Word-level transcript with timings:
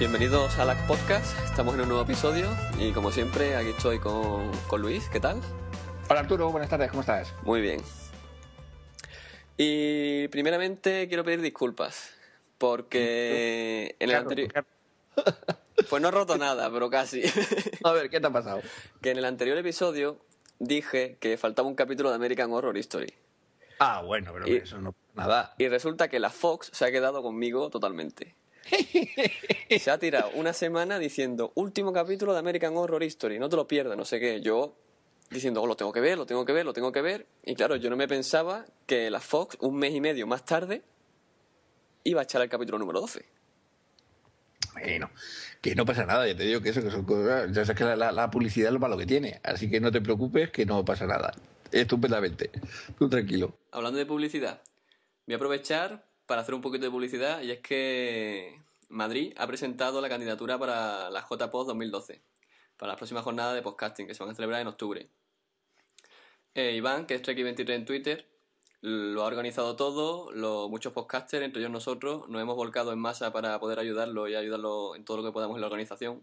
Bienvenidos 0.00 0.58
a 0.58 0.64
LAC 0.64 0.86
Podcast, 0.86 1.38
estamos 1.44 1.74
en 1.74 1.82
un 1.82 1.88
nuevo 1.88 2.02
episodio 2.02 2.48
y 2.78 2.90
como 2.92 3.12
siempre 3.12 3.54
aquí 3.54 3.68
estoy 3.68 3.98
con, 3.98 4.50
con 4.66 4.80
Luis, 4.80 5.08
¿qué 5.10 5.20
tal? 5.20 5.40
Hola 6.08 6.20
Arturo, 6.20 6.50
buenas 6.50 6.68
tardes, 6.70 6.88
¿cómo 6.90 7.02
estás? 7.02 7.32
Muy 7.42 7.60
bien. 7.60 7.80
Y 9.58 10.26
primeramente 10.28 11.06
quiero 11.06 11.22
pedir 11.22 11.42
disculpas 11.42 12.14
porque 12.56 13.94
en 14.00 14.08
el 14.08 14.10
Claro, 14.10 14.22
anterior... 14.22 14.48
claro. 14.52 14.66
Pues 15.88 16.02
no 16.02 16.08
he 16.08 16.10
roto 16.10 16.36
nada, 16.36 16.70
pero 16.70 16.90
casi. 16.90 17.22
A 17.84 17.92
ver, 17.92 18.10
¿qué 18.10 18.20
te 18.20 18.26
ha 18.26 18.30
pasado? 18.30 18.60
que 19.00 19.10
en 19.12 19.16
el 19.18 19.24
anterior 19.24 19.56
episodio 19.56 20.18
dije 20.58 21.16
que 21.18 21.38
faltaba 21.38 21.66
un 21.68 21.74
capítulo 21.74 22.10
de 22.10 22.16
American 22.16 22.52
Horror 22.52 22.76
Story. 22.76 23.14
Ah, 23.78 24.02
bueno, 24.02 24.30
pero 24.34 24.46
Y- 24.46 24.56
eso 24.56 24.78
no 24.78 24.94
nada. 25.14 25.54
Y 25.56 25.68
resulta 25.68 26.08
que 26.08 26.20
la 26.20 26.28
Fox 26.28 26.68
se 26.74 26.84
ha 26.84 26.90
quedado 26.92 27.22
conmigo 27.22 27.70
totalmente. 27.70 28.34
Se 29.78 29.90
ha 29.90 29.98
tirado 29.98 30.30
una 30.34 30.52
semana 30.52 30.98
diciendo 30.98 31.52
último 31.54 31.92
capítulo 31.92 32.32
de 32.32 32.38
American 32.38 32.76
Horror 32.76 33.02
Story, 33.04 33.38
no 33.38 33.48
te 33.48 33.56
lo 33.56 33.66
pierdas, 33.66 33.96
no 33.96 34.04
sé 34.04 34.20
qué. 34.20 34.40
Yo 34.40 34.76
diciendo, 35.30 35.62
oh, 35.62 35.66
lo 35.66 35.76
tengo 35.76 35.92
que 35.92 36.00
ver, 36.00 36.18
lo 36.18 36.26
tengo 36.26 36.44
que 36.44 36.52
ver, 36.52 36.64
lo 36.66 36.72
tengo 36.72 36.92
que 36.92 37.02
ver. 37.02 37.26
Y 37.44 37.54
claro, 37.54 37.76
yo 37.76 37.88
no 37.90 37.96
me 37.96 38.08
pensaba 38.08 38.66
que 38.86 39.10
la 39.10 39.20
Fox, 39.20 39.56
un 39.60 39.76
mes 39.76 39.94
y 39.94 40.00
medio 40.00 40.26
más 40.26 40.44
tarde, 40.44 40.82
iba 42.04 42.20
a 42.20 42.24
echar 42.24 42.42
el 42.42 42.48
capítulo 42.48 42.78
número 42.78 43.00
12. 43.00 43.24
Bueno, 44.74 45.10
que 45.60 45.74
no 45.74 45.84
pasa 45.84 46.06
nada, 46.06 46.26
ya 46.28 46.36
te 46.36 46.44
digo 46.44 46.60
que 46.60 46.68
eso 46.70 46.82
que 46.82 46.90
son 46.90 47.04
cosas. 47.04 47.48
Ya 47.52 47.64
sabes 47.64 47.76
que 47.78 47.84
la, 47.84 47.96
la- 47.96 48.12
la 48.12 48.30
publicidad 48.30 48.68
es 48.68 48.72
lo 48.72 48.78
malo 48.78 48.96
que 48.96 49.06
tiene. 49.06 49.40
Así 49.42 49.68
que 49.68 49.80
no 49.80 49.90
te 49.90 50.00
preocupes, 50.00 50.50
que 50.50 50.64
no 50.64 50.84
pasa 50.84 51.06
nada. 51.06 51.32
Estupendamente. 51.72 52.50
Tú 52.98 53.08
tranquilo. 53.08 53.56
Hablando 53.72 53.98
de 53.98 54.06
publicidad, 54.06 54.62
voy 55.26 55.34
a 55.34 55.36
aprovechar 55.36 56.04
para 56.30 56.42
hacer 56.42 56.54
un 56.54 56.60
poquito 56.60 56.84
de 56.84 56.92
publicidad 56.92 57.42
y 57.42 57.50
es 57.50 57.58
que 57.58 58.62
Madrid 58.88 59.34
ha 59.36 59.48
presentado 59.48 60.00
la 60.00 60.08
candidatura 60.08 60.56
para 60.60 61.10
la 61.10 61.26
JPOD 61.28 61.66
2012, 61.66 62.22
para 62.76 62.90
las 62.92 62.98
próximas 62.98 63.24
jornadas 63.24 63.56
de 63.56 63.62
podcasting 63.62 64.06
que 64.06 64.14
se 64.14 64.22
van 64.22 64.30
a 64.30 64.36
celebrar 64.36 64.60
en 64.60 64.68
octubre. 64.68 65.08
Eh, 66.54 66.74
Iván, 66.76 67.06
que 67.06 67.16
es 67.16 67.22
Trek23 67.24 67.70
en 67.74 67.84
Twitter, 67.84 68.28
lo 68.80 69.24
ha 69.24 69.26
organizado 69.26 69.74
todo, 69.74 70.30
lo- 70.30 70.68
muchos 70.68 70.92
podcasters, 70.92 71.44
entre 71.44 71.62
ellos 71.62 71.72
nosotros, 71.72 72.28
nos 72.28 72.40
hemos 72.40 72.54
volcado 72.54 72.92
en 72.92 73.00
masa 73.00 73.32
para 73.32 73.58
poder 73.58 73.80
ayudarlo 73.80 74.28
y 74.28 74.36
ayudarlo 74.36 74.94
en 74.94 75.04
todo 75.04 75.16
lo 75.16 75.24
que 75.24 75.32
podamos 75.32 75.56
en 75.56 75.62
la 75.62 75.66
organización. 75.66 76.22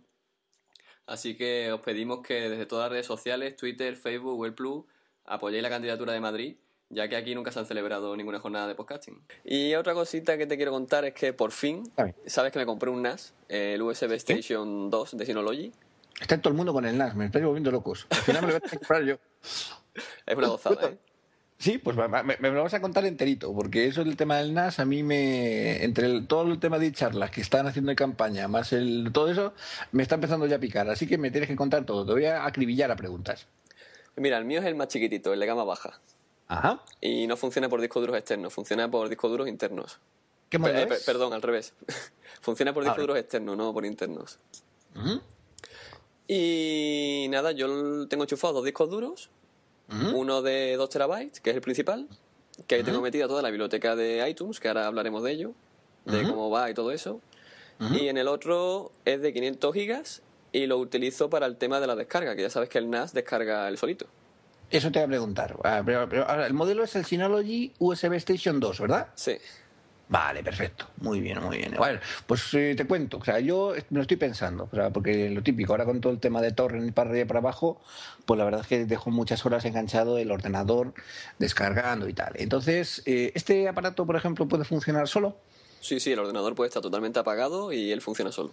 Así 1.05 1.35
que 1.35 1.73
os 1.73 1.81
pedimos 1.81 2.21
que 2.25 2.49
desde 2.49 2.65
todas 2.65 2.85
las 2.85 2.91
redes 2.91 3.07
sociales, 3.07 3.57
Twitter, 3.57 3.97
Facebook, 3.97 4.35
Google 4.35 4.53
Plus, 4.53 4.85
apoyéis 5.25 5.63
la 5.63 5.69
candidatura 5.69 6.13
de 6.13 6.21
Madrid, 6.21 6.55
ya 6.89 7.07
que 7.07 7.15
aquí 7.15 7.35
nunca 7.35 7.51
se 7.51 7.59
han 7.59 7.65
celebrado 7.65 8.15
ninguna 8.15 8.39
jornada 8.39 8.67
de 8.67 8.75
podcasting. 8.75 9.21
Y 9.43 9.73
otra 9.75 9.93
cosita 9.93 10.37
que 10.37 10.47
te 10.47 10.55
quiero 10.57 10.71
contar 10.71 11.05
es 11.05 11.13
que 11.13 11.33
por 11.33 11.51
fin, 11.51 11.83
sabes 12.25 12.51
que 12.51 12.59
me 12.59 12.65
compré 12.65 12.89
un 12.89 13.01
NAS, 13.01 13.33
el 13.49 13.81
USB 13.81 14.13
Station 14.13 14.89
2 14.89 15.17
de 15.17 15.25
Synology. 15.25 15.71
Está 16.19 16.39
todo 16.41 16.49
el 16.51 16.57
mundo 16.57 16.73
con 16.73 16.85
el 16.85 16.97
NAS, 16.97 17.15
me 17.15 17.25
estáis 17.25 17.45
volviendo 17.45 17.71
locos. 17.71 18.07
Al 18.09 18.17
final 18.17 18.41
me 18.45 18.53
lo 18.53 18.59
voy 18.59 18.67
a 18.67 18.69
comprar 18.69 19.03
yo. 19.03 19.15
Es 20.27 20.35
una 20.37 20.47
gozada, 20.47 20.89
¿eh? 20.89 20.97
Sí, 21.59 21.79
pues 21.79 21.97
me, 21.97 22.07
me- 22.07 22.37
me 22.39 22.49
lo 22.51 22.61
vas 22.61 22.75
a 22.75 22.81
contar 22.81 23.03
enterito, 23.05 23.51
porque 23.55 23.87
eso 23.87 24.03
del 24.03 24.15
tema 24.15 24.37
del 24.37 24.53
NAS, 24.53 24.79
a 24.79 24.85
mí 24.85 25.01
me. 25.01 25.83
Entre 25.83 26.05
el- 26.05 26.27
todo 26.27 26.43
el 26.51 26.59
tema 26.59 26.77
de 26.77 26.91
charlas 26.91 27.31
que 27.31 27.41
están 27.41 27.65
haciendo 27.65 27.89
de 27.89 27.95
campaña, 27.95 28.47
más 28.47 28.73
el 28.73 29.09
todo 29.11 29.31
eso, 29.31 29.53
me 29.91 30.03
está 30.03 30.13
empezando 30.15 30.45
ya 30.45 30.57
a 30.57 30.59
picar. 30.59 30.87
Así 30.87 31.07
que 31.07 31.17
me 31.17 31.31
tienes 31.31 31.49
que 31.49 31.55
contar 31.55 31.83
todo. 31.85 32.05
Te 32.05 32.11
voy 32.11 32.25
a 32.25 32.45
acribillar 32.45 32.91
a 32.91 32.95
preguntas. 32.95 33.47
Mira, 34.17 34.37
el 34.37 34.45
mío 34.45 34.59
es 34.59 34.65
el 34.67 34.75
más 34.75 34.89
chiquitito, 34.89 35.33
el 35.33 35.39
de 35.39 35.45
gama 35.47 35.63
baja. 35.63 35.99
Ajá. 36.47 36.81
Y 37.01 37.27
no 37.27 37.35
funciona 37.37 37.67
por 37.69 37.81
discos 37.81 38.01
duros 38.01 38.17
externos, 38.17 38.53
funciona 38.53 38.89
por 38.89 39.09
discos 39.09 39.29
duros 39.31 39.47
internos. 39.47 39.99
¿Qué 40.49 40.57
modelo 40.57 40.79
Eh, 40.79 40.87
es? 40.91 41.03
perdón, 41.03 41.33
al 41.33 41.41
revés. 41.41 41.73
funciona 42.41 42.73
por 42.73 42.83
discos 42.83 43.01
duros 43.01 43.17
externos, 43.17 43.57
no 43.57 43.73
por 43.73 43.85
internos. 43.85 44.39
Y 46.27 47.27
nada, 47.29 47.51
yo 47.51 48.07
tengo 48.07 48.23
enchufado 48.23 48.53
dos 48.53 48.65
discos 48.65 48.89
duros, 48.89 49.29
uno 50.13 50.41
de 50.41 50.75
2 50.75 50.89
terabytes, 50.89 51.39
que 51.39 51.51
es 51.51 51.55
el 51.55 51.61
principal, 51.61 52.07
que 52.67 52.75
ahí 52.75 52.83
tengo 52.83 52.99
metida 53.01 53.27
toda 53.27 53.41
la 53.41 53.49
biblioteca 53.49 53.95
de 53.95 54.27
iTunes, 54.29 54.59
que 54.59 54.67
ahora 54.67 54.87
hablaremos 54.87 55.23
de 55.23 55.31
ello, 55.31 55.53
de 56.05 56.23
cómo 56.23 56.49
va 56.49 56.69
y 56.69 56.73
todo 56.73 56.91
eso. 56.91 57.21
Y 57.79 58.07
en 58.07 58.17
el 58.17 58.27
otro 58.27 58.91
es 59.05 59.21
de 59.21 59.31
500 59.33 59.73
gigas 59.73 60.21
y 60.51 60.65
lo 60.65 60.77
utilizo 60.77 61.29
para 61.29 61.45
el 61.45 61.57
tema 61.57 61.79
de 61.79 61.87
la 61.87 61.95
descarga, 61.95 62.35
que 62.35 62.41
ya 62.41 62.49
sabes 62.49 62.69
que 62.69 62.79
el 62.79 62.89
NAS 62.89 63.13
descarga 63.13 63.67
el 63.67 63.77
solito. 63.77 64.07
Eso 64.69 64.91
te 64.91 64.99
voy 64.99 65.05
a 65.05 65.07
preguntar. 65.07 65.55
Ah, 65.63 65.81
pero- 65.85 66.07
pero 66.09 66.29
ahora, 66.29 66.45
el 66.45 66.53
modelo 66.53 66.83
es 66.83 66.95
el 66.95 67.05
Synology 67.05 67.73
USB 67.79 68.13
Station 68.17 68.59
2, 68.59 68.79
¿verdad? 68.79 69.07
Sí. 69.15 69.37
Vale, 70.09 70.41
perfecto. 70.41 70.87
Muy 71.01 71.19
bien, 71.19 71.41
muy 71.43 71.57
bien. 71.57 71.73
Bueno, 71.77 71.99
pues 72.25 72.53
eh, 72.53 72.75
te 72.77 72.85
cuento. 72.87 73.17
O 73.17 73.23
sea, 73.25 73.39
yo 73.41 73.73
me 73.89 73.95
lo 73.97 74.01
estoy 74.03 74.15
pensando. 74.15 74.69
O 74.71 74.75
sea, 74.75 74.89
porque 74.89 75.29
lo 75.29 75.43
típico, 75.43 75.73
ahora 75.73 75.83
con 75.83 75.99
todo 75.99 76.13
el 76.13 76.19
tema 76.19 76.41
de 76.41 76.51
torrent 76.53 76.93
para 76.93 77.09
arriba 77.09 77.23
y 77.25 77.27
para 77.27 77.39
abajo, 77.39 77.81
pues 78.25 78.37
la 78.37 78.45
verdad 78.45 78.61
es 78.61 78.67
que 78.67 78.85
dejo 78.85 79.09
muchas 79.11 79.45
horas 79.45 79.65
enganchado 79.65 80.17
el 80.17 80.31
ordenador 80.31 80.93
descargando 81.39 82.07
y 82.07 82.13
tal. 82.13 82.33
Entonces, 82.35 83.03
eh, 83.05 83.31
¿este 83.35 83.67
aparato, 83.67 84.05
por 84.05 84.15
ejemplo, 84.15 84.47
puede 84.47 84.63
funcionar 84.63 85.09
solo? 85.09 85.37
Sí, 85.81 85.99
sí, 85.99 86.13
el 86.13 86.19
ordenador 86.19 86.55
puede 86.55 86.69
estar 86.69 86.81
totalmente 86.81 87.19
apagado 87.19 87.73
y 87.73 87.91
él 87.91 88.01
funciona 88.01 88.31
solo. 88.31 88.51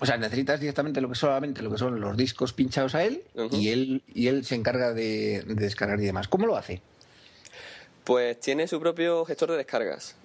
O 0.00 0.06
sea, 0.06 0.16
necesitas 0.16 0.58
directamente 0.60 1.00
lo 1.00 1.08
que 1.08 1.14
solamente 1.14 1.62
lo 1.62 1.70
que 1.70 1.78
son 1.78 2.00
los 2.00 2.16
discos 2.16 2.52
pinchados 2.52 2.94
a 2.94 3.04
él 3.04 3.22
y 3.52 3.68
él 3.68 4.02
y 4.12 4.26
él 4.26 4.44
se 4.44 4.54
encarga 4.56 4.92
de, 4.92 5.42
de 5.46 5.54
descargar 5.54 6.00
y 6.00 6.04
demás. 6.04 6.26
¿Cómo 6.28 6.46
lo 6.46 6.56
hace? 6.56 6.82
Pues 8.04 8.38
tiene 8.40 8.66
su 8.68 8.80
propio 8.80 9.24
gestor 9.24 9.50
de 9.52 9.56
descargas. 9.58 10.16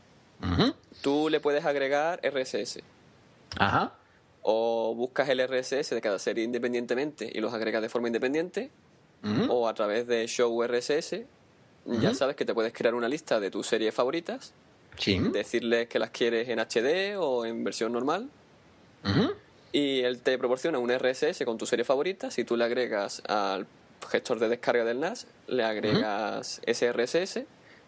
Tú 1.01 1.29
le 1.29 1.39
puedes 1.39 1.65
agregar 1.65 2.19
RSS 2.23 2.79
Ajá. 3.57 3.93
o 4.41 4.93
buscas 4.95 5.27
el 5.29 5.39
RSS 5.45 5.89
de 5.95 6.01
cada 6.01 6.17
serie 6.19 6.43
independientemente 6.43 7.29
y 7.33 7.39
los 7.39 7.53
agregas 7.53 7.81
de 7.81 7.89
forma 7.89 8.07
independiente 8.07 8.71
o 9.49 9.67
a 9.67 9.73
través 9.73 10.07
de 10.07 10.25
Show 10.27 10.63
RSS. 10.63 11.25
Ya 11.85 12.13
sabes 12.13 12.35
que 12.35 12.45
te 12.45 12.53
puedes 12.53 12.73
crear 12.73 12.95
una 12.95 13.07
lista 13.07 13.39
de 13.39 13.51
tus 13.51 13.67
series 13.67 13.93
favoritas, 13.93 14.53
Sí. 14.97 15.17
decirles 15.31 15.87
que 15.87 15.97
las 15.99 16.09
quieres 16.09 16.49
en 16.49 16.59
HD 16.59 17.15
o 17.17 17.45
en 17.45 17.63
versión 17.63 17.93
normal 17.93 18.29
Ujú. 19.05 19.31
Y 19.71 20.01
él 20.01 20.19
te 20.21 20.37
proporciona 20.37 20.79
un 20.79 20.91
RSS 20.91 21.43
con 21.45 21.57
tu 21.57 21.65
serie 21.65 21.85
favorita. 21.85 22.31
Si 22.31 22.43
tú 22.43 22.55
le 22.57 22.65
agregas 22.65 23.21
al 23.27 23.67
gestor 24.09 24.39
de 24.39 24.49
descarga 24.49 24.83
del 24.83 24.99
NAS, 24.99 25.27
le 25.47 25.63
agregas 25.63 26.61
ese 26.65 26.91
RSS 26.91 27.41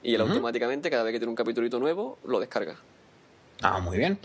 y 0.04 0.16
él 0.16 0.22
automáticamente, 0.22 0.90
cada 0.90 1.04
vez 1.04 1.14
que 1.14 1.20
tiene 1.20 1.30
un 1.30 1.36
capitulito 1.36 1.80
nuevo, 1.80 2.20
lo 2.26 2.40
descarga. 2.40 2.76
Ah, 3.62 3.80
muy 3.80 3.98
bien. 3.98 4.18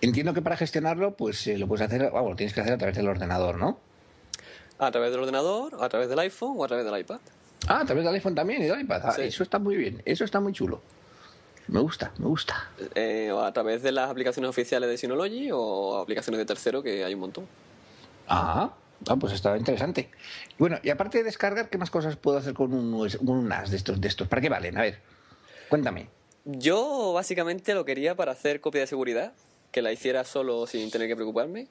Entiendo 0.00 0.34
que 0.34 0.42
para 0.42 0.56
gestionarlo, 0.56 1.12
pues 1.14 1.46
eh, 1.46 1.56
lo 1.56 1.68
puedes 1.68 1.86
hacer, 1.86 2.10
vamos, 2.10 2.30
lo 2.30 2.36
tienes 2.36 2.52
que 2.52 2.60
hacer 2.60 2.72
a 2.72 2.78
través 2.78 2.96
del 2.96 3.06
ordenador, 3.08 3.56
¿no? 3.56 3.78
A 4.78 4.90
través 4.90 5.10
del 5.12 5.20
ordenador, 5.20 5.76
a 5.80 5.88
través 5.88 6.08
del 6.08 6.18
iPhone 6.18 6.54
o 6.56 6.64
a 6.64 6.68
través 6.68 6.84
del 6.84 6.98
iPad. 6.98 7.20
Ah, 7.68 7.80
a 7.80 7.84
través 7.84 8.04
del 8.04 8.14
iPhone 8.14 8.34
también 8.34 8.62
y 8.62 8.66
del 8.66 8.80
iPad. 8.80 9.00
Ah, 9.04 9.12
Sí. 9.12 9.22
Eso 9.22 9.42
está 9.44 9.58
muy 9.58 9.76
bien, 9.76 10.02
eso 10.04 10.24
está 10.24 10.40
muy 10.40 10.52
chulo. 10.52 10.80
Me 11.68 11.80
gusta, 11.80 12.12
me 12.18 12.26
gusta. 12.26 12.68
Eh, 12.94 13.32
a 13.36 13.52
través 13.52 13.82
de 13.82 13.92
las 13.92 14.10
aplicaciones 14.10 14.48
oficiales 14.48 14.88
de 14.88 14.98
Synology 14.98 15.50
o 15.52 15.98
aplicaciones 15.98 16.38
de 16.38 16.44
tercero, 16.44 16.82
que 16.82 17.04
hay 17.04 17.14
un 17.14 17.20
montón. 17.20 17.46
Ah, 18.26 18.72
ah, 19.08 19.16
pues 19.16 19.32
está 19.32 19.56
interesante. 19.56 20.10
Bueno, 20.58 20.78
y 20.82 20.90
aparte 20.90 21.18
de 21.18 21.24
descargar, 21.24 21.70
¿qué 21.70 21.78
más 21.78 21.90
cosas 21.90 22.16
puedo 22.16 22.38
hacer 22.38 22.54
con 22.54 22.72
un, 22.72 22.92
US 22.94 23.16
un 23.20 23.48
NAS 23.48 23.70
de 23.70 23.76
estos, 23.76 24.00
de 24.00 24.08
estos? 24.08 24.28
¿Para 24.28 24.42
qué 24.42 24.48
valen? 24.48 24.76
A 24.76 24.82
ver, 24.82 24.98
cuéntame. 25.68 26.08
Yo 26.44 27.12
básicamente 27.12 27.74
lo 27.74 27.84
quería 27.84 28.14
para 28.16 28.32
hacer 28.32 28.60
copia 28.60 28.80
de 28.80 28.86
seguridad, 28.86 29.32
que 29.70 29.82
la 29.82 29.92
hiciera 29.92 30.24
solo 30.24 30.66
sin 30.66 30.90
tener 30.90 31.06
que 31.06 31.16
preocuparme, 31.16 31.68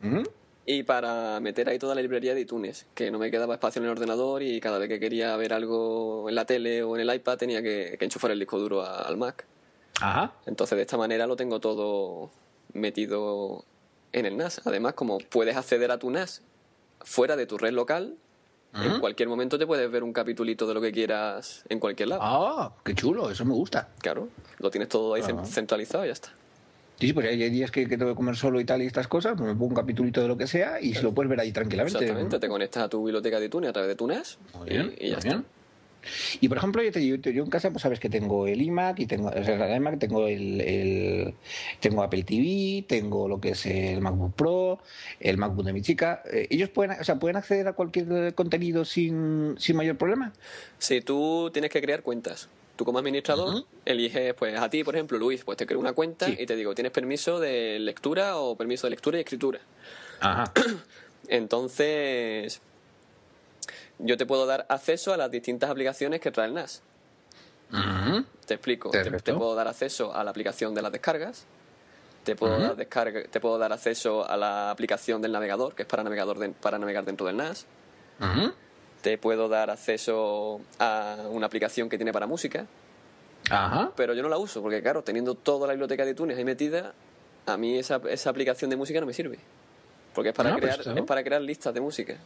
¿Mm? 0.00 0.22
Y 0.66 0.82
para 0.82 1.38
meter 1.40 1.68
ahí 1.68 1.78
toda 1.78 1.94
la 1.94 2.00
librería 2.02 2.34
de 2.34 2.40
iTunes, 2.40 2.86
que 2.94 3.10
no 3.10 3.18
me 3.18 3.30
quedaba 3.30 3.54
espacio 3.54 3.80
en 3.80 3.84
el 3.86 3.90
ordenador 3.92 4.42
y 4.42 4.60
cada 4.60 4.78
vez 4.78 4.88
que 4.88 4.98
quería 4.98 5.36
ver 5.36 5.52
algo 5.52 6.28
en 6.28 6.34
la 6.34 6.44
tele 6.46 6.82
o 6.82 6.96
en 6.96 7.02
el 7.08 7.14
iPad 7.14 7.36
tenía 7.36 7.62
que, 7.62 7.96
que 7.98 8.04
enchufar 8.04 8.30
el 8.30 8.38
disco 8.38 8.58
duro 8.58 8.82
a- 8.82 9.02
al 9.02 9.16
Mac. 9.16 9.44
Ajá. 10.00 10.32
Entonces 10.46 10.76
de 10.76 10.82
esta 10.82 10.96
manera 10.96 11.26
lo 11.26 11.36
tengo 11.36 11.60
todo 11.60 12.30
metido 12.72 13.64
en 14.12 14.26
el 14.26 14.36
NAS. 14.36 14.60
Además, 14.66 14.94
como 14.94 15.18
puedes 15.18 15.56
acceder 15.56 15.90
a 15.90 15.98
tu 15.98 16.10
NAS 16.10 16.42
fuera 17.00 17.36
de 17.36 17.46
tu 17.46 17.58
red 17.58 17.72
local, 17.72 18.16
en 18.74 18.98
cualquier 18.98 19.28
momento 19.28 19.56
te 19.56 19.68
puedes 19.68 19.88
ver 19.88 20.02
un 20.02 20.12
capitulito 20.12 20.66
de 20.66 20.74
lo 20.74 20.80
que 20.80 20.90
quieras 20.90 21.62
en 21.68 21.78
cualquier 21.78 22.08
lado. 22.08 22.22
Ah, 22.24 22.72
qué 22.84 22.92
chulo, 22.92 23.30
eso 23.30 23.44
me 23.44 23.52
gusta. 23.54 23.90
Claro, 24.00 24.28
lo 24.58 24.68
tienes 24.68 24.88
todo 24.88 25.14
ahí 25.14 25.22
Ah. 25.24 25.28
cen- 25.28 25.44
centralizado 25.46 26.04
y 26.04 26.08
ya 26.08 26.12
está. 26.12 26.30
Sí, 27.00 27.08
sí, 27.08 27.12
pues 27.12 27.26
hay 27.26 27.50
días 27.50 27.70
que, 27.70 27.88
que 27.88 27.98
tengo 27.98 28.12
que 28.12 28.16
comer 28.16 28.36
solo 28.36 28.60
y 28.60 28.64
tal 28.64 28.80
y 28.82 28.86
estas 28.86 29.08
cosas, 29.08 29.34
pues 29.36 29.46
me 29.48 29.54
pongo 29.54 29.66
un 29.66 29.74
capitulito 29.74 30.22
de 30.22 30.28
lo 30.28 30.36
que 30.36 30.46
sea 30.46 30.80
y 30.80 30.94
se 30.94 31.02
lo 31.02 31.12
puedes 31.12 31.28
ver 31.28 31.40
ahí 31.40 31.50
tranquilamente. 31.52 31.98
Exactamente, 31.98 32.38
te 32.38 32.48
conectas 32.48 32.84
a 32.84 32.88
tu 32.88 33.04
biblioteca 33.04 33.40
de 33.40 33.46
iTunes 33.46 33.70
a 33.70 33.72
través 33.72 33.88
de 33.88 33.96
tu 33.96 34.06
NAS 34.06 34.38
Muy 34.54 34.68
y- 34.68 34.70
bien, 34.70 34.94
y, 34.98 35.08
ya 35.08 35.16
muy 35.16 35.18
está. 35.18 35.30
bien. 35.34 35.44
Y 36.40 36.48
por 36.48 36.58
ejemplo, 36.58 36.82
yo, 36.82 36.92
te, 36.92 37.04
yo, 37.06 37.16
yo 37.16 37.42
en 37.44 37.48
casa, 37.50 37.70
pues 37.70 37.80
sabes 37.82 37.98
que 37.98 38.10
tengo 38.10 38.46
el 38.46 38.60
iMac 38.60 39.00
y 39.00 39.06
tengo, 39.06 39.28
o 39.28 39.44
sea, 39.44 39.66
el 39.70 39.76
iMac, 39.76 39.98
tengo 39.98 40.26
el, 40.28 40.60
el- 40.60 41.34
tengo 41.80 42.02
Apple 42.02 42.22
TV, 42.24 42.84
tengo 42.86 43.26
lo 43.26 43.40
que 43.40 43.50
es 43.50 43.64
el 43.64 44.00
MacBook 44.02 44.34
Pro, 44.34 44.78
el 45.18 45.38
MacBook 45.38 45.64
de 45.64 45.72
mi 45.72 45.80
chica. 45.80 46.22
Eh, 46.30 46.46
ellos 46.50 46.68
pueden, 46.68 47.00
o 47.00 47.04
sea, 47.04 47.18
pueden 47.18 47.36
acceder 47.38 47.66
a 47.68 47.72
cualquier 47.72 48.34
contenido 48.34 48.84
sin, 48.84 49.54
sin 49.58 49.76
mayor 49.76 49.96
problema. 49.96 50.32
Si 50.78 51.00
tú 51.00 51.48
tienes 51.54 51.70
que 51.70 51.80
crear 51.80 52.02
cuentas, 52.02 52.50
tú 52.76 52.84
como 52.84 52.98
administrador 52.98 53.54
Ujú. 53.54 53.66
eliges, 53.84 54.34
pues 54.34 54.58
a 54.58 54.68
ti, 54.70 54.82
por 54.84 54.94
ejemplo, 54.94 55.18
Luis, 55.18 55.44
pues 55.44 55.56
te 55.58 55.66
creo 55.66 55.78
una 55.80 55.92
cuenta 55.92 56.26
Sí. 56.26 56.36
y 56.38 56.46
te 56.46 56.56
digo, 56.56 56.74
¿tienes 56.74 56.92
permiso 56.92 57.38
de 57.40 57.78
lectura 57.78 58.36
o 58.38 58.56
permiso 58.56 58.86
de 58.86 58.90
lectura 58.92 59.18
y 59.18 59.20
escritura? 59.20 59.60
Ajá. 60.20 60.52
Entonces, 61.28 62.60
yo 63.98 64.16
te 64.16 64.26
puedo 64.26 64.46
dar 64.46 64.66
acceso 64.68 65.12
a 65.12 65.16
las 65.16 65.30
distintas 65.30 65.70
aplicaciones 65.70 66.20
que 66.20 66.30
trae 66.30 66.48
el 66.48 66.54
NAS. 66.54 66.82
Ujú. 67.72 68.24
Te 68.46 68.54
explico. 68.54 68.90
Te, 68.90 69.04
puedo 69.34 69.54
dar 69.54 69.68
acceso 69.68 70.14
a 70.14 70.22
la 70.22 70.30
aplicación 70.30 70.74
de 70.74 70.82
las 70.82 70.92
descargas. 70.92 71.46
Te 72.24 72.36
puedo, 72.36 72.58
dar 72.58 72.76
descarga, 72.76 73.22
te 73.24 73.38
puedo 73.40 73.58
dar 73.58 73.72
acceso 73.72 74.26
a 74.28 74.36
la 74.36 74.70
aplicación 74.70 75.20
del 75.20 75.32
navegador, 75.32 75.74
que 75.74 75.82
es 75.82 75.88
para, 75.88 76.02
navegador 76.02 76.38
de- 76.38 76.50
para 76.50 76.78
navegar 76.78 77.04
dentro 77.04 77.26
del 77.26 77.36
NAS. 77.36 77.66
Ujú. 78.20 78.52
Te 79.04 79.18
puedo 79.18 79.50
dar 79.50 79.68
acceso 79.68 80.62
a 80.78 81.18
una 81.30 81.44
aplicación 81.44 81.90
que 81.90 81.98
tiene 81.98 82.10
para 82.10 82.26
música. 82.26 82.64
Ajá. 83.50 83.92
Pero 83.94 84.14
yo 84.14 84.22
no 84.22 84.30
la 84.30 84.38
uso, 84.38 84.62
porque 84.62 84.80
claro, 84.80 85.04
teniendo 85.04 85.34
toda 85.34 85.66
la 85.66 85.74
biblioteca 85.74 86.06
de 86.06 86.12
iTunes 86.12 86.38
ahí 86.38 86.44
metida, 86.46 86.94
a 87.44 87.58
mí 87.58 87.76
esa, 87.76 88.00
esa 88.08 88.30
aplicación 88.30 88.70
de 88.70 88.76
música 88.76 89.00
no 89.00 89.06
me 89.06 89.12
sirve. 89.12 89.38
Porque 90.14 90.30
es 90.30 90.34
para, 90.34 90.52
No, 90.52 90.58
pues 90.58 90.78
crear, 90.78 90.98
es 90.98 91.04
para 91.04 91.22
crear 91.22 91.42
listas 91.42 91.74
de 91.74 91.82
música. 91.82 92.16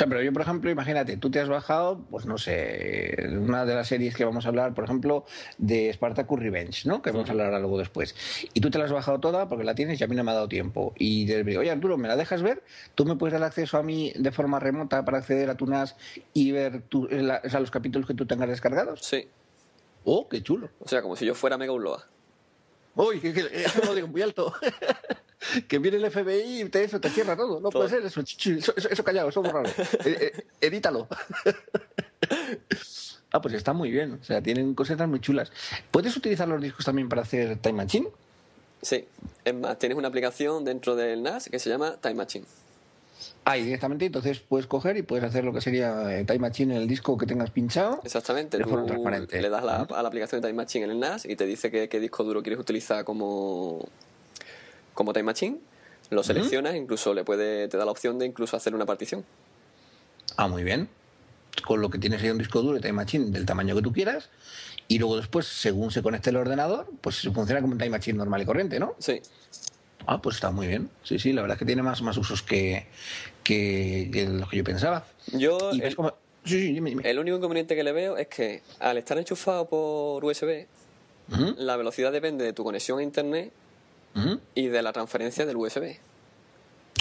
O 0.00 0.02
sea, 0.02 0.08
pero 0.08 0.22
yo, 0.22 0.32
por 0.32 0.40
ejemplo, 0.40 0.70
imagínate, 0.70 1.18
tú 1.18 1.30
te 1.30 1.40
has 1.40 1.48
bajado, 1.50 2.00
pues 2.10 2.24
no 2.24 2.38
sé, 2.38 3.28
una 3.38 3.66
de 3.66 3.74
las 3.74 3.86
series 3.86 4.14
que 4.16 4.24
vamos 4.24 4.46
a 4.46 4.48
hablar, 4.48 4.72
por 4.72 4.84
ejemplo, 4.84 5.26
de 5.58 5.92
Spartacus 5.92 6.40
Revenge, 6.40 6.86
¿no? 6.88 7.02
Que 7.02 7.10
vamos 7.10 7.28
a 7.28 7.32
hablar 7.32 7.50
luego 7.60 7.76
después. 7.76 8.14
Y 8.54 8.62
tú 8.62 8.70
te 8.70 8.78
la 8.78 8.86
has 8.86 8.92
bajado 8.92 9.20
toda 9.20 9.50
porque 9.50 9.62
la 9.62 9.74
tienes 9.74 10.00
y 10.00 10.04
a 10.04 10.06
mí 10.06 10.16
no 10.16 10.24
me 10.24 10.30
ha 10.30 10.34
dado 10.34 10.48
tiempo. 10.48 10.94
Y 10.96 11.26
te 11.26 11.44
digo, 11.44 11.60
oye, 11.60 11.70
Arturo, 11.70 11.98
¿me 11.98 12.08
la 12.08 12.16
dejas 12.16 12.40
ver? 12.40 12.62
¿Tú 12.94 13.04
me 13.04 13.16
puedes 13.16 13.34
dar 13.34 13.42
acceso 13.42 13.76
a 13.76 13.82
mí 13.82 14.10
de 14.16 14.32
forma 14.32 14.58
remota 14.58 15.04
para 15.04 15.18
acceder 15.18 15.50
a 15.50 15.54
tu 15.56 15.66
NAS 15.66 15.96
y 16.32 16.50
ver 16.50 16.80
tu- 16.80 17.06
la- 17.10 17.42
o 17.44 17.50
sea, 17.50 17.60
los 17.60 17.70
capítulos 17.70 18.08
que 18.08 18.14
tú 18.14 18.24
tengas 18.24 18.48
descargados? 18.48 19.00
Sí. 19.04 19.28
¡Oh, 20.06 20.30
qué 20.30 20.42
chulo! 20.42 20.70
O 20.78 20.88
sea, 20.88 21.02
como 21.02 21.14
si 21.14 21.26
yo 21.26 21.34
fuera 21.34 21.58
Mega 21.58 21.72
Upload. 21.74 22.00
¡Uy, 22.94 23.20
que, 23.20 23.34
que- 23.34 23.64
eso 23.64 23.84
lo 23.84 23.94
digo 23.94 24.08
muy 24.08 24.22
alto! 24.22 24.50
que 25.68 25.78
viene 25.78 25.96
el 25.98 26.10
FBI 26.10 26.62
y 26.62 26.68
te, 26.68 26.84
eso, 26.84 27.00
te 27.00 27.10
cierra 27.10 27.36
todo. 27.36 27.60
No 27.60 27.70
Todo. 27.70 27.86
puede 27.86 27.90
ser 27.90 28.04
eso. 28.06 28.20
Eso, 28.20 28.72
eso, 28.76 28.88
eso 28.88 29.04
callado, 29.04 29.28
eso 29.28 29.42
borrado. 29.42 29.70
Eh, 30.04 30.32
eh, 30.34 30.44
edítalo. 30.60 31.08
ah, 33.32 33.40
pues 33.40 33.54
está 33.54 33.72
muy 33.72 33.90
bien. 33.90 34.18
O 34.20 34.24
sea, 34.24 34.42
tienen 34.42 34.74
cositas 34.74 35.08
muy 35.08 35.20
chulas. 35.20 35.50
¿Puedes 35.90 36.16
utilizar 36.16 36.48
los 36.48 36.60
discos 36.60 36.84
también 36.84 37.08
para 37.08 37.22
hacer 37.22 37.56
Time 37.58 37.74
Machine? 37.84 38.08
Sí. 38.82 39.06
Es 39.44 39.54
más, 39.54 39.78
tienes 39.78 39.98
una 39.98 40.08
aplicación 40.08 40.64
dentro 40.64 40.96
del 40.96 41.22
NAS 41.22 41.48
que 41.50 41.58
se 41.58 41.68
llama 41.68 41.96
Time 42.00 42.14
Machine. 42.14 42.44
Ah, 43.44 43.58
y 43.58 43.64
directamente 43.64 44.06
entonces 44.06 44.40
puedes 44.40 44.66
coger 44.66 44.96
y 44.96 45.02
puedes 45.02 45.24
hacer 45.24 45.44
lo 45.44 45.52
que 45.52 45.60
sería 45.60 46.18
eh, 46.18 46.24
Time 46.24 46.38
Machine 46.40 46.74
en 46.76 46.82
el 46.82 46.88
disco 46.88 47.16
que 47.18 47.26
tengas 47.26 47.50
pinchado. 47.50 48.00
Exactamente. 48.04 48.58
De 48.58 48.64
forma 48.64 48.86
transparente. 48.86 49.40
le 49.40 49.48
das 49.48 49.64
la- 49.64 49.82
a 49.82 50.02
la 50.02 50.08
aplicación 50.08 50.40
de 50.40 50.48
Time 50.48 50.62
Machine 50.62 50.84
en 50.86 50.90
el 50.92 51.00
NAS 51.00 51.24
y 51.26 51.36
te 51.36 51.46
dice 51.46 51.70
qué 51.70 52.00
disco 52.00 52.24
duro 52.24 52.42
quieres 52.42 52.60
utilizar 52.60 53.04
como, 53.04 53.86
como 55.00 55.14
Time 55.14 55.22
Machine. 55.24 55.56
Lo 56.10 56.22
seleccionas, 56.22 56.74
incluso 56.76 57.14
le 57.14 57.24
puede, 57.24 57.68
te 57.68 57.78
da 57.78 57.86
la 57.86 57.90
opción 57.90 58.18
de 58.18 58.26
incluso 58.26 58.54
hacer 58.54 58.74
una 58.74 58.84
partición. 58.84 59.24
Ah, 60.36 60.46
muy 60.46 60.62
bien. 60.62 60.88
Con 61.64 61.80
lo 61.80 61.88
que 61.88 61.96
tienes 61.98 62.22
ahí 62.22 62.28
un 62.28 62.36
disco 62.36 62.60
duro 62.60 62.74
de 62.74 62.80
Time 62.80 62.92
Machine 62.92 63.30
del 63.30 63.46
tamaño 63.46 63.74
que 63.74 63.80
tú 63.80 63.92
quieras. 63.94 64.28
Y 64.88 64.98
luego 64.98 65.16
después, 65.16 65.46
según 65.46 65.90
se 65.90 66.02
conecte 66.02 66.28
el 66.28 66.36
ordenador, 66.36 66.86
pues 67.00 67.22
funciona 67.32 67.62
como 67.62 67.72
un 67.72 67.78
Time 67.78 67.90
Machine 67.90 68.18
normal 68.18 68.42
y 68.42 68.44
corriente, 68.44 68.78
¿no? 68.78 68.94
Sí. 68.98 69.22
Ah, 70.06 70.20
pues 70.20 70.36
está 70.36 70.50
muy 70.50 70.66
bien. 70.66 70.90
Sí, 71.02 71.18
sí, 71.18 71.32
la 71.32 71.40
verdad 71.40 71.54
es 71.54 71.58
que 71.60 71.64
tiene 71.64 71.80
más, 71.82 72.02
más 72.02 72.18
usos 72.18 72.42
que, 72.42 72.86
que, 73.42 74.10
que 74.12 74.26
lo 74.28 74.46
que 74.48 74.58
yo 74.58 74.64
pensaba. 74.64 75.06
Yo, 75.32 75.70
Y 75.72 75.80
el, 75.80 75.96
cómo- 75.96 76.12
Sí, 76.44 76.58
sí, 76.60 76.72
dime, 76.72 76.90
dime. 76.90 77.08
el 77.08 77.18
único 77.18 77.36
inconveniente 77.38 77.74
que 77.76 77.84
le 77.84 77.92
veo 77.92 78.16
es 78.16 78.26
que 78.28 78.62
al 78.80 78.98
estar 78.98 79.16
enchufado 79.16 79.66
por 79.68 80.24
USB, 80.24 80.66
la 81.56 81.76
velocidad 81.76 82.10
depende 82.12 82.44
de 82.44 82.52
tu 82.52 82.64
conexión 82.64 82.98
a 82.98 83.02
internet 83.02 83.52
y 84.54 84.66
de 84.68 84.82
la 84.82 84.92
transferencia 84.92 85.46
del 85.46 85.56
USB. 85.56 85.96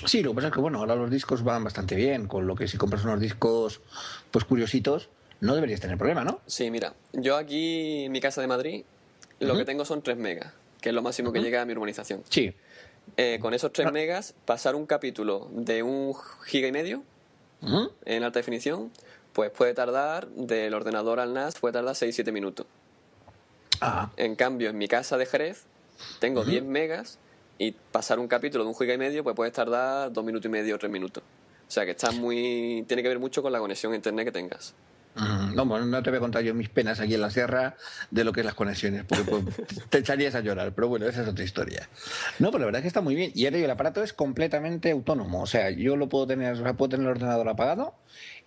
Sí, 0.05 0.23
lo 0.23 0.31
que 0.31 0.35
pasa 0.35 0.47
es 0.47 0.53
que, 0.53 0.59
bueno, 0.61 0.79
ahora 0.79 0.95
los 0.95 1.09
discos 1.11 1.43
van 1.43 1.63
bastante 1.63 1.95
bien, 1.95 2.27
con 2.27 2.47
lo 2.47 2.55
que 2.55 2.67
si 2.67 2.77
compras 2.77 3.03
unos 3.03 3.19
discos, 3.19 3.81
pues 4.31 4.45
curiositos, 4.45 5.09
no 5.41 5.55
deberías 5.55 5.81
tener 5.81 5.97
problema, 5.97 6.23
¿no? 6.23 6.39
Sí, 6.45 6.71
mira, 6.71 6.93
yo 7.13 7.35
aquí 7.35 8.05
en 8.05 8.11
mi 8.11 8.21
casa 8.21 8.39
de 8.41 8.47
Madrid 8.47 8.83
lo 9.39 9.57
que 9.57 9.65
tengo 9.65 9.83
son 9.85 10.01
3 10.01 10.17
megas, 10.17 10.53
que 10.81 10.89
es 10.89 10.95
lo 10.95 11.01
máximo 11.01 11.31
que 11.33 11.39
llega 11.41 11.61
a 11.61 11.65
mi 11.65 11.73
urbanización. 11.73 12.23
Sí. 12.29 12.53
Eh, 13.17 13.39
con 13.41 13.53
esos 13.53 13.73
3 13.73 13.87
Ah. 13.87 13.91
megas, 13.91 14.35
pasar 14.45 14.75
un 14.75 14.85
capítulo 14.85 15.49
de 15.51 15.81
un 15.83 16.13
giga 16.45 16.67
y 16.67 16.71
medio 16.71 17.03
en 18.05 18.23
alta 18.23 18.39
definición, 18.39 18.91
pues 19.33 19.51
puede 19.51 19.73
tardar, 19.73 20.27
del 20.29 20.73
ordenador 20.73 21.19
al 21.19 21.33
NAS, 21.33 21.59
puede 21.59 21.73
tardar 21.73 21.95
6-7 21.95 22.31
minutos. 22.31 22.65
Ah, 23.81 24.11
En 24.17 24.35
cambio, 24.35 24.69
en 24.69 24.77
mi 24.77 24.87
casa 24.87 25.17
de 25.17 25.25
Jerez, 25.25 25.63
tengo 26.19 26.43
10 26.43 26.63
megas 26.63 27.19
y 27.57 27.71
pasar 27.71 28.19
un 28.19 28.27
capítulo 28.27 28.63
de 28.63 28.69
un 28.69 28.75
giga 28.75 28.93
y 28.93 28.97
medio, 28.97 29.23
pues 29.23 29.35
puedes 29.35 29.53
tardar 29.53 30.11
2 30.11 30.23
minutos 30.23 30.45
y 30.45 30.49
medio 30.49 30.75
o 30.75 30.79
3 30.79 30.91
minutos. 30.91 31.23
O 31.67 31.71
sea 31.71 31.85
que 31.85 31.91
está 31.91 32.11
muy. 32.11 32.83
tiene 32.87 33.03
que 33.03 33.09
ver 33.09 33.19
mucho 33.19 33.41
con 33.41 33.51
la 33.51 33.59
conexión 33.59 33.93
a 33.93 33.95
internet 33.95 34.25
que 34.25 34.31
tengas. 34.31 34.73
No, 35.53 35.65
bueno, 35.65 35.85
no 35.85 36.01
te 36.01 36.09
voy 36.11 36.17
a 36.17 36.19
contar 36.19 36.43
yo 36.43 36.53
mis 36.53 36.69
penas 36.69 36.99
aquí 36.99 37.15
en 37.15 37.21
la 37.21 37.29
sierra 37.29 37.75
de 38.09 38.23
lo 38.23 38.31
que 38.31 38.39
es 38.41 38.45
las 38.45 38.55
conexiones, 38.55 39.03
porque 39.03 39.23
pues, 39.25 39.43
te 39.89 39.97
echarías 39.97 40.35
a 40.35 40.39
llorar, 40.39 40.73
pero 40.73 40.87
bueno, 40.87 41.07
esa 41.07 41.23
es 41.23 41.27
otra 41.27 41.43
historia. 41.43 41.89
No, 42.37 42.51
pero 42.51 42.59
la 42.59 42.65
verdad 42.67 42.79
es 42.79 42.83
que 42.83 42.87
está 42.87 43.01
muy 43.01 43.15
bien. 43.15 43.31
Y 43.35 43.45
ahora 43.45 43.57
el 43.57 43.69
aparato 43.69 44.01
es 44.01 44.13
completamente 44.13 44.91
autónomo, 44.91 45.41
o 45.41 45.47
sea, 45.47 45.71
yo 45.71 45.95
lo 45.97 46.07
puedo 46.07 46.27
tener, 46.27 46.53
o 46.53 46.63
sea, 46.63 46.73
puedo 46.73 46.89
tener 46.89 47.07
el 47.07 47.11
ordenador 47.11 47.49
apagado 47.49 47.95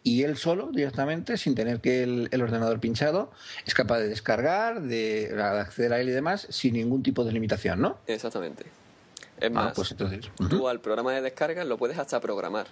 y 0.04 0.22
él 0.24 0.36
solo, 0.36 0.70
directamente, 0.72 1.36
sin 1.36 1.54
tener 1.54 1.80
que 1.80 2.02
el, 2.02 2.28
el 2.32 2.42
ordenador 2.42 2.80
pinchado, 2.80 3.30
es 3.66 3.74
capaz 3.74 3.98
de 3.98 4.08
descargar, 4.08 4.82
de 4.82 5.32
acceder 5.40 5.92
a 5.92 6.00
él 6.00 6.08
y 6.08 6.12
demás, 6.12 6.46
sin 6.50 6.74
ningún 6.74 7.02
tipo 7.02 7.24
de 7.24 7.32
limitación, 7.32 7.80
¿no? 7.80 7.98
Exactamente. 8.06 8.64
Es 9.40 9.46
Ah, 9.48 9.50
más, 9.50 9.74
pues 9.74 9.90
entonces. 9.92 10.28
tú 10.50 10.68
al 10.68 10.80
programa 10.80 11.12
de 11.12 11.20
descarga 11.20 11.64
lo 11.64 11.78
puedes 11.78 11.98
hasta 11.98 12.20
programar. 12.20 12.66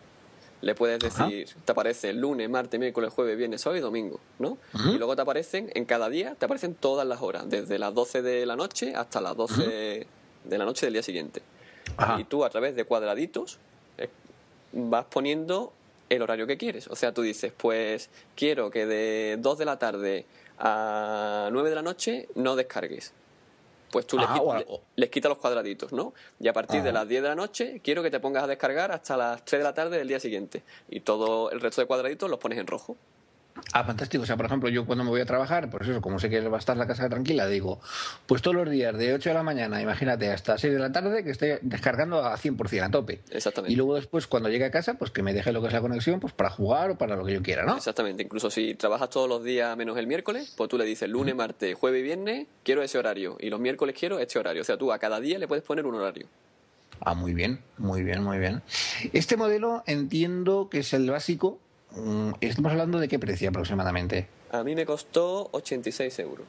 Le 0.63 0.75
puedes 0.75 1.03
Ajá. 1.03 1.25
decir, 1.25 1.49
te 1.65 1.73
aparece 1.73 2.13
lunes, 2.13 2.51
martes, 2.51 2.79
miércoles, 2.79 3.13
jueves, 3.15 3.39
viernes, 3.39 3.63
sábado 3.63 3.79
y 3.79 3.81
domingo, 3.81 4.21
¿no? 4.39 4.59
Y 4.75 4.99
luego 4.99 5.17
te 5.17 5.23
aparecen, 5.23 5.71
en 5.75 5.87
cada 5.87 6.11
día, 6.11 6.35
te 6.35 6.45
aparecen 6.45 6.75
todas 6.75 7.07
las 7.07 7.23
horas, 7.23 7.49
desde 7.49 7.79
las 7.79 7.95
12 7.95 8.21
de 8.23 8.45
la 8.45 8.57
noche 8.57 8.95
hasta 8.95 9.21
las 9.23 9.37
12 9.37 10.07
de 10.45 10.59
la 10.59 10.65
noche 10.67 10.85
del 10.87 10.93
día 10.95 11.03
siguiente. 11.03 11.41
Ajá. 11.97 12.21
Y 12.21 12.25
tú 12.25 12.45
a 12.45 12.51
través 12.51 12.77
de 12.77 12.85
cuadraditos 12.85 13.59
eh, 13.99 14.11
vas 14.73 15.07
poniendo 15.07 15.73
el 16.11 16.21
horario 16.23 16.47
que 16.47 16.59
quieres. 16.59 16.89
O 16.89 16.97
sea, 16.97 17.15
tú 17.15 17.23
dices, 17.23 17.53
pues 17.57 18.11
quiero 18.37 18.71
que 18.71 18.85
de 18.85 19.37
2 19.39 19.57
de 19.59 19.65
la 19.65 19.79
tarde 19.79 20.27
a 20.59 21.49
9 21.51 21.71
de 21.71 21.75
la 21.77 21.83
noche 21.83 22.29
no 22.35 22.57
descargues. 22.57 23.13
Pues 23.91 24.07
tú 24.07 24.19
les, 24.19 24.27
Ah, 24.29 24.41
o- 24.41 24.81
les 24.97 25.11
quitas 25.11 25.29
los 25.31 25.39
cuadraditos, 25.39 25.93
¿no? 25.93 26.13
Y 26.39 26.47
a 26.49 26.53
partir 26.53 26.83
de 26.83 26.91
Ajá. 26.91 27.01
las 27.01 27.09
10 27.09 27.23
de 27.23 27.29
la 27.29 27.35
noche 27.35 27.81
quiero 27.83 28.03
que 28.03 28.11
te 28.11 28.21
pongas 28.21 28.45
a 28.45 28.47
descargar 28.47 28.93
hasta 28.93 29.17
las 29.17 29.45
3 29.45 29.61
de 29.61 29.65
la 29.65 29.75
tarde 29.75 29.99
del 29.99 30.07
día 30.07 30.21
siguiente. 30.21 30.63
Y 30.91 31.01
todo 31.01 31.51
el 31.51 31.61
resto 31.61 31.81
de 31.81 31.87
cuadraditos 31.87 32.29
los 32.31 32.39
pones 32.39 32.59
en 32.59 32.67
rojo. 32.67 32.97
Ah, 33.73 33.85
fantástico. 33.85 34.23
O 34.23 34.27
sea, 34.27 34.37
por 34.37 34.47
ejemplo, 34.47 34.69
yo 34.69 34.87
cuando 34.87 35.05
me 35.05 35.11
voy 35.11 35.21
a 35.21 35.27
trabajar, 35.27 35.71
pues 35.71 35.89
eso, 35.89 36.01
como 36.01 36.19
sé 36.19 36.31
que 36.31 36.41
va 36.41 36.57
a 36.57 36.61
estar 36.61 36.77
la 36.77 36.87
casa 36.87 37.09
tranquila, 37.09 37.47
digo, 37.47 37.81
pues 38.27 38.43
todos 38.43 38.57
los 38.57 38.71
días 38.71 38.97
de 38.97 39.15
8 39.15 39.31
de 39.31 39.35
la 39.35 39.43
mañana, 39.43 39.81
imagínate, 39.81 40.31
hasta 40.31 40.59
6 40.59 40.73
de 40.73 40.79
la 40.79 40.93
tarde, 40.93 41.25
que 41.25 41.31
esté 41.31 41.59
descargando 41.63 42.25
a 42.25 42.37
100%, 42.37 42.85
a 42.85 42.91
tope. 42.91 43.21
Exactamente. 43.31 43.73
Y 43.73 43.77
luego 43.77 43.95
después, 43.95 44.27
cuando 44.27 44.49
llegue 44.49 44.65
a 44.65 44.71
casa, 44.71 44.95
pues 44.95 45.11
que 45.11 45.23
me 45.23 45.33
deje 45.33 45.53
lo 45.53 45.61
que 45.61 45.69
es 45.69 45.73
la 45.73 45.81
conexión, 45.81 46.21
pues 46.21 46.33
para 46.33 46.51
jugar 46.51 46.91
o 46.91 46.99
para 46.99 47.17
lo 47.17 47.25
que 47.25 47.35
yo 47.35 47.43
quiera, 47.43 47.65
¿no? 47.65 47.77
Exactamente. 47.77 48.23
Incluso 48.23 48.51
si 48.51 48.75
trabajas 48.75 49.11
todos 49.11 49.29
los 49.29 49.45
días 49.45 49.77
menos 49.77 49.97
el 49.99 50.07
miércoles, 50.07 50.53
pues 50.57 50.69
tú 50.69 50.79
le 50.79 50.85
dices 50.85 51.09
lunes, 51.09 51.35
martes, 51.35 51.75
jueves 51.75 52.01
y 52.01 52.03
viernes, 52.03 52.47
quiero 52.65 52.83
ese 52.83 52.99
horario. 52.99 53.37
Y 53.41 53.51
los 53.51 53.61
miércoles 53.61 53.97
quiero 53.99 54.19
este 54.19 54.39
horario. 54.39 54.63
O 54.63 54.65
sea, 54.65 54.77
tú 54.77 54.93
a 54.93 54.99
cada 54.99 55.21
día 55.21 55.39
le 55.39 55.49
puedes 55.49 55.65
poner 55.65 55.87
un 55.87 55.95
horario. 55.95 56.27
Ah, 57.01 57.15
muy 57.15 57.33
bien, 57.33 57.61
muy 57.79 58.03
bien, 58.03 58.23
muy 58.23 58.39
bien. 58.39 58.63
Este 59.13 59.37
modelo 59.37 59.83
entiendo 59.87 60.69
que 60.71 60.81
es 60.81 60.93
el 60.93 61.11
básico. 61.11 61.59
Mm, 61.97 62.33
Estamos 62.41 62.73
hablando 62.73 62.99
de 62.99 63.09
qué 63.09 63.19
precio 63.19 63.49
aproximadamente. 63.49 64.29
A 64.51 64.63
mí 64.65 64.75
me 64.75 64.87
costó 64.87 65.49
86 65.53 66.19
euros. 66.21 66.47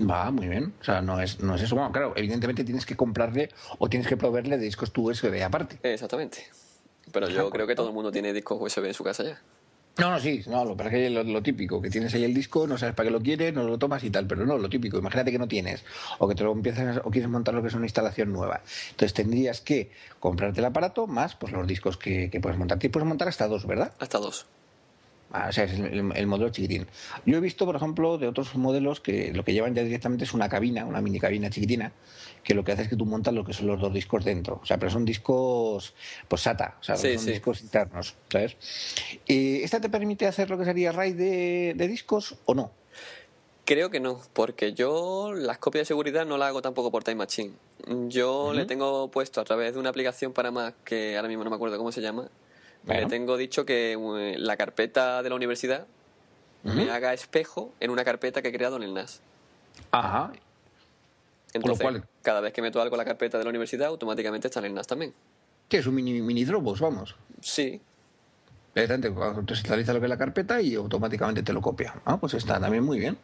Va, 0.00 0.30
muy 0.30 0.48
bien. 0.48 0.72
O 0.80 0.84
sea, 0.84 1.00
no 1.00 1.20
es, 1.20 1.40
no 1.40 1.54
es 1.54 1.62
eso. 1.62 1.74
Bueno, 1.74 1.92
claro, 1.92 2.12
evidentemente 2.16 2.64
tienes 2.64 2.86
que 2.86 2.96
comprarle 2.96 3.50
o 3.78 3.88
tienes 3.88 4.08
que 4.08 4.16
proveerle 4.16 4.56
de 4.58 4.64
discos 4.64 4.92
tu 4.92 5.10
USB 5.10 5.42
aparte. 5.42 5.78
Exactamente. 5.82 6.46
Pero 7.12 7.28
yo 7.28 7.50
creo 7.50 7.66
que 7.66 7.74
todo 7.74 7.88
el 7.88 7.94
mundo 7.94 8.10
tiene 8.10 8.32
discos 8.32 8.58
USB 8.60 8.86
en 8.86 8.94
su 8.94 9.04
casa 9.04 9.24
ya. 9.24 9.40
No, 9.98 10.10
no, 10.10 10.18
sí, 10.18 10.42
no, 10.46 10.64
lo, 10.64 10.76
para 10.76 10.88
que 10.88 11.10
lo, 11.10 11.42
típico, 11.42 11.82
que 11.82 11.90
tienes 11.90 12.14
ahí 12.14 12.24
el 12.24 12.32
disco, 12.32 12.66
no 12.66 12.78
sabes 12.78 12.94
para 12.94 13.08
qué 13.08 13.12
lo 13.12 13.20
quieres, 13.20 13.52
no 13.52 13.62
lo 13.62 13.78
tomas 13.78 14.02
y 14.04 14.10
tal, 14.10 14.26
pero 14.26 14.46
no, 14.46 14.56
lo 14.56 14.70
típico, 14.70 14.96
imagínate 14.96 15.30
que 15.30 15.38
no 15.38 15.48
tienes, 15.48 15.84
o 16.18 16.26
que 16.26 16.34
te 16.34 16.44
lo 16.44 16.52
empiezas, 16.52 17.02
o 17.04 17.10
quieres 17.10 17.28
montar 17.28 17.54
lo 17.54 17.60
que 17.60 17.68
es 17.68 17.74
una 17.74 17.84
instalación 17.84 18.32
nueva. 18.32 18.62
Entonces 18.90 19.12
tendrías 19.12 19.60
que 19.60 19.90
comprarte 20.18 20.60
el 20.60 20.66
aparato 20.66 21.06
más 21.06 21.34
pues 21.34 21.52
los 21.52 21.66
discos 21.66 21.98
que, 21.98 22.30
que 22.30 22.40
puedes 22.40 22.58
montar. 22.58 22.78
Te 22.78 22.88
puedes 22.88 23.06
montar 23.06 23.28
hasta 23.28 23.46
dos, 23.48 23.66
¿verdad? 23.66 23.92
Hasta 23.98 24.18
dos. 24.18 24.46
Ah, 25.32 25.46
o 25.48 25.52
sea, 25.52 25.64
es 25.64 25.72
el, 25.72 26.12
el 26.14 26.26
modelo 26.26 26.50
chiquitín. 26.50 26.86
Yo 27.24 27.38
he 27.38 27.40
visto, 27.40 27.64
por 27.64 27.74
ejemplo, 27.76 28.18
de 28.18 28.28
otros 28.28 28.54
modelos 28.54 29.00
que 29.00 29.32
lo 29.32 29.44
que 29.44 29.54
llevan 29.54 29.74
ya 29.74 29.82
directamente 29.82 30.24
es 30.24 30.34
una 30.34 30.48
cabina, 30.48 30.84
una 30.84 31.00
mini 31.00 31.18
cabina 31.18 31.48
chiquitina, 31.48 31.92
que 32.44 32.54
lo 32.54 32.64
que 32.64 32.72
hace 32.72 32.82
es 32.82 32.88
que 32.88 32.96
tú 32.96 33.06
montas 33.06 33.32
lo 33.32 33.44
que 33.44 33.52
son 33.54 33.66
los 33.66 33.80
dos 33.80 33.94
discos 33.94 34.24
dentro. 34.24 34.60
O 34.62 34.66
sea, 34.66 34.76
pero 34.78 34.90
son 34.90 35.04
discos, 35.06 35.94
pues 36.28 36.42
SATA, 36.42 36.76
o 36.80 36.82
sea, 36.84 36.96
Sí, 36.96 37.14
son 37.14 37.24
sí. 37.24 37.30
discos 37.32 37.62
internos, 37.62 38.14
¿sabes? 38.30 38.56
Eh, 39.26 39.60
¿Esta 39.62 39.80
te 39.80 39.88
permite 39.88 40.26
hacer 40.26 40.50
lo 40.50 40.58
que 40.58 40.64
sería 40.66 40.92
RAID 40.92 41.16
de, 41.16 41.74
de 41.76 41.88
discos 41.88 42.36
o 42.44 42.54
no? 42.54 42.70
Creo 43.64 43.90
que 43.90 44.00
no, 44.00 44.20
porque 44.32 44.72
yo 44.74 45.32
las 45.34 45.56
copias 45.58 45.82
de 45.82 45.86
seguridad 45.86 46.26
no 46.26 46.36
las 46.36 46.48
hago 46.48 46.60
tampoco 46.62 46.90
por 46.90 47.04
Time 47.04 47.14
Machine. 47.16 47.52
Yo 48.08 48.52
le 48.52 48.64
tengo 48.66 49.08
puesto 49.08 49.40
a 49.40 49.44
través 49.44 49.72
de 49.74 49.80
una 49.80 49.88
aplicación 49.90 50.32
para 50.32 50.50
Mac, 50.50 50.74
que 50.84 51.16
ahora 51.16 51.28
mismo 51.28 51.44
no 51.44 51.50
me 51.50 51.56
acuerdo 51.56 51.78
cómo 51.78 51.92
se 51.92 52.00
llama, 52.00 52.28
Bueno. 52.84 53.02
le 53.02 53.06
tengo 53.08 53.36
dicho 53.36 53.64
que 53.64 53.92
eh, 53.92 54.34
la 54.38 54.56
carpeta 54.56 55.22
de 55.22 55.28
la 55.28 55.34
universidad 55.36 55.86
me 56.64 56.90
haga 56.90 57.12
espejo 57.12 57.72
en 57.80 57.90
una 57.90 58.04
carpeta 58.04 58.40
que 58.42 58.48
he 58.48 58.52
creado 58.52 58.76
en 58.76 58.82
el 58.84 58.94
NAS. 58.94 59.20
Ajá. 59.90 60.32
Entonces, 61.52 61.82
cual- 61.82 62.04
cada 62.22 62.40
vez 62.40 62.52
que 62.52 62.62
meto 62.62 62.80
algo 62.80 62.94
en 62.94 62.98
la 62.98 63.04
carpeta 63.04 63.38
de 63.38 63.44
la 63.44 63.50
universidad, 63.50 63.88
automáticamente 63.88 64.48
está 64.48 64.60
en 64.60 64.66
el 64.66 64.74
NAS 64.74 64.86
también. 64.86 65.12
Que 65.68 65.78
es 65.78 65.86
un 65.86 65.94
mini, 65.94 66.20
mini 66.20 66.44
Dropbox, 66.44 66.80
vamos. 66.80 67.14
Sí, 67.40 67.80
te 68.74 68.86
centraliza 68.88 69.92
lo 69.92 70.00
que 70.00 70.06
es 70.06 70.10
la 70.10 70.16
carpeta 70.16 70.60
y 70.62 70.74
automáticamente 70.74 71.42
te 71.42 71.52
lo 71.52 71.60
copia. 71.60 71.94
Ah, 72.04 72.16
pues 72.18 72.34
está 72.34 72.58
también 72.58 72.82
muy 72.84 72.98
bien. 72.98 73.18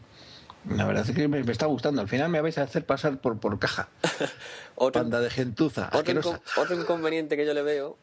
La 0.68 0.84
verdad 0.84 1.08
es 1.08 1.14
que 1.14 1.26
me, 1.28 1.42
me 1.42 1.52
está 1.52 1.66
gustando. 1.66 2.02
Al 2.02 2.08
final 2.08 2.28
me 2.28 2.40
vais 2.42 2.58
a 2.58 2.62
hacer 2.62 2.84
pasar 2.84 3.18
por, 3.18 3.38
por 3.38 3.58
caja. 3.58 3.88
otro, 4.74 5.00
Panda 5.02 5.20
de 5.20 5.30
gentuza. 5.30 5.90
otro 5.94 6.74
inconveniente 6.74 7.36
que 7.36 7.46
yo 7.46 7.54
le 7.54 7.62
veo 7.62 7.96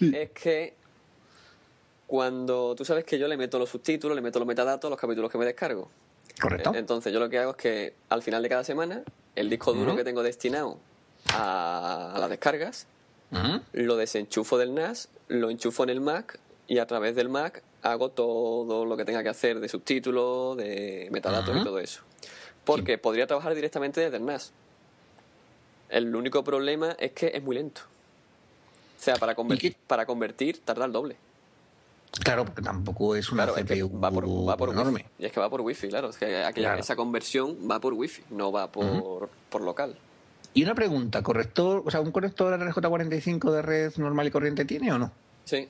es 0.00 0.30
que 0.30 0.74
cuando 2.06 2.74
tú 2.74 2.84
sabes 2.84 3.04
que 3.04 3.18
yo 3.18 3.28
le 3.28 3.36
meto 3.36 3.58
los 3.58 3.70
subtítulos, 3.70 4.14
le 4.14 4.22
meto 4.22 4.38
los 4.38 4.46
metadatos 4.46 4.90
los 4.90 4.98
capítulos 4.98 5.30
que 5.30 5.38
me 5.38 5.44
descargo. 5.44 5.90
Correcto. 6.40 6.74
Eh, 6.74 6.78
Entonces 6.78 7.12
yo 7.12 7.20
lo 7.20 7.28
que 7.28 7.38
hago 7.38 7.52
es 7.52 7.56
que 7.56 7.94
al 8.08 8.22
final 8.22 8.42
de 8.42 8.48
cada 8.48 8.64
semana 8.64 9.02
el 9.36 9.48
disco 9.50 9.72
duro 9.72 9.96
que 9.96 10.04
tengo 10.04 10.22
destinado 10.22 10.78
a, 11.32 12.12
a 12.14 12.18
las 12.18 12.30
descargas 12.30 12.86
lo 13.72 13.96
desenchufo 13.96 14.58
del 14.58 14.74
NAS, 14.74 15.08
lo 15.26 15.50
enchufo 15.50 15.82
en 15.82 15.90
el 15.90 16.00
Mac 16.00 16.38
y 16.68 16.78
a 16.78 16.86
través 16.86 17.16
del 17.16 17.28
Mac 17.28 17.62
hago 17.82 18.10
todo 18.10 18.84
lo 18.84 18.96
que 18.96 19.04
tenga 19.04 19.24
que 19.24 19.28
hacer 19.28 19.58
de 19.58 19.68
subtítulos, 19.68 20.56
de 20.56 21.08
metadatos 21.10 21.56
y 21.60 21.64
todo 21.64 21.80
eso. 21.80 22.02
Porque 22.64 22.96
podría 22.96 23.26
trabajar 23.26 23.54
directamente 23.54 24.00
desde 24.00 24.18
el 24.18 24.24
NAS. 24.24 24.52
El 25.88 26.14
único 26.14 26.44
problema 26.44 26.96
es 26.98 27.12
que 27.12 27.32
es 27.34 27.42
muy 27.42 27.56
lento. 27.56 27.82
O 28.98 29.02
sea, 29.04 29.16
para, 29.16 29.34
conver- 29.36 29.58
qué? 29.58 29.76
para 29.86 30.06
convertir 30.06 30.60
tarda 30.64 30.84
el 30.86 30.92
doble. 30.92 31.16
Claro, 32.22 32.44
porque 32.44 32.62
tampoco 32.62 33.16
es 33.16 33.30
una 33.32 33.44
Claro, 33.44 33.58
es 33.58 33.66
que 33.66 33.80
CPU 33.82 34.00
va 34.00 34.10
por, 34.10 34.24
va 34.48 34.56
por 34.56 34.70
enorme. 34.70 34.92
Wi-Fi. 35.02 35.08
Y 35.18 35.26
es 35.26 35.32
que 35.32 35.40
va 35.40 35.50
por 35.50 35.60
Wi-Fi, 35.62 35.88
claro. 35.88 36.10
Es 36.10 36.16
que 36.16 36.44
aquella- 36.44 36.68
Claro. 36.68 36.80
esa 36.80 36.94
conversión 36.96 37.56
va 37.68 37.80
por 37.80 37.92
Wi-Fi, 37.94 38.22
no 38.30 38.52
va 38.52 38.70
por, 38.70 39.28
por 39.50 39.62
local. 39.62 39.96
Y 40.54 40.62
una 40.62 40.74
pregunta, 40.76 41.22
¿corrector, 41.24 41.82
o 41.84 41.90
sea, 41.90 42.00
un 42.00 42.12
conector 42.12 42.54
RJ45 42.56 43.50
de 43.50 43.62
red 43.62 43.92
normal 43.96 44.28
y 44.28 44.30
corriente 44.30 44.64
tiene 44.64 44.92
o 44.92 44.98
no? 44.98 45.10
Sí. 45.44 45.68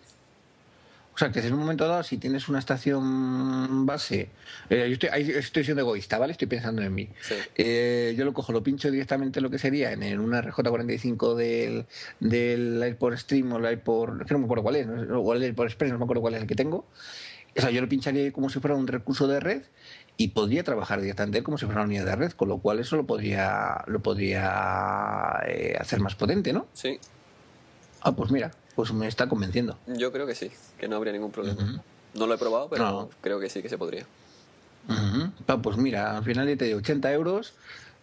O 1.14 1.18
sea, 1.18 1.30
que 1.30 1.38
en 1.38 1.52
un 1.52 1.61
momento 1.61 1.87
dado, 1.87 2.02
si 2.02 2.18
tienes 2.18 2.49
una 2.49 2.59
estación 2.59 3.87
base, 3.87 4.30
eh, 4.68 4.87
yo 4.88 4.94
estoy, 4.94 5.11
ahí 5.12 5.30
estoy 5.30 5.62
siendo 5.62 5.83
egoísta, 5.83 6.18
¿vale? 6.18 6.33
Estoy 6.33 6.49
pensando 6.49 6.83
en 6.83 6.92
mí. 6.92 7.09
Sí. 7.23 7.37
Eh, 7.54 8.14
yo 8.18 8.25
lo 8.25 8.33
cojo, 8.33 8.52
lo 8.52 8.64
pincho 8.64 8.90
directamente 8.90 9.40
lo 9.40 9.49
que 9.49 9.59
sería 9.59 9.92
en, 9.92 10.02
en 10.02 10.18
una 10.18 10.42
RJ45 10.42 11.35
del, 11.37 11.87
del 12.18 12.83
AirPort 12.83 13.16
Stream 13.18 13.52
o 13.52 13.59
el 13.59 13.66
AirPort, 13.66 14.26
que 14.26 14.35
no 14.35 14.40
me 14.40 14.47
acuerdo 14.47 14.64
cuál 14.64 14.76
es, 14.76 14.87
¿no? 14.88 15.21
o 15.21 15.35
el 15.35 15.42
AirPort 15.44 15.71
Express, 15.71 15.92
no 15.92 15.99
me 15.99 16.04
acuerdo 16.04 16.21
cuál 16.21 16.35
es 16.35 16.42
el 16.42 16.49
que 16.49 16.56
tengo. 16.56 16.85
O 17.56 17.61
sea, 17.61 17.71
yo 17.71 17.80
lo 17.80 17.88
pincharía 17.88 18.33
como 18.33 18.50
si 18.50 18.59
fuera 18.59 18.75
un 18.75 18.88
recurso 18.88 19.28
de 19.28 19.38
red 19.38 19.62
y 20.16 20.28
podría 20.28 20.64
trabajar 20.64 21.00
directamente 21.00 21.44
como 21.44 21.59
si 21.59 21.66
fuera 21.66 21.83
una 21.83 21.88
unidad 21.88 22.06
de 22.06 22.16
red, 22.16 22.33
con 22.33 22.49
lo 22.49 22.59
cual 22.59 22.80
eso 22.80 22.97
lo 22.97 23.06
podría, 23.06 23.85
lo 23.87 24.00
podría 24.00 25.40
eh, 25.47 25.76
hacer 25.78 26.00
más 26.00 26.16
potente, 26.16 26.52
¿no? 26.52 26.66
Sí, 26.73 26.99
Ah, 28.06 28.12
pues 28.14 28.30
mira, 28.30 28.50
pues 28.75 28.93
me 28.93 29.07
está 29.09 29.28
convenciendo. 29.28 29.78
yo 29.87 30.12
creo 30.12 30.26
que 30.26 30.35
sí, 30.35 30.50
que 30.78 30.88
no 30.88 30.97
habría 30.97 31.12
ningún 31.12 31.31
problema. 31.33 31.83
No 32.14 32.26
lo 32.26 32.35
he 32.35 32.38
probado, 32.38 32.69
pero 32.69 32.85
No. 32.85 33.11
creo 33.21 33.40
que 33.40 33.49
sí 33.50 33.62
que 33.62 33.69
se 33.69 33.78
podría. 33.78 34.07
Ujú. 34.88 35.31
Ah, 35.47 35.59
pues 35.62 35.76
mira, 35.76 36.16
al 36.16 36.25
final 36.25 36.47
te 36.57 36.64
digo 36.66 36.78
80 36.78 37.12
euros. 37.12 37.54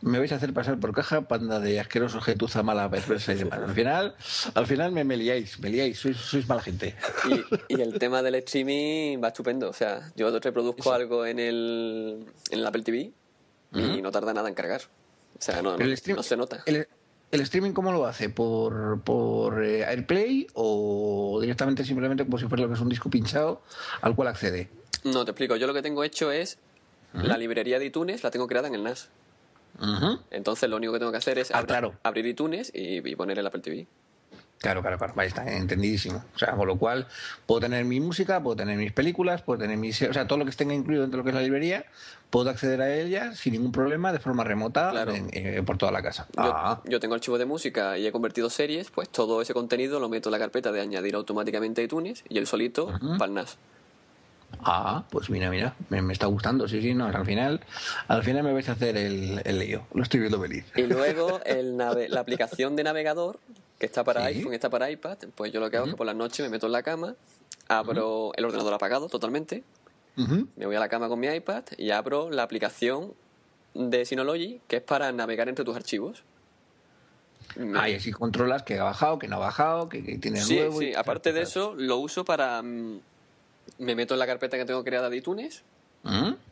Me 0.01 0.17
vais 0.17 0.31
a 0.31 0.35
hacer 0.37 0.51
pasar 0.51 0.79
por 0.79 0.93
caja, 0.95 1.21
panda 1.21 1.59
de 1.59 1.79
asqueroso 1.79 2.19
gentuza 2.21 2.63
mala 2.63 2.89
perversa 2.89 3.33
y 3.33 3.35
demás. 3.35 3.59
Al 3.67 3.73
final, 3.75 4.15
al 4.55 4.65
final 4.65 4.91
me, 4.91 5.03
me 5.03 5.15
liáis, 5.15 5.59
me 5.59 5.69
liáis, 5.69 5.99
sois, 5.99 6.17
sois 6.17 6.47
mala 6.49 6.61
gente. 6.63 6.95
Y, 7.69 7.75
y 7.77 7.81
el 7.81 7.99
tema 7.99 8.23
del 8.23 8.33
streaming 8.35 9.21
va 9.23 9.27
estupendo. 9.27 9.69
O 9.69 9.73
sea, 9.73 10.11
yo 10.15 10.31
reproduzco 10.39 10.91
algo 10.91 11.27
en 11.27 11.37
el, 11.37 12.25
en 12.49 12.59
el 12.59 12.65
Apple 12.65 12.81
TV 12.81 13.11
y 13.73 14.01
no 14.01 14.09
tarda 14.11 14.33
nada 14.33 14.49
en 14.49 14.55
cargar. 14.55 14.81
O 15.37 15.41
sea, 15.41 15.61
no, 15.61 15.77
no, 15.77 15.85
el 15.85 15.95
stream- 15.95 16.15
no 16.15 16.23
se 16.23 16.35
nota. 16.35 16.63
¿El, 16.65 16.87
el 17.31 17.41
streaming 17.41 17.71
cómo 17.71 17.91
lo 17.91 18.05
hace? 18.05 18.29
¿Por, 18.29 19.01
por 19.01 19.63
eh, 19.63 19.85
AirPlay 19.85 20.47
o 20.53 21.39
directamente 21.41 21.83
simplemente 21.85 22.25
como 22.25 22.37
si 22.37 22.47
fuera 22.47 22.63
lo 22.63 22.67
que 22.69 22.75
es 22.75 22.81
un 22.81 22.89
disco 22.89 23.09
pinchado 23.09 23.61
al 24.01 24.15
cual 24.15 24.27
accede? 24.27 24.69
No, 25.03 25.25
te 25.25 25.31
explico. 25.31 25.55
Yo 25.55 25.67
lo 25.67 25.73
que 25.73 25.81
tengo 25.81 26.03
hecho 26.03 26.31
es 26.31 26.57
la 27.13 27.37
librería 27.37 27.77
de 27.79 27.85
iTunes, 27.87 28.23
la 28.23 28.31
tengo 28.31 28.47
creada 28.47 28.67
en 28.67 28.75
el 28.75 28.83
NAS. 28.83 29.09
Entonces 30.31 30.69
lo 30.69 30.77
único 30.77 30.93
que 30.93 30.99
tengo 30.99 31.11
que 31.11 31.17
hacer 31.17 31.39
es 31.39 31.51
Ah, 31.51 31.57
abrir, 31.59 31.67
claro. 31.67 31.93
abrir 32.03 32.25
iTunes 32.27 32.71
y, 32.73 33.07
y 33.07 33.15
poner 33.15 33.39
el 33.39 33.47
Apple 33.47 33.61
TV. 33.61 33.87
Claro, 34.61 34.81
claro, 34.81 34.97
claro, 34.99 35.13
ahí 35.17 35.27
está, 35.27 35.51
entendidísimo. 35.51 36.23
O 36.35 36.37
sea, 36.37 36.51
con 36.51 36.67
lo 36.67 36.77
cual 36.77 37.07
puedo 37.47 37.61
tener 37.61 37.83
mi 37.83 37.99
música, 37.99 38.43
puedo 38.43 38.55
tener 38.55 38.77
mis 38.77 38.91
películas, 38.91 39.41
puedo 39.41 39.57
tener 39.59 39.75
mis... 39.77 39.99
O 40.03 40.13
sea, 40.13 40.27
todo 40.27 40.37
lo 40.37 40.45
que 40.45 40.51
esté 40.51 40.63
incluido 40.65 41.01
dentro 41.01 41.17
de 41.17 41.17
lo 41.17 41.23
que 41.23 41.29
es 41.29 41.35
la 41.35 41.41
librería, 41.41 41.85
puedo 42.29 42.47
acceder 42.51 42.79
a 42.79 42.93
ella 42.93 43.33
sin 43.33 43.53
ningún 43.53 43.71
problema, 43.71 44.13
de 44.13 44.19
forma 44.19 44.43
remota, 44.43 44.91
Claro. 44.91 45.15
en- 45.15 45.29
eh, 45.33 45.63
por 45.65 45.79
toda 45.79 45.91
la 45.91 46.03
casa. 46.03 46.27
Yo, 46.37 46.43
Ah, 46.43 46.79
yo 46.85 46.99
tengo 46.99 47.15
archivos 47.15 47.39
de 47.39 47.45
música 47.45 47.97
y 47.97 48.05
he 48.05 48.11
convertido 48.11 48.51
series, 48.51 48.91
pues 48.91 49.09
todo 49.09 49.41
ese 49.41 49.53
contenido 49.55 49.99
lo 49.99 50.09
meto 50.09 50.29
en 50.29 50.33
la 50.33 50.39
carpeta 50.39 50.71
de 50.71 50.79
añadir 50.79 51.15
automáticamente 51.15 51.81
a 51.81 51.83
iTunes 51.85 52.23
y 52.29 52.37
el 52.37 52.45
solito 52.45 52.85
para 53.17 53.25
el 53.25 53.33
NAS. 53.33 53.57
ah, 54.63 55.05
pues 55.09 55.29
mira, 55.31 55.49
mira, 55.49 55.75
me, 55.89 56.01
me 56.03 56.13
está 56.13 56.27
gustando, 56.27 56.67
sí, 56.67 56.81
sí, 56.81 56.93
no, 56.93 57.07
al 57.07 57.25
final, 57.25 57.61
al 58.07 58.23
final 58.23 58.43
me 58.43 58.53
vais 58.53 58.69
a 58.69 58.73
hacer 58.73 58.95
el, 58.97 59.41
el 59.43 59.57
lío, 59.59 59.87
lo 59.93 60.03
estoy 60.03 60.19
viendo 60.19 60.39
venir. 60.39 60.65
Y 60.75 60.83
luego 60.83 61.41
el 61.45 61.77
nave- 61.77 62.09
la 62.09 62.19
aplicación 62.19 62.75
de 62.75 62.83
navegador, 62.83 63.39
que 63.81 63.87
está 63.87 64.03
para 64.03 64.21
Sí. 64.27 64.37
iPhone, 64.37 64.53
está 64.53 64.69
para 64.69 64.91
iPad, 64.91 65.17
pues 65.33 65.51
yo 65.51 65.59
lo 65.59 65.71
que 65.71 65.77
hago 65.77 65.87
es 65.87 65.93
que 65.93 65.97
por 65.97 66.05
la 66.05 66.13
noche 66.13 66.43
me 66.43 66.49
meto 66.49 66.67
en 66.67 66.71
la 66.71 66.83
cama, 66.83 67.15
abro 67.67 68.31
el 68.35 68.45
ordenador 68.45 68.75
apagado 68.75 69.09
totalmente, 69.09 69.63
me 70.15 70.65
voy 70.67 70.75
a 70.75 70.79
la 70.79 70.87
cama 70.87 71.07
con 71.09 71.19
mi 71.19 71.25
iPad 71.27 71.63
y 71.79 71.89
abro 71.89 72.29
la 72.29 72.43
aplicación 72.43 73.13
de 73.73 74.05
Synology, 74.05 74.61
que 74.67 74.75
es 74.77 74.83
para 74.83 75.11
navegar 75.11 75.49
entre 75.49 75.65
tus 75.65 75.75
archivos. 75.75 76.23
Ah, 77.73 77.89
y 77.89 77.95
así 77.95 78.11
controlas 78.11 78.61
que 78.61 78.77
ha 78.77 78.83
bajado, 78.83 79.17
que 79.17 79.27
no 79.27 79.37
ha 79.37 79.39
bajado, 79.39 79.89
que, 79.89 80.03
que 80.03 80.19
tiene 80.19 80.41
Sí, 80.41 80.57
nuevo. 80.57 80.79
y 80.81 80.85
sí, 80.85 80.91
todas 80.91 81.01
aparte 81.01 81.33
de 81.33 81.41
eso, 81.41 81.73
lo 81.75 81.97
uso 81.97 82.23
para... 82.23 82.61
mm, 82.61 82.99
Me 83.79 83.95
meto 83.95 84.13
en 84.13 84.19
la 84.19 84.27
carpeta 84.27 84.57
que 84.57 84.65
tengo 84.65 84.83
creada 84.83 85.09
de 85.09 85.17
iTunes, 85.17 85.63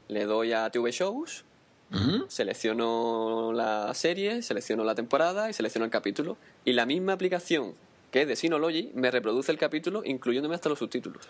le 0.08 0.26
doy 0.26 0.54
a 0.54 0.68
TV 0.72 0.92
Shows, 0.92 1.46
ujú. 1.92 2.26
selecciono 2.28 3.52
la 3.54 3.94
serie, 3.94 4.42
selecciono 4.42 4.84
la 4.84 4.96
temporada 4.96 5.50
y 5.50 5.54
selecciono 5.54 5.86
el 5.86 5.92
capítulo. 5.92 6.38
Y 6.66 6.74
la 6.74 6.86
misma 6.86 7.14
aplicación 7.14 7.76
que 8.12 8.24
es 8.24 8.28
de 8.28 8.36
Synology 8.36 8.92
me 8.96 9.12
reproduce 9.12 9.52
el 9.52 9.58
capítulo 9.58 10.02
incluyéndome 10.04 10.56
hasta 10.56 10.70
los 10.70 10.80
subtítulos. 10.80 11.28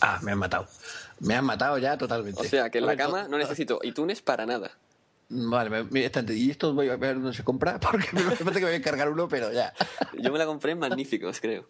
Ah, 0.00 0.18
me 0.22 0.32
han 0.32 0.38
matado. 0.38 0.66
Me 1.20 1.34
han 1.34 1.44
matado 1.44 1.78
ya 1.78 1.96
totalmente. 1.96 2.40
O 2.40 2.44
sea 2.44 2.70
que 2.70 2.78
en 2.78 2.86
la 2.86 2.96
cama 2.96 3.28
no 3.28 3.38
necesito 3.38 3.80
iTunes 3.82 4.22
para 4.22 4.46
nada. 4.46 4.72
Vale, 5.30 5.86
y 5.92 6.50
esto 6.50 6.72
voy 6.72 6.88
a 6.88 6.96
ver 6.96 7.16
dónde 7.16 7.34
se 7.34 7.44
compra, 7.44 7.78
porque 7.80 8.08
me 8.12 8.22
parece 8.22 8.60
que 8.60 8.64
voy 8.64 8.74
a 8.74 8.76
encargar 8.76 9.10
uno, 9.10 9.28
pero 9.28 9.52
ya. 9.52 9.74
Yo 10.18 10.32
me 10.32 10.38
la 10.38 10.46
compré 10.46 10.72
en 10.72 10.78
Magníficos, 10.78 11.40
creo. 11.40 11.68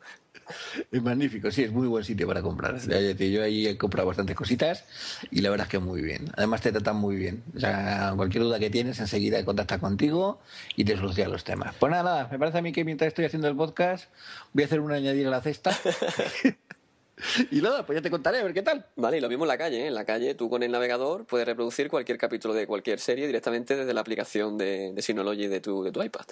Es 0.91 1.03
magnífico, 1.03 1.51
sí, 1.51 1.63
es 1.65 1.73
muy 1.73 1.87
buen 1.89 2.05
sitio 2.05 2.27
para 2.27 2.41
comprar. 2.41 2.79
Yo 2.79 3.43
ahí 3.43 3.67
he 3.67 3.77
comprado 3.77 4.09
bastantes 4.09 4.35
cositas 4.35 4.85
y 5.31 5.41
la 5.41 5.51
verdad 5.51 5.67
es 5.67 5.71
que 5.71 5.79
muy 5.79 6.01
bien. 6.01 6.31
Además 6.37 6.63
te 6.63 6.73
tratan 6.73 6.97
muy 6.97 7.17
bien. 7.17 7.43
O 7.55 7.61
sea, 7.61 8.15
cualquier 8.17 8.45
duda 8.45 8.59
que 8.59 8.71
tienes 8.71 8.99
enseguida 8.99 9.45
contacta 9.45 9.79
contigo 9.79 10.41
y 10.75 10.85
te 10.85 10.97
soluciona 10.97 11.31
los 11.31 11.45
temas. 11.45 11.75
Pues 11.79 11.91
nada, 11.91 12.03
nada, 12.03 12.29
me 12.31 12.39
parece 12.39 12.59
a 12.59 12.63
mí 12.63 12.73
que 12.73 12.85
mientras 12.85 13.09
estoy 13.09 13.27
haciendo 13.27 13.49
el 13.49 13.57
podcast 13.57 14.07
voy 14.55 14.63
a 14.63 14.67
hacer 14.67 14.81
un 14.81 14.93
añadir 14.93 15.27
a 15.27 15.31
la 15.31 15.43
cesta. 15.43 15.77
y 17.51 17.61
nada, 17.61 17.85
pues 17.87 17.97
ya 17.99 18.03
te 18.03 18.11
contaré 18.11 18.39
a 18.39 18.45
ver 18.45 18.55
qué 18.55 18.63
tal. 18.63 18.87
Vale, 18.97 19.19
y 19.19 19.21
lo 19.21 19.29
mismo 19.29 19.45
en 19.45 19.49
la 19.49 19.59
calle. 19.59 19.83
¿eh? 19.85 19.87
En 19.89 19.95
la 19.95 20.05
calle 20.05 20.35
tú 20.35 20.49
con 20.51 20.63
el 20.63 20.71
navegador 20.71 21.25
puedes 21.27 21.47
reproducir 21.47 21.89
cualquier 21.89 22.19
capítulo 22.19 22.55
de 22.55 22.67
cualquier 22.67 23.01
serie 23.01 23.27
directamente 23.27 23.77
desde 23.77 23.93
la 23.95 24.01
aplicación 24.01 24.57
de, 24.59 24.93
de 24.93 25.03
Synology 25.03 25.47
de 25.49 25.61
tu, 25.61 25.83
de 25.83 25.93
tu 25.93 26.03
iPad. 26.03 26.27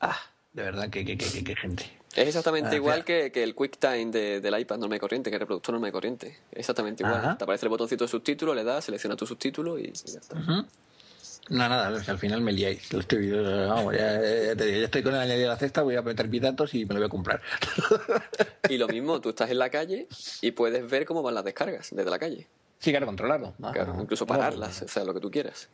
Ah, 0.00 0.18
de 0.52 0.62
verdad, 0.62 0.90
que, 0.90 1.04
que, 1.04 1.16
que- 1.16 1.44
que 1.44 1.56
gente. 1.56 1.84
Es 2.14 2.28
exactamente 2.28 2.70
Ah, 2.72 2.74
igual 2.76 3.04
que, 3.06 3.32
que 3.32 3.42
el 3.42 3.54
QuickTime 3.54 4.10
de, 4.10 4.40
del 4.42 4.60
iPad 4.60 4.76
normal 4.76 4.98
y 4.98 5.00
corriente, 5.00 5.30
que 5.30 5.36
el 5.36 5.40
reproductor 5.40 5.72
normal 5.72 5.88
y 5.88 5.92
corriente. 5.92 6.38
Exactamente 6.52 7.02
igual. 7.04 7.20
Ajá. 7.20 7.38
Te 7.38 7.44
aparece 7.44 7.64
el 7.64 7.70
botoncito 7.70 8.04
de 8.04 8.08
subtítulo, 8.08 8.54
le 8.54 8.62
das, 8.64 8.84
selecciona 8.84 9.16
tu 9.16 9.26
subtítulo 9.26 9.78
y, 9.78 9.84
y 9.84 9.92
ya 10.12 10.18
está. 10.20 10.36
No, 11.48 11.68
nada, 11.68 11.88
al 11.88 12.18
final 12.18 12.40
me 12.40 12.52
liáis. 12.52 12.92
Lo 12.92 13.00
estoy, 13.00 13.30
vamos, 13.30 13.94
ya, 13.94 14.12
ya 14.14 14.56
te 14.56 14.64
digo, 14.64 14.78
ya 14.78 14.84
estoy 14.84 15.02
con 15.02 15.14
el 15.14 15.20
añadir 15.20 15.46
a 15.46 15.50
la 15.50 15.56
cesta, 15.56 15.82
voy 15.82 15.96
a 15.96 16.02
meter 16.02 16.28
mis 16.28 16.40
datos 16.40 16.72
y 16.74 16.86
me 16.86 16.94
lo 16.94 17.00
voy 17.00 17.06
a 17.06 17.10
comprar. 17.10 17.42
Y 18.68 18.78
lo 18.78 18.86
mismo, 18.88 19.20
tú 19.20 19.30
estás 19.30 19.50
en 19.50 19.58
la 19.58 19.68
calle 19.68 20.06
y 20.40 20.52
puedes 20.52 20.88
ver 20.88 21.04
cómo 21.04 21.22
van 21.22 21.34
las 21.34 21.44
descargas 21.44 21.88
desde 21.90 22.10
la 22.10 22.18
calle. 22.18 22.46
Sí, 22.78 22.90
claro, 22.90 23.06
controlarlo. 23.06 23.54
Claro, 23.72 23.92
Ajá. 23.92 24.02
incluso 24.02 24.26
pararlas, 24.26 24.82
o 24.82 24.88
sea, 24.88 25.04
lo 25.04 25.12
que 25.14 25.20
tú 25.20 25.30
quieras. 25.30 25.68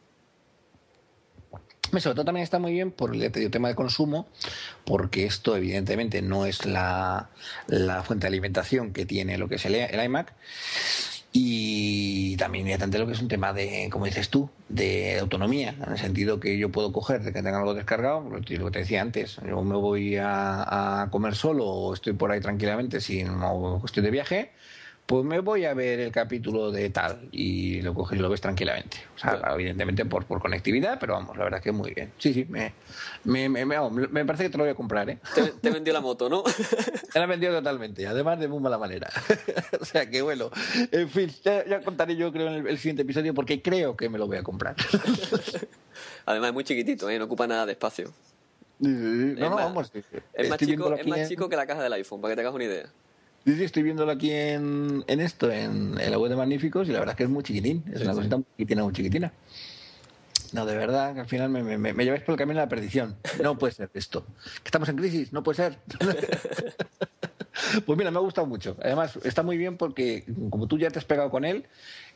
Sobre 1.90 2.14
todo 2.14 2.24
también 2.24 2.44
está 2.44 2.58
muy 2.58 2.72
bien 2.72 2.90
por 2.90 3.14
el 3.14 3.50
tema 3.50 3.68
de 3.68 3.74
consumo, 3.74 4.28
porque 4.84 5.24
esto 5.24 5.56
evidentemente 5.56 6.20
no 6.20 6.44
es 6.44 6.66
la, 6.66 7.30
la 7.66 8.02
fuente 8.02 8.24
de 8.24 8.28
alimentación 8.28 8.92
que 8.92 9.06
tiene 9.06 9.38
lo 9.38 9.48
que 9.48 9.54
es 9.54 9.64
el, 9.64 9.74
el 9.74 10.04
iMac. 10.04 10.34
Y 11.32 12.36
también 12.36 12.64
evidentemente 12.64 12.98
lo 12.98 13.06
que 13.06 13.12
es 13.12 13.20
un 13.20 13.28
tema 13.28 13.52
de, 13.52 13.88
como 13.90 14.06
dices 14.06 14.30
tú, 14.30 14.48
de 14.68 15.18
autonomía, 15.18 15.74
en 15.84 15.92
el 15.92 15.98
sentido 15.98 16.40
que 16.40 16.56
yo 16.56 16.70
puedo 16.70 16.92
coger 16.92 17.22
de 17.22 17.32
que 17.32 17.42
tenga 17.42 17.58
algo 17.58 17.74
descargado, 17.74 18.22
lo 18.28 18.40
que 18.40 18.58
te 18.70 18.78
decía 18.78 19.02
antes, 19.02 19.38
yo 19.46 19.62
me 19.62 19.76
voy 19.76 20.16
a, 20.16 21.02
a 21.02 21.10
comer 21.10 21.34
solo 21.34 21.66
o 21.66 21.94
estoy 21.94 22.14
por 22.14 22.32
ahí 22.32 22.40
tranquilamente 22.40 23.00
sin 23.00 23.28
o 23.28 23.82
estoy 23.84 24.02
de 24.02 24.10
viaje, 24.10 24.52
pues 25.08 25.24
me 25.24 25.40
voy 25.40 25.64
a 25.64 25.72
ver 25.72 26.00
el 26.00 26.12
capítulo 26.12 26.70
de 26.70 26.90
tal 26.90 27.30
y 27.32 27.80
lo 27.80 27.94
coges 27.94 28.18
y 28.18 28.20
lo 28.20 28.28
ves 28.28 28.42
tranquilamente. 28.42 28.98
O 29.16 29.18
sea, 29.18 29.38
Claro. 29.38 29.54
evidentemente 29.54 30.04
por, 30.04 30.26
por 30.26 30.38
conectividad, 30.38 30.98
pero 31.00 31.14
vamos, 31.14 31.34
la 31.38 31.44
verdad 31.44 31.62
que 31.62 31.72
muy 31.72 31.94
bien. 31.94 32.12
Sí, 32.18 32.34
sí, 32.34 32.44
me, 32.46 32.74
me, 33.24 33.48
me, 33.48 33.64
me- 33.64 34.24
parece 34.26 34.44
que 34.44 34.50
te 34.50 34.58
lo 34.58 34.64
voy 34.64 34.70
a 34.72 34.74
comprar, 34.74 35.08
¿eh? 35.08 35.18
Te, 35.34 35.52
te 35.52 35.70
vendió 35.70 35.94
la 35.94 36.02
moto, 36.02 36.28
¿no? 36.28 36.44
Me 37.14 37.20
la 37.20 37.22
han 37.22 37.30
vendido 37.30 37.54
totalmente, 37.54 38.06
además 38.06 38.38
de 38.38 38.48
muy 38.48 38.60
mala 38.60 38.76
manera. 38.76 39.08
o 39.80 39.84
sea 39.86 40.10
que 40.10 40.20
bueno, 40.20 40.50
en 40.92 41.08
fin, 41.08 41.30
ya, 41.42 41.64
ya 41.64 41.80
contaré 41.80 42.14
yo 42.14 42.30
creo 42.30 42.48
en 42.48 42.54
el, 42.56 42.66
el 42.66 42.76
siguiente 42.76 43.00
episodio 43.00 43.32
porque 43.32 43.62
creo 43.62 43.96
que 43.96 44.10
me 44.10 44.18
lo 44.18 44.26
voy 44.26 44.36
a 44.36 44.42
comprar. 44.42 44.76
Además 46.26 46.48
es 46.48 46.54
muy 46.54 46.64
chiquitito, 46.64 47.08
¿eh? 47.08 47.18
No 47.18 47.24
ocupa 47.24 47.46
nada 47.46 47.64
de 47.64 47.72
espacio. 47.72 48.12
no, 48.78 48.90
no, 49.50 49.56
vamos. 49.56 49.90
Es, 50.34 50.48
más 50.50 50.58
chico, 50.58 50.94
es 50.94 51.06
más 51.06 51.28
chico 51.28 51.48
que 51.48 51.56
la 51.56 51.66
caja 51.66 51.82
del 51.82 51.94
iPhone, 51.94 52.20
para 52.20 52.32
que 52.32 52.36
te 52.36 52.40
hagas 52.42 52.54
una 52.54 52.64
idea. 52.64 52.86
Sí, 53.48 53.56
sí, 53.56 53.64
estoy 53.64 53.82
viéndolo 53.82 54.12
aquí 54.12 54.30
en, 54.30 55.04
en 55.06 55.20
esto, 55.20 55.50
en, 55.50 55.98
en 55.98 56.10
la 56.10 56.18
web 56.18 56.28
de 56.28 56.36
Magníficos, 56.36 56.86
y 56.86 56.92
la 56.92 56.98
verdad 56.98 57.14
es 57.14 57.16
que 57.16 57.22
es 57.24 57.30
muy 57.30 57.42
chiquitín. 57.42 57.82
Es 57.90 58.00
Sí, 58.00 58.04
una 58.04 58.12
sí. 58.12 58.18
cosita 58.18 58.36
muy 58.36 58.44
chiquitina, 58.58 58.82
muy 58.84 58.92
chiquitina. 58.92 59.32
No, 60.52 60.66
de 60.66 60.76
verdad, 60.76 61.14
que 61.14 61.20
al 61.20 61.26
final 61.28 61.48
me, 61.48 61.62
me, 61.62 61.78
me 61.94 62.04
lleváis 62.04 62.22
por 62.24 62.34
el 62.34 62.38
camino 62.38 62.60
de 62.60 62.66
la 62.66 62.68
perdición. 62.68 63.16
No 63.42 63.56
puede 63.56 63.72
ser 63.72 63.88
esto. 63.94 64.26
¿Que 64.62 64.66
estamos 64.66 64.90
en 64.90 64.96
crisis? 64.96 65.32
No 65.32 65.42
puede 65.42 65.56
ser. 65.56 65.78
pues 67.86 67.98
mira, 67.98 68.10
me 68.10 68.18
ha 68.18 68.20
gustado 68.20 68.46
mucho. 68.46 68.76
Además, 68.82 69.18
está 69.24 69.42
muy 69.42 69.56
bien 69.56 69.78
porque, 69.78 70.24
como 70.50 70.66
tú 70.66 70.76
ya 70.78 70.90
te 70.90 70.98
has 70.98 71.04
pegado 71.06 71.30
con 71.30 71.44
él, 71.46 71.64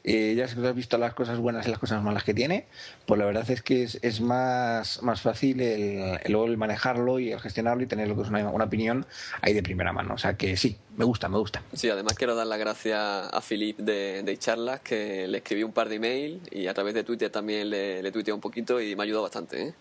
eh, 0.04 0.34
ya 0.36 0.44
has 0.44 0.74
visto 0.74 0.98
las 0.98 1.14
cosas 1.14 1.38
buenas 1.38 1.66
y 1.66 1.70
las 1.70 1.78
cosas 1.78 2.02
malas 2.02 2.24
que 2.24 2.34
tiene, 2.34 2.66
pues 3.06 3.18
la 3.18 3.24
verdad 3.26 3.48
es 3.50 3.62
que 3.62 3.84
es, 3.84 3.98
es 4.02 4.20
más, 4.20 5.02
más 5.02 5.20
fácil 5.20 5.60
el, 5.60 6.18
el, 6.24 6.34
el 6.34 6.56
manejarlo 6.56 7.18
y 7.18 7.32
el 7.32 7.40
gestionarlo 7.40 7.82
y 7.82 7.86
tener 7.86 8.08
lo 8.08 8.16
que 8.16 8.22
es 8.22 8.28
una, 8.28 8.48
una 8.48 8.64
opinión 8.64 9.06
ahí 9.40 9.52
de 9.52 9.62
primera 9.62 9.92
mano. 9.92 10.14
O 10.14 10.18
sea 10.18 10.36
que 10.36 10.56
sí, 10.56 10.76
me 10.96 11.04
gusta, 11.04 11.28
me 11.28 11.38
gusta. 11.38 11.62
Sí, 11.72 11.88
además 11.88 12.14
quiero 12.14 12.34
dar 12.34 12.46
las 12.46 12.58
gracias 12.58 12.98
a 13.00 13.40
Philip 13.40 13.78
de, 13.78 14.22
de 14.22 14.36
Charlas, 14.38 14.80
que 14.80 15.26
le 15.28 15.38
escribí 15.38 15.62
un 15.62 15.72
par 15.72 15.88
de 15.88 15.96
email 15.96 16.40
y 16.50 16.66
a 16.66 16.74
través 16.74 16.94
de 16.94 17.04
Twitter 17.04 17.30
también 17.30 17.70
le, 17.70 18.02
le 18.02 18.12
tuiteé 18.12 18.34
un 18.34 18.40
poquito 18.40 18.80
y 18.80 18.96
me 18.96 19.02
ha 19.02 19.04
ayudado 19.04 19.22
bastante, 19.22 19.68
¿eh? 19.68 19.74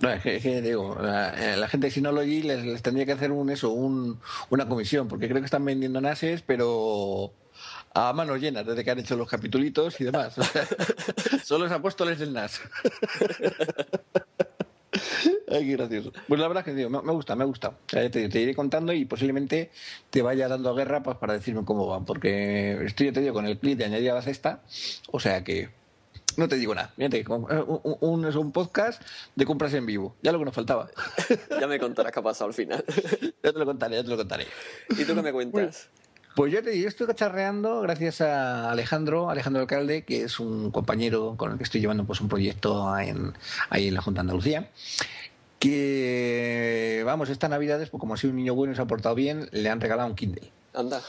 No, 0.00 0.10
es 0.12 0.22
que, 0.22 0.36
es 0.36 0.42
que 0.44 0.62
digo, 0.62 0.96
la, 1.02 1.56
la 1.56 1.66
gente 1.66 1.88
de 1.88 1.90
Synology 1.90 2.42
les, 2.42 2.64
les 2.64 2.82
tendría 2.82 3.04
que 3.04 3.10
hacer 3.10 3.32
un 3.32 3.50
eso, 3.50 3.70
un, 3.70 4.20
una 4.48 4.68
comisión, 4.68 5.08
porque 5.08 5.26
creo 5.26 5.40
que 5.40 5.46
están 5.46 5.64
vendiendo 5.64 6.00
NASes, 6.00 6.42
pero 6.42 7.32
a 7.98 8.12
manos 8.12 8.40
llenas 8.40 8.64
desde 8.64 8.84
que 8.84 8.90
han 8.92 9.00
hecho 9.00 9.16
los 9.16 9.28
capitulitos 9.28 10.00
y 10.00 10.04
demás. 10.04 10.38
O 10.38 10.42
sea, 10.44 10.64
son 11.44 11.62
los 11.62 11.72
apóstoles 11.72 12.18
del 12.20 12.32
NAS. 12.32 12.60
Ay, 15.50 15.66
qué 15.66 15.72
gracioso. 15.72 16.12
Pues 16.28 16.40
la 16.40 16.46
verdad 16.46 16.62
es 16.62 16.64
que 16.66 16.74
digo, 16.76 16.90
me, 16.90 17.12
gusta, 17.12 17.34
me 17.34 17.44
gusta. 17.44 17.72
Sea, 17.88 18.08
te, 18.10 18.28
te, 18.28 18.40
iré 18.40 18.54
contando 18.54 18.92
y 18.92 19.04
posiblemente 19.04 19.70
te 20.10 20.22
vaya 20.22 20.46
dando 20.46 20.74
guerra 20.74 21.02
pues, 21.02 21.16
para 21.16 21.32
decirme 21.32 21.64
cómo 21.64 21.86
van, 21.86 22.04
porque 22.04 22.84
estoy, 22.84 23.06
ya 23.06 23.12
te 23.12 23.20
digo, 23.20 23.34
con 23.34 23.46
el 23.46 23.58
clip 23.58 23.76
de 23.78 23.86
añadir 23.86 24.12
a 24.12 24.14
la 24.14 24.22
cesta, 24.22 24.62
o 25.10 25.18
sea 25.18 25.42
que 25.42 25.70
no 26.36 26.48
te 26.48 26.56
digo 26.56 26.74
nada. 26.74 26.92
Fíjate, 26.96 27.24
un, 27.28 27.98
un, 28.00 28.24
es 28.26 28.36
un 28.36 28.52
podcast 28.52 29.02
de 29.34 29.44
compras 29.44 29.74
en 29.74 29.86
vivo. 29.86 30.14
Ya 30.22 30.30
lo 30.30 30.38
que 30.38 30.44
nos 30.44 30.54
faltaba. 30.54 30.88
ya 31.60 31.66
me 31.66 31.80
contarás 31.80 32.12
qué 32.12 32.20
ha 32.20 32.22
pasado 32.22 32.48
al 32.48 32.54
final. 32.54 32.84
ya 33.42 33.52
te 33.52 33.58
lo 33.58 33.66
contaré, 33.66 33.96
ya 33.96 34.04
te 34.04 34.10
lo 34.10 34.16
contaré. 34.16 34.46
¿Y 34.90 35.04
tú 35.04 35.16
qué 35.16 35.22
me 35.22 35.32
cuentas? 35.32 35.88
Pues 36.38 36.52
yo 36.52 36.62
te 36.62 36.70
digo, 36.70 36.86
estoy 36.86 37.08
cacharreando 37.08 37.80
gracias 37.80 38.20
a 38.20 38.70
Alejandro, 38.70 39.28
Alejandro 39.28 39.62
Alcalde, 39.62 40.04
que 40.04 40.22
es 40.22 40.38
un 40.38 40.70
compañero 40.70 41.34
con 41.36 41.50
el 41.50 41.58
que 41.58 41.64
estoy 41.64 41.80
llevando 41.80 42.04
pues 42.04 42.20
un 42.20 42.28
proyecto 42.28 42.96
en, 42.96 43.32
ahí 43.70 43.88
en 43.88 43.94
la 43.94 44.02
Junta 44.02 44.18
de 44.18 44.20
Andalucía. 44.20 44.70
Que, 45.58 47.02
vamos, 47.04 47.28
estas 47.28 47.50
navidades, 47.50 47.90
pues 47.90 47.98
como 47.98 48.14
ha 48.14 48.16
sido 48.16 48.30
un 48.30 48.36
niño 48.36 48.54
bueno 48.54 48.72
y 48.72 48.76
se 48.76 48.82
ha 48.82 48.84
portado 48.84 49.16
bien, 49.16 49.48
le 49.50 49.68
han 49.68 49.80
regalado 49.80 50.08
un 50.08 50.14
Kindle. 50.14 50.52
Anda 50.74 51.02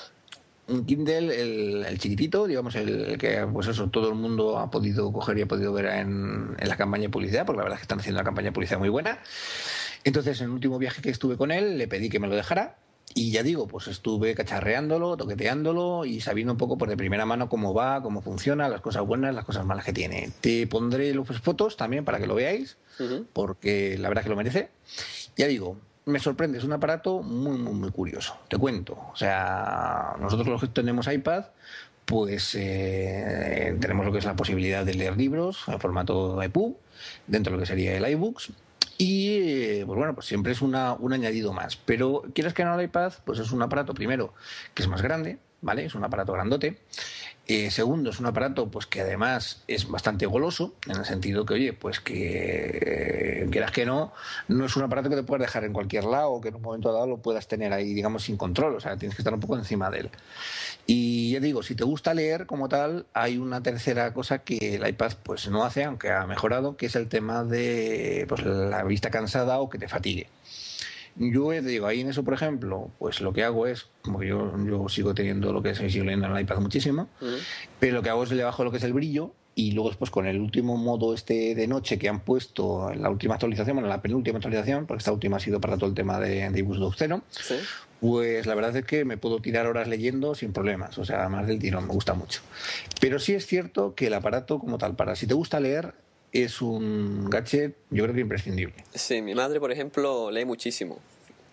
un 0.68 0.84
Kindle, 0.88 1.40
el, 1.40 1.86
el, 1.86 2.00
chiquitito, 2.00 2.48
digamos, 2.48 2.74
el, 2.74 3.20
que 3.20 3.46
pues 3.54 3.68
eso 3.68 3.88
todo 3.92 4.10
el 4.10 4.16
mundo 4.16 4.58
ha 4.58 4.72
podido 4.72 5.14
coger 5.14 5.38
y 5.38 5.42
ha 5.44 5.48
podido 5.48 5.72
ver 5.74 5.86
en, 5.86 6.56
en, 6.58 6.68
la 6.68 6.76
campaña 6.76 7.04
de 7.04 7.10
publicidad, 7.10 7.46
porque 7.46 7.58
la 7.58 7.64
verdad 7.66 7.76
es 7.76 7.82
que 7.82 7.84
están 7.84 8.00
haciendo 8.00 8.20
una 8.20 8.26
campaña 8.26 8.48
de 8.48 8.54
publicidad 8.54 8.80
muy 8.80 8.90
buena. 8.90 9.20
Entonces, 10.04 10.42
en 10.42 10.46
el 10.46 10.54
último 10.54 10.80
viaje 10.80 11.04
que 11.04 11.12
estuve 11.12 11.38
con 11.38 11.52
él, 11.52 11.78
le 11.78 11.88
pedí 11.88 12.10
que 12.10 12.20
me 12.20 12.28
lo 12.28 12.36
dejara. 12.36 12.78
Y 13.16 13.32
ya 13.32 13.44
digo, 13.44 13.68
pues 13.68 13.88
estuve 13.88 14.36
cacharreándolo, 14.36 15.18
toqueteándolo 15.18 16.06
y 16.06 16.22
sabiendo 16.22 16.54
un 16.54 16.58
poco 16.58 16.78
por 16.78 16.90
de 16.90 16.98
primera 16.98 17.26
mano 17.26 17.50
cómo 17.50 17.74
va, 17.74 18.02
cómo 18.02 18.22
funciona, 18.22 18.70
las 18.70 18.82
cosas 18.82 19.06
buenas, 19.06 19.34
las 19.34 19.46
cosas 19.46 19.66
malas 19.66 19.86
que 19.86 19.94
tiene. 19.94 20.32
Te 20.42 20.68
pondré 20.68 21.14
las 21.14 21.42
fotos 21.42 21.76
también 21.76 22.06
para 22.06 22.20
que 22.20 22.28
lo 22.28 22.36
veáis, 22.36 22.78
uh 23.00 23.04
-huh. 23.04 23.26
porque 23.34 23.98
la 23.98 24.10
verdad 24.10 24.24
que 24.24 24.30
lo 24.30 24.36
merece. 24.36 24.70
Ya 25.36 25.48
digo, 25.48 25.78
me 26.06 26.20
sorprende, 26.20 26.58
es 26.58 26.64
un 26.64 26.74
aparato 26.74 27.22
muy, 27.22 27.58
muy, 27.58 27.74
muy 27.74 27.92
curioso. 27.92 28.38
Te 28.48 28.58
cuento. 28.58 28.94
O 29.12 29.16
sea, 29.16 30.16
nosotros 30.20 30.48
los 30.48 30.62
que 30.62 30.68
tenemos 30.68 31.08
iPad, 31.08 31.46
pues 32.06 32.56
eh, 32.56 33.78
tenemos 33.80 34.06
lo 34.06 34.12
que 34.12 34.20
es 34.20 34.26
la 34.26 34.36
posibilidad 34.36 34.86
de 34.86 34.96
leer 34.96 35.18
libros 35.18 35.64
en 35.68 35.80
formato 35.80 36.42
EPUB, 36.42 36.76
dentro 37.28 37.52
de 37.52 37.58
lo 37.58 37.62
que 37.62 37.68
sería 37.68 37.96
el 37.96 38.08
iBooks. 38.12 38.52
Y 39.02 39.86
pues 39.86 39.98
bueno, 39.98 40.14
pues 40.14 40.28
siempre 40.28 40.52
es 40.52 40.62
una, 40.62 40.92
un 40.92 41.14
añadido 41.14 41.54
más. 41.54 41.78
Pero 41.78 42.22
quieres 42.36 42.54
que 42.54 42.66
no 42.66 42.78
el 42.78 42.84
iPad, 42.84 43.14
pues 43.24 43.40
es 43.40 43.54
un 43.54 43.62
aparato, 43.62 43.94
primero, 43.94 44.34
que 44.74 44.82
es 44.82 44.90
más 44.90 45.02
grande, 45.02 45.40
¿vale? 45.62 45.86
Es 45.86 45.96
un 45.96 46.04
aparato 46.04 46.34
grandote. 46.34 46.82
Eh, 47.52 47.72
segundo, 47.72 48.12
es 48.12 48.20
un 48.20 48.28
aparato 48.28 48.70
pues 48.70 48.86
que 48.86 49.02
además 49.02 49.64
es 49.68 49.90
bastante 49.90 50.28
goloso, 50.28 50.76
en 50.86 50.98
el 50.98 51.06
sentido 51.06 51.48
que, 51.48 51.56
oye, 51.56 51.74
pues 51.74 52.00
que 52.00 52.78
eh, 52.80 53.48
quieras 53.50 53.72
que 53.72 53.88
no, 53.88 54.14
no 54.50 54.66
es 54.66 54.76
un 54.76 54.84
aparato 54.84 55.10
que 55.10 55.16
te 55.16 55.24
puedas 55.24 55.48
dejar 55.48 55.64
en 55.64 55.74
cualquier 55.74 56.04
lado 56.04 56.40
que 56.42 56.50
en 56.50 56.56
un 56.58 56.62
momento 56.62 56.94
dado 56.94 57.08
lo 57.08 57.18
puedas 57.18 57.48
tener 57.48 57.74
ahí, 57.74 57.96
digamos, 57.96 58.22
sin 58.26 58.38
control, 58.38 58.76
o 58.76 58.80
sea, 58.80 58.98
tienes 58.98 59.16
que 59.16 59.24
estar 59.24 59.34
un 59.34 59.40
poco 59.40 59.58
encima 59.58 59.90
de 59.90 60.02
él. 60.02 60.10
Y 60.86 61.32
ya 61.32 61.40
digo, 61.40 61.64
si 61.64 61.74
te 61.74 61.84
gusta 61.84 62.14
leer 62.14 62.46
como 62.46 62.70
tal, 62.70 63.08
hay 63.14 63.40
una 63.40 63.64
tercera 63.64 64.14
cosa 64.14 64.44
que 64.44 64.76
el 64.76 64.88
iPad 64.88 65.14
pues 65.24 65.50
no 65.50 65.64
hace, 65.64 65.86
aunque 65.86 66.12
ha 66.12 66.28
mejorado, 66.28 66.78
que 66.78 66.86
es 66.86 66.96
el 66.96 67.08
tema 67.08 67.44
de 67.44 68.28
pues, 68.30 68.46
la 68.46 68.84
vista 68.84 69.10
cansada 69.10 69.60
o 69.60 69.72
que 69.72 69.80
te 69.80 69.88
fatigue. 69.88 70.30
Yo 71.20 71.50
te 71.50 71.62
digo, 71.62 71.86
ahí 71.86 72.00
en 72.00 72.10
eso, 72.10 72.24
por 72.24 72.34
ejemplo, 72.34 72.90
pues 72.98 73.20
lo 73.20 73.34
que 73.34 73.44
hago 73.44 73.68
es, 73.68 73.88
como 74.02 74.20
que 74.20 74.28
yo, 74.28 74.54
yo 74.66 74.88
sigo 74.88 75.14
teniendo 75.14 75.52
lo 75.52 75.62
que 75.62 75.72
es, 75.72 75.80
leyendo 75.82 76.12
en 76.12 76.24
el 76.24 76.42
iPad 76.42 76.60
muchísimo, 76.60 77.10
uh 77.20 77.26
-huh. 77.26 77.38
pero 77.80 77.96
lo 77.96 78.02
que 78.02 78.10
hago 78.10 78.24
es 78.24 78.32
le 78.32 78.44
bajo 78.44 78.64
lo 78.64 78.72
que 78.72 78.78
es 78.78 78.84
el 78.84 78.94
brillo 78.94 79.34
y 79.54 79.74
luego 79.74 79.90
después 79.90 80.10
con 80.10 80.26
el 80.26 80.40
último 80.40 80.78
modo 80.78 81.14
este 81.14 81.54
de 81.56 81.68
noche 81.68 82.00
que 82.00 82.08
han 82.08 82.22
puesto 82.22 82.90
en 82.92 83.02
la 83.02 83.10
última 83.10 83.34
actualización, 83.34 83.76
bueno, 83.76 83.90
la 83.90 84.02
penúltima 84.02 84.38
actualización, 84.38 84.86
porque 84.86 85.00
esta 85.00 85.12
última 85.12 85.36
ha 85.36 85.40
sido 85.42 85.60
para 85.60 85.76
todo 85.76 85.90
el 85.90 85.96
tema 85.96 86.18
de, 86.22 86.50
de 86.50 86.60
iBooks 86.60 86.80
2.0, 86.80 87.22
¿Sí? 87.30 87.56
pues 88.00 88.46
la 88.46 88.56
verdad 88.56 88.74
es 88.78 88.86
que 88.86 89.04
me 89.04 89.18
puedo 89.18 89.42
tirar 89.42 89.68
horas 89.68 89.90
leyendo 89.90 90.34
sin 90.36 90.54
problemas, 90.54 90.98
o 90.98 91.04
sea, 91.04 91.28
más 91.28 91.46
del 91.48 91.60
tirón, 91.60 91.88
me 91.88 91.94
gusta 91.94 92.14
mucho. 92.14 92.42
Pero 93.02 93.20
sí 93.20 93.34
es 93.34 93.46
cierto 93.46 93.94
que 93.96 94.08
el 94.08 94.14
aparato 94.14 94.60
como 94.60 94.78
tal, 94.78 94.96
para 94.96 95.18
si 95.18 95.28
te 95.28 95.34
gusta 95.34 95.60
leer, 95.60 95.94
es 96.32 96.62
un 96.62 97.30
gadget, 97.30 97.76
yo 97.90 98.04
creo 98.04 98.16
que 98.16 98.22
imprescindible. 98.22 98.76
Sí, 98.94 99.22
mi 99.22 99.36
madre, 99.36 99.60
por 99.60 99.72
ejemplo, 99.72 100.32
lee 100.32 100.46
muchísimo. 100.46 101.00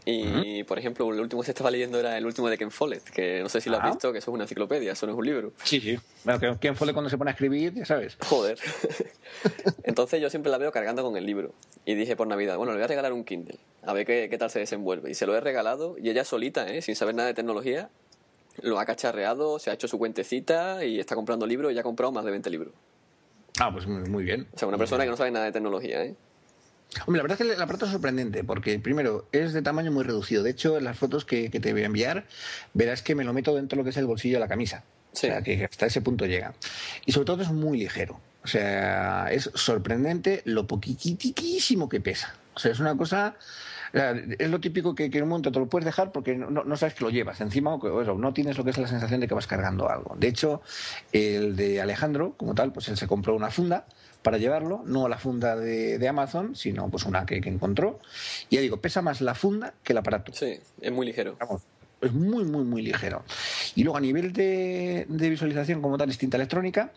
Y, 0.05 0.23
uh 0.23 0.27
-huh. 0.27 0.65
por 0.67 0.79
ejemplo, 0.79 1.12
el 1.12 1.19
último 1.19 1.43
que 1.43 1.47
se 1.47 1.51
estaba 1.51 1.69
leyendo 1.69 1.99
era 1.99 2.17
el 2.17 2.25
último 2.25 2.49
de 2.49 2.57
Ken 2.57 2.71
Follett, 2.71 3.03
que 3.11 3.41
no 3.43 3.49
sé 3.49 3.61
si 3.61 3.69
lo 3.69 3.77
has 3.79 3.91
visto, 3.91 4.12
que 4.12 4.19
eso 4.19 4.31
es 4.31 4.35
una 4.35 4.45
enciclopedia, 4.45 4.93
eso 4.93 5.05
no 5.07 5.12
es 5.12 5.19
un 5.19 5.27
libro. 5.27 5.53
Sí, 5.65 5.81
sí. 5.81 5.99
Bueno, 6.25 6.61
Ken 6.61 6.77
Follett 6.77 6.95
cuando 6.95 7.11
se 7.11 7.19
pone 7.19 7.31
a 7.31 7.33
escribir, 7.33 7.75
ya 7.75 7.85
sabes. 7.85 8.17
Joder. 8.25 8.57
Entonces 9.83 10.21
yo 10.21 10.31
siempre 10.31 10.53
la 10.53 10.59
veo 10.59 10.71
cargando 10.71 11.03
con 11.03 11.17
el 11.17 11.27
libro. 11.27 11.53
Y 11.85 11.95
dije 11.95 12.15
por 12.15 12.29
Navidad, 12.29 12.57
bueno, 12.57 12.71
le 12.73 12.79
voy 12.79 12.85
a 12.85 12.87
regalar 12.87 13.12
un 13.12 13.25
Kindle, 13.25 13.59
a 13.83 13.93
ver 13.93 14.07
qué, 14.07 14.29
qué 14.31 14.39
tal 14.39 14.49
se 14.49 14.61
desenvuelve. 14.61 15.11
Y 15.11 15.15
se 15.15 15.27
lo 15.27 15.35
he 15.37 15.41
regalado, 15.41 15.97
y 15.99 16.09
ella 16.09 16.25
solita, 16.25 16.69
¿eh? 16.69 16.83
sin 16.83 16.95
saber 16.95 17.17
nada 17.17 17.27
de 17.27 17.35
tecnología, 17.35 17.91
lo 18.62 18.79
ha 18.79 18.85
cacharreado, 18.87 19.59
se 19.59 19.71
ha 19.71 19.75
hecho 19.75 19.89
su 19.89 19.99
cuentecita 19.99 20.85
y 20.85 21.01
está 21.01 21.17
comprando 21.17 21.47
libros 21.47 21.73
y 21.73 21.75
ya 21.75 21.81
ha 21.81 21.85
comprado 21.85 22.12
más 22.12 22.25
de 22.25 22.31
20 22.31 22.49
libros. 22.51 22.73
Ah, 23.59 23.73
pues 23.73 23.87
muy 23.87 24.25
bien. 24.25 24.47
O 24.53 24.59
sea, 24.59 24.69
una 24.69 24.79
persona 24.79 25.05
que 25.05 25.11
no 25.11 25.16
sabe 25.16 25.31
nada 25.31 25.47
de 25.47 25.53
tecnología, 25.53 26.05
¿eh? 26.05 26.14
Hombre, 27.07 27.19
la 27.19 27.23
verdad 27.23 27.40
es 27.40 27.47
que 27.47 27.55
el 27.55 27.61
aparato 27.61 27.87
es 27.87 27.92
sorprendente 27.92 28.45
porque, 28.45 28.79
primero, 28.79 29.27
es 29.33 29.53
de 29.53 29.62
tamaño 29.62 29.92
muy 29.92 30.05
reducido. 30.05 30.42
De 30.42 30.51
hecho, 30.51 30.79
en 30.79 30.85
las 30.85 30.99
fotos 30.99 31.25
que, 31.25 31.51
que 31.51 31.61
te 31.61 31.73
voy 31.73 31.83
a 31.83 31.87
enviar, 31.87 32.25
verás 32.75 33.03
que 33.03 33.14
me 33.14 33.25
lo 33.25 33.33
meto 33.33 33.55
dentro 33.55 33.77
de 33.77 33.81
lo 33.81 33.85
que 33.85 33.90
es 33.90 33.97
el 33.97 34.07
bolsillo 34.07 34.37
de 34.37 34.40
la 34.40 34.49
camisa. 34.49 34.85
Sí. 35.12 35.27
O 35.27 35.31
sea, 35.31 35.42
que 35.42 35.64
hasta 35.64 35.87
ese 35.87 36.01
punto 36.01 36.27
llega. 36.27 36.55
Y 37.05 37.12
sobre 37.12 37.27
todo 37.27 37.42
es 37.42 37.51
muy 37.51 37.79
ligero. 37.79 38.21
O 38.45 38.47
sea, 38.47 39.29
es 39.33 39.51
sorprendente 39.55 40.42
lo 40.45 40.66
poquitiquísimo 40.66 41.88
que 41.88 42.01
pesa. 42.01 42.35
O 42.55 42.61
sea, 42.61 42.71
es 42.71 42.79
una 42.79 42.97
cosa 42.97 43.35
es 43.92 44.51
lo 44.51 44.61
típico 44.61 44.94
que, 44.94 45.07
en 45.07 45.22
un 45.22 45.29
momento 45.29 45.53
te 45.53 45.59
lo 45.59 45.66
puedes 45.68 45.85
dejar 45.85 46.12
porque 46.12 46.35
no, 46.35 46.77
sabes 46.77 46.94
que 46.94 47.05
lo 47.05 47.11
llevas 47.11 47.40
encima 47.40 47.75
o, 47.75 48.14
no 48.14 48.33
tienes 48.33 48.59
lo 48.59 48.64
que 48.64 48.70
es 48.70 48.79
la 48.79 48.88
sensación 48.88 49.20
de 49.20 49.29
que 49.29 49.35
vas 49.35 49.46
cargando 49.46 49.88
algo. 49.88 50.16
De 50.16 50.29
hecho, 50.29 50.62
el 51.12 51.57
de 51.57 51.81
Alejandro, 51.81 52.35
como 52.37 52.55
tal, 52.55 52.72
pues 52.72 52.88
él 52.88 52.96
se 52.96 53.07
compró 53.07 53.35
una 53.35 53.51
funda 53.51 53.87
para 54.22 54.38
llevarlo, 54.38 54.83
no 54.85 55.09
la 55.09 55.18
funda 55.18 55.57
de, 55.57 56.09
Amazon, 56.09 56.57
sino 56.57 56.88
pues 56.88 57.05
una 57.05 57.27
que, 57.27 57.37
encontró. 57.37 58.01
Y 58.51 58.57
ya 58.57 58.61
digo, 58.61 58.79
pesa 58.79 59.03
más 59.03 59.20
la 59.20 59.35
funda 59.35 59.75
que 59.83 59.92
el 59.92 59.99
aparato. 59.99 60.33
Sí, 60.35 60.59
es 60.81 60.92
muy 60.92 61.07
ligero. 61.07 61.38
es 62.01 62.12
muy, 62.12 62.44
muy, 62.44 62.64
muy 62.64 62.83
ligero. 62.83 63.25
Y 63.75 63.85
luego 63.85 63.99
a 63.99 64.01
nivel 64.01 64.33
de, 64.33 65.07
de 65.09 65.31
visualización 65.31 65.81
como 65.81 65.96
tal, 65.96 66.09
distinta 66.09 66.37
electrónica, 66.37 66.92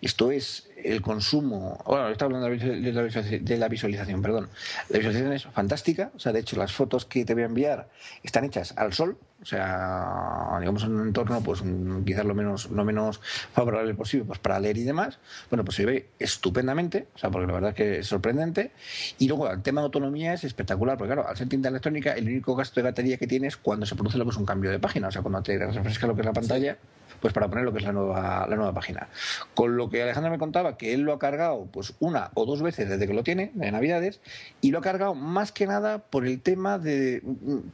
esto 0.00 0.30
es 0.30 0.68
el 0.84 1.00
consumo, 1.00 1.82
bueno, 1.86 2.08
está 2.08 2.26
hablando 2.26 2.48
de 2.48 3.56
la, 3.56 3.68
visualización, 3.68 4.22
perdón. 4.22 4.48
La 4.90 4.98
visualización 4.98 5.32
es 5.32 5.44
fantástica, 5.46 6.10
o 6.14 6.18
sea, 6.18 6.32
de 6.32 6.40
hecho 6.40 6.56
las 6.56 6.72
fotos 6.72 7.06
que 7.06 7.24
te 7.24 7.34
voy 7.34 7.42
a 7.42 7.46
enviar 7.46 7.88
están 8.22 8.44
hechas 8.44 8.74
al 8.76 8.92
sol, 8.92 9.16
o 9.42 9.46
sea, 9.46 10.56
digamos 10.60 10.84
en 10.84 10.94
un 10.94 11.08
entorno 11.08 11.42
pues 11.42 11.62
quizás 12.06 12.24
lo 12.24 12.34
menos 12.34 12.70
lo 12.70 12.82
menos 12.84 13.20
favorable 13.52 13.92
posible 13.94 14.24
pues 14.24 14.38
para 14.38 14.58
leer 14.60 14.78
y 14.78 14.84
demás. 14.84 15.18
Bueno, 15.50 15.64
pues 15.64 15.76
se 15.76 15.84
ve 15.84 16.08
estupendamente, 16.18 17.08
o 17.14 17.18
sea, 17.18 17.30
porque 17.30 17.46
la 17.46 17.52
verdad 17.52 17.70
es 17.70 17.76
que 17.76 17.98
es 17.98 18.06
sorprendente. 18.06 18.72
Y 19.18 19.28
luego 19.28 19.50
el 19.50 19.62
tema 19.62 19.80
de 19.80 19.86
autonomía 19.86 20.34
es 20.34 20.44
espectacular, 20.44 20.96
porque 20.96 21.12
claro, 21.12 21.28
al 21.28 21.36
ser 21.36 21.48
tinta 21.48 21.68
electrónica 21.68 22.12
el 22.12 22.26
único 22.26 22.54
gasto 22.54 22.80
de 22.80 22.84
batería 22.84 23.16
que 23.16 23.26
tienes 23.26 23.56
cuando 23.56 23.86
se 23.86 23.94
produce 23.94 24.18
lo 24.18 24.24
que 24.24 24.30
es 24.30 24.36
un 24.36 24.46
cambio 24.46 24.70
de 24.70 24.78
página, 24.78 25.08
o 25.08 25.12
sea, 25.12 25.22
cuando 25.22 25.42
te 25.42 25.58
refresca 25.58 26.06
lo 26.06 26.14
que 26.14 26.20
es 26.20 26.26
la 26.26 26.32
pantalla 26.32 26.78
pues 27.20 27.32
para 27.32 27.48
poner 27.48 27.64
lo 27.64 27.72
que 27.72 27.78
es 27.78 27.84
la 27.84 27.92
nueva, 27.92 28.46
la 28.48 28.56
nueva 28.56 28.72
página. 28.72 29.08
Con 29.54 29.76
lo 29.76 29.90
que 29.90 30.02
Alejandro 30.02 30.30
me 30.30 30.38
contaba 30.38 30.76
que 30.76 30.94
él 30.94 31.00
lo 31.02 31.12
ha 31.12 31.18
cargado 31.18 31.66
pues 31.66 31.94
una 32.00 32.30
o 32.34 32.46
dos 32.46 32.62
veces 32.62 32.88
desde 32.88 33.06
que 33.06 33.14
lo 33.14 33.22
tiene, 33.22 33.50
de 33.54 33.70
Navidades, 33.70 34.20
y 34.60 34.70
lo 34.70 34.78
ha 34.78 34.82
cargado 34.82 35.14
más 35.14 35.52
que 35.52 35.66
nada 35.66 35.98
por 35.98 36.26
el 36.26 36.40
tema 36.40 36.78
de... 36.78 37.22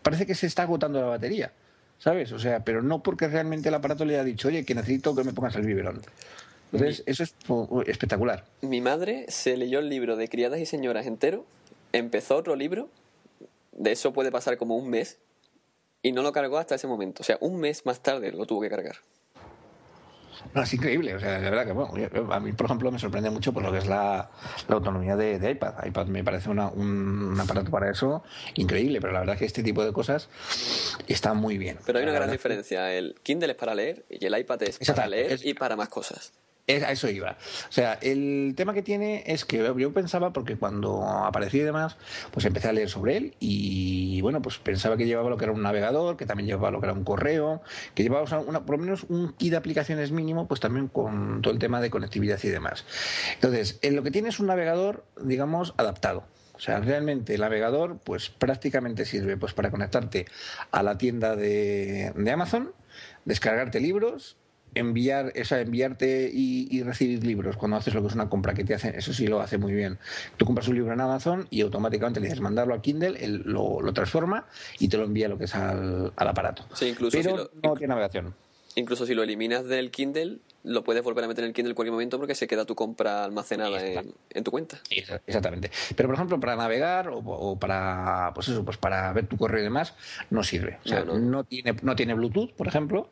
Parece 0.02 0.26
que 0.26 0.34
se 0.34 0.46
está 0.46 0.62
agotando 0.62 1.00
la 1.00 1.06
batería. 1.06 1.52
¿Sabes? 1.98 2.32
O 2.32 2.38
sea, 2.38 2.64
pero 2.64 2.80
no 2.80 3.02
porque 3.02 3.28
realmente 3.28 3.68
el 3.68 3.74
aparato 3.74 4.06
le 4.06 4.18
ha 4.18 4.24
dicho, 4.24 4.48
oye, 4.48 4.64
que 4.64 4.74
necesito 4.74 5.14
que 5.14 5.22
me 5.22 5.34
pongas 5.34 5.54
el 5.56 5.66
biberón. 5.66 6.00
Entonces, 6.72 7.02
eso 7.04 7.22
es 7.24 7.34
espectacular. 7.86 8.46
Mi 8.62 8.80
madre 8.80 9.26
se 9.28 9.56
leyó 9.58 9.80
el 9.80 9.90
libro 9.90 10.16
de 10.16 10.28
Criadas 10.28 10.60
y 10.60 10.66
Señoras 10.66 11.06
entero, 11.06 11.44
empezó 11.92 12.36
otro 12.36 12.56
libro, 12.56 12.88
de 13.72 13.92
eso 13.92 14.14
puede 14.14 14.32
pasar 14.32 14.56
como 14.56 14.76
un 14.78 14.88
mes, 14.88 15.18
y 16.02 16.12
no 16.12 16.22
lo 16.22 16.32
cargó 16.32 16.56
hasta 16.56 16.76
ese 16.76 16.86
momento. 16.86 17.20
O 17.20 17.24
sea, 17.24 17.36
un 17.40 17.60
mes 17.60 17.84
más 17.84 18.00
tarde 18.00 18.32
lo 18.32 18.46
tuvo 18.46 18.62
que 18.62 18.70
cargar. 18.70 18.96
No, 20.54 20.62
es 20.62 20.74
increíble. 20.74 21.14
O 21.14 21.20
sea, 21.20 21.38
de 21.38 21.50
verdad 21.50 21.66
que, 21.66 21.72
bueno, 21.72 22.32
a 22.32 22.40
mí, 22.40 22.52
por 22.52 22.66
ejemplo, 22.66 22.90
me 22.90 22.98
sorprende 22.98 23.30
mucho 23.30 23.52
por 23.52 23.62
lo 23.62 23.72
que 23.72 23.78
es 23.78 23.86
la, 23.86 24.30
autonomía 24.68 25.16
de, 25.16 25.50
iPad. 25.50 25.84
iPad 25.84 26.06
me 26.06 26.24
parece 26.24 26.50
un, 26.50 27.38
aparato 27.40 27.70
para 27.70 27.90
eso 27.90 28.22
increíble, 28.54 29.00
pero 29.00 29.12
la 29.12 29.20
verdad 29.20 29.34
es 29.34 29.40
que 29.40 29.46
este 29.46 29.62
tipo 29.62 29.84
de 29.84 29.92
cosas 29.92 30.28
está 31.06 31.34
muy 31.34 31.58
bien. 31.58 31.78
Pero 31.86 31.98
hay 31.98 32.04
una 32.04 32.14
gran 32.14 32.30
diferencia. 32.30 32.92
El 32.92 33.16
Kindle 33.22 33.52
es 33.52 33.56
para 33.56 33.74
leer 33.74 34.04
y 34.08 34.24
el 34.24 34.38
iPad 34.38 34.62
es 34.62 34.78
para 34.78 35.06
leer 35.06 35.40
y 35.42 35.54
para 35.54 35.76
más 35.76 35.88
cosas 35.88 36.32
a 36.68 36.92
eso 36.92 37.08
iba. 37.08 37.36
O 37.68 37.72
sea, 37.72 37.94
el 38.00 38.54
tema 38.56 38.72
que 38.74 38.82
tiene 38.82 39.24
es 39.26 39.44
que 39.44 39.58
yo 39.76 39.92
pensaba, 39.92 40.32
porque 40.32 40.56
cuando 40.56 41.04
apareció 41.04 41.60
y 41.62 41.64
demás, 41.64 41.96
pues 42.30 42.46
empecé 42.46 42.68
a 42.68 42.72
leer 42.72 42.88
sobre 42.88 43.16
él 43.16 43.34
y 43.40 44.20
bueno, 44.20 44.40
pues 44.42 44.58
pensaba 44.58 44.96
que 44.96 45.06
llevaba 45.06 45.30
lo 45.30 45.36
que 45.36 45.44
era 45.44 45.52
un 45.52 45.62
navegador, 45.62 46.16
que 46.16 46.26
también 46.26 46.46
llevaba 46.46 46.70
lo 46.70 46.80
que 46.80 46.86
era 46.86 46.92
un 46.92 47.04
correo, 47.04 47.62
que 47.94 48.02
llevaba 48.02 48.38
una, 48.40 48.64
por 48.64 48.76
lo 48.76 48.84
menos 48.84 49.04
un 49.08 49.32
kit 49.32 49.50
de 49.50 49.56
aplicaciones 49.56 50.12
mínimo, 50.12 50.46
pues 50.46 50.60
también 50.60 50.88
con 50.88 51.42
todo 51.42 51.52
el 51.52 51.58
tema 51.58 51.80
de 51.80 51.90
conectividad 51.90 52.38
y 52.42 52.48
demás. 52.48 52.84
Entonces, 53.34 53.78
en 53.82 53.96
lo 53.96 54.02
que 54.02 54.10
tiene 54.10 54.28
es 54.28 54.40
un 54.40 54.46
navegador, 54.46 55.04
digamos, 55.20 55.74
adaptado. 55.76 56.24
O 56.54 56.60
sea, 56.60 56.78
realmente 56.80 57.34
el 57.34 57.40
navegador, 57.40 57.98
pues 58.04 58.28
prácticamente 58.28 59.06
sirve 59.06 59.38
pues 59.38 59.54
para 59.54 59.70
conectarte 59.70 60.26
a 60.70 60.82
la 60.82 60.98
tienda 60.98 61.34
de, 61.34 62.12
de 62.14 62.30
Amazon, 62.30 62.72
descargarte 63.24 63.80
libros 63.80 64.36
enviar, 64.74 65.32
esa, 65.34 65.60
enviarte 65.60 66.30
y, 66.32 66.82
recibir 66.82 67.24
libros 67.24 67.56
cuando 67.56 67.76
haces 67.76 67.94
lo 67.94 68.00
que 68.00 68.08
es 68.08 68.14
una 68.14 68.28
compra 68.28 68.54
que 68.54 68.64
te 68.64 68.74
hacen, 68.74 68.94
eso 68.94 69.12
sí 69.12 69.26
lo 69.26 69.40
hace 69.40 69.58
muy 69.58 69.72
bien. 69.72 69.98
Tú 70.36 70.44
compras 70.44 70.68
un 70.68 70.76
libro 70.76 70.92
en 70.92 71.00
Amazon 71.00 71.46
y 71.50 71.60
automáticamente 71.60 72.20
le 72.20 72.26
dices 72.26 72.40
mandarlo 72.40 72.74
a 72.74 72.82
Kindle, 72.82 73.22
él 73.22 73.42
lo, 73.44 73.80
transforma 73.92 74.46
y 74.78 74.88
te 74.88 74.96
lo 74.96 75.04
envía 75.04 75.28
lo 75.28 75.38
que 75.38 75.44
es 75.44 75.54
al, 75.54 76.12
aparato. 76.16 76.64
Sí, 76.74 76.86
incluso 76.86 77.18
Pero 77.18 77.50
no 77.62 77.74
tiene 77.74 77.88
navegación. 77.88 78.34
Incluso 78.76 79.04
si 79.04 79.14
lo 79.14 79.22
eliminas 79.22 79.66
del 79.66 79.90
Kindle, 79.90 80.38
lo 80.62 80.84
puedes 80.84 81.02
volver 81.02 81.24
a 81.24 81.28
meter 81.28 81.44
en 81.44 81.48
el 81.48 81.54
Kindle 81.54 81.70
en 81.70 81.74
cualquier 81.74 81.92
momento 81.92 82.18
porque 82.18 82.34
se 82.34 82.46
queda 82.46 82.64
tu 82.64 82.74
compra 82.74 83.24
almacenada 83.24 83.80
en, 83.82 84.44
tu 84.44 84.50
cuenta. 84.50 84.80
Exactamente. 84.90 85.70
Pero 85.96 86.08
por 86.08 86.14
ejemplo, 86.14 86.38
para 86.40 86.56
navegar 86.56 87.10
o, 87.12 87.58
para 87.58 88.32
pues 88.34 88.48
eso, 88.48 88.64
pues 88.64 88.76
para 88.76 89.12
ver 89.12 89.26
tu 89.26 89.36
correo 89.36 89.60
y 89.60 89.64
demás, 89.64 89.94
no 90.30 90.42
sirve. 90.42 90.78
O 90.84 90.88
sea, 90.88 91.04
no, 91.04 91.44
tiene, 91.44 91.74
no 91.82 91.96
tiene 91.96 92.14
Bluetooth, 92.14 92.52
por 92.52 92.68
ejemplo, 92.68 93.10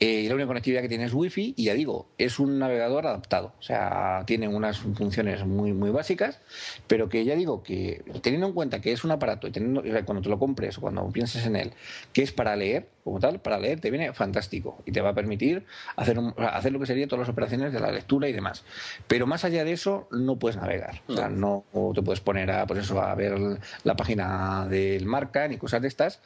eh, 0.00 0.22
y 0.22 0.28
la 0.28 0.34
única 0.34 0.48
conectividad 0.48 0.82
que 0.82 0.88
tiene 0.88 1.04
es 1.04 1.12
Wi-Fi, 1.12 1.54
y 1.56 1.64
ya 1.64 1.74
digo, 1.74 2.08
es 2.18 2.38
un 2.38 2.58
navegador 2.58 3.06
adaptado. 3.06 3.52
O 3.58 3.62
sea, 3.62 4.24
tiene 4.26 4.48
unas 4.48 4.78
funciones 4.78 5.44
muy, 5.44 5.72
muy 5.72 5.90
básicas, 5.90 6.40
pero 6.86 7.08
que 7.08 7.24
ya 7.24 7.34
digo 7.34 7.62
que 7.62 8.02
teniendo 8.22 8.48
en 8.48 8.52
cuenta 8.52 8.80
que 8.80 8.92
es 8.92 9.04
un 9.04 9.10
aparato 9.10 9.46
y 9.46 9.50
teniendo, 9.50 9.82
cuando 10.04 10.22
te 10.22 10.28
lo 10.28 10.38
compres 10.38 10.78
o 10.78 10.80
cuando 10.80 11.08
pienses 11.10 11.46
en 11.46 11.56
él, 11.56 11.72
que 12.12 12.22
es 12.22 12.32
para 12.32 12.56
leer, 12.56 12.88
como 13.04 13.20
tal, 13.20 13.40
para 13.40 13.58
leer 13.58 13.80
te 13.80 13.90
viene 13.90 14.12
fantástico 14.12 14.82
y 14.84 14.92
te 14.92 15.00
va 15.00 15.10
a 15.10 15.14
permitir 15.14 15.64
hacer, 15.96 16.18
hacer 16.36 16.72
lo 16.72 16.78
que 16.78 16.86
sería 16.86 16.97
todas 17.06 17.20
las 17.20 17.28
operaciones 17.28 17.72
de 17.72 17.80
la 17.80 17.92
lectura 17.92 18.28
y 18.28 18.32
demás. 18.32 18.64
Pero 19.06 19.26
más 19.26 19.44
allá 19.44 19.64
de 19.64 19.72
eso, 19.72 20.08
no 20.10 20.36
puedes 20.36 20.56
navegar. 20.56 21.02
O 21.06 21.14
sea, 21.14 21.28
no 21.28 21.64
te 21.94 22.02
puedes 22.02 22.20
poner 22.20 22.50
a, 22.50 22.66
pues 22.66 22.80
eso, 22.80 23.00
a 23.00 23.14
ver 23.14 23.38
la 23.84 23.96
página 23.96 24.66
del 24.68 25.06
marca 25.06 25.46
ni 25.48 25.56
cosas 25.58 25.82
de 25.82 25.88
estas, 25.88 26.20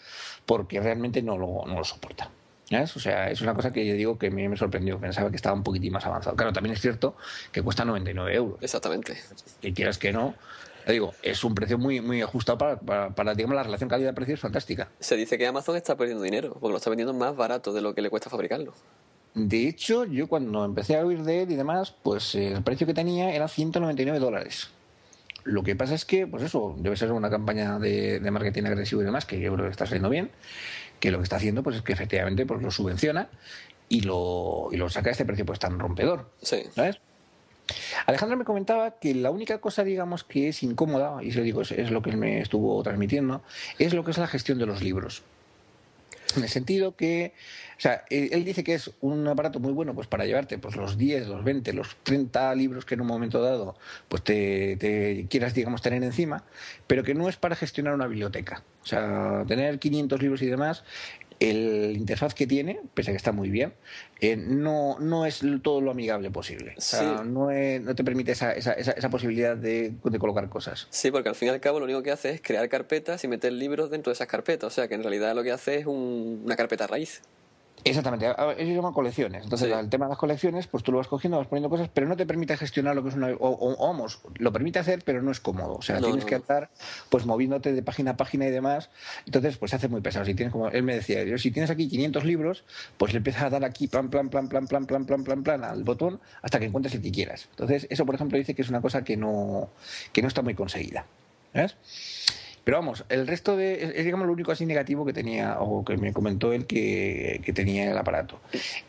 porque 0.47 0.81
realmente 0.81 1.23
no 1.23 1.37
lo, 1.37 1.65
no 1.67 1.75
lo 1.75 1.85
soporta. 1.85 2.31
O 2.81 3.01
sea, 3.01 3.31
es 3.31 3.41
una 3.43 3.55
cosa 3.55 3.73
que 3.73 3.87
yo 3.87 3.95
digo 3.95 4.19
que 4.19 4.29
a 4.29 4.31
mí 4.31 4.49
me 4.49 4.57
sorprendió. 4.57 4.99
Pensaba 4.99 5.31
que 5.31 5.37
estaba 5.37 5.55
un 5.55 5.63
poquitín 5.63 5.93
más 5.93 6.07
avanzado. 6.07 6.37
Claro, 6.37 6.53
también 6.53 6.75
es 6.75 6.81
cierto 6.81 7.17
que 7.51 7.61
cuesta 7.63 7.85
99 7.85 8.35
euros. 8.35 8.59
Exactamente. 8.63 9.19
Que 9.61 9.75
quieras 9.75 9.99
que 9.99 10.13
no, 10.13 10.35
digo, 10.91 11.15
es 11.23 11.45
un 11.45 11.55
precio 11.55 11.79
muy, 11.79 12.01
muy 12.01 12.23
ajustado 12.23 12.59
para, 12.59 13.11
para, 13.11 13.35
digamos, 13.35 13.57
la 13.57 13.63
relación 13.63 13.89
calidad-precio 13.89 14.35
es 14.35 14.41
fantástica. 14.41 14.89
Se 15.01 15.17
dice 15.17 15.39
que 15.39 15.47
Amazon 15.47 15.77
está 15.77 15.97
perdiendo 15.97 16.23
dinero, 16.23 16.57
porque 16.61 16.73
lo 16.73 16.79
está 16.79 16.91
vendiendo 16.91 17.13
más 17.13 17.37
barato 17.37 17.73
de 17.73 17.83
lo 17.83 17.95
que 17.95 18.03
le 18.03 18.11
cuesta 18.11 18.31
fabricarlo. 18.31 18.73
De 19.35 19.67
hecho, 19.67 20.05
yo 20.05 20.29
cuando 20.29 20.65
empecé 20.65 20.97
a 20.97 21.05
oír 21.05 21.23
de 21.23 21.43
él 21.43 21.53
y 21.53 21.57
demás, 21.57 21.95
pues 22.03 22.35
eh, 22.35 22.53
el 22.53 22.63
precio 22.63 22.87
que 22.87 22.95
tenía 22.95 23.35
era 23.35 23.49
199 23.49 24.19
dólares. 24.19 24.69
Lo 25.45 25.63
que 25.63 25.75
pasa 25.75 25.95
es 25.95 26.05
que, 26.05 26.27
pues 26.27 26.43
eso, 26.43 26.77
debe 26.79 26.97
ser 26.97 27.11
una 27.13 27.31
campaña 27.31 27.79
de, 27.79 28.21
marketing 28.31 28.65
agresivo 28.65 29.03
y 29.03 29.05
demás, 29.05 29.25
que 29.25 29.41
yo 29.41 29.53
creo 29.55 29.67
que 29.67 29.71
está 29.71 29.87
saliendo 29.87 30.11
bien, 30.11 30.31
que 31.01 31.11
lo 31.11 31.19
que 31.19 31.25
está 31.25 31.37
haciendo 31.37 31.63
pues 31.63 31.77
es 31.77 31.83
que 31.83 31.93
efectivamente 31.93 32.47
pues 32.47 32.63
lo 32.63 32.71
subvenciona 32.71 33.29
y 33.89 34.03
lo, 34.03 34.69
y 34.71 34.77
lo 34.77 34.89
saca 34.89 35.09
a 35.09 35.13
este 35.13 35.25
precio 35.25 35.45
pues 35.45 35.59
tan 35.59 35.79
rompedor. 35.79 36.31
Sí. 36.43 36.63
¿Sabes? 36.75 37.01
Alejandro 38.07 38.37
me 38.37 38.45
comentaba 38.45 38.99
que 38.99 39.15
la 39.15 39.31
única 39.31 39.59
cosa, 39.61 39.83
digamos, 39.83 40.25
que 40.25 40.49
es 40.49 40.63
incómoda, 40.63 41.23
y 41.23 41.33
se 41.33 41.39
lo 41.39 41.45
digo, 41.45 41.63
es, 41.63 41.73
es 41.73 41.91
lo 41.91 42.03
que 42.03 42.11
él 42.11 42.19
me 42.19 42.41
estuvo 42.41 42.81
transmitiendo, 42.83 43.43
es 43.79 43.95
lo 43.95 44.05
que 44.05 44.11
es 44.11 44.19
la 44.19 44.27
gestión 44.27 44.59
de 44.59 44.67
los 44.67 44.83
libros. 44.83 45.23
En 46.37 46.43
el 46.43 46.49
sentido 46.49 46.97
que, 46.97 47.35
o 47.77 47.81
sea, 47.81 48.05
él 48.11 48.45
dice 48.45 48.65
que 48.65 48.75
es 48.75 48.91
un 49.01 49.27
aparato 49.27 49.61
muy 49.61 49.73
bueno 49.73 49.95
pues 49.95 50.07
para 50.07 50.25
llevarte 50.25 50.59
pues 50.59 50.77
los 50.77 50.99
10, 50.99 51.29
los 51.29 51.45
20, 51.45 51.73
los 51.73 51.97
30 52.03 52.55
libros 52.55 52.85
que 52.85 52.95
en 52.95 53.01
un 53.01 53.07
momento 53.07 53.43
dado 53.43 53.77
pues 54.09 54.23
te, 54.23 55.27
quieras, 55.29 55.55
digamos, 55.55 55.83
tener 55.83 56.03
encima, 56.03 56.45
pero 56.87 57.03
que 57.03 57.15
no 57.15 57.29
es 57.29 57.37
para 57.37 57.57
gestionar 57.57 57.95
una 57.95 58.07
biblioteca. 58.07 58.63
O 58.83 58.87
sea, 58.87 59.45
tener 59.47 59.79
500 59.79 60.21
libros 60.21 60.43
y 60.43 60.47
demás 60.47 60.85
el 61.51 61.97
interfaz 61.97 62.35
que 62.35 62.47
tiene, 62.47 62.81
pese 62.95 63.11
a 63.11 63.13
que 63.13 63.17
está 63.17 63.33
muy 63.33 63.51
bien, 63.51 63.75
eh, 64.21 64.37
no, 64.37 64.99
no 64.99 65.27
es 65.27 65.43
todo 65.63 65.81
lo 65.81 65.91
amigable 65.91 66.31
posible. 66.31 66.75
O 66.79 66.81
sea, 66.81 67.23
no, 67.25 67.51
no, 67.51 67.95
te 67.95 68.05
permite 68.05 68.33
esa, 68.33 68.53
esa, 68.53 68.73
esa, 68.73 69.11
posibilidad 69.11 69.57
de, 69.57 69.95
de, 70.05 70.19
colocar 70.19 70.49
cosas. 70.49 70.87
Sí, 70.91 71.11
porque 71.11 71.29
al 71.29 71.35
fin 71.35 71.49
y 71.49 71.51
al 71.51 71.61
cabo 71.61 71.79
lo 71.79 71.85
único 71.85 72.03
que 72.03 72.11
hace 72.11 72.31
es 72.31 72.41
crear 72.41 72.69
carpetas 72.69 73.25
y 73.25 73.29
meter 73.29 73.53
libros 73.53 73.91
dentro 73.91 74.11
de 74.11 74.15
esas 74.15 74.29
carpetas. 74.29 74.69
O 74.69 74.71
sea, 74.71 74.89
que 74.89 74.95
en 74.95 75.03
realidad 75.03 75.35
lo 75.35 75.43
que 75.43 75.53
hace 75.53 75.79
es 75.79 75.87
una 75.87 76.57
carpeta 76.57 76.87
raíz. 76.87 77.23
Exactamente, 77.85 78.27
ellos 78.59 78.77
llaman 78.77 78.93
colecciones. 78.93 79.43
Entonces, 79.43 79.73
el 79.73 79.89
tema 79.89 80.07
de 80.07 80.11
las 80.11 80.19
colecciones, 80.19 80.67
pues 80.69 80.85
tú 80.85 80.93
lo 80.93 80.99
vas 80.99 81.09
cogiendo, 81.09 81.39
vas 81.39 81.49
poniendo 81.49 81.69
cosas, 81.69 81.89
pero 81.93 82.07
no 82.07 82.17
te 82.17 82.27
permite 82.27 82.57
gestionar 82.57 82.95
lo 82.95 83.03
que 83.03 83.09
es 83.09 83.17
una. 83.17 83.31
O, 83.39 83.77
vamos, 83.87 84.21
lo 84.37 84.53
permite 84.53 84.79
hacer, 84.79 85.03
pero 85.05 85.21
no 85.23 85.33
es 85.33 85.41
cómodo. 85.41 85.75
O 85.75 85.83
sea, 85.83 85.99
tienes 86.01 86.25
que 86.25 86.37
estar 86.37 86.71
pues 87.09 87.27
moviéndote 87.27 87.73
de 87.73 87.83
página 87.83 88.13
a 88.13 88.17
página 88.17 88.47
y 88.47 88.51
demás. 88.51 88.91
Entonces, 89.27 89.57
pues 89.57 89.71
se 89.71 89.77
hace 89.77 89.89
muy 89.89 90.01
pesado. 90.01 90.25
Si 90.25 90.35
tienes, 90.35 90.53
como 90.53 90.69
él 90.69 90.83
me 90.85 90.95
decía, 90.95 91.37
si 91.39 91.51
tienes 91.51 91.71
aquí 91.71 91.89
500 91.89 92.25
libros, 92.25 92.65
pues 92.99 93.13
le 93.13 93.19
empiezas 93.19 93.43
a 93.43 93.51
dar 93.51 93.65
aquí 93.65 93.89
plan, 93.89 94.09
plan, 94.11 94.29
plan, 94.29 94.49
plan, 94.49 94.67
plan, 94.67 94.87
plan, 94.87 95.05
plan, 95.05 95.25
plan, 95.25 95.43
plan 95.43 95.65
al 95.65 95.83
botón 95.83 96.21
hasta 96.41 96.61
que 96.61 96.67
encuentres 96.67 96.95
el 96.95 97.03
que 97.03 97.11
quieras. 97.11 97.49
Entonces, 97.51 97.87
eso, 97.91 98.07
por 98.07 98.15
ejemplo, 98.15 98.39
dice 98.39 98.55
que 98.55 98.63
es 98.63 98.69
una 98.69 98.81
cosa 98.81 99.03
que 99.03 99.17
no, 99.17 99.71
que 100.13 100.23
no 100.23 100.29
está 100.29 100.43
muy 100.43 100.55
conseguida. 100.55 101.05
¿Ves? 101.53 101.77
Pero 102.65 102.79
vamos, 102.79 103.05
el 103.09 103.27
resto 103.27 103.57
de. 103.57 103.93
Es, 103.97 104.05
digamos 104.05 104.27
lo 104.27 104.33
único 104.33 104.53
así 104.53 104.67
negativo 104.67 105.05
que 105.05 105.13
tenía, 105.13 105.59
o 105.61 105.85
que 105.85 105.97
me 105.97 106.13
comentó 106.13 106.53
él 106.53 106.67
que, 106.67 107.41
que 107.45 107.53
tenía 107.53 107.91
el 107.91 107.99
aparato. 107.99 108.41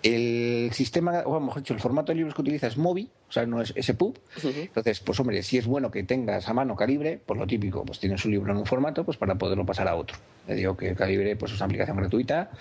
El 0.04 0.70
sistema, 0.74 1.22
o 1.26 1.40
mejor 1.40 1.62
dicho, 1.62 1.74
el 1.74 1.80
formato 1.80 2.12
de 2.12 2.18
libros 2.18 2.36
que 2.36 2.42
utiliza 2.42 2.68
es 2.68 2.78
MOBI, 2.78 3.10
o 3.28 3.32
sea, 3.32 3.46
no 3.48 3.62
es 3.62 3.74
SPUB. 3.82 4.16
Entonces, 4.44 5.00
pues 5.00 5.20
hombre, 5.20 5.42
si 5.42 5.58
es 5.58 5.66
bueno 5.66 5.90
que 5.90 6.04
tengas 6.04 6.48
a 6.48 6.54
mano 6.54 6.76
calibre, 6.76 7.20
pues 7.26 7.40
lo 7.40 7.48
típico, 7.48 7.84
pues 7.84 8.00
tienes 8.00 8.24
un 8.26 8.32
libro 8.32 8.52
en 8.52 8.60
un 8.60 8.66
formato, 8.66 9.04
pues 9.04 9.18
para 9.18 9.36
poderlo 9.36 9.66
pasar 9.66 9.88
a 9.88 9.96
otro. 9.96 10.18
Le 10.48 10.56
digo 10.56 10.78
que 10.78 10.94
calibre 10.94 11.36
pues 11.36 11.52
es 11.52 11.58
una 11.58 11.66
aplicación 11.66 11.98
gratuita 11.98 12.52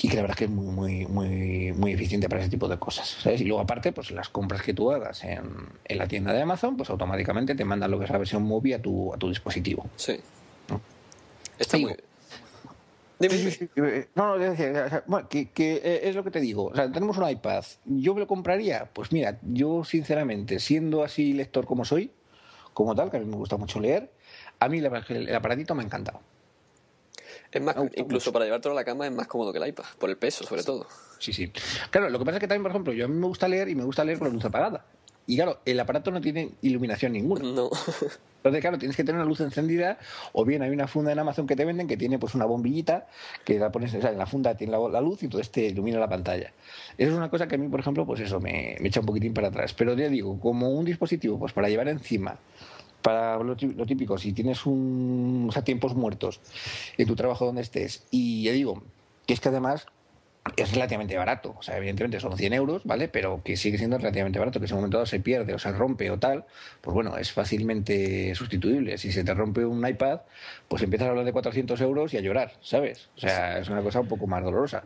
y 0.00 0.08
que 0.08 0.16
la 0.16 0.22
verdad 0.22 0.36
es 0.36 0.38
que 0.38 0.44
es 0.44 0.50
muy, 0.50 0.66
muy, 0.66 1.06
muy, 1.06 1.72
muy 1.72 1.92
eficiente 1.92 2.28
para 2.28 2.40
ese 2.40 2.50
tipo 2.50 2.66
de 2.66 2.78
cosas. 2.78 3.18
Y 3.26 3.44
luego 3.44 3.60
aparte, 3.60 3.92
pues 3.92 4.10
las 4.10 4.28
compras 4.28 4.62
que 4.62 4.72
tú 4.72 4.90
hagas 4.90 5.22
en, 5.24 5.42
en, 5.84 5.98
la 5.98 6.08
tienda 6.08 6.32
de 6.32 6.42
Amazon, 6.42 6.76
pues 6.76 6.88
automáticamente 6.90 7.54
te 7.54 7.64
mandan 7.64 7.90
lo 7.90 7.98
que 7.98 8.06
es 8.06 8.10
la 8.10 8.18
versión 8.18 8.42
móvil 8.42 8.74
a 8.74 8.78
tu, 8.80 9.12
a 9.12 9.18
tu 9.18 9.28
dispositivo. 9.28 9.86
Sí. 9.96 10.18
Está 11.58 11.78
muy... 11.78 11.94
No, 14.16 14.36
no, 14.36 14.54
bueno, 15.06 15.28
que, 15.28 15.50
que, 15.50 15.74
eh, 15.76 16.08
es 16.08 16.16
lo 16.16 16.24
que 16.24 16.32
te 16.32 16.40
digo. 16.40 16.66
O 16.66 16.74
sea, 16.74 16.90
tenemos 16.90 17.16
un 17.18 17.28
iPad. 17.28 17.64
¿Yo 17.84 18.14
me 18.14 18.20
lo 18.20 18.26
compraría? 18.26 18.88
Pues 18.92 19.12
mira, 19.12 19.38
yo 19.42 19.84
sinceramente, 19.84 20.58
siendo 20.58 21.04
así 21.04 21.32
lector 21.32 21.66
como 21.66 21.84
soy, 21.84 22.10
como 22.72 22.96
tal, 22.96 23.10
que 23.10 23.18
a 23.18 23.20
mí 23.20 23.26
me 23.26 23.36
gusta 23.36 23.56
mucho 23.56 23.78
leer, 23.78 24.10
a 24.58 24.68
mí 24.68 24.78
el 24.78 25.34
aparatito 25.34 25.74
me 25.76 25.82
ha 25.82 25.86
encantado. 25.86 26.20
Es 27.52 27.60
más, 27.60 27.76
incluso 27.96 28.32
para 28.32 28.46
llevártelo 28.46 28.72
a 28.72 28.76
la 28.76 28.84
cama 28.84 29.06
es 29.06 29.12
más 29.12 29.28
cómodo 29.28 29.52
que 29.52 29.58
el 29.58 29.68
iPad, 29.68 29.84
por 29.98 30.08
el 30.08 30.16
peso 30.16 30.44
sobre 30.44 30.62
todo. 30.62 30.86
Sí, 31.18 31.32
sí. 31.32 31.52
Claro, 31.90 32.08
lo 32.08 32.18
que 32.18 32.24
pasa 32.24 32.38
es 32.38 32.40
que 32.40 32.48
también, 32.48 32.62
por 32.62 32.70
ejemplo, 32.70 32.92
yo 32.92 33.04
a 33.04 33.08
mí 33.08 33.14
me 33.14 33.26
gusta 33.26 33.46
leer 33.46 33.68
y 33.68 33.74
me 33.74 33.84
gusta 33.84 34.04
leer 34.04 34.18
con 34.18 34.28
la 34.28 34.34
luz 34.34 34.44
apagada. 34.44 34.84
Y 35.26 35.36
claro, 35.36 35.60
el 35.64 35.78
aparato 35.78 36.10
no 36.10 36.20
tiene 36.20 36.50
iluminación 36.62 37.12
ninguna. 37.12 37.44
No. 37.44 37.70
Entonces, 38.38 38.60
claro, 38.60 38.76
tienes 38.76 38.96
que 38.96 39.04
tener 39.04 39.20
una 39.20 39.28
luz 39.28 39.40
encendida 39.40 39.98
o 40.32 40.44
bien 40.44 40.62
hay 40.62 40.70
una 40.70 40.88
funda 40.88 41.12
en 41.12 41.18
Amazon 41.20 41.46
que 41.46 41.54
te 41.54 41.64
venden 41.64 41.86
que 41.86 41.96
tiene 41.96 42.18
pues 42.18 42.34
una 42.34 42.44
bombillita 42.44 43.06
que 43.44 43.56
la 43.56 43.70
pones, 43.70 43.94
o 43.94 44.00
sea, 44.00 44.10
en 44.10 44.18
la 44.18 44.26
funda 44.26 44.56
tiene 44.56 44.72
la, 44.72 45.00
luz 45.00 45.22
y 45.22 45.26
entonces 45.26 45.52
te 45.52 45.66
ilumina 45.66 46.00
la 46.00 46.08
pantalla. 46.08 46.52
Eso 46.98 47.12
es 47.12 47.16
una 47.16 47.30
cosa 47.30 47.46
que 47.46 47.54
a 47.54 47.58
mí, 47.58 47.68
por 47.68 47.78
ejemplo, 47.78 48.04
pues 48.04 48.20
eso, 48.20 48.40
me, 48.40 48.76
me 48.80 48.88
echa 48.88 48.98
un 48.98 49.06
poquitín 49.06 49.32
para 49.32 49.46
atrás. 49.48 49.74
Pero 49.74 49.94
ya 49.94 50.08
digo, 50.08 50.40
como 50.40 50.70
un 50.70 50.84
dispositivo 50.84 51.38
pues 51.38 51.52
para 51.52 51.68
llevar 51.68 51.86
encima, 51.86 52.36
para 53.02 53.38
lo 53.38 53.56
típico, 53.56 54.16
si 54.18 54.32
tienes 54.32 54.66
un, 54.66 55.46
o 55.48 55.52
sea, 55.52 55.62
tiempos 55.62 55.94
muertos 55.94 56.40
en 56.96 57.06
tu 57.06 57.16
trabajo 57.16 57.46
donde 57.46 57.62
estés, 57.62 58.04
y 58.10 58.44
ya 58.44 58.52
digo, 58.52 58.82
que 59.26 59.34
es 59.34 59.40
que 59.40 59.48
además 59.48 59.86
es 60.56 60.72
relativamente 60.72 61.16
barato. 61.16 61.54
O 61.58 61.62
sea, 61.62 61.76
evidentemente 61.76 62.18
son 62.18 62.36
100 62.36 62.52
euros, 62.52 62.82
¿vale? 62.84 63.08
Pero 63.08 63.42
que 63.44 63.56
sigue 63.56 63.78
siendo 63.78 63.98
relativamente 63.98 64.38
barato, 64.38 64.60
que 64.60 64.66
si 64.66 64.72
en 64.72 64.76
un 64.76 64.80
momento 64.82 64.96
dado 64.98 65.06
se 65.06 65.20
pierde 65.20 65.54
o 65.54 65.58
se 65.58 65.70
rompe 65.72 66.10
o 66.10 66.18
tal, 66.18 66.44
pues 66.80 66.94
bueno, 66.94 67.16
es 67.16 67.32
fácilmente 67.32 68.34
sustituible. 68.34 68.98
Si 68.98 69.12
se 69.12 69.24
te 69.24 69.34
rompe 69.34 69.64
un 69.64 69.86
iPad, 69.86 70.20
pues 70.68 70.82
empiezas 70.82 71.06
a 71.06 71.10
hablar 71.10 71.24
de 71.24 71.32
400 71.32 71.80
euros 71.80 72.12
y 72.14 72.16
a 72.16 72.20
llorar, 72.20 72.54
¿sabes? 72.60 73.08
O 73.16 73.20
sea, 73.20 73.58
es 73.58 73.68
una 73.68 73.82
cosa 73.82 74.00
un 74.00 74.08
poco 74.08 74.26
más 74.26 74.42
dolorosa. 74.42 74.82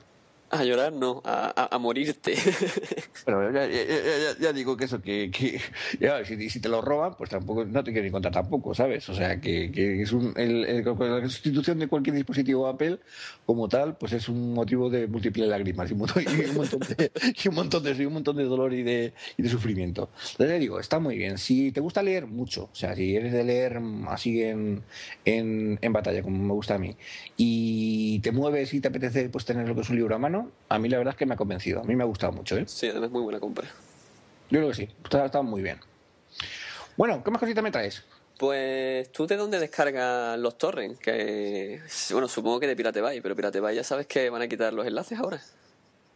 A 0.48 0.62
llorar 0.62 0.92
no, 0.92 1.22
a, 1.24 1.74
a, 1.74 1.78
morirte. 1.78 2.36
Pero 3.24 3.52
ya, 3.52 3.66
ya, 3.66 4.38
ya, 4.40 4.52
digo 4.52 4.76
que 4.76 4.84
eso, 4.84 5.02
que, 5.02 5.28
que 5.30 5.60
ya, 5.98 6.24
si, 6.24 6.48
si, 6.50 6.60
te 6.60 6.68
lo 6.68 6.80
roban, 6.80 7.16
pues 7.16 7.30
tampoco, 7.30 7.64
no 7.64 7.82
te 7.82 7.90
quiero 7.90 8.04
ni 8.04 8.12
contar 8.12 8.30
tampoco, 8.30 8.72
¿sabes? 8.72 9.08
O 9.08 9.14
sea, 9.14 9.40
que, 9.40 9.72
que 9.72 10.02
es 10.02 10.12
un, 10.12 10.32
el, 10.36 10.84
la 10.84 11.28
sustitución 11.28 11.80
de 11.80 11.88
cualquier 11.88 12.14
dispositivo 12.14 12.68
Apple, 12.68 13.00
como 13.44 13.68
tal, 13.68 13.96
pues 13.96 14.12
es 14.12 14.28
un 14.28 14.54
motivo 14.54 14.88
de 14.88 15.08
múltiples 15.08 15.48
lágrimas 15.48 15.90
y 15.90 15.94
un 15.94 15.98
montón, 16.00 16.22
y 16.38 16.48
un 16.48 16.54
montón, 16.56 16.80
de, 17.82 18.06
un 18.06 18.12
montón, 18.12 18.36
de, 18.36 18.44
dolor 18.44 18.72
y 18.72 18.84
de, 18.84 19.14
y 19.36 19.42
de 19.42 19.48
sufrimiento. 19.48 20.10
Entonces 20.14 20.48
le 20.48 20.58
digo, 20.60 20.78
está 20.78 21.00
muy 21.00 21.16
bien. 21.16 21.38
Si 21.38 21.72
te 21.72 21.80
gusta 21.80 22.04
leer 22.04 22.28
mucho, 22.28 22.70
o 22.72 22.74
sea, 22.74 22.94
si 22.94 23.16
eres 23.16 23.32
de 23.32 23.42
leer 23.42 23.80
así 24.08 24.42
en, 24.42 24.84
en, 25.24 25.80
en 25.82 25.92
batalla, 25.92 26.22
como 26.22 26.38
me 26.38 26.52
gusta 26.52 26.76
a 26.76 26.78
mí, 26.78 26.96
y 27.36 28.20
te 28.20 28.30
mueves 28.30 28.72
y 28.74 28.80
te 28.80 28.88
apetece 28.88 29.28
pues 29.28 29.44
tener 29.44 29.66
lo 29.66 29.74
que 29.74 29.80
es 29.80 29.90
un 29.90 29.96
libro 29.96 30.14
a 30.14 30.18
mano, 30.18 30.35
a 30.68 30.78
mí 30.78 30.88
la 30.88 30.98
verdad 30.98 31.14
es 31.14 31.18
que 31.18 31.26
me 31.26 31.34
ha 31.34 31.36
convencido. 31.36 31.80
A 31.80 31.84
mí 31.84 31.94
me 31.94 32.02
ha 32.02 32.06
gustado 32.06 32.32
mucho. 32.32 32.56
¿eh? 32.56 32.64
Sí, 32.66 32.88
además 32.88 33.10
muy 33.10 33.22
buena 33.22 33.40
compra. 33.40 33.66
Yo 34.50 34.58
creo 34.60 34.68
que 34.68 34.74
sí, 34.74 34.88
está, 35.04 35.26
está 35.26 35.42
muy 35.42 35.62
bien. 35.62 35.80
Bueno, 36.96 37.22
¿qué 37.22 37.30
más 37.30 37.40
cositas 37.40 37.62
me 37.62 37.70
traes? 37.70 38.04
Pues 38.38 39.10
tú 39.12 39.26
de 39.26 39.36
dónde 39.36 39.58
descargas 39.58 40.38
los 40.38 40.58
torrents, 40.58 40.98
que 40.98 41.80
bueno, 42.10 42.28
supongo 42.28 42.60
que 42.60 42.66
de 42.66 42.76
Pirate 42.76 43.00
Bay, 43.00 43.20
pero 43.20 43.34
Pirate 43.34 43.60
Bay 43.60 43.74
ya 43.74 43.84
sabes 43.84 44.06
que 44.06 44.28
van 44.28 44.42
a 44.42 44.48
quitar 44.48 44.72
los 44.74 44.86
enlaces 44.86 45.18
ahora. 45.18 45.40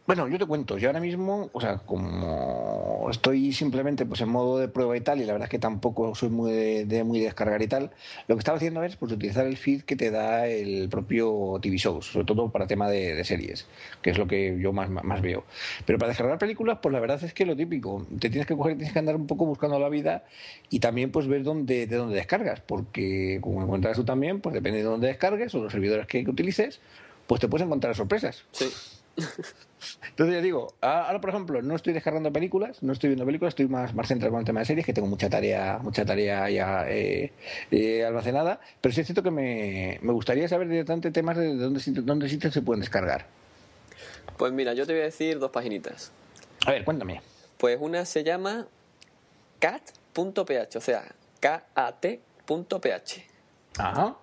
Bueno, 0.07 0.27
yo 0.27 0.39
te 0.39 0.47
cuento, 0.47 0.79
yo 0.79 0.89
ahora 0.89 0.99
mismo, 0.99 1.51
o 1.53 1.61
sea, 1.61 1.77
como 1.77 3.07
estoy 3.11 3.53
simplemente 3.53 4.03
pues 4.05 4.19
en 4.21 4.29
modo 4.29 4.57
de 4.57 4.67
prueba 4.67 4.97
y 4.97 5.01
tal, 5.01 5.21
y 5.21 5.25
la 5.25 5.33
verdad 5.33 5.45
es 5.45 5.51
que 5.51 5.59
tampoco 5.59 6.15
soy 6.15 6.29
muy 6.29 6.51
de, 6.51 7.03
muy 7.03 7.19
descargar 7.19 7.61
y 7.61 7.67
tal, 7.67 7.91
lo 8.27 8.35
que 8.35 8.39
estaba 8.39 8.57
haciendo 8.57 8.83
es 8.83 8.95
pues 8.95 9.11
utilizar 9.11 9.45
el 9.45 9.57
feed 9.57 9.83
que 9.83 9.95
te 9.95 10.09
da 10.09 10.47
el 10.47 10.89
propio 10.89 11.59
TV 11.61 11.77
Shows, 11.77 12.07
sobre 12.07 12.25
todo 12.25 12.49
para 12.49 12.65
tema 12.65 12.89
de, 12.89 13.23
series, 13.23 13.67
que 14.01 14.09
es 14.09 14.17
lo 14.17 14.27
que 14.27 14.57
yo 14.59 14.73
más, 14.73 14.89
más 14.89 15.21
veo. 15.21 15.45
Pero 15.85 15.99
para 15.99 16.09
descargar 16.09 16.39
películas, 16.39 16.79
pues 16.81 16.91
la 16.91 16.99
verdad 16.99 17.23
es 17.23 17.33
que 17.35 17.45
lo 17.45 17.55
típico, 17.55 18.05
te 18.19 18.31
tienes 18.31 18.47
que 18.47 18.57
coger, 18.57 18.77
tienes 18.77 18.93
que 18.93 18.99
andar 18.99 19.15
un 19.15 19.27
poco 19.27 19.45
buscando 19.45 19.77
la 19.77 19.87
vida 19.87 20.25
y 20.71 20.79
también 20.79 21.11
pues 21.11 21.27
ver 21.27 21.43
dónde, 21.43 21.85
de 21.85 21.95
dónde 21.95 22.15
descargas, 22.15 22.59
porque 22.59 23.37
como 23.39 23.61
encuentras 23.61 23.97
tú 23.97 24.03
también, 24.03 24.41
pues 24.41 24.55
depende 24.55 24.79
de 24.79 24.85
dónde 24.85 25.07
descargues 25.07 25.53
o 25.53 25.59
los 25.59 25.71
servidores 25.71 26.07
que, 26.07 26.23
que 26.23 26.31
utilices, 26.31 26.81
pues 27.27 27.39
te 27.39 27.47
puedes 27.47 27.65
encontrar 27.67 27.95
sorpresas. 27.95 28.43
Sí. 28.51 28.65
Entonces 30.09 30.35
ya 30.35 30.41
digo, 30.41 30.73
ahora 30.81 31.19
por 31.19 31.29
ejemplo 31.31 31.61
no 31.61 31.75
estoy 31.75 31.93
descargando 31.93 32.31
películas, 32.31 32.81
no 32.83 32.93
estoy 32.93 33.09
viendo 33.09 33.25
películas, 33.25 33.51
estoy 33.51 33.67
más, 33.67 33.93
más 33.93 34.07
centrado 34.07 34.31
con 34.31 34.39
el 34.39 34.45
tema 34.45 34.59
de 34.59 34.65
series, 34.65 34.85
que 34.85 34.93
tengo 34.93 35.07
mucha 35.07 35.29
tarea, 35.29 35.79
mucha 35.81 36.05
tarea 36.05 36.49
ya 36.49 36.85
eh, 36.87 37.31
eh, 37.71 38.05
almacenada, 38.05 38.59
pero 38.79 38.93
sí 38.93 39.01
es 39.01 39.07
cierto 39.07 39.23
que 39.23 39.31
me, 39.31 39.99
gustaría 40.03 40.47
saber 40.47 40.67
directamente 40.67 41.11
temas 41.11 41.37
de 41.37 41.55
dónde, 41.55 41.81
dónde 42.01 42.29
sitios 42.29 42.53
se 42.53 42.61
pueden 42.61 42.81
descargar. 42.81 43.25
Pues 44.37 44.51
mira, 44.53 44.73
yo 44.73 44.85
te 44.85 44.93
voy 44.93 45.01
a 45.01 45.05
decir 45.05 45.39
dos 45.39 45.51
paginitas. 45.51 46.11
A 46.65 46.71
ver, 46.71 46.83
cuéntame. 46.83 47.21
Pues 47.57 47.77
una 47.79 48.05
se 48.05 48.23
llama 48.23 48.67
cat.ph, 49.59 50.75
o 50.75 50.81
sea, 50.81 51.05
kat.ph. 51.39 53.25
Ajá. 53.77 54.15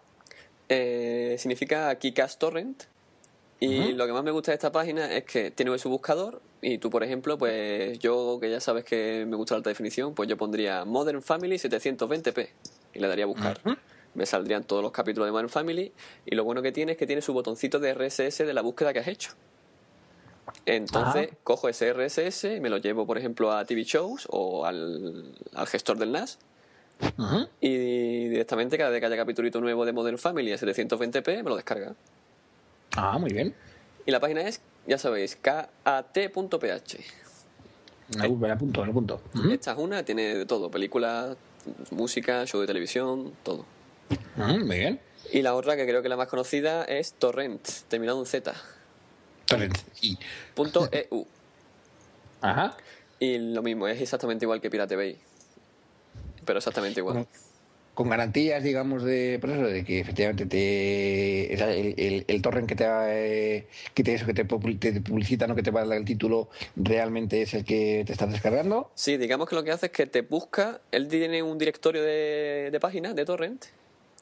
Eh, 0.69 1.37
significa 1.39 1.95
Kikas 1.95 2.39
Torrent 2.39 2.85
y 3.61 3.93
lo 3.93 4.07
que 4.07 4.13
más 4.13 4.23
me 4.23 4.31
gusta 4.31 4.53
de 4.53 4.57
esta 4.57 4.71
página 4.71 5.13
es 5.13 5.25
que 5.25 5.51
tiene 5.51 5.77
su 5.79 5.89
buscador 5.89 6.41
y 6.63 6.79
tú, 6.79 6.91
por 6.91 7.03
ejemplo, 7.03 7.39
pues 7.39 7.99
yo 7.99 8.39
que 8.41 8.51
ya 8.51 8.61
sabes 8.61 8.85
que 8.85 9.27
me 9.27 9.37
gusta 9.37 9.55
la 9.55 9.59
alta 9.59 9.71
definición, 9.71 10.15
pues 10.15 10.29
yo 10.29 10.37
pondría 10.37 10.85
Modern 10.85 11.23
Family 11.23 11.57
720p 11.57 12.49
y 12.95 12.99
le 13.01 13.09
daría 13.09 13.25
a 13.25 13.29
buscar. 13.29 13.61
Me 14.15 14.27
saldrían 14.27 14.65
todos 14.65 14.83
los 14.83 14.93
capítulos 14.93 15.27
de 15.27 15.33
Modern 15.33 15.49
Family 15.49 15.93
y 16.25 16.35
lo 16.35 16.45
bueno 16.45 16.63
que 16.63 16.73
tiene 16.73 16.93
es 16.93 16.99
que 16.99 17.07
tiene 17.07 17.21
su 17.23 17.33
botoncito 17.33 17.79
de 17.81 17.95
RSS 17.95 18.39
de 18.39 18.55
la 18.55 18.63
búsqueda 18.63 18.93
que 18.93 19.01
has 19.01 19.09
hecho. 19.09 19.33
Entonces 20.65 21.31
cojo 21.43 21.69
ese 21.69 21.93
RSS 21.93 22.45
y 22.45 22.61
me 22.61 22.71
lo 22.71 22.79
llevo, 22.79 23.07
por 23.07 23.19
ejemplo, 23.19 23.53
a 23.53 23.65
TV 23.65 23.85
Shows 23.85 24.27
o 24.31 24.67
al, 24.67 25.33
gestor 25.67 25.99
del 25.99 26.13
NAS. 26.13 26.39
Y 27.61 28.29
directamente 28.29 28.79
cada 28.79 28.91
vez 28.91 29.01
que 29.01 29.07
haya 29.07 29.17
capítulo 29.17 29.49
nuevo 29.61 29.85
de 29.85 29.93
Modern 29.93 30.19
Family 30.19 30.53
a 30.53 30.57
720p 30.57 31.43
me 31.43 31.51
lo 31.51 31.57
descarga. 31.57 31.95
Ah, 32.97 33.19
muy 33.19 33.33
bien. 33.33 33.55
Y 34.07 34.11
la 34.11 34.21
página 34.21 34.43
es, 34.43 34.61
ya 34.87 34.99
sabéis, 34.99 35.37
kat.ph. 35.37 36.99
Me 38.17 38.51
apunto, 38.51 38.85
me 38.85 38.91
apunto. 38.91 39.21
Esta 39.51 39.73
es 39.73 39.79
una, 39.79 40.03
tiene 40.03 40.35
de 40.35 40.47
todo, 40.47 40.71
películas, 40.71 41.37
música, 41.91 42.47
show 42.47 42.61
de 42.61 42.67
televisión, 42.67 43.33
todo. 43.43 43.67
muy 44.37 44.79
bien. 44.79 45.01
Y 45.31 45.43
la 45.43 45.55
otra, 45.55 45.77
que 45.77 45.85
creo 45.85 46.01
que 46.01 46.09
es 46.09 46.11
la 46.11 46.17
más 46.17 46.29
conocida, 46.29 46.85
es 46.85 47.13
Torrent, 47.13 47.67
terminado 47.89 48.19
en 48.19 48.27
Z. 48.27 48.55
Torrent, 49.45 49.77
y. 50.01 50.19
Punto 50.55 50.89
.eu. 51.11 51.27
Ajá. 52.41 52.77
Y 53.21 53.37
lo 53.39 53.63
mismo, 53.63 53.89
es 53.89 54.01
exactamente 54.01 54.45
igual 54.47 54.61
que 54.61 54.71
Pirate 54.71 54.97
Bay. 54.97 55.19
Pero 56.47 56.59
exactamente 56.59 57.01
igual 57.01 57.27
con 57.99 58.11
garantías, 58.11 58.63
digamos, 58.63 59.03
de, 59.03 59.39
por 59.41 59.51
eso, 59.51 59.63
de 59.63 59.85
que 59.85 59.99
efectivamente 59.99 60.47
te, 60.47 61.53
el, 61.53 62.25
el, 62.29 62.43
torrent 62.43 62.69
que 62.69 62.77
te, 62.77 62.85
eh, 62.87 63.67
que 63.93 64.05
te, 64.05 64.15
eso, 64.15 64.25
que 64.25 64.35
te, 64.35 64.45
publicita, 64.45 65.49
¿no? 65.49 65.57
que 65.57 65.65
te 65.65 65.73
va 65.73 65.81
a 65.81 65.85
dar 65.85 65.99
el 65.99 66.05
título, 66.05 66.49
realmente 66.77 67.43
es 67.43 67.55
el 67.55 67.65
que 67.65 68.05
te 68.07 68.13
estás 68.13 68.31
descargando. 68.31 68.93
Sí, 68.95 69.17
digamos 69.17 69.49
que 69.49 69.57
lo 69.57 69.65
que 69.65 69.73
hace 69.73 69.87
es 69.87 69.93
que 69.93 70.07
te 70.07 70.23
busca, 70.23 70.81
él 70.93 71.09
tiene 71.09 71.43
un 71.43 71.59
directorio 71.59 72.01
de, 72.01 72.69
de 72.71 72.79
páginas 72.79 73.17
de 73.17 73.25
torrent, 73.25 73.65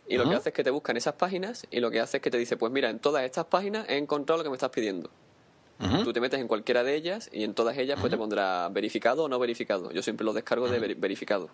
y 0.09 0.17
lo 0.17 0.27
que 0.27 0.37
hace 0.37 0.49
es 0.49 0.55
que 0.55 0.65
te 0.65 0.71
busca 0.71 0.93
en 0.93 0.97
esas 0.97 1.13
páginas, 1.17 1.67
y 1.71 1.81
lo 1.81 1.91
que 1.91 2.01
hace 2.01 2.17
es 2.17 2.23
que 2.23 2.31
te 2.31 2.39
dice, 2.39 2.57
pues 2.57 2.73
mira, 2.73 2.89
en 2.89 2.99
todas 2.99 3.25
estas 3.25 3.45
páginas 3.45 3.87
he 3.91 3.99
encontrado 3.99 4.39
lo 4.39 4.45
que 4.45 4.49
me 4.49 4.57
estás 4.57 4.71
pidiendo. 4.71 5.11
Tú 6.03 6.15
te 6.15 6.23
metes 6.23 6.41
en 6.41 6.49
cualquiera 6.49 6.83
de 6.83 6.95
ellas 6.95 7.29
y 7.31 7.45
en 7.45 7.53
todas 7.53 7.77
ellas 7.77 7.99
pues 8.01 8.11
te 8.11 8.17
pondrá 8.17 8.71
verificado 8.71 9.25
o 9.25 9.29
no 9.29 9.39
verificado. 9.39 9.93
Yo 9.93 10.03
siempre 10.03 10.25
lo 10.25 10.33
descargo 10.33 10.67
de 10.71 10.95
verificado. 10.95 11.51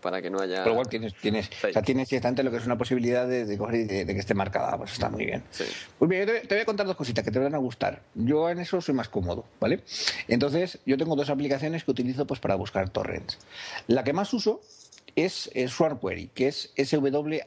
Para 0.00 0.22
que 0.22 0.30
no 0.30 0.40
haya. 0.40 0.58
Pero 0.58 0.72
igual 0.72 0.88
tienes, 0.88 1.14
tienes, 1.14 1.48
o 1.48 1.72
sea, 1.72 1.82
tienes 1.82 2.10
lo 2.10 2.50
que 2.50 2.56
es 2.56 2.66
una 2.66 2.78
posibilidad 2.78 3.26
de, 3.26 3.58
coger 3.58 3.80
y 3.80 3.84
de, 3.84 4.06
que 4.06 4.18
esté 4.20 4.34
marcada, 4.34 4.76
pues 4.78 4.92
está 4.92 5.08
muy 5.10 5.24
bien. 5.24 5.42
Pues 5.98 6.08
bien, 6.08 6.26
yo 6.26 6.42
te, 6.42 6.54
voy 6.54 6.62
a 6.62 6.64
contar 6.64 6.86
dos 6.86 6.96
cositas 6.96 7.24
que 7.24 7.30
te 7.30 7.38
van 7.38 7.54
a 7.54 7.58
gustar. 7.58 8.02
Yo 8.14 8.48
en 8.50 8.60
eso 8.60 8.80
soy 8.80 8.94
más 8.94 9.08
cómodo, 9.08 9.44
¿vale? 9.58 9.82
Entonces, 10.28 10.78
yo 10.86 10.96
tengo 10.96 11.16
dos 11.16 11.30
aplicaciones 11.30 11.82
que 11.84 11.90
utilizo 11.90 12.26
pues 12.26 12.38
para 12.40 12.54
buscar 12.54 12.90
torrents. 12.90 13.38
La 13.88 14.04
que 14.04 14.12
más 14.12 14.32
uso 14.32 14.60
es, 15.16 15.50
es 15.54 15.72
Swarm 15.72 15.98
Query, 15.98 16.30
que 16.34 16.48
es 16.48 16.72
S-W-A-R-M-Q-U-E-R-Y. 16.76 17.40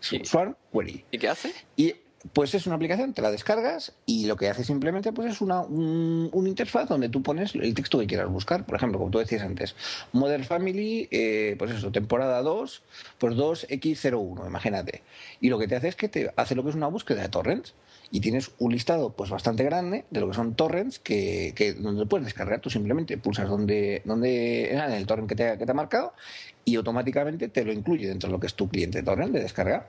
Sí. 0.00 0.20
Swarm 0.24 0.54
Query. 0.72 1.04
¿Y 1.10 1.18
qué 1.18 1.28
hace? 1.28 1.52
Y 1.76 1.94
pues 2.32 2.54
es 2.54 2.66
una 2.66 2.76
aplicación, 2.76 3.12
te 3.12 3.22
la 3.22 3.30
descargas 3.30 3.92
y 4.04 4.26
lo 4.26 4.36
que 4.36 4.48
hace 4.48 4.64
simplemente 4.64 5.12
pues 5.12 5.30
es 5.30 5.40
una, 5.40 5.60
un, 5.60 6.28
una 6.32 6.48
interfaz 6.48 6.88
donde 6.88 7.08
tú 7.08 7.22
pones 7.22 7.54
el 7.54 7.74
texto 7.74 7.98
que 7.98 8.06
quieras 8.06 8.28
buscar. 8.28 8.66
Por 8.66 8.76
ejemplo, 8.76 8.98
como 8.98 9.10
tú 9.10 9.18
decías 9.18 9.42
antes, 9.42 9.76
Modern 10.12 10.44
Family, 10.44 11.08
eh, 11.10 11.54
pues 11.58 11.70
eso, 11.70 11.92
temporada 11.92 12.42
2, 12.42 12.82
pues 13.18 13.34
2X01, 13.34 14.46
imagínate. 14.46 15.02
Y 15.40 15.48
lo 15.48 15.58
que 15.58 15.68
te 15.68 15.76
hace 15.76 15.88
es 15.88 15.96
que 15.96 16.08
te 16.08 16.32
hace 16.36 16.54
lo 16.54 16.64
que 16.64 16.70
es 16.70 16.76
una 16.76 16.88
búsqueda 16.88 17.22
de 17.22 17.28
torrents 17.28 17.74
y 18.10 18.20
tienes 18.20 18.50
un 18.58 18.72
listado 18.72 19.10
pues 19.10 19.30
bastante 19.30 19.64
grande 19.64 20.04
de 20.10 20.20
lo 20.20 20.28
que 20.28 20.34
son 20.34 20.54
torrents 20.54 20.98
que, 20.98 21.52
que 21.54 21.74
donde 21.74 22.06
puedes 22.06 22.24
descargar. 22.24 22.60
Tú 22.60 22.70
simplemente 22.70 23.18
pulsas 23.18 23.48
donde, 23.48 24.02
donde 24.04 24.72
en 24.72 24.80
el 24.80 25.06
torrent 25.06 25.28
que 25.28 25.36
te, 25.36 25.58
que 25.58 25.66
te 25.66 25.70
ha 25.70 25.74
marcado 25.74 26.14
y 26.64 26.76
automáticamente 26.76 27.48
te 27.48 27.64
lo 27.64 27.72
incluye 27.72 28.08
dentro 28.08 28.28
de 28.28 28.32
lo 28.32 28.40
que 28.40 28.46
es 28.46 28.54
tu 28.54 28.68
cliente 28.68 29.02
torrent 29.02 29.32
de 29.32 29.40
descarga. 29.40 29.88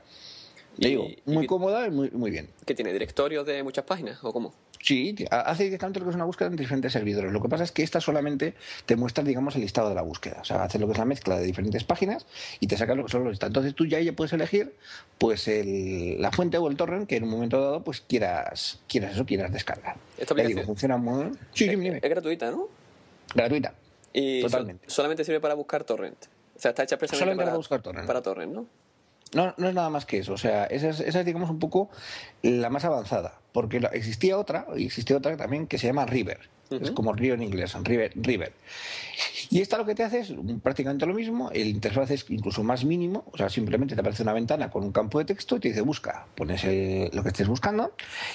Te 0.79 0.87
digo, 0.89 1.05
y- 1.05 1.21
muy 1.25 1.45
cómoda 1.47 1.85
y 1.87 1.91
muy, 1.91 2.09
muy 2.11 2.31
bien. 2.31 2.49
¿Que 2.65 2.73
tiene 2.75 2.93
directorios 2.93 3.45
de 3.45 3.61
muchas 3.63 3.85
páginas 3.85 4.19
o 4.23 4.31
cómo? 4.33 4.53
Sí, 4.81 5.13
hace 5.29 5.65
directamente 5.65 5.99
lo 5.99 6.05
que 6.05 6.11
es 6.11 6.15
una 6.15 6.23
búsqueda 6.23 6.47
en 6.47 6.55
diferentes 6.55 6.93
servidores. 6.93 7.33
Lo 7.33 7.41
que 7.41 7.49
pasa 7.49 7.65
es 7.65 7.71
que 7.73 7.83
esta 7.83 7.99
solamente 7.99 8.53
te 8.85 8.95
muestra, 8.95 9.25
digamos, 9.25 9.55
el 9.55 9.61
listado 9.61 9.89
de 9.89 9.95
la 9.95 10.01
búsqueda. 10.03 10.37
O 10.41 10.45
sea, 10.45 10.63
hace 10.63 10.79
lo 10.79 10.85
que 10.87 10.93
es 10.93 10.97
la 10.97 11.03
mezcla 11.03 11.37
de 11.37 11.43
diferentes 11.45 11.83
páginas 11.83 12.25
y 12.61 12.67
te 12.67 12.77
saca 12.77 12.95
lo 12.95 13.03
que 13.03 13.11
son 13.11 13.25
los 13.25 13.31
listados. 13.31 13.49
Entonces 13.49 13.75
tú 13.75 13.85
ya, 13.85 13.99
ya 13.99 14.13
puedes 14.13 14.31
elegir 14.31 14.73
pues 15.17 15.49
el- 15.49 16.21
la 16.21 16.31
fuente 16.31 16.57
o 16.57 16.69
el 16.69 16.77
torrent 16.77 17.09
que 17.09 17.17
en 17.17 17.23
un 17.25 17.29
momento 17.29 17.59
dado 17.61 17.83
pues 17.83 17.99
quieras, 17.99 18.79
quieras 18.87 19.11
eso, 19.15 19.25
quieras 19.25 19.51
descargar. 19.51 19.97
Esta 20.17 20.33
aplicación- 20.33 20.55
digo, 20.59 20.65
funciona 20.67 20.95
muy... 20.95 21.31
Sí, 21.53 21.65
es, 21.65 21.71
dime, 21.71 21.83
dime. 21.83 21.97
es 22.01 22.09
gratuita, 22.09 22.49
¿no? 22.51 22.67
Gratuita. 23.35 23.73
Y 24.13 24.41
Totalmente. 24.43 24.89
solamente 24.89 25.25
sirve 25.25 25.41
para 25.41 25.55
buscar 25.55 25.83
torrent. 25.83 26.17
O 26.55 26.59
sea, 26.61 26.69
está 26.69 26.83
hecha 26.83 26.95
expresamente 26.95 27.19
Solamente 27.19 27.39
para, 27.41 27.51
para 27.51 27.57
buscar 27.57 27.81
torrent. 27.81 28.07
Para 28.07 28.21
torrent, 28.21 28.53
¿no? 28.53 28.65
No, 29.33 29.53
no 29.57 29.67
es 29.67 29.75
nada 29.75 29.89
más 29.89 30.05
que 30.05 30.19
eso. 30.19 30.33
O 30.33 30.37
sea, 30.37 30.65
esa 30.65 30.89
es, 30.89 30.99
esa 30.99 31.19
es, 31.19 31.25
digamos, 31.25 31.49
un 31.49 31.59
poco 31.59 31.89
la 32.41 32.69
más 32.69 32.85
avanzada. 32.85 33.39
Porque 33.51 33.77
existía 33.93 34.37
otra, 34.37 34.65
y 34.77 34.85
existía 34.85 35.17
otra 35.17 35.35
también 35.37 35.67
que 35.67 35.77
se 35.77 35.87
llama 35.87 36.05
River. 36.05 36.39
Es 36.71 36.91
como 36.91 37.13
río 37.13 37.33
en 37.33 37.41
inglés, 37.41 37.73
River, 37.81 38.11
River. 38.15 38.53
Y 39.49 39.59
esta 39.61 39.75
lo 39.79 39.85
que 39.87 39.95
te 39.95 40.03
hace 40.03 40.19
es 40.19 40.31
prácticamente 40.61 41.07
lo 41.07 41.15
mismo. 41.15 41.49
El 41.51 41.67
interfaz 41.67 42.11
es 42.11 42.25
incluso 42.29 42.63
más 42.63 42.85
mínimo. 42.85 43.25
O 43.31 43.37
sea, 43.37 43.49
simplemente 43.49 43.95
te 43.95 44.01
aparece 44.01 44.21
una 44.21 44.33
ventana 44.33 44.69
con 44.69 44.83
un 44.83 44.91
campo 44.91 45.17
de 45.17 45.25
texto 45.25 45.57
y 45.57 45.59
te 45.59 45.69
dice 45.69 45.81
busca. 45.81 46.27
Pones 46.35 46.63
el- 46.65 47.09
lo 47.11 47.23
que 47.23 47.29
estés 47.29 47.47
buscando. 47.47 47.91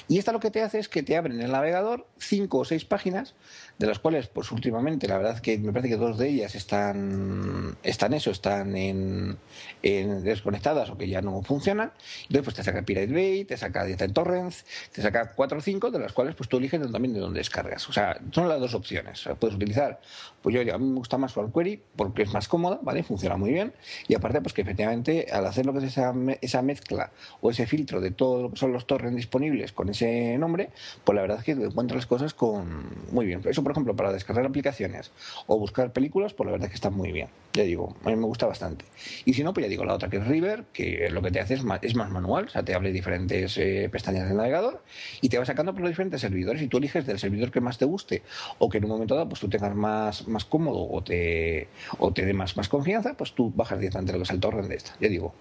Y 0.09 0.19
esta 0.19 0.33
lo 0.33 0.41
que 0.41 0.51
te 0.51 0.63
hace 0.63 0.81
es 0.81 0.89
que 0.89 1.05
te 1.05 1.17
abre 1.17 1.33
en 1.33 1.41
el 1.43 1.53
navegador 1.53 2.09
cinco 2.19 2.59
o 2.59 2.65
seis 2.65 2.85
páginas, 2.85 3.35
de 3.79 3.87
las 3.87 4.01
cuales, 4.01 4.27
pues 4.27 4.51
últimamente, 4.51 5.07
la 5.07 5.17
verdad 5.19 5.39
que 5.41 5.57
me 5.59 5.71
parece 5.73 5.91
que 5.91 5.97
dos 5.97 6.19
de 6.19 6.29
ellas 6.29 6.57
están, 6.57 7.77
están 7.85 8.13
eso, 8.15 8.33
están 8.33 8.77
en, 8.77 9.37
en 9.85 10.25
desconectadas 10.25 10.91
o 10.91 10.99
que 10.99 11.09
ya 11.09 11.23
no 11.23 11.41
funcionan. 11.43 11.93
Entonces, 12.23 12.43
pues 12.45 12.57
te 12.57 12.65
saca 12.65 12.83
Pirate 12.83 13.13
Bay, 13.13 13.45
te 13.45 13.57
saca 13.57 13.85
Dieta 13.85 14.05
en 14.05 14.13
Torrents, 14.13 14.65
te 14.93 15.03
saca 15.05 15.33
cuatro 15.35 15.59
o 15.59 15.61
cinco, 15.61 15.91
de 15.91 15.99
las 15.99 16.13
cuales 16.13 16.35
pues 16.35 16.49
tú 16.49 16.57
eliges 16.57 16.81
también 16.91 17.15
de 17.15 17.21
dónde 17.21 17.39
descargas. 17.39 17.89
O 17.89 17.93
sea, 17.93 18.19
son 18.33 18.49
las 18.49 18.61
dos 18.61 18.75
opciones. 18.75 19.25
Puedes 19.39 19.57
utilizar, 19.57 20.01
pues 20.45 20.55
yo 20.55 20.61
a 20.75 20.79
mí 20.79 20.85
me 20.85 20.97
gusta 20.97 21.17
más 21.17 21.33
Swarm 21.33 21.51
Query 21.53 21.81
porque 21.97 22.25
es 22.25 22.35
más 22.35 22.49
cómoda, 22.49 22.79
¿vale? 22.83 23.03
Funciona 23.03 23.39
muy 23.39 23.51
bien. 23.51 23.73
Y 24.09 24.15
aparte, 24.15 24.43
pues 24.43 24.53
que 24.53 24.61
efectivamente 24.61 25.29
al 25.33 25.47
hacer 25.47 25.65
lo 25.65 25.73
que 25.73 25.79
es 25.79 25.85
esa, 25.85 26.13
esa 26.43 26.61
mezcla 26.61 27.13
o 27.41 27.51
ese 27.51 27.67
filtro 27.67 28.03
de 28.03 28.11
todo 28.11 28.43
lo 28.43 28.51
que 28.51 28.59
son 28.59 28.71
los 28.71 28.87
torrents 28.87 29.17
disponibles 29.17 29.73
con 29.73 29.89
ese 29.89 30.37
nombre, 30.37 30.69
pues 31.03 31.17
la 31.17 31.23
verdad 31.23 31.39
es 31.39 31.45
que 31.45 31.53
encuentras 31.53 31.97
las 31.97 32.07
cosas 32.07 32.35
con 32.35 32.91
muy 33.11 33.25
bien. 33.25 33.41
Eso, 33.47 33.63
por 33.63 33.73
ejemplo, 33.73 33.97
para 33.97 34.13
descargar 34.13 34.45
aplicaciones 34.45 35.13
o 35.47 35.59
buscar 35.59 35.95
películas, 35.95 36.35
pues 36.35 36.45
la 36.45 36.53
verdad 36.53 36.67
es 36.67 36.73
que 36.73 36.77
está 36.77 36.91
muy 36.91 37.11
bien. 37.11 37.29
Ya 37.55 37.63
digo, 37.63 37.97
a 38.05 38.11
mí 38.11 38.17
me 38.17 38.27
gusta 38.27 38.47
bastante. 38.47 38.85
Y 39.25 39.33
si 39.33 39.45
no, 39.45 39.55
pues 39.55 39.65
ya 39.65 39.71
digo, 39.71 39.87
la 39.87 39.95
otra 39.95 40.11
que 40.11 40.19
es 40.19 40.27
River, 40.27 40.65
que 40.75 41.09
lo 41.11 41.23
que 41.23 41.31
te 41.31 41.41
hace 41.41 41.55
es 41.55 41.65
más, 41.65 41.79
es 41.83 41.95
más 41.95 42.11
manual, 42.11 42.47
o 42.47 42.49
sea, 42.51 42.63
te 42.63 42.75
abre 42.75 42.93
diferentes 42.93 43.57
eh, 43.57 43.89
pestañas 43.91 44.29
del 44.29 44.37
navegador 44.37 44.83
y 45.23 45.31
te 45.31 45.39
va 45.39 45.47
sacando 45.47 45.73
por 45.73 45.81
los 45.81 45.91
diferentes 45.91 46.21
servidores 46.21 46.61
y 46.61 46.67
tú 46.67 46.77
eliges 46.77 47.07
del 47.07 47.19
servidor 47.19 47.51
que 47.51 47.63
más 47.63 47.79
te 47.79 47.87
guste 47.87 48.23
o 48.59 48.69
que 48.69 48.79
en 48.79 48.85
un 48.85 48.91
momento 48.91 49.15
dado 49.15 49.29
pues 49.29 49.41
tú 49.41 49.49
tengas 49.49 49.75
más, 49.75 50.27
más 50.35 50.45
cómodo 50.45 50.87
o 50.91 51.03
te, 51.03 51.69
o 51.99 52.13
te 52.13 52.27
dé 52.27 52.35
más, 52.35 52.57
más 52.59 52.69
confianza, 52.69 53.15
pues 53.15 53.33
tú 53.33 53.51
bajas 53.55 53.79
directamente 53.79 54.13
lo 54.13 54.19
que 54.19 54.25
es 54.25 54.31
el 54.31 54.41
torrent 54.41 54.69
de 54.69 54.75
esta. 54.77 54.93
Ya 55.01 55.09
digo, 55.09 55.33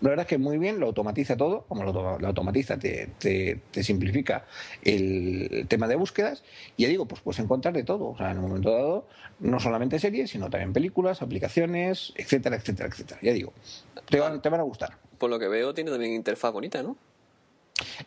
la 0.00 0.10
verdad 0.10 0.24
es 0.24 0.28
que 0.28 0.38
muy 0.38 0.56
bien, 0.58 0.78
lo 0.80 0.86
automatiza 0.86 1.36
todo, 1.36 1.62
como 1.68 1.84
lo, 1.84 2.18
lo 2.18 2.26
automatiza, 2.26 2.78
te, 2.78 3.08
te- 3.18 3.60
te 3.70 3.82
simplifica 3.82 4.44
el 4.84 5.66
tema 5.68 5.88
de 5.88 5.96
búsquedas. 5.96 6.42
Y 6.76 6.82
ya 6.84 6.88
digo, 6.88 7.06
pues 7.06 7.20
puedes 7.22 7.38
encontrar 7.40 7.74
de 7.74 7.82
todo. 7.84 8.08
O 8.10 8.16
sea, 8.16 8.30
en 8.30 8.38
un 8.38 8.48
momento 8.48 8.70
dado, 8.70 9.06
no 9.40 9.58
solamente 9.60 9.98
series, 9.98 10.30
sino 10.30 10.48
también 10.50 10.72
películas, 10.72 11.22
aplicaciones, 11.22 12.12
etcétera, 12.16 12.56
etcétera, 12.56 12.88
etcétera. 12.88 13.20
Ya 13.22 13.32
digo, 13.32 13.52
te 14.08 14.20
van, 14.20 14.40
te 14.42 14.48
van 14.48 14.60
a 14.60 14.64
gustar. 14.64 14.96
Por 15.18 15.30
lo 15.30 15.38
que 15.38 15.48
veo, 15.48 15.72
tiene 15.74 15.90
también 15.90 16.12
interfaz 16.12 16.52
bonita, 16.52 16.82
¿no? 16.82 16.96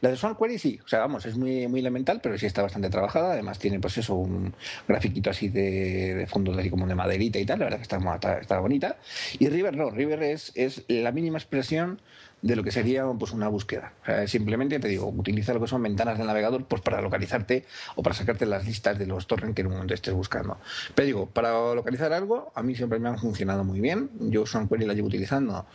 La 0.02 0.10
de 0.10 0.18
Swan 0.18 0.36
Query 0.36 0.58
sí, 0.58 0.80
o 0.84 0.88
sea, 0.88 1.00
vamos, 1.00 1.26
es 1.26 1.38
muy, 1.38 1.68
muy 1.68 1.80
elemental, 1.82 2.20
pero 2.22 2.38
sí 2.38 2.46
está 2.46 2.62
bastante 2.62 2.90
trabajada. 2.90 3.34
Además 3.34 3.60
tiene, 3.60 3.80
pues 3.80 3.98
eso, 3.98 4.16
un 4.16 4.54
grafiquito 4.88 5.30
así 5.30 5.50
de, 5.50 6.16
de 6.16 6.28
fondo 6.28 6.58
así 6.58 6.70
como 6.70 6.88
de 6.88 6.96
maderita 6.96 7.40
y 7.40 7.46
tal. 7.46 7.60
La 7.60 7.66
verdad 7.66 7.78
que 7.78 7.84
está, 7.84 7.98
está, 7.98 8.40
está 8.40 8.60
bonita. 8.60 8.98
Y 9.38 9.48
River 9.50 9.76
no, 9.76 9.90
River 9.92 10.24
es, 10.24 10.52
es 10.56 10.84
la 10.88 11.12
mínima 11.12 11.38
expresión 11.38 12.02
de 12.42 12.56
lo 12.56 12.64
que 12.64 12.72
sería 12.72 13.06
pues 13.18 13.32
una 13.32 13.48
búsqueda. 13.48 13.94
O 14.04 14.06
sea, 14.06 14.28
simplemente 14.28 14.80
te 14.80 14.88
digo, 14.88 15.08
utiliza 15.08 15.54
lo 15.54 15.60
que 15.60 15.68
son 15.68 15.84
ventanas 15.84 16.18
del 16.18 16.28
navegador 16.28 16.66
pues 16.66 16.82
para 16.82 17.02
localizarte 17.02 17.66
o 17.96 18.04
para 18.04 18.16
sacarte 18.16 18.46
las 18.46 18.66
listas 18.66 18.98
de 18.98 19.06
los 19.06 19.28
torrents 19.28 19.56
que 19.56 19.62
en 19.62 19.68
un 19.68 19.74
momento 19.74 19.94
estés 19.94 20.14
buscando. 20.14 20.58
Pero 20.96 21.06
digo, 21.06 21.26
para 21.28 21.74
localizar 21.74 22.14
algo, 22.14 22.52
a 22.56 22.64
mí 22.64 22.76
siempre 22.76 23.00
me 23.00 23.10
han 23.10 23.18
funcionado 23.18 23.64
muy 23.64 23.82
bien. 23.82 24.10
Yo 24.20 24.46
Swan 24.46 24.68
Query 24.68 24.86
la 24.86 24.94
llevo 24.94 25.08
utilizando 25.08 25.66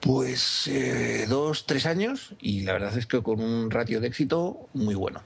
pues 0.00 0.66
eh, 0.68 1.26
dos, 1.28 1.66
tres 1.66 1.86
años 1.86 2.32
y 2.40 2.62
la 2.62 2.72
verdad 2.72 2.96
es 2.96 3.06
que 3.06 3.22
con 3.22 3.40
un 3.40 3.70
ratio 3.70 4.00
de 4.00 4.08
éxito 4.08 4.68
muy 4.74 4.94
bueno. 4.94 5.20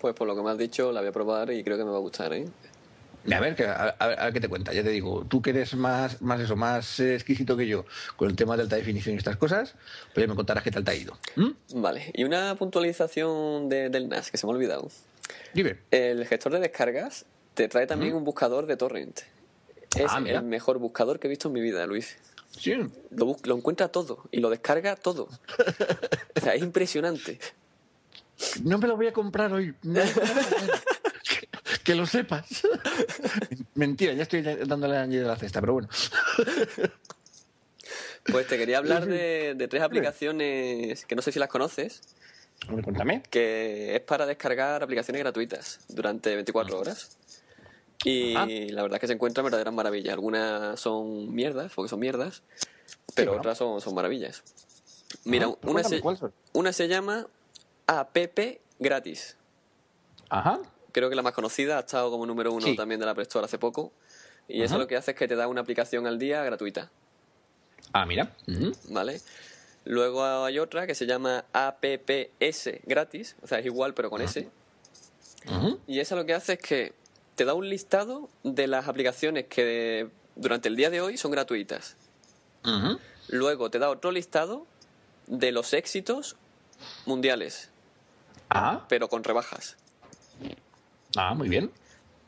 Pues 0.00 0.14
por 0.14 0.26
lo 0.26 0.36
que 0.36 0.42
me 0.42 0.50
has 0.50 0.58
dicho, 0.58 0.92
la 0.92 1.00
voy 1.00 1.08
a 1.08 1.12
probar 1.12 1.50
y 1.52 1.62
creo 1.64 1.76
que 1.78 1.84
me 1.84 1.90
va 1.90 1.96
a 1.96 2.00
gustar, 2.00 2.32
¿eh? 2.34 2.46
A 3.32 3.40
ver, 3.40 3.60
a, 3.66 3.88
a 3.98 4.06
ver, 4.06 4.20
a 4.20 4.24
ver 4.26 4.32
qué 4.34 4.40
te 4.40 4.48
cuenta. 4.48 4.72
Ya 4.72 4.84
te 4.84 4.90
digo, 4.90 5.24
tú 5.28 5.42
que 5.42 5.50
eres 5.50 5.74
más, 5.74 6.22
más 6.22 6.40
eso, 6.40 6.54
más 6.54 7.00
exquisito 7.00 7.56
que 7.56 7.66
yo 7.66 7.84
con 8.16 8.28
el 8.30 8.36
tema 8.36 8.56
de 8.56 8.62
alta 8.62 8.76
definición 8.76 9.14
y 9.16 9.18
estas 9.18 9.36
cosas, 9.36 9.74
pues 10.14 10.24
ya 10.24 10.28
me 10.28 10.36
contarás 10.36 10.62
qué 10.62 10.70
tal 10.70 10.84
te 10.84 10.92
ha 10.92 10.94
ido. 10.94 11.18
¿Mm? 11.34 11.50
Vale, 11.80 12.12
y 12.14 12.22
una 12.22 12.54
puntualización 12.54 13.68
de- 13.68 13.90
del 13.90 14.08
NAS 14.08 14.30
que 14.30 14.36
se 14.38 14.46
me 14.46 14.52
ha 14.52 14.54
olvidado. 14.56 14.88
Dime. 15.54 15.76
El 15.90 16.24
gestor 16.26 16.52
de 16.52 16.60
descargas 16.60 17.24
te 17.54 17.66
trae 17.68 17.86
también 17.88 18.14
un 18.14 18.22
buscador 18.22 18.66
de 18.66 18.76
torrent. 18.76 19.20
Es 19.96 20.06
Ah, 20.10 20.22
el 20.24 20.42
mejor 20.42 20.78
buscador 20.78 21.18
que 21.18 21.26
he 21.26 21.30
visto 21.30 21.48
en 21.48 21.54
mi 21.54 21.60
vida, 21.62 21.84
Luis. 21.86 22.16
Sí. 22.58 22.74
Lo, 23.10 23.36
encuentra 23.56 23.88
todo 23.88 24.24
y 24.30 24.40
lo 24.40 24.50
descarga 24.50 24.96
todo. 24.96 25.28
O 26.36 26.40
sea, 26.40 26.54
es 26.54 26.62
impresionante. 26.62 27.38
No 28.62 28.78
me 28.78 28.86
lo 28.88 28.96
voy 28.96 29.06
a 29.06 29.12
comprar 29.12 29.52
hoy. 29.52 29.74
No. 29.82 30.02
que, 30.02 31.48
que 31.84 31.94
lo 31.94 32.06
sepas. 32.06 32.62
Mentira, 33.74 34.12
ya 34.14 34.22
estoy 34.22 34.42
dándole 34.42 34.94
la 34.94 35.06
de 35.06 35.20
la 35.22 35.36
cesta, 35.36 35.60
pero 35.60 35.74
bueno. 35.74 35.88
Pues 38.24 38.46
te 38.48 38.58
quería 38.58 38.78
hablar 38.78 39.06
de, 39.06 39.54
de 39.56 39.68
tres 39.68 39.82
aplicaciones 39.82 41.04
que 41.06 41.14
no 41.14 41.22
sé 41.22 41.30
si 41.32 41.38
las 41.38 41.48
conoces, 41.48 42.00
A 42.68 42.82
Cuéntame. 42.82 43.22
que 43.30 43.94
es 43.94 44.00
para 44.00 44.26
descargar 44.26 44.82
aplicaciones 44.82 45.20
gratuitas 45.20 45.78
durante 45.88 46.34
24 46.34 46.78
horas. 46.78 47.16
Y 48.08 48.68
la 48.70 48.82
verdad 48.82 48.96
es 48.96 49.00
que 49.00 49.06
se 49.08 49.12
encuentran 49.14 49.44
verdaderas 49.44 49.74
maravillas. 49.74 50.14
Algunas 50.14 50.78
son 50.78 51.34
mierdas, 51.34 51.72
porque 51.74 51.88
son 51.88 51.98
mierdas, 52.00 52.42
pero 53.14 53.36
otras 53.36 53.58
son, 53.58 53.80
son 53.80 53.94
maravillas. 53.94 54.42
Mira, 55.24 55.48
una, 55.62 55.82
se, 55.82 56.00
una 56.52 56.72
se 56.72 56.88
llama 56.88 57.26
App 57.86 58.16
Gratis. 58.78 59.36
Ajá. 60.28 60.60
Creo 60.92 61.10
que 61.10 61.16
la 61.16 61.22
más 61.22 61.32
conocida 61.34 61.76
ha 61.78 61.80
estado 61.80 62.10
como 62.10 62.26
número 62.26 62.52
uno 62.52 62.64
Sí. 62.66 62.76
también 62.76 63.00
de 63.00 63.06
la 63.06 63.12
App 63.12 63.18
Store 63.20 63.44
hace 63.44 63.58
poco. 63.58 63.92
Y 64.48 64.62
eso 64.62 64.74
Ajá. 64.74 64.82
lo 64.82 64.86
que 64.86 64.96
hace 64.96 65.10
es 65.10 65.16
que 65.16 65.26
te 65.26 65.34
da 65.36 65.48
una 65.48 65.60
aplicación 65.62 66.06
al 66.06 66.18
día 66.18 66.42
gratuita. 66.44 66.90
Ah, 67.92 68.06
mira. 68.06 68.34
¿vale? 68.88 69.20
Luego 69.84 70.24
hay 70.44 70.58
otra 70.58 70.86
que 70.86 70.94
se 70.94 71.06
llama 71.06 71.44
APPS 71.52 72.80
gratis, 72.84 73.36
o 73.42 73.46
sea, 73.46 73.58
es 73.60 73.66
igual 73.66 73.94
pero 73.94 74.10
con 74.10 74.20
S. 74.22 74.48
Y 75.86 76.00
esa 76.00 76.16
lo 76.16 76.24
que 76.26 76.34
hace 76.34 76.54
es 76.54 76.58
que 76.58 76.92
te 77.36 77.44
da 77.44 77.54
un 77.54 77.68
listado 77.68 78.28
de 78.42 78.66
las 78.66 78.88
aplicaciones 78.88 79.46
que 79.46 80.08
durante 80.34 80.68
el 80.68 80.74
día 80.76 80.90
de 80.90 81.00
hoy 81.00 81.16
son 81.16 81.30
gratuitas. 81.30 81.96
Luego 83.28 83.70
te 83.70 83.78
da 83.78 83.90
otro 83.90 84.10
listado 84.10 84.66
de 85.28 85.52
los 85.52 85.72
éxitos 85.72 86.36
mundiales, 87.04 87.70
Ah, 88.50 88.84
pero 88.88 89.08
con 89.08 89.22
rebajas. 89.24 89.76
ah, 91.16 91.34
muy 91.34 91.48
bien. 91.48 91.70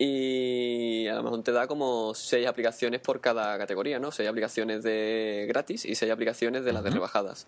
Y 0.00 1.08
a 1.08 1.14
lo 1.16 1.24
mejor 1.24 1.42
te 1.42 1.50
da 1.52 1.66
como 1.66 2.14
seis 2.14 2.46
aplicaciones 2.46 3.00
por 3.00 3.20
cada 3.20 3.58
categoría, 3.58 3.98
¿no? 3.98 4.12
Seis 4.12 4.28
aplicaciones 4.28 4.84
de 4.84 5.46
gratis 5.48 5.84
y 5.84 5.96
seis 5.96 6.12
aplicaciones 6.12 6.64
de 6.64 6.72
las 6.72 6.84
de 6.84 6.90
rebajadas. 6.90 7.46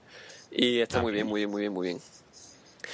Y 0.50 0.80
está 0.80 0.98
Ah, 0.98 1.02
muy 1.02 1.12
bien, 1.12 1.26
muy 1.28 1.40
bien, 1.42 1.50
muy 1.50 1.60
bien, 1.62 1.72
muy 1.72 1.86
bien. 1.88 2.00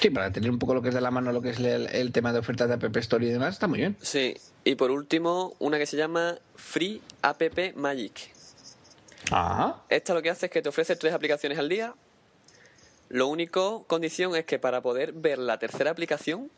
Sí, 0.01 0.11
para 0.11 0.31
tener 0.31 0.51
un 0.51 0.59
poco 0.59 0.75
lo 0.75 0.83
que 0.83 0.89
es 0.89 0.95
de 0.95 1.01
la 1.01 1.11
mano, 1.11 1.33
lo 1.33 1.41
que 1.43 1.51
es 1.51 1.59
el, 1.59 1.87
el 1.87 2.13
tema 2.13 2.33
de 2.33 2.39
ofertas 2.39 2.69
de 2.69 2.75
App 2.75 2.97
Store 2.99 3.25
y 3.25 3.31
demás, 3.31 3.55
está 3.55 3.67
muy 3.67 3.79
bien. 3.79 3.97
Sí, 4.01 4.37
y 4.65 4.75
por 4.75 4.91
último, 4.91 5.55
una 5.59 5.79
que 5.79 5.87
se 5.87 5.97
llama 5.97 6.37
Free 6.55 7.01
App 7.23 7.41
Magic. 7.75 8.33
Ah, 9.31 9.83
Esta 9.89 10.15
lo 10.15 10.23
que 10.23 10.31
hace 10.31 10.47
es 10.47 10.53
que 10.53 10.63
te 10.63 10.69
ofrece 10.69 10.97
tres 10.97 11.13
aplicaciones 11.15 11.59
al 11.59 11.69
día. 11.69 11.95
Lo 13.09 13.29
único 13.29 13.85
condición 13.85 14.35
es 14.37 14.45
que 14.45 14.59
para 14.59 14.81
poder 14.83 15.13
ver 15.13 15.39
la 15.39 15.59
tercera 15.59 15.91
aplicación, 15.93 16.51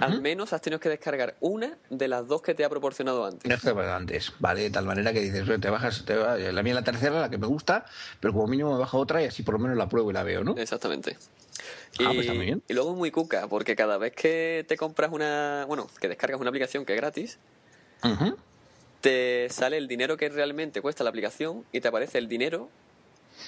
al 0.00 0.20
menos 0.22 0.52
has 0.52 0.62
tenido 0.62 0.80
que 0.80 0.88
descargar 0.88 1.34
una 1.40 1.76
de 1.90 2.08
las 2.08 2.26
dos 2.26 2.40
que 2.42 2.54
te 2.54 2.64
ha 2.64 2.68
proporcionado 2.70 3.24
antes. 3.26 3.48
no 3.48 3.54
es 3.54 3.60
que 3.60 3.70
antes, 3.70 4.32
¿vale? 4.38 4.62
De 4.62 4.70
tal 4.70 4.86
manera 4.86 5.12
que 5.12 5.20
dices, 5.20 5.42
"Oye, 5.48 5.58
te 5.58 5.68
bajas, 5.68 6.04
te 6.06 6.16
va- 6.16 6.36
la 6.38 6.62
mía 6.62 6.72
es 6.72 6.76
la 6.76 6.84
tercera, 6.84 7.20
la 7.20 7.28
que 7.28 7.38
me 7.38 7.46
gusta, 7.46 7.84
pero 8.20 8.32
como 8.32 8.46
mínimo 8.46 8.72
me 8.72 8.78
bajo 8.78 8.98
otra 8.98 9.22
y 9.22 9.26
así 9.26 9.42
por 9.42 9.54
lo 9.54 9.60
menos 9.60 9.76
la 9.76 9.88
pruebo 9.88 10.10
y 10.10 10.14
la 10.14 10.22
veo, 10.22 10.42
¿no? 10.44 10.56
Exactamente. 10.56 11.18
Ah, 12.00 12.10
pues 12.14 12.20
está 12.20 12.34
muy 12.34 12.46
bien. 12.46 12.62
y 12.68 12.72
luego 12.74 12.92
es 12.92 12.96
muy 12.96 13.10
cuca, 13.10 13.46
porque 13.48 13.76
cada 13.76 13.98
vez 13.98 14.12
que 14.12 14.64
te 14.66 14.76
compras 14.76 15.10
una, 15.12 15.64
bueno, 15.68 15.88
que 16.00 16.08
descargas 16.08 16.40
una 16.40 16.48
aplicación 16.50 16.84
que 16.84 16.94
es 16.94 17.00
gratis, 17.00 17.38
te 19.00 19.48
sale 19.50 19.76
el 19.76 19.88
dinero 19.88 20.16
que 20.16 20.28
realmente 20.28 20.80
cuesta 20.80 21.02
la 21.04 21.10
aplicación 21.10 21.64
y 21.72 21.80
te 21.80 21.88
aparece 21.88 22.18
el 22.18 22.28
dinero 22.28 22.68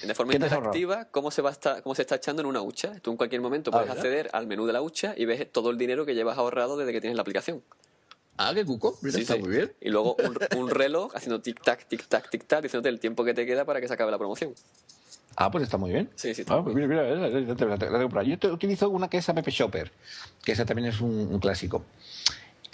de 0.01 0.13
forma 0.13 0.33
interactiva 0.33 1.05
cómo 1.05 1.31
se 1.31 1.41
va 1.41 1.49
a 1.49 1.53
estar- 1.53 1.81
cómo 1.81 1.95
se 1.95 2.01
está 2.03 2.15
echando 2.15 2.41
en 2.41 2.47
una 2.47 2.61
hucha. 2.61 2.99
Tú 3.01 3.11
en 3.11 3.17
cualquier 3.17 3.41
momento 3.41 3.71
Ah, 3.73 3.77
puedes 3.77 3.89
acceder 3.91 4.29
al 4.33 4.47
menú 4.47 4.65
de 4.65 4.73
la 4.73 4.81
hucha 4.81 5.13
y 5.17 5.25
ves 5.25 5.49
todo 5.51 5.69
el 5.71 5.77
dinero 5.77 6.05
que 6.05 6.13
llevas 6.13 6.37
ahorrado 6.37 6.77
desde 6.77 6.91
que 6.91 6.99
tienes 7.01 7.15
la 7.15 7.21
aplicación. 7.21 7.63
Ah, 8.37 8.51
qué 8.53 8.65
cuco, 8.65 8.99
Sí, 9.01 9.21
está 9.21 9.35
sí. 9.35 9.39
muy 9.39 9.49
bien. 9.49 9.71
Y 9.79 9.89
luego 9.89 10.15
un, 10.15 10.37
un 10.57 10.69
reloj 10.69 11.15
haciendo 11.15 11.41
tic 11.41 11.61
tac, 11.63 11.87
tic 11.87 12.05
tac, 12.07 12.29
tic 12.29 12.45
tac, 12.45 12.61
diciéndote 12.61 12.89
el 12.89 12.99
tiempo 12.99 13.23
que 13.23 13.33
te 13.33 13.45
queda 13.45 13.63
para 13.63 13.79
que 13.79 13.87
se 13.87 13.93
acabe 13.93 14.11
la 14.11 14.17
promoción. 14.17 14.53
Ah, 15.35 15.51
pues 15.51 15.63
está 15.63 15.77
muy 15.77 15.91
bien. 15.91 16.09
Sí, 16.15 16.33
sí. 16.33 16.43
Ah, 16.47 16.61
pues 16.63 16.75
mira, 16.75 16.87
mira, 16.87 17.03
la- 17.03 17.27
la- 17.29 18.07
la-. 18.07 18.23
Yo 18.23 18.53
utilizo 18.53 18.89
una 18.89 19.09
que 19.09 19.17
es 19.17 19.27
App 19.29 19.45
Shopper, 19.47 19.91
que 20.43 20.51
esa 20.53 20.65
también 20.65 20.87
es 20.87 21.01
un, 21.01 21.11
un 21.11 21.39
clásico. 21.39 21.83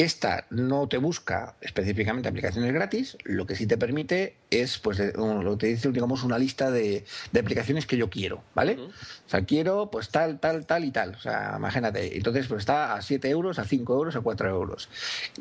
Esta 0.02 0.46
no 0.50 0.88
te 0.88 0.98
busca 0.98 1.54
específicamente 1.62 2.28
aplicaciones 2.28 2.74
gratis, 2.74 3.18
lo 3.24 3.46
que 3.46 3.56
sí 3.56 3.68
te 3.68 3.78
permite 3.78 4.36
es, 4.50 4.80
pues, 4.80 5.00
un- 5.16 5.44
lo 5.44 5.52
que 5.52 5.58
te 5.58 5.68
dice, 5.68 5.92
digamos, 5.92 6.24
una 6.24 6.40
lista 6.40 6.72
de, 6.72 7.06
de 7.32 7.40
aplicaciones 7.40 7.86
que 7.86 7.98
yo 7.98 8.10
quiero, 8.10 8.42
¿vale? 8.56 8.78
O 8.80 9.30
sea, 9.30 9.46
quiero, 9.46 9.92
pues, 9.92 10.10
tal, 10.10 10.40
tal, 10.40 10.66
tal 10.66 10.86
y 10.86 10.92
tal. 10.92 11.14
O 11.14 11.20
sea, 11.20 11.54
imagínate. 11.56 12.18
Entonces, 12.18 12.48
pues, 12.48 12.62
está 12.62 12.96
a 12.96 13.02
7 13.04 13.30
euros, 13.30 13.60
a 13.60 13.64
5 13.66 13.94
euros, 13.94 14.16
a 14.16 14.22
4 14.22 14.50
euros. 14.50 14.90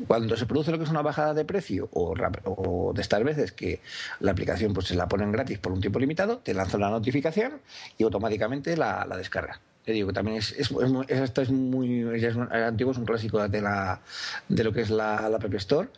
Cuando 0.05 0.37
se 0.37 0.45
produce 0.45 0.69
lo 0.69 0.77
que 0.77 0.83
es 0.83 0.91
una 0.91 1.01
bajada 1.01 1.33
de 1.33 1.43
precio, 1.43 1.89
o, 1.93 2.13
o 2.45 2.93
de 2.93 3.01
estas 3.01 3.23
veces 3.23 3.51
que 3.51 3.81
la 4.19 4.31
aplicación, 4.31 4.73
pues, 4.73 4.85
se 4.85 4.95
la 4.95 5.07
ponen 5.07 5.31
gratis 5.31 5.57
por 5.57 5.71
un 5.71 5.81
tiempo 5.81 5.97
limitado, 5.97 6.37
te 6.37 6.53
lanza 6.53 6.77
la 6.77 6.91
notificación 6.91 7.61
y 7.97 8.03
automáticamente 8.03 8.77
la, 8.77 9.05
la 9.09 9.17
descarga. 9.17 9.59
Te 9.85 9.93
digo 9.93 10.13
también 10.13 10.37
es, 10.37 10.51
es, 10.51 10.69
es 10.71 10.89
muy- 10.89 11.05
es- 11.07 11.49
muy 11.49 12.01
es 12.23 12.35
antiguo, 12.53 12.91
es 12.91 12.97
un 12.99 13.05
clásico 13.05 13.47
de 13.47 13.61
la 13.61 13.99
de 14.47 14.63
lo 14.63 14.71
que 14.73 14.81
es 14.81 14.89
la, 14.91 15.27
la 15.29 15.37
App 15.37 15.53
Store 15.55 15.89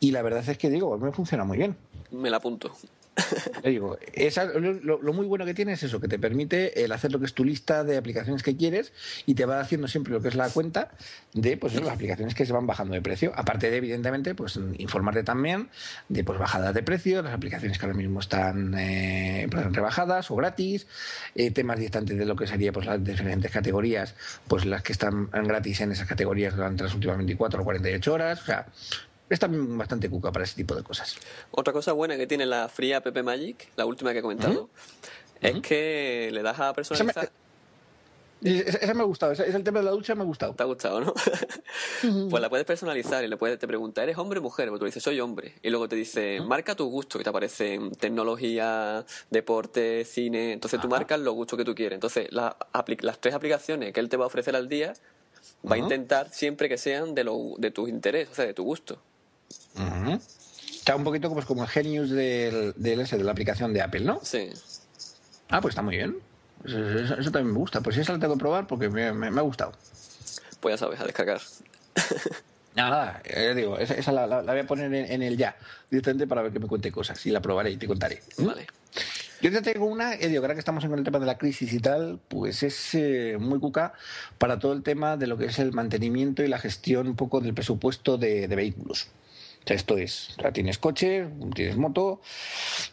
y 0.00 0.12
la 0.12 0.22
verdad 0.22 0.48
es 0.48 0.56
que 0.58 0.70
digo, 0.70 0.96
me 0.98 1.10
funciona 1.12 1.44
muy 1.44 1.56
bien. 1.58 1.76
Me 2.12 2.30
la 2.30 2.36
apunto. 2.36 2.72
Lo, 4.82 5.12
muy 5.12 5.26
bueno 5.26 5.44
que 5.44 5.54
tiene 5.54 5.72
es 5.72 5.82
eso, 5.82 6.00
que 6.00 6.08
te 6.08 6.18
permite 6.18 6.84
el 6.84 6.92
hacer 6.92 7.12
lo 7.12 7.18
que 7.18 7.26
es 7.26 7.34
tu 7.34 7.44
lista 7.44 7.84
de 7.84 7.96
aplicaciones 7.96 8.42
que 8.42 8.56
quieres 8.56 8.92
y 9.26 9.34
te 9.34 9.46
va 9.46 9.60
haciendo 9.60 9.88
siempre 9.88 10.12
lo 10.12 10.20
que 10.20 10.28
es 10.28 10.34
la 10.34 10.48
cuenta 10.50 10.90
de 11.32 11.56
pues, 11.56 11.74
las 11.74 11.88
aplicaciones 11.88 12.34
que 12.34 12.44
se 12.46 12.52
van 12.52 12.66
bajando 12.66 12.94
de 12.94 13.02
precio. 13.02 13.32
Aparte 13.36 13.70
de, 13.70 13.76
evidentemente, 13.76 14.34
pues 14.34 14.58
informarte 14.78 15.22
también 15.22 15.68
de 16.08 16.24
pues, 16.24 16.38
bajadas 16.38 16.74
de 16.74 16.82
precio, 16.82 17.22
las 17.22 17.34
aplicaciones 17.34 17.78
que 17.78 17.86
ahora 17.86 17.96
mismo 17.96 18.20
están 18.20 18.74
eh, 18.76 19.46
pues, 19.50 19.72
rebajadas 19.72 20.30
o 20.30 20.36
gratis, 20.36 20.86
eh, 21.34 21.50
temas 21.50 21.78
distantes 21.78 22.18
de 22.18 22.24
lo 22.24 22.36
que 22.36 22.46
sería 22.46 22.72
pues, 22.72 22.86
las 22.86 23.02
diferentes 23.02 23.50
categorías, 23.50 24.14
pues 24.48 24.64
las 24.64 24.82
que 24.82 24.92
están 24.92 25.30
gratis 25.30 25.80
en 25.80 25.92
esas 25.92 26.08
categorías 26.08 26.56
durante 26.56 26.84
las 26.84 26.94
últimas 26.94 27.16
24 27.18 27.60
o 27.60 27.64
48 27.64 28.12
horas. 28.12 28.42
O 28.42 28.44
sea, 28.44 28.66
está 29.30 29.48
bastante 29.50 30.08
cuca 30.10 30.30
para 30.32 30.44
ese 30.44 30.54
tipo 30.56 30.74
de 30.74 30.82
cosas. 30.82 31.16
Otra 31.50 31.72
cosa 31.72 31.92
buena 31.92 32.16
que 32.16 32.26
tiene 32.26 32.46
la 32.46 32.68
Free 32.68 32.92
App 32.92 33.06
Magic, 33.22 33.68
la 33.76 33.86
última 33.86 34.12
que 34.12 34.18
he 34.18 34.22
comentado, 34.22 34.68
es 35.40 35.60
que 35.60 36.30
le 36.32 36.42
das 36.42 36.58
a 36.60 36.72
personalizar. 36.72 37.30
Y 38.42 38.58
Esa, 38.58 38.76
esa 38.76 38.92
me 38.92 39.00
ha 39.00 39.04
gustado, 39.04 39.32
esa- 39.32 39.46
es 39.46 39.54
el 39.54 39.64
tema 39.64 39.78
de 39.78 39.86
la 39.86 39.92
ducha 39.92 40.14
me 40.14 40.20
ha 40.20 40.26
gustado. 40.26 40.52
¿Te 40.54 40.62
ha 40.62 40.66
gustado, 40.66 41.00
no? 41.00 41.14
pues 42.30 42.42
la 42.42 42.50
puedes 42.50 42.66
personalizar 42.66 43.24
y 43.24 43.28
le 43.28 43.38
puedes 43.38 43.58
te 43.58 43.66
pregunta, 43.66 44.02
¿eres 44.02 44.18
hombre 44.18 44.38
o 44.40 44.42
mujer? 44.42 44.68
Pues 44.68 44.78
tú 44.80 44.84
dices, 44.84 45.02
soy 45.02 45.18
hombre. 45.20 45.54
Y 45.62 45.70
luego 45.70 45.88
te 45.88 45.96
dice, 45.96 46.42
marca 46.42 46.74
tu 46.74 46.84
gusto, 46.90 47.18
y 47.18 47.22
te 47.24 47.30
aparecen 47.30 47.92
tecnología, 47.92 49.06
deporte, 49.30 50.04
cine. 50.04 50.52
Entonces 50.52 50.78
tú 50.78 50.88
marcas 50.88 51.20
los 51.20 51.32
gustos 51.34 51.56
que 51.56 51.64
tú 51.64 51.74
quieres. 51.74 51.96
Entonces 51.96 52.30
la 52.32 52.54
las 53.00 53.18
tres 53.18 53.34
aplicaciones 53.34 53.94
que 53.94 54.00
él 54.00 54.10
te 54.10 54.18
va 54.18 54.24
a 54.24 54.26
ofrecer 54.26 54.54
al 54.56 54.68
día, 54.68 54.92
va 55.70 55.76
a 55.76 55.78
intentar 55.78 56.30
siempre 56.30 56.68
que 56.68 56.76
sean 56.76 57.14
de, 57.14 57.24
lo, 57.24 57.54
de 57.56 57.70
tus 57.70 57.88
intereses, 57.88 58.30
o 58.30 58.34
sea, 58.34 58.44
de 58.44 58.52
tu 58.52 58.64
gusto. 58.64 58.98
Ujú. 59.74 60.20
Está 60.70 60.96
un 60.96 61.04
poquito 61.04 61.28
como, 61.28 61.42
como 61.44 61.62
el 61.64 61.68
genius 61.68 62.10
del, 62.10 62.74
del 62.76 63.04
de 63.08 63.24
la 63.24 63.32
aplicación 63.32 63.72
de 63.72 63.82
Apple, 63.82 64.00
¿no? 64.00 64.20
Sí. 64.22 64.50
Ah, 65.48 65.60
pues 65.60 65.72
está 65.72 65.82
muy 65.82 65.96
bien. 65.96 66.16
Eso, 66.64 66.78
eso- 66.98 67.14
eso 67.18 67.30
también 67.30 67.52
me 67.52 67.58
gusta. 67.58 67.80
Pues 67.80 67.96
esa 67.96 68.12
la 68.12 68.18
tengo 68.18 68.34
que 68.34 68.40
probar 68.40 68.66
porque 68.66 68.88
me, 68.88 69.12
me- 69.12 69.30
me 69.30 69.40
ha 69.40 69.42
gustado. 69.42 69.72
Pues 70.60 70.74
ya 70.74 70.78
sabes, 70.78 71.00
a 71.00 71.04
descargar. 71.04 71.40
Nada, 72.76 72.90
nada, 72.90 73.22
eh, 73.24 73.54
digo, 73.54 73.78
esa, 73.78 73.94
esa 73.94 74.10
la, 74.10 74.26
la- 74.26 74.42
la 74.42 74.50
voy 74.52 74.60
a 74.62 74.66
poner 74.66 74.92
en, 74.92 75.10
en 75.12 75.22
el 75.22 75.36
ya, 75.36 75.56
directamente 75.90 76.26
para 76.26 76.42
ver 76.42 76.52
que 76.52 76.58
me 76.58 76.66
cuente 76.66 76.90
cosas 76.90 77.24
y 77.24 77.30
la 77.30 77.40
probaré 77.40 77.70
y 77.70 77.76
te 77.76 77.86
contaré. 77.86 78.20
Vale. 78.38 78.66
Yo 79.40 79.52
te 79.52 79.62
tengo 79.62 79.86
una, 79.86 80.14
eh, 80.14 80.28
digo, 80.28 80.42
ahora 80.42 80.54
que 80.54 80.58
estamos 80.58 80.82
en 80.82 80.92
el 80.92 81.04
tema 81.04 81.20
de 81.20 81.26
la 81.26 81.38
crisis 81.38 81.72
y 81.72 81.78
tal, 81.78 82.18
pues 82.26 82.64
es 82.64 82.94
eh, 82.94 83.36
muy 83.38 83.60
cuca 83.60 83.92
para 84.38 84.58
todo 84.58 84.72
el 84.72 84.82
tema 84.82 85.16
de 85.16 85.28
lo 85.28 85.38
que 85.38 85.44
es 85.46 85.58
el 85.60 85.70
mantenimiento 85.72 86.42
y 86.42 86.48
la 86.48 86.58
gestión 86.58 87.06
un 87.06 87.14
poco 87.14 87.40
del 87.40 87.54
presupuesto 87.54 88.16
de, 88.18 88.48
de 88.48 88.56
vehículos. 88.56 89.06
Esto 89.66 89.96
es, 89.96 90.34
o 90.38 90.42
sea, 90.42 90.52
tienes 90.52 90.78
coche, 90.78 91.26
tienes 91.54 91.76
moto, 91.76 92.20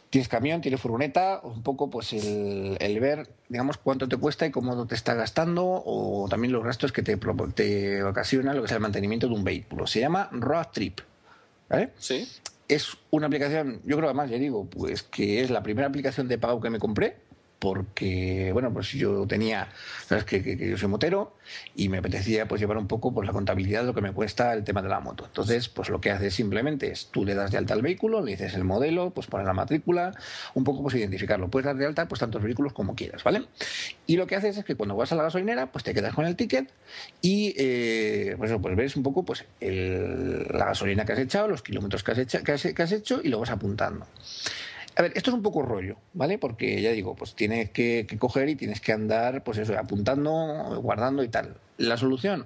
tienes 0.10 0.30
camión, 0.30 0.62
tienes 0.62 0.80
furgoneta, 0.80 1.42
un 1.44 1.64
poco 1.64 1.90
pues 1.90 2.14
el, 2.14 2.78
el 2.80 3.00
ver, 3.02 3.28
digamos, 3.50 3.78
cuánto 3.78 4.08
te 4.08 4.16
cuesta 4.16 4.46
y 4.46 4.52
cómo 4.52 4.88
te 4.88 4.96
está 4.96 5.14
gastando 5.14 5.84
o 5.86 6.28
también 6.30 6.54
los 6.54 6.64
gastos 6.64 6.94
que 6.94 7.02
te, 7.04 7.18
te 7.56 8.04
ocasiona 8.04 8.54
lo 8.54 8.62
que 8.62 8.68
es 8.68 8.72
el 8.72 8.80
mantenimiento 8.80 9.28
de 9.28 9.34
un 9.34 9.44
vehículo. 9.44 9.86
Se 9.86 10.00
llama 10.00 10.30
Road 10.32 10.68
Trip. 10.72 11.00
¿Vale? 11.70 11.92
Sí. 11.98 12.28
Es 12.68 12.98
una 13.10 13.28
aplicación, 13.28 13.82
yo 13.86 13.98
creo 13.98 14.10
además, 14.10 14.30
ya 14.30 14.38
digo, 14.38 14.66
pues 14.66 15.04
que 15.04 15.42
es 15.42 15.50
la 15.50 15.64
primera 15.64 15.88
aplicación 15.88 16.28
de 16.28 16.38
pago 16.38 16.62
que 16.62 16.70
me 16.70 16.80
compré, 16.80 17.18
porque, 17.62 18.50
bueno, 18.54 18.74
pues 18.74 18.92
yo 18.94 19.28
tenía, 19.28 19.68
sabes 20.08 20.24
que, 20.26 20.58
yo 20.68 20.78
soy 20.80 20.88
motero 20.90 21.36
y 21.76 21.90
me 21.90 22.00
apetecía 22.00 22.48
pues 22.48 22.60
llevar 22.60 22.76
un 22.78 22.88
poco 22.88 23.14
pues 23.14 23.28
la 23.28 23.34
contabilidad 23.34 23.82
de 23.82 23.86
lo 23.86 23.94
que 23.94 24.02
me 24.02 24.12
cuesta 24.14 24.52
el 24.54 24.64
tema 24.64 24.82
de 24.82 24.90
la 24.90 25.00
moto. 25.00 25.26
Entonces, 25.28 25.70
pues 25.70 25.90
lo 25.90 26.02
que 26.02 26.10
haces 26.10 26.34
simplemente 26.34 26.92
es 26.92 27.10
tú 27.12 27.24
le 27.24 27.36
das 27.36 27.52
de 27.52 27.60
alta 27.60 27.76
al 27.76 27.84
vehículo, 27.84 28.22
le 28.22 28.32
dices 28.32 28.56
el 28.56 28.64
modelo, 28.64 29.12
pues 29.12 29.28
pones 29.28 29.46
la 29.46 29.54
matrícula, 29.54 30.12
un 30.56 30.64
poco 30.64 30.82
pues 30.82 30.96
identificarlo. 30.96 31.50
Puedes 31.50 31.68
dar 31.68 31.76
de 31.76 31.86
alta 31.86 32.08
pues 32.08 32.18
tantos 32.20 32.42
vehículos 32.42 32.74
como 32.74 32.96
quieras, 32.96 33.24
¿vale? 33.24 33.44
Y 34.08 34.18
lo 34.18 34.26
que 34.26 34.36
haces 34.36 34.58
es 34.58 34.66
que 34.66 34.74
cuando 34.74 34.96
vas 34.96 35.12
a 35.12 35.16
la 35.16 35.22
gasolinera, 35.22 35.72
pues 35.72 35.84
te 35.84 35.94
quedas 35.94 36.16
con 36.16 36.26
el 36.26 36.36
ticket 36.36 36.68
y 37.22 37.54
eh, 37.60 38.34
pues, 38.40 38.52
pues 38.60 38.76
ves 38.76 38.96
un 38.96 39.04
poco 39.04 39.24
pues 39.24 39.46
la 39.60 40.66
gasolina 40.66 41.06
que 41.06 41.14
has 41.14 41.20
echado, 41.20 41.48
los 41.48 41.62
kilómetros 41.62 42.04
que 42.04 42.12
has, 42.14 42.18
has- 42.18 42.74
que 42.74 42.82
has 42.82 42.92
hecho 42.92 43.22
y 43.24 43.30
lo 43.30 43.40
vas 43.40 43.52
apuntando. 43.52 44.08
A 45.02 45.06
ver, 45.06 45.14
esto 45.16 45.32
es 45.32 45.34
un 45.34 45.42
poco 45.42 45.64
rollo, 45.64 45.98
¿vale? 46.14 46.38
Porque 46.38 46.80
ya 46.80 46.92
digo, 46.92 47.16
pues 47.16 47.34
tienes 47.34 47.72
que, 47.72 48.06
que 48.08 48.20
coger 48.20 48.50
y 48.50 48.56
tienes 48.56 48.82
que 48.82 48.94
andar, 48.94 49.44
pues 49.44 49.58
eso, 49.58 49.76
apuntando, 49.76 50.80
guardando 50.80 51.24
y 51.24 51.28
tal. 51.28 51.58
La 51.78 51.98
solución, 51.98 52.46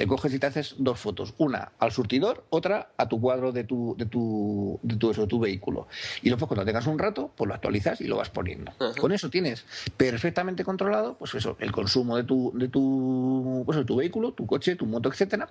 te 0.00 0.06
coges 0.06 0.32
y 0.32 0.38
te 0.38 0.46
haces 0.46 0.76
dos 0.78 0.98
fotos, 0.98 1.34
una 1.36 1.72
al 1.78 1.92
surtidor, 1.92 2.46
otra 2.48 2.88
a 2.96 3.06
tu 3.06 3.20
cuadro 3.20 3.52
de 3.52 3.64
tu, 3.64 3.94
de 3.98 4.06
tu, 4.06 4.80
de 4.82 4.96
tu, 4.96 5.10
eso, 5.10 5.20
de 5.20 5.26
tu 5.26 5.38
vehículo. 5.38 5.88
Y 6.22 6.30
luego 6.30 6.46
cuando 6.46 6.64
tengas 6.64 6.86
un 6.86 6.98
rato, 6.98 7.30
pues 7.36 7.46
lo 7.46 7.52
actualizas 7.52 8.00
y 8.00 8.04
lo 8.04 8.16
vas 8.16 8.30
poniendo. 8.30 8.72
Ajá. 8.78 8.98
Con 8.98 9.12
eso 9.12 9.28
tienes 9.28 9.66
perfectamente 9.98 10.64
controlado, 10.64 11.18
pues 11.18 11.34
eso, 11.34 11.58
el 11.60 11.70
consumo 11.70 12.16
de 12.16 12.24
tu, 12.24 12.50
de 12.54 12.68
tu, 12.68 13.62
pues, 13.66 13.84
tu 13.84 13.96
vehículo, 13.96 14.32
tu 14.32 14.46
coche, 14.46 14.74
tu 14.74 14.86
moto, 14.86 15.10
etcétera. 15.10 15.50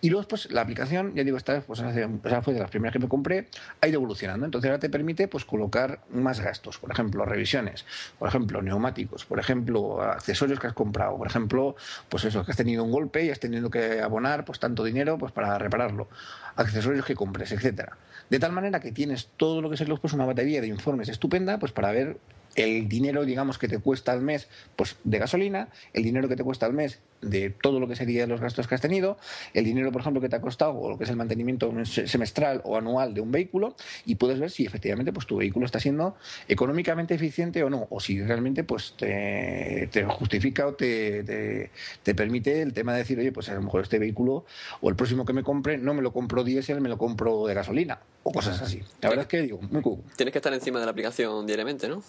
Y 0.00 0.08
luego, 0.08 0.26
pues 0.26 0.50
la 0.50 0.62
aplicación, 0.62 1.14
ya 1.14 1.22
digo, 1.22 1.36
esta 1.36 1.60
pues, 1.60 1.80
esa 1.80 2.40
fue 2.40 2.54
de 2.54 2.60
las 2.60 2.70
primeras 2.70 2.94
que 2.94 2.98
me 2.98 3.08
compré, 3.08 3.48
ha 3.82 3.88
ido 3.88 3.96
evolucionando. 3.96 4.46
Entonces 4.46 4.70
ahora 4.70 4.80
te 4.80 4.88
permite 4.88 5.28
pues 5.28 5.44
colocar 5.44 6.00
más 6.10 6.40
gastos, 6.40 6.78
por 6.78 6.90
ejemplo, 6.90 7.26
revisiones, 7.26 7.84
por 8.18 8.26
ejemplo, 8.26 8.62
neumáticos, 8.62 9.26
por 9.26 9.38
ejemplo, 9.38 10.00
accesorios 10.00 10.58
que 10.58 10.68
has 10.68 10.72
comprado, 10.72 11.18
por 11.18 11.26
ejemplo, 11.26 11.76
pues 12.08 12.24
eso, 12.24 12.42
que 12.42 12.52
has 12.52 12.56
tenido 12.56 12.84
un 12.84 12.90
golpe 12.90 13.22
y 13.26 13.28
has 13.28 13.38
tenido 13.38 13.68
que 13.68 13.81
abonar 14.02 14.44
pues 14.44 14.58
tanto 14.58 14.84
dinero 14.84 15.18
pues 15.18 15.32
para 15.32 15.58
repararlo, 15.58 16.08
accesorios 16.56 17.04
que 17.04 17.14
compres, 17.14 17.52
etcétera. 17.52 17.96
De 18.30 18.38
tal 18.38 18.52
manera 18.52 18.80
que 18.80 18.92
tienes 18.92 19.28
todo 19.36 19.60
lo 19.60 19.68
que 19.68 19.74
es 19.74 19.84
pues 20.00 20.12
una 20.12 20.24
batería 20.24 20.60
de 20.60 20.68
informes 20.68 21.08
estupenda 21.08 21.58
pues 21.58 21.72
para 21.72 21.92
ver 21.92 22.18
el 22.54 22.88
dinero, 22.88 23.24
digamos, 23.24 23.58
que 23.58 23.68
te 23.68 23.78
cuesta 23.78 24.12
al 24.12 24.20
mes 24.20 24.48
pues, 24.76 24.96
de 25.04 25.18
gasolina, 25.18 25.68
el 25.92 26.02
dinero 26.02 26.28
que 26.28 26.36
te 26.36 26.44
cuesta 26.44 26.66
al 26.66 26.72
mes 26.72 27.00
de 27.22 27.50
todo 27.50 27.80
lo 27.80 27.88
que 27.88 27.96
serían 27.96 28.28
los 28.28 28.40
gastos 28.40 28.66
que 28.66 28.74
has 28.74 28.80
tenido, 28.80 29.16
el 29.54 29.64
dinero, 29.64 29.90
por 29.92 30.00
ejemplo, 30.00 30.20
que 30.20 30.28
te 30.28 30.36
ha 30.36 30.40
costado 30.40 30.74
o 30.74 30.90
lo 30.90 30.98
que 30.98 31.04
es 31.04 31.10
el 31.10 31.16
mantenimiento 31.16 31.72
semestral 31.84 32.60
o 32.64 32.76
anual 32.76 33.14
de 33.14 33.20
un 33.20 33.32
vehículo 33.32 33.76
y 34.04 34.16
puedes 34.16 34.38
ver 34.38 34.50
si 34.50 34.66
efectivamente 34.66 35.12
pues 35.12 35.26
tu 35.26 35.36
vehículo 35.36 35.64
está 35.64 35.80
siendo 35.80 36.16
económicamente 36.48 37.14
eficiente 37.14 37.62
o 37.62 37.70
no, 37.70 37.86
o 37.90 38.00
si 38.00 38.20
realmente 38.20 38.64
pues 38.64 38.94
te, 38.96 39.88
justifica 40.08 40.66
o 40.66 40.74
te, 40.74 41.70
te, 42.02 42.14
permite 42.14 42.62
el 42.62 42.72
tema 42.72 42.92
de 42.92 42.98
decir, 42.98 43.18
oye, 43.18 43.32
pues 43.32 43.48
a 43.48 43.54
lo 43.54 43.62
mejor 43.62 43.82
este 43.82 43.98
vehículo 43.98 44.44
o 44.80 44.88
el 44.90 44.96
próximo 44.96 45.24
que 45.24 45.32
me 45.32 45.42
compre 45.42 45.78
no 45.78 45.94
me 45.94 46.02
lo 46.02 46.12
compro 46.12 46.44
diésel, 46.44 46.80
me 46.80 46.88
lo 46.88 46.98
compro 46.98 47.46
de 47.46 47.54
gasolina 47.54 48.00
o 48.24 48.32
cosas 48.32 48.60
así. 48.60 48.82
La 49.00 49.08
verdad 49.08 49.24
es 49.24 49.28
que 49.28 49.42
digo, 49.42 49.60
muy 49.70 49.82
cool. 49.82 50.00
Tienes 50.16 50.32
que 50.32 50.38
estar 50.38 50.52
encima 50.52 50.80
de 50.80 50.86
la 50.86 50.90
aplicación 50.90 51.46
diariamente, 51.46 51.88
¿no? 51.88 52.02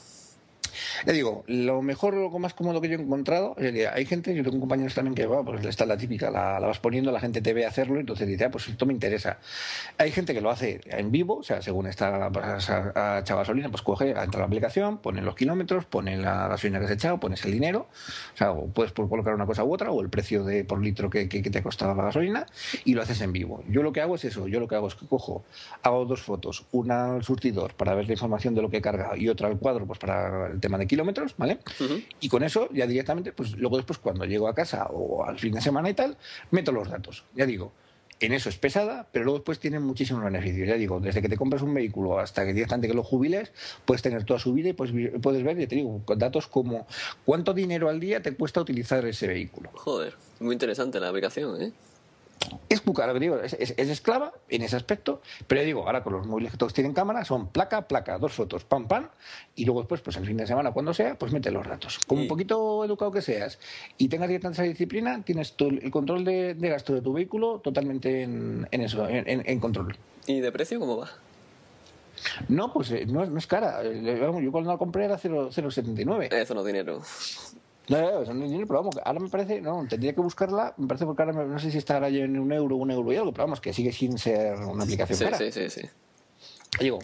Le 1.06 1.14
digo, 1.14 1.44
lo 1.48 1.82
mejor, 1.82 2.14
lo 2.16 2.30
más 2.40 2.54
cómodo 2.54 2.82
que 2.82 2.90
yo 2.90 2.98
he 2.98 3.02
encontrado, 3.02 3.56
hay 3.58 4.06
gente, 4.06 4.34
yo 4.34 4.44
tengo 4.44 4.60
compañeros 4.60 4.94
también 4.94 5.16
que, 5.16 5.26
va, 5.26 5.44
pues 5.44 5.66
está 5.66 5.86
la 5.86 5.98
típica, 5.98 6.30
la, 6.32 6.60
vas 6.60 6.80
poniendo, 6.80 7.12
la 7.12 7.20
gente 7.20 7.42
te 7.42 7.54
ve 7.54 7.66
hacerlo, 7.66 8.00
entonces 8.00 8.28
dice, 8.28 8.46
ah, 8.46 8.52
pues 8.52 8.68
esto 8.68 8.86
me 8.86 8.94
interesa. 8.94 9.38
Hay 9.98 10.12
gente 10.12 10.34
que 10.34 10.42
lo 10.42 10.50
hace 10.50 10.82
en 10.86 11.12
vivo, 11.12 11.38
o 11.38 11.44
sea, 11.44 11.62
según 11.62 11.88
está 11.88 12.30
pues, 12.32 12.70
a, 12.70 13.24
pues 13.72 13.82
coge, 13.82 14.10
entra 14.10 14.40
la 14.40 14.46
aplicación, 14.46 14.98
pone 14.98 15.22
los 15.22 15.36
kilómetros, 15.36 15.86
pone 15.86 16.18
la 16.18 16.48
gasolina 16.48 16.80
que 16.80 16.86
has 16.86 16.92
echado, 16.92 17.20
pones 17.20 17.44
el 17.46 17.52
dinero, 17.52 17.88
o 18.34 18.38
sea, 18.38 18.54
puedes 18.74 18.92
colocar 18.92 19.34
una 19.34 19.46
cosa 19.46 19.64
u 19.64 19.74
otra, 19.74 19.92
o 19.92 20.02
el 20.02 20.10
precio 20.10 20.44
de 20.44 20.64
por 20.64 20.82
litro 20.82 21.10
que, 21.10 21.30
que, 21.30 21.42
te 21.42 21.60
ha 21.60 21.64
costado 21.64 21.94
la 21.96 22.04
gasolina, 22.04 22.46
y 22.86 22.94
lo 22.94 23.02
haces 23.02 23.22
en 23.22 23.32
vivo. 23.32 23.64
Yo 23.68 23.84
lo 23.84 23.94
que 23.94 24.02
hago 24.02 24.16
es 24.16 24.26
eso, 24.26 24.48
yo 24.48 24.60
lo 24.60 24.68
que 24.68 24.76
hago 24.76 24.88
es 24.88 24.96
que 24.96 25.06
cojo, 25.08 25.44
hago 25.82 26.06
dos 26.06 26.22
fotos, 26.22 26.66
una 26.72 27.14
al 27.16 27.24
surtidor 27.24 27.74
para 27.76 27.94
ver 27.96 28.08
la 28.08 28.14
información 28.14 28.56
de 28.56 28.62
lo 28.62 28.70
que 28.70 28.78
he 28.78 28.82
cargado 28.82 29.16
y 29.16 29.30
otra 29.30 29.48
al 29.48 29.58
cuadro, 29.58 29.86
pues 29.86 30.00
para 30.00 30.48
el 30.48 30.60
tema 30.64 30.78
de 30.80 30.88
kilómetros, 30.88 31.36
¿vale? 31.38 31.60
Y 32.20 32.30
con 32.30 32.42
eso 32.42 32.70
ya 32.74 32.88
directamente, 32.88 33.32
pues 33.32 33.56
luego 33.58 33.78
después 33.78 34.00
cuando 34.00 34.26
llego 34.26 34.48
a 34.48 34.56
casa 34.56 34.88
o 34.88 35.24
al 35.24 35.38
fin 35.38 35.54
de 35.54 35.62
semana 35.62 35.90
y 35.90 35.94
tal, 35.94 36.18
meto 36.50 36.72
los 36.72 36.90
datos. 36.90 37.26
Ya 37.36 37.46
digo, 37.46 37.72
en 38.20 38.32
eso 38.32 38.48
es 38.48 38.58
pesada, 38.58 39.08
pero 39.12 39.26
luego 39.26 39.40
después 39.40 39.60
tiene 39.60 39.80
muchísimos 39.80 40.24
beneficios. 40.24 40.68
Ya 40.68 40.76
digo, 40.76 41.00
desde 41.00 41.22
que 41.22 41.28
te 41.28 41.36
compras 41.36 41.62
un 41.62 41.74
vehículo 41.74 42.20
hasta 42.20 42.46
que 42.46 42.54
directamente 42.54 42.88
que 42.88 42.94
lo 42.94 43.04
jubiles, 43.04 43.52
puedes 43.86 44.02
tener 44.02 44.24
toda 44.24 44.40
su 44.40 44.54
vida 44.54 44.70
y 44.70 44.74
puedes, 44.74 44.94
puedes 45.22 45.44
ver, 45.44 45.58
ya 45.58 45.68
te 45.68 45.76
digo, 45.76 46.02
con 46.06 46.18
datos 46.18 46.48
como 46.48 46.88
cuánto 47.26 47.54
dinero 47.54 47.90
al 47.90 48.00
día 48.00 48.22
te 48.22 48.34
cuesta 48.34 48.62
utilizar 48.62 49.06
ese 49.06 49.28
vehículo. 49.28 49.72
Joder, 49.74 50.16
muy 50.40 50.54
interesante 50.54 51.00
la 51.00 51.10
aplicación, 51.10 51.62
¿eh? 51.62 51.74
Es 52.70 52.84
lo 52.86 53.20
digo, 53.20 53.40
es, 53.40 53.54
esclava 53.78 54.34
en 54.50 54.62
ese 54.62 54.76
aspecto, 54.76 55.22
pero 55.48 55.62
ya 55.62 55.66
digo, 55.66 55.86
ahora 55.86 56.04
con 56.04 56.14
los 56.14 56.28
móviles 56.28 56.52
que 56.52 56.58
todos 56.58 56.74
tienen 56.74 56.94
cámara, 56.94 57.26
son 57.26 57.48
placa, 57.48 57.88
placa, 57.88 58.18
dos 58.18 58.34
fotos, 58.34 58.64
pam, 58.64 58.88
pam, 58.88 59.10
y 59.56 59.66
luego 59.66 59.82
después, 59.82 60.02
pues 60.02 60.18
el 60.18 60.26
fin 60.26 60.38
de 60.38 60.48
semana, 60.48 60.72
cuando 60.72 60.94
sea, 60.94 61.16
pues 61.16 61.32
mete 61.32 61.52
los 61.52 61.68
datos. 61.68 62.00
Como 62.08 62.22
un 62.22 62.28
poquito 62.28 62.84
educado 62.86 63.12
que 63.12 63.22
seas 63.22 63.60
y 63.98 64.08
tengas 64.08 64.30
esa 64.30 64.64
disciplina, 64.64 65.22
tienes 65.24 65.56
el 65.60 65.92
control 65.92 66.26
de, 66.26 66.56
gasto 66.60 66.94
de 66.94 67.02
tu 67.02 67.14
vehículo 67.14 67.60
totalmente 67.60 68.24
en, 68.24 68.68
eso, 68.72 69.08
en, 69.10 69.60
control. 69.60 69.96
¿Y 70.28 70.40
de 70.40 70.52
precio 70.52 70.80
cómo 70.80 70.98
va? 70.98 71.10
No, 72.48 72.72
pues 72.72 72.92
eh, 72.92 73.06
no, 73.06 73.24
es, 73.38 73.48
cara. 73.48 73.82
Eh, 73.84 74.20
yo 74.42 74.52
cuando 74.52 74.72
la 74.72 74.78
compré 74.78 75.06
era 75.06 75.20
0,79. 75.20 76.32
Eso 76.32 76.54
no 76.54 76.62
es 76.62 76.68
dinero. 76.68 77.02
No, 77.90 78.22
eso 78.22 78.34
no 78.34 78.46
es 78.46 78.52
dinero, 78.52 78.68
pero 78.68 78.80
vamos, 78.80 78.96
ahora 79.04 79.20
me 79.20 79.30
parece, 79.30 79.60
no, 79.60 79.86
tendría 79.88 80.14
que 80.14 80.22
buscarla, 80.22 80.74
me 80.78 80.88
parece 80.88 81.06
porque 81.06 81.22
ahora 81.22 81.44
no 81.44 81.60
sé 81.60 81.70
si 81.70 81.78
estará 81.78 82.10
ya 82.10 82.24
en 82.24 82.40
un 82.40 82.52
euro, 82.54 82.78
un 82.78 82.92
euro 82.92 83.12
y 83.12 83.18
algo, 83.18 83.34
pero 83.34 83.44
vamos, 83.44 83.60
que 83.60 83.74
sigue 83.74 83.92
sin 83.92 84.18
ser 84.18 84.56
una 84.56 84.84
aplicación 84.84 85.34
sí, 85.38 85.52
Sí, 85.52 85.52
sí, 85.52 85.70
sí. 85.70 85.90
Digo, 86.80 87.00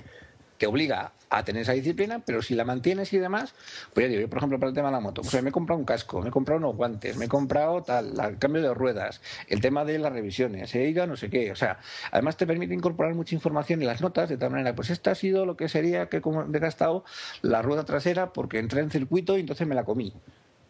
te 0.57 0.67
obliga 0.67 1.11
a 1.29 1.43
tener 1.43 1.61
esa 1.61 1.73
disciplina, 1.73 2.23
pero 2.25 2.41
si 2.41 2.55
la 2.55 2.63
mantienes 2.63 3.13
y 3.13 3.17
demás, 3.17 3.53
pues 3.93 4.05
ya 4.05 4.09
digo, 4.09 4.21
yo 4.21 4.29
por 4.29 4.39
ejemplo 4.39 4.59
para 4.59 4.69
el 4.69 4.75
tema 4.75 4.87
de 4.87 4.93
la 4.93 4.99
moto, 4.99 5.21
pues 5.21 5.41
me 5.43 5.49
he 5.49 5.51
comprado 5.51 5.79
un 5.79 5.85
casco, 5.85 6.21
me 6.21 6.29
he 6.29 6.31
comprado 6.31 6.59
unos 6.59 6.75
guantes, 6.75 7.17
me 7.17 7.25
he 7.25 7.27
comprado 7.27 7.83
tal, 7.83 8.19
el 8.19 8.37
cambio 8.39 8.61
de 8.61 8.73
ruedas, 8.73 9.21
el 9.47 9.61
tema 9.61 9.85
de 9.85 9.99
las 9.99 10.11
revisiones, 10.11 10.73
he 10.75 10.87
ido 10.87 11.05
no 11.07 11.17
sé 11.17 11.29
qué, 11.29 11.51
o 11.51 11.55
sea, 11.55 11.79
además 12.11 12.37
te 12.37 12.47
permite 12.47 12.73
incorporar 12.73 13.13
mucha 13.15 13.35
información 13.35 13.81
en 13.81 13.87
las 13.87 14.01
notas, 14.01 14.29
de 14.29 14.37
tal 14.37 14.49
manera, 14.49 14.73
pues 14.75 14.89
esta 14.89 15.11
ha 15.11 15.15
sido 15.15 15.45
lo 15.45 15.55
que 15.55 15.69
sería 15.69 16.09
que 16.09 16.17
he 16.17 16.59
gastado 16.59 17.03
la 17.41 17.61
rueda 17.61 17.85
trasera 17.85 18.33
porque 18.33 18.59
entré 18.59 18.81
en 18.81 18.89
circuito 18.91 19.37
y 19.37 19.41
entonces 19.41 19.67
me 19.67 19.75
la 19.75 19.83
comí 19.83 20.13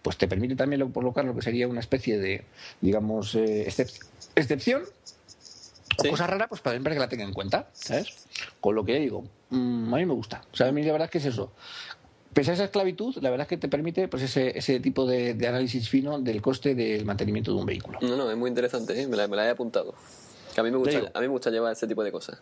pues 0.02 0.18
te 0.18 0.28
permite 0.28 0.56
también 0.56 0.92
colocar 0.92 1.26
lo 1.26 1.36
que 1.36 1.42
sería 1.42 1.68
una 1.68 1.80
especie 1.80 2.18
de, 2.18 2.44
digamos, 2.82 3.36
eh, 3.36 3.68
excepción 4.36 4.84
o 5.98 6.10
cosa 6.10 6.28
rara, 6.28 6.48
pues 6.48 6.62
para, 6.62 6.80
que 6.80 7.00
la 7.00 7.10
tenga 7.10 7.24
en 7.24 7.34
cuenta, 7.34 7.70
¿sabes? 7.74 8.28
Con 8.62 8.76
lo 8.76 8.86
que 8.86 9.00
digo, 9.00 9.26
mm, 9.50 9.94
a 9.94 9.98
mí 9.98 10.06
me 10.06 10.14
gusta. 10.14 10.44
O 10.52 10.56
sea, 10.56 10.68
a 10.68 10.72
mí 10.72 10.84
la 10.84 10.92
verdad 10.92 11.06
es 11.06 11.12
que 11.12 11.18
es 11.18 11.26
eso. 11.26 11.52
Pese 12.34 12.52
a 12.52 12.54
esa 12.54 12.66
esclavitud, 12.66 13.18
la 13.22 13.30
verdad 13.32 13.46
es 13.46 13.50
que 13.50 13.58
te 13.58 13.68
permite 13.68 14.08
pues 14.08 14.24
ese, 14.24 14.58
ese 14.58 14.80
tipo 14.80 15.06
de, 15.06 15.32
análisis 15.48 15.90
fino 15.90 16.20
del 16.20 16.42
coste 16.42 16.76
del 16.76 17.04
mantenimiento 17.04 17.52
de 17.52 17.60
un 17.60 17.66
vehículo. 17.66 18.00
No, 18.02 18.16
no, 18.16 18.30
es 18.30 18.38
muy 18.38 18.50
interesante, 18.50 19.02
¿eh? 19.02 19.08
me, 19.08 19.18
la, 19.18 19.28
me 19.28 19.36
la 19.36 19.48
he 19.48 19.50
apuntado. 19.50 19.96
Que 20.54 20.62
a 20.62 20.64
mí 20.64 20.72
me 20.72 20.78
gusta, 20.78 21.12
a 21.14 21.20
mí 21.20 21.28
me 21.28 21.34
gusta 21.34 21.50
llevar 21.50 21.74
ese 21.74 21.88
tipo 21.88 22.04
de 22.04 22.12
cosas. 22.12 22.40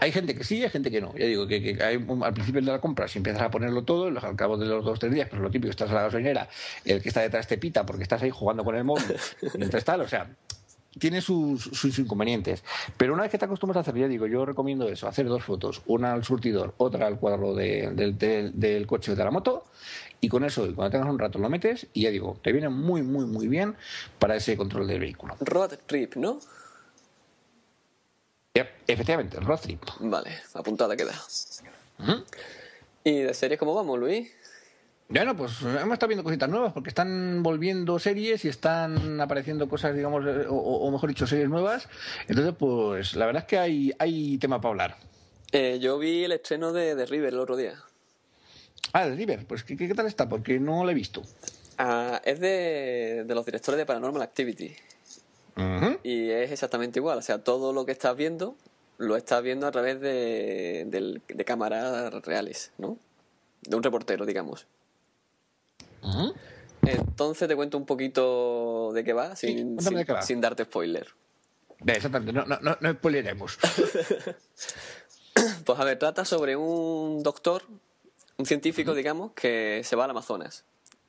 Hay 0.00 0.12
gente 0.12 0.34
que 0.34 0.44
sí, 0.44 0.62
hay 0.62 0.70
gente 0.70 0.90
que 0.90 1.00
no. 1.00 1.14
Ya 1.16 1.26
digo 1.26 1.46
que, 1.46 1.78
al 1.80 2.34
principio 2.34 2.62
de 2.62 2.72
la 2.72 2.80
compra, 2.80 3.06
si 3.06 3.18
empiezas 3.18 3.42
a 3.42 3.50
ponerlo 3.50 3.82
todo, 3.82 4.06
al 4.06 4.36
cabo 4.36 4.56
de 4.56 4.66
los 4.66 4.84
dos 4.84 4.96
o 4.96 4.98
tres 4.98 5.12
días, 5.12 5.28
pues 5.28 5.42
lo 5.42 5.50
típico, 5.50 5.70
estás 5.70 5.90
a 5.90 5.94
la 5.94 6.02
gasolinera, 6.02 6.48
el 6.84 7.02
que 7.02 7.08
está 7.08 7.20
detrás 7.20 7.46
te 7.46 7.58
pita 7.58 7.84
porque 7.84 8.02
estás 8.02 8.22
ahí 8.22 8.30
jugando 8.30 8.64
con 8.64 8.74
el 8.74 8.84
móvil, 8.84 9.04
mientras 9.58 9.84
tal, 9.84 10.00
o 10.00 10.08
sea, 10.08 10.30
tiene 10.98 11.20
sus, 11.20 11.62
sus, 11.62 11.98
inconvenientes. 11.98 12.64
Pero 12.96 13.12
una 13.12 13.22
vez 13.22 13.30
que 13.30 13.38
te 13.38 13.44
acostumbras 13.44 13.76
a 13.76 13.80
hacer, 13.80 13.96
ya 13.96 14.08
digo, 14.08 14.26
yo 14.26 14.46
recomiendo 14.46 14.88
eso, 14.88 15.06
hacer 15.06 15.26
dos 15.26 15.44
fotos, 15.44 15.82
una 15.86 16.12
al 16.14 16.24
surtidor, 16.24 16.74
otra 16.78 17.06
al 17.06 17.18
cuadro 17.18 17.54
del, 17.54 18.16
del 18.16 18.86
coche 18.86 19.12
o 19.12 19.16
de 19.16 19.24
la 19.24 19.30
moto, 19.30 19.64
y 20.22 20.28
con 20.28 20.44
eso, 20.44 20.62
cuando 20.74 20.90
tengas 20.90 21.08
un 21.08 21.18
rato 21.18 21.38
lo 21.38 21.48
metes, 21.48 21.86
y 21.92 22.02
ya 22.02 22.10
digo, 22.10 22.38
te 22.42 22.52
viene 22.52 22.68
muy, 22.68 23.02
muy, 23.02 23.26
muy 23.26 23.48
bien 23.48 23.76
para 24.18 24.36
ese 24.36 24.56
control 24.56 24.86
del 24.86 25.00
vehículo. 25.00 25.36
Road 25.40 25.78
trip, 25.86 26.16
¿no? 26.16 26.40
Efectivamente, 28.86 29.38
el 29.38 29.44
road 29.44 29.60
trip. 29.60 29.82
Vale, 30.00 30.30
apuntada 30.54 30.96
queda. 30.96 31.14
¿Y 33.04 33.20
de 33.20 33.34
series 33.34 33.58
cómo 33.58 33.74
vamos, 33.74 33.98
Luis? 33.98 34.30
Bueno, 35.08 35.36
pues 35.36 35.60
hemos 35.62 35.92
estado 35.92 36.08
viendo 36.08 36.22
cositas 36.22 36.48
nuevas 36.48 36.72
porque 36.72 36.88
están 36.88 37.42
volviendo 37.42 37.98
series 37.98 38.44
y 38.44 38.48
están 38.48 39.20
apareciendo 39.20 39.68
cosas, 39.68 39.94
digamos, 39.94 40.24
eh, 40.24 40.46
o, 40.48 40.88
mejor 40.90 41.08
dicho, 41.08 41.26
series 41.26 41.48
nuevas. 41.48 41.88
Entonces, 42.28 42.54
pues 42.56 43.16
la 43.16 43.26
verdad 43.26 43.42
es 43.42 43.48
que 43.48 43.58
hay, 43.58 43.92
hay 43.98 44.38
tema 44.38 44.60
para 44.60 44.70
hablar. 44.70 44.96
Eh, 45.50 45.78
yo 45.80 45.98
vi 45.98 46.24
el 46.24 46.32
estreno 46.32 46.72
de, 46.72 46.94
de, 46.94 47.06
River 47.06 47.32
el 47.32 47.40
otro 47.40 47.56
día. 47.56 47.74
Ah, 48.92 49.08
de 49.08 49.16
River, 49.16 49.46
pues 49.46 49.64
¿qué, 49.64 49.76
qué 49.76 49.94
tal 49.94 50.06
está? 50.06 50.28
Porque 50.28 50.60
no 50.60 50.84
lo 50.84 50.90
he 50.90 50.94
visto. 50.94 51.22
Ah, 51.76 52.20
es 52.24 52.38
de, 52.38 53.24
de 53.26 53.34
los 53.34 53.44
directores 53.44 53.78
de 53.78 53.86
Paranormal 53.86 54.22
Activity. 54.22 54.76
Y 56.02 56.30
es 56.30 56.52
exactamente 56.52 56.98
igual, 56.98 57.18
o 57.18 57.22
sea, 57.22 57.42
todo 57.42 57.72
lo 57.72 57.84
que 57.84 57.92
estás 57.92 58.16
viendo 58.16 58.56
lo 59.00 59.16
estás 59.16 59.42
viendo 59.42 59.66
a 59.66 59.70
través 59.70 59.98
de, 59.98 60.84
de, 60.86 61.44
cámaras 61.46 62.12
reales, 62.22 62.70
¿no? 62.76 62.98
De 63.62 63.74
un 63.74 63.82
reportero, 63.82 64.26
digamos. 64.26 64.66
Entonces 66.82 67.48
te 67.48 67.56
cuento 67.56 67.78
un 67.78 67.86
poquito 67.86 68.92
de 68.92 69.02
qué 69.02 69.14
va, 69.14 69.34
sin, 69.36 69.78
sin, 70.20 70.40
darte 70.40 70.64
spoiler. 70.64 71.08
Exactamente, 71.86 72.32
no, 72.32 72.44
no, 72.44 72.58
no, 72.60 72.76
no 72.78 72.92
spoileremos. 72.92 73.58
pues 75.64 75.78
a 75.78 75.84
ver, 75.84 75.98
trata 75.98 76.26
sobre 76.26 76.56
un 76.56 77.22
doctor, 77.22 77.62
un 78.36 78.44
científico, 78.44 78.94
digamos, 78.94 79.32
que 79.32 79.80
se 79.82 79.96
va 79.96 80.04
al 80.04 80.10
Amazonas. 80.10 80.64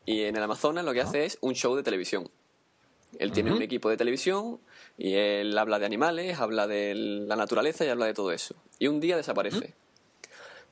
Y 0.05 0.23
en 0.23 0.37
el 0.37 0.43
Amazonas 0.43 0.85
lo 0.85 0.93
que 0.93 1.01
hace 1.01 1.25
es 1.25 1.37
un 1.41 1.55
show 1.55 1.75
de 1.75 1.83
televisión. 1.83 2.31
Él 3.19 3.31
tiene 3.31 3.51
un 3.51 3.61
equipo 3.61 3.89
de 3.89 3.97
televisión 3.97 4.59
y 4.97 5.13
él 5.13 5.57
habla 5.57 5.79
de 5.79 5.85
animales, 5.85 6.39
habla 6.39 6.67
de 6.67 6.95
la 6.95 7.35
naturaleza 7.35 7.85
y 7.85 7.89
habla 7.89 8.05
de 8.05 8.13
todo 8.13 8.31
eso. 8.31 8.55
Y 8.79 8.87
un 8.87 8.99
día 8.99 9.17
desaparece. 9.17 9.73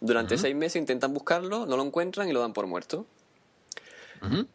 Durante 0.02 0.38
seis 0.38 0.56
meses 0.56 0.78
intentan 0.78 1.14
buscarlo, 1.14 1.66
no 1.66 1.76
lo 1.76 1.84
encuentran 1.84 2.30
y 2.30 2.34
lo 2.34 2.40
dan 2.40 2.54
por 2.54 2.68
muerto. 2.68 3.06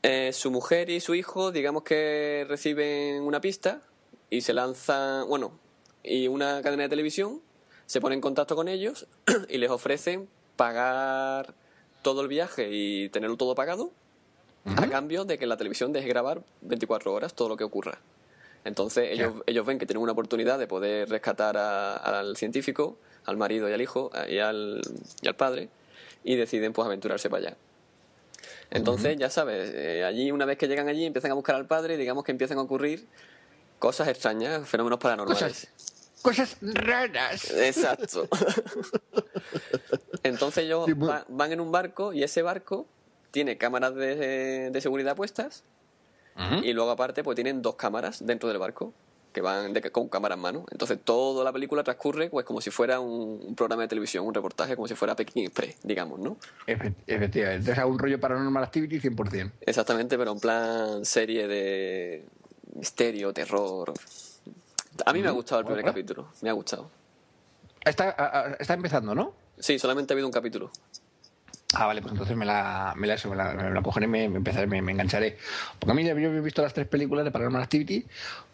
Eh, 0.03 0.33
su 0.33 0.51
mujer 0.51 0.91
y 0.91 1.01
su 1.01 1.15
hijo, 1.15 1.51
digamos 1.51 1.85
que 1.85 2.45
reciben 2.49 3.23
una 3.23 3.41
pista 3.41 3.83
y 4.29 4.43
se 4.43 4.53
lanzan, 4.53 5.27
bueno, 5.29 5.59
y 6.03 6.29
una 6.29 6.61
cadena 6.63 6.83
de 6.85 6.89
televisión 6.91 7.41
se 7.87 8.01
pone 8.01 8.15
en 8.15 8.21
contacto 8.21 8.57
con 8.57 8.69
ellos 8.69 9.07
y 9.49 9.59
les 9.59 9.71
ofrecen 9.71 10.29
pagar 10.57 11.55
todo 12.03 12.21
el 12.21 12.29
viaje 12.29 12.69
y 12.71 13.09
tenerlo 13.09 13.37
todo 13.37 13.55
pagado 13.55 13.93
a 14.65 14.87
cambio 14.89 15.25
de 15.25 15.39
que 15.39 15.47
la 15.47 15.57
televisión 15.57 15.93
deje 15.93 16.09
grabar 16.09 16.43
24 16.63 17.13
horas 17.13 17.35
todo 17.35 17.49
lo 17.49 17.57
que 17.57 17.65
ocurra. 17.65 17.99
Entonces 18.65 19.11
ellos, 19.13 19.35
ellos 19.47 19.67
ven 19.67 19.79
que 19.79 19.87
tienen 19.87 20.03
una 20.03 20.13
oportunidad 20.13 20.59
de 20.59 20.67
poder 20.67 21.09
rescatar 21.09 21.57
al 21.57 22.37
científico, 22.37 22.97
al 23.27 23.37
marido 23.37 23.69
y 23.69 23.73
al 23.73 23.83
hijo 23.83 24.11
y 24.29 24.39
al, 24.39 24.81
y 25.21 25.29
al 25.29 25.37
padre 25.37 25.69
y 26.23 26.37
deciden 26.37 26.73
pues 26.73 26.87
aventurarse 26.87 27.29
para 27.29 27.49
allá. 27.49 27.57
Entonces, 28.71 29.17
ya 29.19 29.31
sabes, 29.31 29.71
eh, 29.75 30.05
allí 30.05 30.33
una 30.33 30.47
vez 30.47 30.59
que 30.59 30.67
llegan 30.67 30.89
allí 30.89 31.05
empiezan 31.05 31.31
a 31.31 31.35
buscar 31.35 31.55
al 31.55 31.67
padre 31.67 31.95
y 31.95 31.97
digamos 31.97 32.25
que 32.25 32.33
empiezan 32.33 32.59
a 32.59 32.63
ocurrir 32.63 33.07
cosas 33.79 34.09
extrañas, 34.09 34.67
fenómenos 34.69 34.99
paranormales. 34.99 35.69
Cosas, 36.23 36.57
raras. 36.63 37.51
Exacto. 37.51 38.27
Entonces 40.23 40.65
ellos 40.65 40.89
van 41.29 41.53
en 41.53 41.61
un 41.61 41.71
barco 41.71 42.15
y 42.15 42.23
ese 42.23 42.41
barco 42.41 42.87
tiene 43.35 43.59
cámaras 43.59 43.97
de, 43.97 44.71
seguridad 44.81 45.17
puestas 45.17 45.65
Y 46.63 46.73
luego 46.73 46.93
aparte 46.93 47.25
pues 47.25 47.35
tienen 47.35 47.63
dos 47.63 47.75
cámaras 47.75 48.25
dentro 48.25 48.49
del 48.49 48.59
barco 48.59 48.95
que 49.33 49.41
van 49.41 49.73
de, 49.73 49.83
con 49.91 50.09
cámara 50.09 50.37
en 50.37 50.41
mano. 50.41 50.65
Entonces 50.71 50.97
toda 51.03 51.43
la 51.43 51.53
película 51.53 51.83
transcurre 51.83 52.31
pues 52.31 52.47
como 52.47 52.61
si 52.61 52.71
fuera 52.71 53.01
un, 53.01 53.57
programa 53.57 53.83
de 53.83 53.89
televisión, 53.89 54.25
un 54.25 54.33
reportaje, 54.33 54.77
como 54.77 54.87
si 54.87 54.95
fuera 54.95 55.17
Pekín 55.17 55.47
Express, 55.47 55.79
digamos, 55.83 56.21
¿no? 56.21 56.37
Efectivamente, 56.69 57.73
es 57.73 57.79
un 57.85 57.99
rollo 57.99 58.21
paranormal 58.21 58.63
activity 58.63 59.01
100%. 59.01 59.51
Exactamente, 59.63 60.17
pero 60.17 60.31
en 60.31 60.39
plan 60.39 61.05
serie 61.05 61.49
de 61.49 62.25
misterio, 62.77 63.33
terror. 63.33 63.93
A 65.05 65.13
mí 65.13 65.21
me 65.21 65.27
ha 65.27 65.33
gustado 65.33 65.63
el 65.63 65.67
primer 65.67 65.85
capítulo, 65.85 66.29
me 66.41 66.51
ha 66.51 66.53
gustado. 66.53 66.89
Está, 67.85 68.57
está 68.61 68.75
empezando, 68.75 69.13
¿no? 69.17 69.35
Sí, 69.59 69.81
solamente 69.81 70.13
ha 70.13 70.15
habido 70.15 70.29
un 70.29 70.33
capítulo. 70.33 70.71
Ah, 71.73 71.87
vale, 71.87 72.03
pues 72.03 72.13
entonces 72.13 72.37
me 72.37 72.45
la, 72.45 72.95
me 72.97 73.07
la, 73.07 73.17
me 73.29 73.37
la, 73.37 73.55
me 73.55 73.71
la 73.71 73.83
cogeré, 73.83 74.07
me, 74.07 74.25
empezaré, 74.25 74.67
me, 74.67 74.79
engancharé. 74.79 75.39
Porque 75.79 75.93
a 75.93 75.95
mí 75.95 76.05
yo 76.05 76.13
he 76.13 76.41
visto 76.41 76.63
las 76.63 76.75
tres 76.75 76.87
películas 76.87 77.25
de 77.25 77.31
Paranormal 77.31 77.63
Activity 77.63 78.07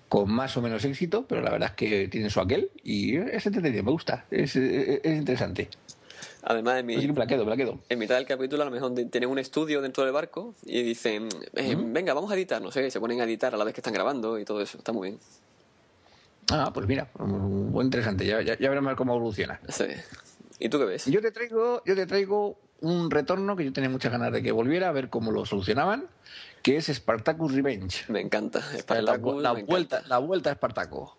con 0.09 0.31
más 0.31 0.57
o 0.57 0.63
menos 0.63 0.85
éxito, 0.85 1.25
pero 1.29 1.41
la 1.41 1.51
verdad 1.51 1.71
es 1.71 1.77
que 1.77 2.09
tiene 2.09 2.31
su 2.31 2.41
aquel 2.41 2.71
y 2.83 3.17
es 3.17 3.47
entretenido, 3.47 3.85
me 3.85 3.93
gusta, 3.93 4.25
es, 4.31 4.57
es, 4.57 5.05
interesante. 5.05 5.69
Además, 6.43 6.81
en, 6.81 6.87
mi, 6.87 7.13
plaquedo, 7.13 7.79
en 7.89 7.99
mitad 7.99 8.17
del 8.17 8.27
capítulo 8.27 8.63
a 8.63 8.65
lo 8.65 8.73
mejor 8.73 8.93
tienen 9.11 9.29
un 9.29 9.39
estudio 9.39 9.81
dentro 9.81 10.03
del 10.03 10.13
barco 10.13 10.55
y 10.65 10.83
dicen, 10.83 11.29
eh, 11.55 11.77
venga, 11.79 12.13
vamos 12.13 12.33
a 12.33 12.35
editar, 12.35 12.61
no 12.61 12.73
sé, 12.73 12.91
se 12.91 12.99
ponen 12.99 13.21
a 13.21 13.25
editar 13.25 13.55
a 13.55 13.57
la 13.57 13.63
vez 13.63 13.73
que 13.73 13.81
están 13.81 13.95
grabando 13.95 14.37
y 14.39 14.45
todo 14.45 14.61
eso, 14.61 14.79
está 14.79 14.93
muy 14.93 15.11
bien. 15.11 15.21
Ah, 16.51 16.73
pues 16.75 16.89
mira, 16.89 17.09
muy 17.19 17.85
interesante, 17.85 18.27
ya, 18.27 18.43
ya, 18.43 18.59
ya 18.59 18.69
veremos 18.69 18.95
cómo 18.97 19.15
evoluciona. 19.15 19.61
Sí. 19.69 19.85
¿Y 20.61 20.69
tú 20.69 20.79
qué 20.79 20.85
ves? 20.85 21.07
Yo 21.07 21.21
te 21.23 21.33
traigo, 21.33 21.83
yo 21.85 21.97
te 21.97 22.07
traigo 22.07 22.59
un 22.81 23.11
retorno 23.11 23.57
que 23.57 23.65
yo 23.65 23.73
tenía 23.73 23.89
muchas 23.89 24.13
ganas 24.13 24.31
de 24.31 24.43
que 24.43 24.53
volviera 24.53 24.89
a 24.89 24.93
ver 24.93 25.09
cómo 25.09 25.33
lo 25.33 25.47
solucionaban, 25.47 26.07
que 26.63 26.77
es 26.77 26.87
Spartacus 26.87 27.53
Revenge. 27.53 28.05
Me 28.09 28.21
encanta. 28.21 28.61
Spartacus, 28.79 29.43
la, 29.43 29.53
vuelta, 29.53 30.03
la 30.07 30.19
vuelta 30.19 30.51
a 30.51 30.55
Spartacus. 30.55 31.11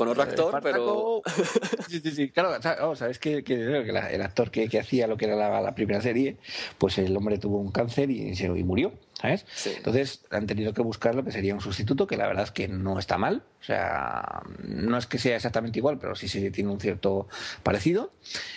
Con 0.00 0.08
otro 0.08 0.22
actor, 0.22 0.60
pero. 0.62 1.20
Sí, 1.90 2.00
sí, 2.00 2.10
sí. 2.12 2.30
Claro, 2.30 2.56
oh, 2.88 2.96
sabes 2.96 3.18
que, 3.18 3.44
el 3.46 4.22
actor 4.22 4.50
que, 4.50 4.78
hacía 4.78 5.06
lo 5.06 5.18
que 5.18 5.26
era 5.26 5.60
la, 5.60 5.74
primera 5.74 6.00
serie, 6.00 6.38
pues 6.78 6.96
el 6.96 7.14
hombre 7.14 7.36
tuvo 7.36 7.58
un 7.58 7.70
cáncer 7.70 8.10
y, 8.10 8.32
y 8.32 8.64
murió. 8.64 8.94
¿sabes? 9.20 9.44
Entonces 9.66 10.22
han 10.30 10.46
tenido 10.46 10.72
que 10.72 10.80
buscar 10.80 11.14
lo 11.14 11.22
que 11.22 11.32
sería 11.32 11.52
un 11.52 11.60
sustituto, 11.60 12.06
que 12.06 12.16
la 12.16 12.26
verdad 12.26 12.44
es 12.44 12.50
que 12.50 12.66
no 12.66 12.98
está 12.98 13.18
mal. 13.18 13.42
O 13.60 13.62
sea, 13.62 14.42
no 14.62 14.96
es 14.96 15.06
que 15.06 15.18
sea 15.18 15.36
exactamente 15.36 15.78
igual, 15.78 15.98
pero 15.98 16.14
sí, 16.14 16.28
sí 16.28 16.50
tiene 16.50 16.70
un 16.70 16.80
cierto 16.80 17.28
parecido 17.62 18.14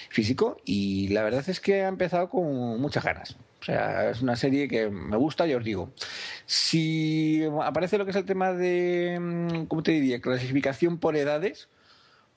físico. 0.09 0.61
Y 0.63 1.09
la 1.09 1.23
verdad 1.23 1.43
es 1.49 1.59
que 1.59 1.83
ha 1.83 1.89
empezado 1.89 2.29
con 2.29 2.79
muchas 2.79 3.03
ganas. 3.03 3.35
O 3.63 3.65
sea, 3.65 4.09
es 4.09 4.21
una 4.21 4.35
serie 4.35 4.67
que 4.67 4.89
me 4.89 5.15
gusta, 5.15 5.47
ya 5.47 5.55
os 5.55 5.63
digo. 5.63 5.93
Si 6.45 7.41
aparece 7.61 7.97
lo 7.97 8.03
que 8.03 8.11
es 8.11 8.17
el 8.17 8.25
tema 8.25 8.51
de, 8.51 9.17
mm, 9.21 9.65
¿cómo 9.67 9.81
te 9.81 9.93
diría? 9.93 10.19
Clasificación 10.19 10.97
por 10.97 11.15
edades, 11.15 11.69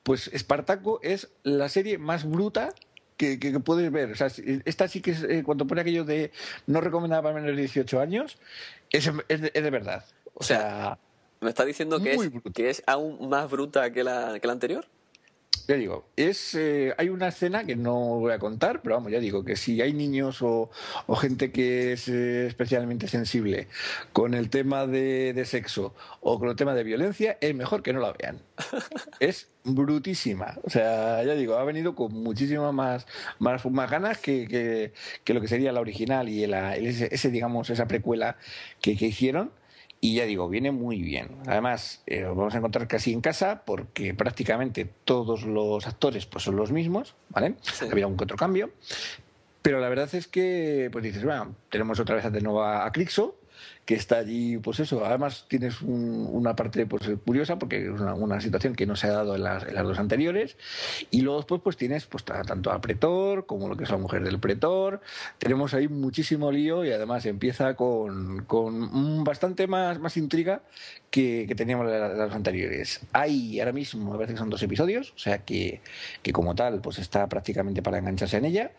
pues 0.04 0.28
Espartaco 0.28 1.00
es 1.02 1.28
la 1.42 1.68
serie 1.68 1.98
más 1.98 2.30
bruta 2.30 2.72
que, 3.16 3.38
puedes 3.64 3.90
ver. 3.90 4.12
O 4.12 4.14
sea, 4.14 4.28
esta 4.64 4.86
sí 4.86 5.00
que 5.00 5.10
es, 5.10 5.24
eh, 5.24 5.42
cuando 5.44 5.66
pone 5.66 5.80
aquello 5.80 6.04
de 6.04 6.30
no 6.68 6.80
recomendada 6.80 7.22
para 7.22 7.34
menores 7.34 7.56
de 7.56 7.62
18 7.62 8.00
años, 8.00 8.38
es, 8.90 9.10
es, 9.26 9.40
de, 9.40 9.70
verdad. 9.70 10.04
O 10.32 10.44
sea, 10.44 10.96
¿me 11.40 11.48
está 11.48 11.64
diciendo 11.64 12.00
que 12.00 12.14
es, 12.14 12.30
que 12.54 12.70
es 12.70 12.84
aún 12.86 13.28
más 13.28 13.50
bruta 13.50 13.90
que 13.90 14.04
la, 14.04 14.38
que 14.38 14.46
la 14.46 14.52
anterior? 14.52 14.86
Ya 15.66 15.76
digo, 15.76 16.08
es 16.16 16.54
eh, 16.54 16.94
hay 16.98 17.08
una 17.08 17.28
escena 17.28 17.64
que 17.64 17.76
no 17.76 17.94
voy 17.94 18.32
a 18.32 18.38
contar, 18.38 18.82
pero 18.82 18.96
vamos, 18.96 19.12
ya 19.12 19.20
digo 19.20 19.44
que 19.44 19.56
si 19.56 19.80
hay 19.80 19.92
niños 19.92 20.38
o, 20.42 20.70
gente 21.16 21.52
que 21.52 21.92
es 21.92 22.08
eh, 22.08 22.46
especialmente 22.46 23.08
sensible 23.08 23.68
con 24.12 24.34
el 24.34 24.50
tema 24.50 24.86
de, 24.86 25.42
sexo 25.46 25.94
o 26.20 26.38
con 26.38 26.48
el 26.48 26.56
tema 26.56 26.74
de 26.74 26.84
violencia, 26.84 27.38
es 27.40 27.54
mejor 27.54 27.82
que 27.82 27.92
no 27.92 28.00
la 28.00 28.12
vean. 28.12 28.40
es 29.20 29.48
brutísima. 29.64 30.58
O 30.62 30.70
sea, 30.70 31.22
ya 31.24 31.34
digo, 31.34 31.56
ha 31.56 31.64
venido 31.64 31.94
con 31.94 32.12
muchísimas 32.12 32.72
más, 32.72 33.06
más, 33.38 33.64
más 33.66 33.90
ganas 33.90 34.18
que, 34.18 34.92
que, 35.24 35.34
lo 35.34 35.40
que 35.40 35.48
sería 35.48 35.72
la 35.72 35.80
original 35.80 36.28
y 36.28 36.44
ese, 36.44 37.30
digamos, 37.30 37.70
esa 37.70 37.86
precuela 37.86 38.36
que, 38.80 38.96
que 38.96 39.06
hicieron. 39.06 39.50
Y 40.00 40.14
ya 40.16 40.26
digo, 40.26 40.48
viene 40.48 40.70
muy 40.70 41.02
bien. 41.02 41.30
Además, 41.46 42.02
eh, 42.06 42.24
vamos 42.24 42.54
a 42.54 42.58
encontrar 42.58 42.86
casi 42.86 43.12
en 43.12 43.20
casa 43.20 43.62
porque 43.64 44.14
prácticamente 44.14 44.88
todos 45.04 45.44
los 45.44 45.86
actores 45.86 46.26
pues, 46.26 46.44
son 46.44 46.56
los 46.56 46.70
mismos, 46.70 47.14
¿vale? 47.30 47.54
Había 47.90 48.06
un 48.06 48.20
otro 48.20 48.36
cambio. 48.36 48.70
Pero 49.62 49.80
la 49.80 49.88
verdad 49.88 50.14
es 50.14 50.28
que, 50.28 50.90
pues 50.92 51.02
dices, 51.02 51.24
bueno, 51.24 51.56
tenemos 51.70 51.98
otra 51.98 52.14
vez 52.14 52.30
de 52.30 52.40
nuevo 52.40 52.62
a 52.62 52.90
Crixo, 52.92 53.36
que 53.86 53.94
está 53.94 54.18
allí, 54.18 54.58
pues 54.58 54.80
eso, 54.80 55.06
además 55.06 55.46
tienes 55.48 55.80
una 55.80 56.56
parte 56.56 56.86
pues, 56.86 57.08
curiosa 57.24 57.56
porque 57.56 57.84
es 57.84 58.00
una, 58.00 58.40
situación 58.40 58.74
que 58.74 58.84
no 58.84 58.96
se 58.96 59.06
ha 59.06 59.12
dado 59.12 59.36
en 59.36 59.44
las, 59.44 59.64
dos 59.64 60.00
anteriores 60.00 60.56
y 61.12 61.20
luego 61.20 61.38
después 61.38 61.60
pues 61.62 61.76
tienes 61.76 62.04
pues 62.06 62.24
tanto 62.24 62.72
al 62.72 62.80
pretor 62.80 63.46
como 63.46 63.68
lo 63.68 63.76
que 63.76 63.84
es 63.84 63.90
la 63.90 63.96
mujer 63.96 64.24
del 64.24 64.40
pretor, 64.40 65.00
tenemos 65.38 65.72
ahí 65.72 65.86
muchísimo 65.86 66.50
lío 66.50 66.84
y 66.84 66.90
además 66.90 67.26
empieza 67.26 67.76
con, 67.76 68.44
con 68.46 69.22
bastante 69.22 69.68
más, 69.68 70.00
más 70.00 70.16
intriga 70.16 70.62
que, 71.10 71.54
teníamos 71.56 71.90
en 71.90 72.18
las 72.18 72.34
anteriores. 72.34 73.00
Hay 73.12 73.60
ahora 73.60 73.72
mismo, 73.72 74.10
me 74.10 74.16
parece 74.18 74.34
que 74.34 74.38
son 74.38 74.50
dos 74.50 74.62
episodios, 74.62 75.12
o 75.12 75.18
sea 75.18 75.38
que, 75.38 75.80
que 76.22 76.32
como 76.32 76.54
tal, 76.54 76.80
pues 76.80 76.98
está 76.98 77.26
prácticamente 77.28 77.82
para 77.82 77.98
engancharse 77.98 78.36
en 78.36 78.44
ella. 78.44 78.72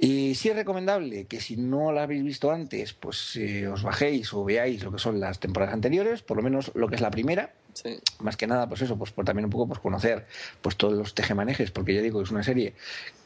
Y 0.00 0.34
sí 0.34 0.48
es 0.48 0.56
recomendable 0.56 1.26
que 1.26 1.40
si 1.40 1.56
no 1.56 1.92
la 1.92 2.04
habéis 2.04 2.24
visto 2.24 2.50
antes, 2.50 2.94
pues 2.94 3.36
eh, 3.36 3.68
os 3.68 3.82
bajéis 3.82 4.05
o 4.32 4.44
veáis 4.44 4.82
lo 4.82 4.92
que 4.92 4.98
son 4.98 5.20
las 5.20 5.40
temporadas 5.40 5.74
anteriores, 5.74 6.22
por 6.22 6.36
lo 6.36 6.42
menos 6.42 6.72
lo 6.74 6.88
que 6.88 6.96
es 6.96 7.00
la 7.00 7.10
primera. 7.10 7.52
Más 8.20 8.36
que 8.36 8.46
nada, 8.46 8.68
pues 8.68 8.82
eso, 8.82 8.96
pues 8.96 9.10
por 9.10 9.24
también 9.24 9.44
un 9.44 9.50
poco 9.50 9.68
pues 9.68 9.80
conocer 9.80 10.26
pues 10.62 10.76
todos 10.76 10.94
los 10.94 11.14
tejemanejes, 11.14 11.70
porque 11.70 11.94
ya 11.94 12.00
digo, 12.00 12.22
es 12.22 12.30
una 12.30 12.42
serie 12.42 12.74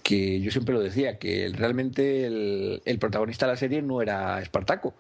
que 0.02 0.40
yo 0.40 0.50
siempre 0.50 0.74
lo 0.74 0.80
decía, 0.80 1.18
que 1.18 1.50
realmente 1.54 2.26
el, 2.26 2.82
el 2.84 2.98
protagonista 2.98 3.46
de 3.46 3.52
la 3.52 3.56
serie 3.56 3.82
no 3.82 4.02
era 4.02 4.40
Espartaco, 4.42 4.94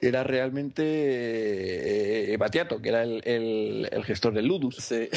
era 0.00 0.24
realmente 0.24 2.32
eh, 2.32 2.36
Batiato, 2.36 2.80
que 2.80 2.90
era 2.90 3.02
el, 3.02 3.22
el, 3.24 4.04
gestor 4.04 4.34
del 4.34 4.46
Ludus. 4.46 4.76
Sí. 4.76 5.08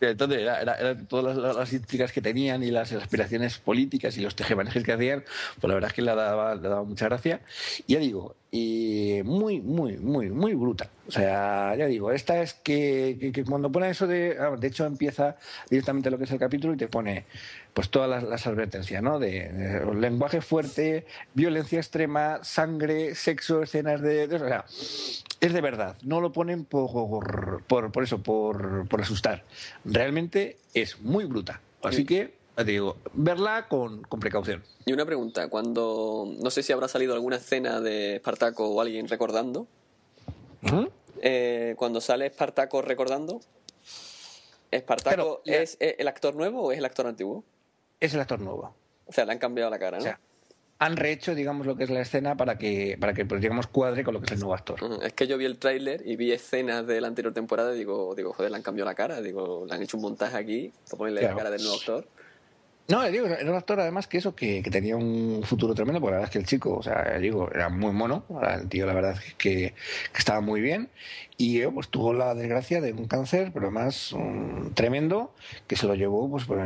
Entonces, 0.00 0.40
era, 0.40 0.96
todas 1.08 1.36
las, 1.36 1.56
las, 1.56 2.12
que 2.12 2.20
tenían 2.20 2.62
y 2.62 2.70
las 2.70 2.92
aspiraciones 2.92 3.58
políticas 3.58 4.16
y 4.16 4.20
los 4.20 4.36
tejemanejes 4.36 4.84
que 4.84 4.92
hacían, 4.92 5.24
pues 5.60 5.68
la 5.68 5.74
verdad 5.74 5.90
es 5.90 5.94
que 5.94 6.02
le 6.02 6.14
daba, 6.14 6.54
le 6.54 6.68
daba 6.68 6.84
mucha 6.84 7.06
gracia. 7.06 7.40
Y 7.86 7.94
ya 7.94 7.98
digo, 7.98 8.36
y 8.56 9.20
muy, 9.24 9.60
muy, 9.60 9.96
muy, 9.96 10.30
muy 10.30 10.54
bruta. 10.54 10.88
O 11.08 11.10
sea, 11.10 11.74
ya 11.74 11.86
digo, 11.86 12.12
esta 12.12 12.40
es 12.40 12.54
que, 12.54 13.32
que, 13.34 13.44
cuando 13.44 13.72
pone 13.72 13.90
eso 13.90 14.06
de. 14.06 14.36
Ah, 14.38 14.54
de 14.56 14.68
hecho, 14.68 14.86
empieza 14.86 15.36
directamente 15.68 16.08
lo 16.08 16.18
que 16.18 16.24
es 16.24 16.30
el 16.30 16.38
capítulo 16.38 16.72
y 16.72 16.76
te 16.76 16.86
pone 16.86 17.24
pues 17.72 17.90
todas 17.90 18.22
las, 18.22 18.46
advertencias, 18.46 19.02
¿no? 19.02 19.18
De, 19.18 19.82
lenguaje 19.96 20.40
fuerte, 20.40 21.04
violencia 21.34 21.80
extrema, 21.80 22.44
sangre, 22.44 23.16
sexo, 23.16 23.60
escenas 23.60 24.00
de, 24.00 24.26
o 24.26 24.38
sea, 24.38 24.64
es 25.40 25.52
de 25.52 25.60
verdad. 25.60 25.96
No 26.04 26.20
lo 26.20 26.32
ponen 26.32 26.64
por, 26.64 27.64
por, 27.64 27.90
por 27.90 28.04
eso, 28.04 28.22
por, 28.22 28.86
por 28.86 29.00
asustar. 29.00 29.42
Realmente 29.84 30.58
es 30.74 31.00
muy 31.00 31.24
bruta. 31.24 31.60
Así 31.82 32.04
que 32.04 32.43
te 32.62 32.64
digo, 32.64 32.96
verla 33.12 33.66
con, 33.68 34.02
con, 34.02 34.20
precaución. 34.20 34.62
Y 34.86 34.92
una 34.92 35.04
pregunta, 35.04 35.48
cuando 35.48 36.32
no 36.40 36.50
sé 36.50 36.62
si 36.62 36.72
habrá 36.72 36.88
salido 36.88 37.14
alguna 37.14 37.36
escena 37.36 37.80
de 37.80 38.16
Espartaco 38.16 38.68
o 38.68 38.80
alguien 38.80 39.08
recordando. 39.08 39.66
¿Mm? 40.62 40.86
Eh, 41.20 41.74
cuando 41.76 42.00
sale 42.00 42.26
Espartaco 42.26 42.82
recordando, 42.82 43.40
¿Espartaco 44.70 45.42
es 45.44 45.76
el 45.80 46.08
actor 46.08 46.34
nuevo 46.34 46.62
o 46.62 46.72
es 46.72 46.78
el 46.78 46.84
actor 46.84 47.06
antiguo? 47.06 47.44
es 48.04 48.14
el 48.14 48.20
actor 48.20 48.40
nuevo. 48.40 48.74
O 49.06 49.12
sea, 49.12 49.24
le 49.24 49.32
han 49.32 49.38
cambiado 49.38 49.70
la 49.70 49.78
cara, 49.78 49.98
¿no? 49.98 50.02
O 50.02 50.06
sea, 50.06 50.20
han 50.78 50.96
rehecho, 50.96 51.34
digamos, 51.34 51.66
lo 51.66 51.76
que 51.76 51.84
es 51.84 51.90
la 51.90 52.00
escena 52.00 52.36
para 52.36 52.58
que, 52.58 52.96
para 53.00 53.14
que 53.14 53.24
pues, 53.24 53.40
digamos, 53.40 53.66
cuadre 53.66 54.04
con 54.04 54.14
lo 54.14 54.20
que 54.20 54.26
es 54.26 54.32
el 54.32 54.40
nuevo 54.40 54.54
actor. 54.54 54.78
Es 55.02 55.12
que 55.12 55.26
yo 55.26 55.38
vi 55.38 55.44
el 55.44 55.58
tráiler 55.58 56.02
y 56.04 56.16
vi 56.16 56.32
escenas 56.32 56.86
de 56.86 57.00
la 57.00 57.06
anterior 57.06 57.32
temporada 57.32 57.74
y 57.74 57.78
digo, 57.78 58.14
digo, 58.14 58.32
joder, 58.32 58.50
le 58.50 58.56
han 58.56 58.62
cambiado 58.62 58.90
la 58.90 58.94
cara. 58.94 59.20
Digo, 59.20 59.64
le 59.66 59.74
han 59.74 59.82
hecho 59.82 59.96
un 59.96 60.02
montaje 60.02 60.36
aquí 60.36 60.72
para 60.86 60.98
ponerle 60.98 61.22
la 61.22 61.34
cara 61.34 61.50
del 61.50 61.62
nuevo 61.62 61.76
actor. 61.76 62.06
No, 62.86 63.02
digo, 63.10 63.26
era 63.26 63.50
un 63.50 63.56
actor 63.56 63.80
además 63.80 64.06
que 64.06 64.18
eso, 64.18 64.34
que, 64.34 64.62
tenía 64.70 64.94
un 64.94 65.42
futuro 65.42 65.74
tremendo, 65.74 66.02
porque 66.02 66.12
la 66.12 66.18
verdad 66.18 66.28
es 66.28 66.32
que 66.32 66.38
el 66.38 66.44
chico, 66.44 66.76
o 66.76 66.82
sea, 66.82 67.16
digo, 67.18 67.50
era 67.50 67.70
muy 67.70 67.92
mono, 67.92 68.24
el 68.42 68.68
tío 68.68 68.84
la 68.84 68.92
verdad 68.92 69.12
es 69.12 69.34
que, 69.36 69.74
estaba 70.14 70.42
muy 70.42 70.60
bien, 70.60 70.90
y 71.38 71.62
eh, 71.62 71.70
pues 71.72 71.88
tuvo 71.88 72.12
la 72.12 72.34
desgracia 72.34 72.82
de 72.82 72.92
un 72.92 73.06
cáncer, 73.06 73.52
pero 73.54 73.66
además 73.68 74.14
tremendo, 74.74 75.32
que 75.66 75.76
se 75.76 75.86
lo 75.86 75.94
llevó 75.94 76.28
pues, 76.28 76.44
pues 76.44 76.60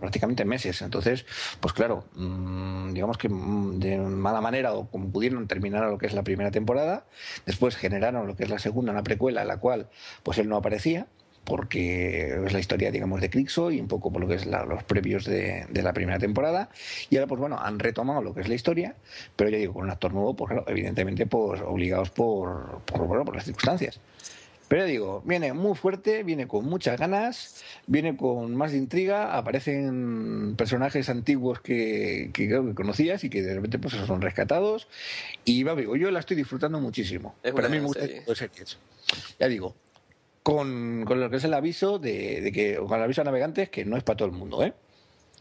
prácticamente 0.00 0.44
meses. 0.44 0.80
Entonces, 0.80 1.26
pues 1.58 1.74
claro, 1.74 2.04
mm, 2.14 2.92
digamos 2.92 3.18
que 3.18 3.28
mm, 3.28 3.80
de 3.80 3.98
mala 3.98 4.40
manera, 4.40 4.74
o 4.74 4.88
como 4.88 5.10
pudieron 5.10 5.48
terminar 5.48 5.90
lo 5.90 5.98
que 5.98 6.06
es 6.06 6.14
la 6.14 6.22
primera 6.22 6.52
temporada, 6.52 7.04
después 7.46 7.74
generaron 7.76 8.28
lo 8.28 8.36
que 8.36 8.44
es 8.44 8.50
la 8.50 8.60
segunda, 8.60 8.92
una 8.92 9.02
precuela, 9.02 9.42
en 9.42 9.48
la 9.48 9.58
cual 9.58 9.88
pues 10.22 10.38
él 10.38 10.48
no 10.48 10.56
aparecía, 10.56 11.08
porque 11.48 12.44
es 12.44 12.52
la 12.52 12.58
historia, 12.58 12.90
digamos, 12.90 13.22
de 13.22 13.30
Crixo 13.30 13.70
y 13.70 13.80
un 13.80 13.88
poco 13.88 14.12
por 14.12 14.20
lo 14.20 14.28
que 14.28 14.34
es 14.34 14.44
los 14.44 14.84
previos 14.84 15.24
de, 15.24 15.66
la 15.72 15.94
primera 15.94 16.18
temporada. 16.18 16.68
Y 17.08 17.16
ahora, 17.16 17.26
pues 17.26 17.40
bueno, 17.40 17.58
han 17.58 17.78
retomado 17.78 18.20
lo 18.20 18.34
que 18.34 18.42
es 18.42 18.48
la 18.48 18.54
historia, 18.54 18.94
pero 19.34 19.48
ya 19.48 19.56
digo, 19.56 19.72
con 19.72 19.84
un 19.84 19.90
actor 19.90 20.12
nuevo, 20.12 20.36
pues 20.36 20.50
claro, 20.50 20.66
evidentemente, 20.68 21.24
pues 21.24 21.62
obligados 21.62 22.10
por, 22.10 22.82
por, 22.82 23.24
por 23.24 23.34
las 23.34 23.46
circunstancias. 23.46 23.98
Pero 24.68 24.84
digo, 24.84 25.22
viene 25.24 25.54
muy 25.54 25.74
fuerte, 25.74 26.22
viene 26.22 26.46
con 26.46 26.66
muchas 26.66 27.00
ganas, 27.00 27.64
viene 27.86 28.14
con 28.14 28.54
más 28.54 28.72
de 28.72 28.76
intriga, 28.76 29.34
aparecen 29.34 30.54
personajes 30.54 31.08
antiguos 31.08 31.62
que, 31.62 32.28
que, 32.34 32.46
que 32.46 32.74
conocías 32.74 33.24
y 33.24 33.30
que 33.30 33.40
de 33.40 33.54
repente 33.54 33.78
pues 33.78 33.94
son 33.94 34.20
rescatados. 34.20 34.86
Y 35.46 35.62
va, 35.62 35.74
digo, 35.74 35.96
yo 35.96 36.10
la 36.10 36.20
estoy 36.20 36.36
disfrutando 36.36 36.78
muchísimo. 36.78 37.34
Pero 37.40 37.56
a 37.64 37.70
mí 37.70 37.78
me 37.78 37.86
gusta 37.86 38.06
series. 38.34 38.76
Ya 39.40 39.48
digo, 39.48 39.74
con, 40.48 41.04
con, 41.04 41.20
lo 41.20 41.28
que 41.28 41.36
es 41.36 41.44
el 41.44 41.52
aviso 41.52 41.98
de, 41.98 42.40
de 42.40 42.52
que, 42.52 42.76
con 42.76 42.94
el 42.94 43.02
aviso 43.02 43.20
a 43.20 43.24
navegantes 43.24 43.68
que 43.68 43.84
no 43.84 43.98
es 43.98 44.02
para 44.02 44.16
todo 44.16 44.28
el 44.28 44.34
mundo, 44.34 44.64
¿eh? 44.64 44.72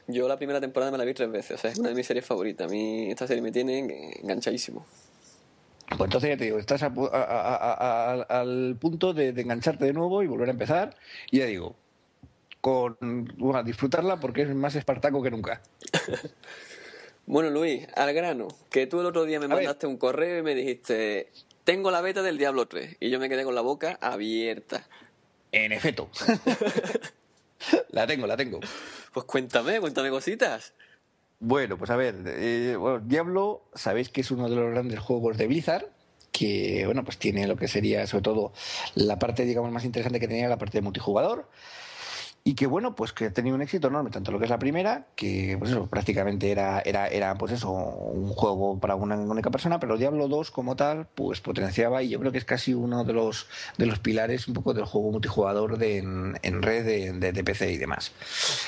Yo 0.07 0.27
la 0.27 0.35
primera 0.35 0.59
temporada 0.59 0.91
me 0.91 0.97
la 0.97 1.05
vi 1.05 1.13
tres 1.13 1.31
veces, 1.31 1.51
o 1.51 1.57
sea, 1.57 1.71
es 1.71 1.79
una 1.79 1.87
de 1.87 1.95
mis 1.95 2.05
series 2.05 2.25
favoritas. 2.25 2.67
A 2.67 2.69
mí 2.69 3.09
esta 3.09 3.25
serie 3.25 3.41
me 3.41 3.53
tiene 3.53 4.19
enganchadísimo. 4.21 4.85
Pues 5.87 6.01
entonces 6.01 6.31
ya 6.31 6.35
te 6.35 6.43
digo, 6.43 6.59
estás 6.59 6.83
al 6.83 6.91
punto 8.81 9.13
de, 9.13 9.29
engancharte 9.29 9.85
de 9.85 9.93
nuevo 9.93 10.23
y 10.23 10.27
volver 10.27 10.49
a 10.49 10.51
empezar. 10.51 10.97
Y 11.31 11.37
ya 11.39 11.45
digo, 11.45 11.73
con 12.59 12.97
bueno, 13.37 13.63
disfrutarla 13.63 14.19
porque 14.19 14.41
es 14.41 14.53
más 14.53 14.75
espartaco 14.75 15.23
que 15.23 15.31
nunca. 15.31 15.61
bueno, 17.25 17.49
Luis, 17.49 17.87
al 17.95 18.13
grano, 18.13 18.49
que 18.69 18.87
tú 18.87 18.99
el 18.99 19.05
otro 19.05 19.23
día 19.23 19.39
me 19.39 19.47
mandaste 19.47 19.87
un 19.87 19.95
correo 19.95 20.39
y 20.39 20.43
me 20.43 20.53
dijiste, 20.53 21.31
tengo 21.67 21.91
la 21.91 21.99
beta 21.99 22.21
del 22.21 22.37
Diablo 22.37 22.65
3. 22.65 22.95
Y 23.01 23.09
yo 23.09 23.19
me 23.19 23.27
quedé 23.27 23.43
con 23.43 23.53
la 23.53 23.59
boca 23.59 23.97
abierta. 23.99 24.87
En 25.51 25.73
efecto. 25.73 26.09
la 27.89 28.07
tengo, 28.07 28.25
la 28.25 28.37
tengo. 28.37 28.61
Pues 29.11 29.25
cuéntame, 29.25 29.81
cuéntame 29.81 30.09
cositas. 30.09 30.73
Bueno, 31.41 31.77
pues 31.77 31.91
a 31.91 31.97
ver, 31.97 32.15
eh, 32.25 32.77
Diablo, 33.03 33.65
sabéis 33.75 34.07
que 34.07 34.21
es 34.21 34.31
uno 34.31 34.49
de 34.49 34.55
los 34.55 34.71
grandes 34.71 34.97
juegos 35.01 35.37
de 35.37 35.45
Blizzard, 35.45 35.87
que 36.31 36.83
bueno, 36.85 37.03
pues 37.03 37.17
tiene 37.17 37.45
lo 37.47 37.57
que 37.57 37.67
sería 37.67 38.07
sobre 38.07 38.23
todo 38.23 38.53
la 38.95 39.19
parte, 39.19 39.43
digamos, 39.43 39.69
más 39.69 39.83
interesante 39.83 40.21
que 40.21 40.29
tenía 40.29 40.47
la 40.47 40.57
parte 40.57 40.77
de 40.77 40.83
multijugador 40.83 41.49
y 42.47 42.53
que 42.55 42.65
bueno, 42.65 42.95
pues 42.95 43.11
que 43.11 43.25
ha 43.25 43.33
tenido 43.33 43.57
un 43.57 43.61
éxito 43.61 43.89
enorme, 43.89 44.09
tanto 44.09 44.31
lo 44.31 44.39
que 44.39 44.45
es 44.45 44.49
la 44.49 44.57
primera, 44.57 45.07
que 45.17 45.57
pues 45.59 45.71
eso, 45.71 45.87
prácticamente 45.87 46.49
era, 46.49 46.79
era, 46.79 47.09
era 47.09 47.37
pues 47.37 47.51
eso, 47.51 47.73
un 47.73 48.29
juego 48.29 48.79
para 48.79 48.95
una 48.95 49.17
única 49.17 49.51
persona, 49.51 49.81
pero 49.81 49.97
Diablo 49.97 50.29
2 50.29 50.51
como 50.51 50.77
tal, 50.77 51.07
pues 51.13 51.41
potenciaba 51.41 52.03
y 52.03 52.07
yo 52.07 52.21
creo 52.21 52.31
que 52.31 52.37
es 52.37 52.45
casi 52.45 52.73
uno 52.73 53.03
de 53.03 53.11
los 53.11 53.47
de 53.77 53.85
los 53.85 53.99
pilares 53.99 54.47
un 54.47 54.53
poco 54.53 54.73
del 54.73 54.85
juego 54.85 55.11
multijugador 55.11 55.77
de, 55.77 55.97
en, 55.97 56.61
red 56.61 56.85
de, 56.85 57.33
de, 57.33 57.43
PC 57.43 57.73
y 57.73 57.77
demás. 57.77 58.13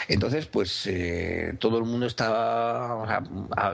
Entonces, 0.10 0.46
pues 0.46 0.86
eh, 0.86 1.56
todo 1.58 1.78
el 1.78 1.86
mundo 1.86 2.06
estaba, 2.06 3.24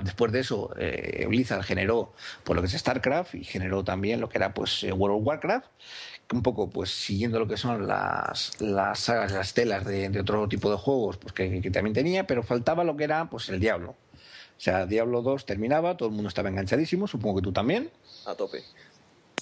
después 0.03 0.31
de 0.31 0.41
eso, 0.41 0.69
eh, 0.77 1.25
Blizzard 1.27 1.63
generó 1.63 2.13
por 2.43 2.55
lo 2.55 2.61
que 2.61 2.67
es 2.67 2.73
StarCraft 2.73 3.33
y 3.33 3.43
generó 3.43 3.83
también 3.83 4.21
lo 4.21 4.29
que 4.29 4.37
era 4.37 4.53
pues 4.53 4.83
eh, 4.83 4.91
World 4.91 5.17
of 5.17 5.25
Warcraft 5.25 5.65
un 6.33 6.41
poco 6.41 6.69
pues 6.69 6.89
siguiendo 6.89 7.39
lo 7.39 7.47
que 7.47 7.57
son 7.57 7.87
las, 7.87 8.59
las 8.59 8.99
sagas, 8.99 9.31
las 9.31 9.53
telas 9.53 9.85
de, 9.85 10.19
otro 10.19 10.47
tipo 10.47 10.71
de 10.71 10.77
juegos 10.77 11.17
pues 11.17 11.33
que, 11.33 11.61
que, 11.61 11.71
también 11.71 11.93
tenía, 11.93 12.27
pero 12.27 12.43
faltaba 12.43 12.83
lo 12.83 12.97
que 12.97 13.03
era 13.03 13.29
pues 13.29 13.49
el 13.49 13.59
Diablo. 13.59 13.91
O 14.57 14.61
sea, 14.61 14.85
Diablo 14.85 15.21
2 15.21 15.45
terminaba, 15.45 15.97
todo 15.97 16.09
el 16.09 16.15
mundo 16.15 16.29
estaba 16.29 16.49
enganchadísimo, 16.49 17.07
supongo 17.07 17.37
que 17.37 17.43
tú 17.43 17.51
también. 17.51 17.91
A 18.25 18.35
tope 18.35 18.63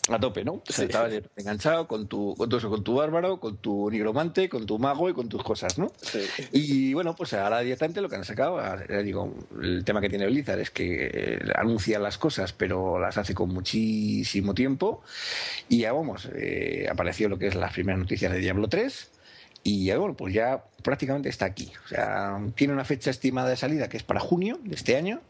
a 0.09 0.19
tope, 0.19 0.43
¿no? 0.43 0.61
Estabas 0.67 1.13
enganchado 1.37 1.87
con 1.87 2.07
tu, 2.07 2.35
con 2.35 2.49
tu, 2.49 2.59
con 2.59 2.83
tu 2.83 2.95
bárbaro, 2.95 3.39
con 3.39 3.57
tu 3.57 3.89
nigromante, 3.89 4.49
con 4.49 4.65
tu 4.65 4.77
mago 4.77 5.09
y 5.09 5.13
con 5.13 5.29
tus 5.29 5.43
cosas, 5.43 5.77
¿no? 5.77 5.91
Sí. 6.01 6.19
Y 6.51 6.93
bueno, 6.93 7.15
pues 7.15 7.33
ahora 7.33 7.61
directamente 7.61 8.01
lo 8.01 8.09
que 8.09 8.17
han 8.17 8.25
sacado, 8.25 8.61
digo, 9.03 9.33
el 9.61 9.85
tema 9.85 10.01
que 10.01 10.09
tiene 10.09 10.25
Blizzard 10.27 10.59
es 10.59 10.71
que 10.71 11.09
eh, 11.13 11.39
anuncia 11.55 11.99
las 11.99 12.17
cosas, 12.17 12.51
pero 12.51 12.99
las 12.99 13.17
hace 13.17 13.33
con 13.33 13.49
muchísimo 13.49 14.53
tiempo. 14.53 15.01
Y 15.69 15.79
ya 15.79 15.93
vamos, 15.93 16.27
eh, 16.35 16.87
apareció 16.91 17.29
lo 17.29 17.37
que 17.37 17.47
es 17.47 17.55
las 17.55 17.71
primeras 17.71 17.99
noticias 17.99 18.31
de 18.31 18.39
Diablo 18.39 18.67
3. 18.67 19.11
Y 19.65 19.85
ya, 19.85 19.97
bueno, 19.97 20.15
pues 20.15 20.33
ya 20.33 20.65
prácticamente 20.83 21.29
está 21.29 21.45
aquí. 21.45 21.71
O 21.85 21.87
sea, 21.87 22.37
tiene 22.55 22.73
una 22.73 22.83
fecha 22.83 23.09
estimada 23.09 23.49
de 23.49 23.55
salida 23.55 23.87
que 23.87 23.95
es 23.95 24.03
para 24.03 24.19
junio 24.19 24.59
de 24.63 24.75
este 24.75 24.97
año 24.97 25.21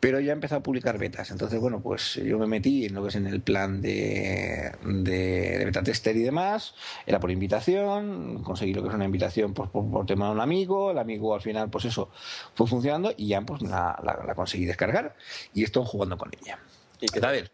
pero 0.00 0.20
ya 0.20 0.32
he 0.32 0.34
empezado 0.34 0.60
a 0.60 0.62
publicar 0.62 0.98
betas. 0.98 1.30
Entonces, 1.30 1.60
bueno, 1.60 1.80
pues 1.80 2.14
yo 2.14 2.38
me 2.38 2.46
metí 2.46 2.86
en 2.86 2.94
lo 2.94 3.02
que 3.02 3.08
es 3.08 3.16
en 3.16 3.26
el 3.26 3.40
plan 3.40 3.80
de, 3.80 4.72
de, 4.84 5.62
beta 5.64 5.82
tester 5.82 6.16
y 6.16 6.22
demás. 6.22 6.74
Era 7.06 7.18
por 7.18 7.30
invitación, 7.30 8.42
conseguí 8.42 8.74
lo 8.74 8.82
que 8.82 8.88
es 8.88 8.94
una 8.94 9.04
invitación 9.04 9.54
por, 9.54 9.70
por, 9.70 10.06
tema 10.06 10.26
de 10.26 10.32
un 10.32 10.40
amigo. 10.40 10.90
El 10.90 10.98
amigo 10.98 11.34
al 11.34 11.40
final, 11.40 11.70
pues 11.70 11.86
eso, 11.86 12.10
fue 12.54 12.66
funcionando 12.66 13.12
y 13.16 13.28
ya 13.28 13.40
pues 13.40 13.62
la, 13.62 13.98
la, 14.02 14.34
conseguí 14.34 14.66
descargar 14.66 15.16
y 15.54 15.64
estoy 15.64 15.84
jugando 15.86 16.18
con 16.18 16.30
ella. 16.40 16.58
¿Y 17.00 17.06
qué 17.06 17.24
A 17.24 17.30
ver, 17.30 17.50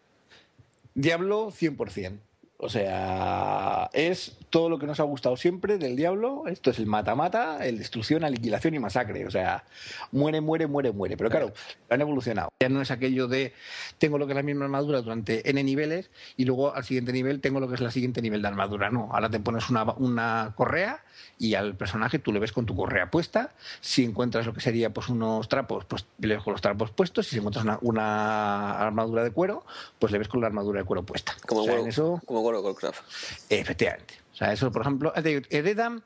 Diablo 0.95 1.51
100%. 1.51 2.19
O 2.65 2.69
sea, 2.69 3.91
es 3.93 4.37
todo 4.49 4.69
lo 4.69 4.79
que 4.79 4.87
nos 4.87 5.01
ha 5.01 5.03
gustado 5.03 5.37
siempre 5.37 5.79
del 5.79 5.97
diablo. 5.97 6.45
Esto 6.47 6.71
es 6.71 6.79
el 6.79 6.87
mata-mata, 6.87 7.67
el 7.67 7.77
destrucción, 7.77 8.23
aniquilación 8.23 8.75
y 8.75 8.79
masacre. 8.79 9.27
O 9.27 9.33
sea, 9.33 9.65
muere, 10.13 10.41
muere, 10.41 10.69
muere, 10.69 10.93
muere. 10.93 11.17
Pero 11.17 11.29
claro, 11.29 11.53
han 11.91 12.01
evolucionado. 12.01 12.51
Ya 12.61 12.69
no 12.69 12.81
es 12.81 12.93
aquello 12.93 13.27
de 13.27 13.53
tengo 13.99 14.17
lo 14.17 14.27
que 14.27 14.33
es 14.33 14.37
la 14.37 14.45
misma 14.45 14.67
armadura 14.67 15.03
durante 15.03 15.51
N 15.51 15.65
niveles 15.65 16.11
y 16.37 16.45
luego 16.45 16.73
al 16.73 16.85
siguiente 16.85 17.13
nivel 17.13 17.41
tengo 17.41 17.59
lo 17.59 17.67
que 17.67 17.75
es 17.75 17.81
el 17.81 17.91
siguiente 17.91 18.23
nivel 18.23 18.43
de 18.43 18.49
armadura. 18.49 18.91
No, 18.91 19.09
ahora 19.13 19.29
te 19.29 19.41
pones 19.41 19.69
una, 19.69 19.83
una 19.95 20.53
correa 20.55 21.03
y 21.41 21.55
al 21.55 21.75
personaje 21.75 22.21
tú 22.21 22.33
le 22.33 22.39
ves 22.39 22.53
con 22.53 22.65
tu 22.65 22.77
correa 22.77 23.11
puesta. 23.11 23.55
Si 23.81 24.05
encuentras 24.05 24.47
lo 24.47 24.55
que 24.55 24.61
sería 24.61 24.91
pues 24.91 25.09
unos 25.09 25.49
trapos, 25.49 25.85
pues 25.87 26.07
le 26.19 26.35
ves 26.35 26.45
con 26.45 26.53
los 26.53 26.61
trapos 26.61 26.93
puestos. 26.93 27.27
Si 27.27 27.39
encuentras 27.39 27.65
una, 27.65 27.79
una 27.83 28.79
armadura 28.79 29.25
de 29.25 29.33
cuero, 29.33 29.65
pues 29.99 30.13
le 30.13 30.19
ves 30.19 30.29
con 30.29 30.41
la 30.41 30.47
armadura 30.47 30.79
de 30.79 30.85
cuero 30.87 31.03
puesta. 31.03 31.35
Como, 31.45 31.63
o 31.63 31.87
eso, 31.87 32.21
como 32.25 32.52
World 32.53 32.67
of 32.67 32.83
Warcraft. 32.83 33.03
Efectivamente. 33.51 34.15
O 34.33 34.35
sea, 34.35 34.53
eso, 34.53 34.73
por 34.73 34.83
ejemplo, 34.83 35.13
heredan 35.15 36.03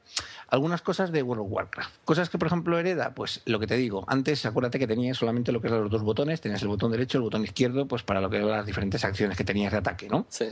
algunas 0.49 0.83
cosas 0.83 1.13
de 1.13 1.23
World 1.23 1.45
of 1.45 1.53
Warcraft. 1.53 1.95
Cosas 2.05 2.29
que, 2.29 2.39
por 2.39 2.49
ejemplo, 2.49 2.79
hereda, 2.79 3.15
pues 3.15 3.41
lo 3.45 3.61
que 3.61 3.67
te 3.67 3.77
digo, 3.77 4.05
antes 4.09 4.45
acuérdate 4.47 4.79
que 4.79 4.87
tenías 4.87 5.17
solamente 5.17 5.53
lo 5.53 5.61
que 5.61 5.69
eran 5.69 5.83
los 5.83 5.91
dos 5.91 6.03
botones, 6.03 6.41
tenías 6.41 6.61
el 6.63 6.69
botón 6.69 6.91
derecho 6.91 7.17
y 7.17 7.21
el 7.21 7.23
botón 7.23 7.45
izquierdo, 7.45 7.87
pues 7.87 8.03
para 8.03 8.21
lo 8.21 8.29
que 8.29 8.39
eran 8.39 8.51
las 8.51 8.67
diferentes 8.67 9.05
acciones 9.05 9.37
que 9.37 9.45
tenías 9.45 9.71
de 9.73 9.79
ataque, 9.79 10.09
¿no? 10.09 10.27
Sí. 10.29 10.47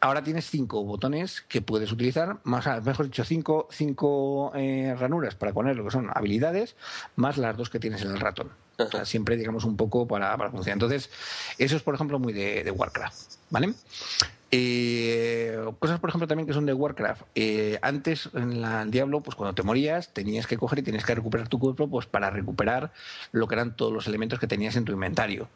Ahora 0.00 0.22
tienes 0.22 0.50
cinco 0.50 0.84
botones 0.84 1.42
que 1.48 1.62
puedes 1.62 1.90
utilizar, 1.90 2.38
más, 2.42 2.66
mejor 2.84 3.06
dicho, 3.06 3.24
cinco, 3.24 3.66
cinco 3.70 4.52
eh, 4.54 4.94
ranuras 4.98 5.36
para 5.36 5.52
poner 5.52 5.76
lo 5.76 5.84
que 5.84 5.90
son 5.90 6.10
habilidades, 6.12 6.76
más 7.14 7.38
las 7.38 7.56
dos 7.56 7.70
que 7.70 7.78
tienes 7.78 8.02
en 8.02 8.10
el 8.10 8.20
ratón. 8.20 8.50
O 8.78 8.90
sea, 8.90 9.06
siempre, 9.06 9.38
digamos, 9.38 9.64
un 9.64 9.76
poco 9.78 10.06
para, 10.06 10.36
para 10.36 10.50
funcionar. 10.50 10.74
Entonces, 10.74 11.08
eso 11.56 11.76
es, 11.76 11.82
por 11.82 11.94
ejemplo, 11.94 12.18
muy 12.18 12.34
de, 12.34 12.62
de 12.62 12.70
Warcraft, 12.70 13.36
¿vale? 13.48 13.72
Eh, 14.58 15.54
cosas, 15.78 16.00
por 16.00 16.08
ejemplo, 16.08 16.26
también 16.26 16.46
que 16.46 16.54
son 16.54 16.64
de 16.64 16.72
Warcraft. 16.72 17.24
Eh, 17.34 17.78
antes, 17.82 18.30
en 18.32 18.62
la, 18.62 18.80
el 18.80 18.90
Diablo, 18.90 19.20
pues 19.20 19.36
cuando 19.36 19.54
te 19.54 19.62
morías, 19.62 20.14
tenías 20.14 20.46
que 20.46 20.56
coger 20.56 20.78
y 20.78 20.82
tenías 20.82 21.04
que 21.04 21.14
recuperar 21.14 21.46
tu 21.48 21.58
cuerpo 21.58 21.90
pues 21.90 22.06
para 22.06 22.30
recuperar 22.30 22.90
lo 23.32 23.48
que 23.48 23.54
eran 23.54 23.76
todos 23.76 23.92
los 23.92 24.06
elementos 24.06 24.38
que 24.38 24.46
tenías 24.46 24.74
en 24.76 24.86
tu 24.86 24.92
inventario. 24.92 25.50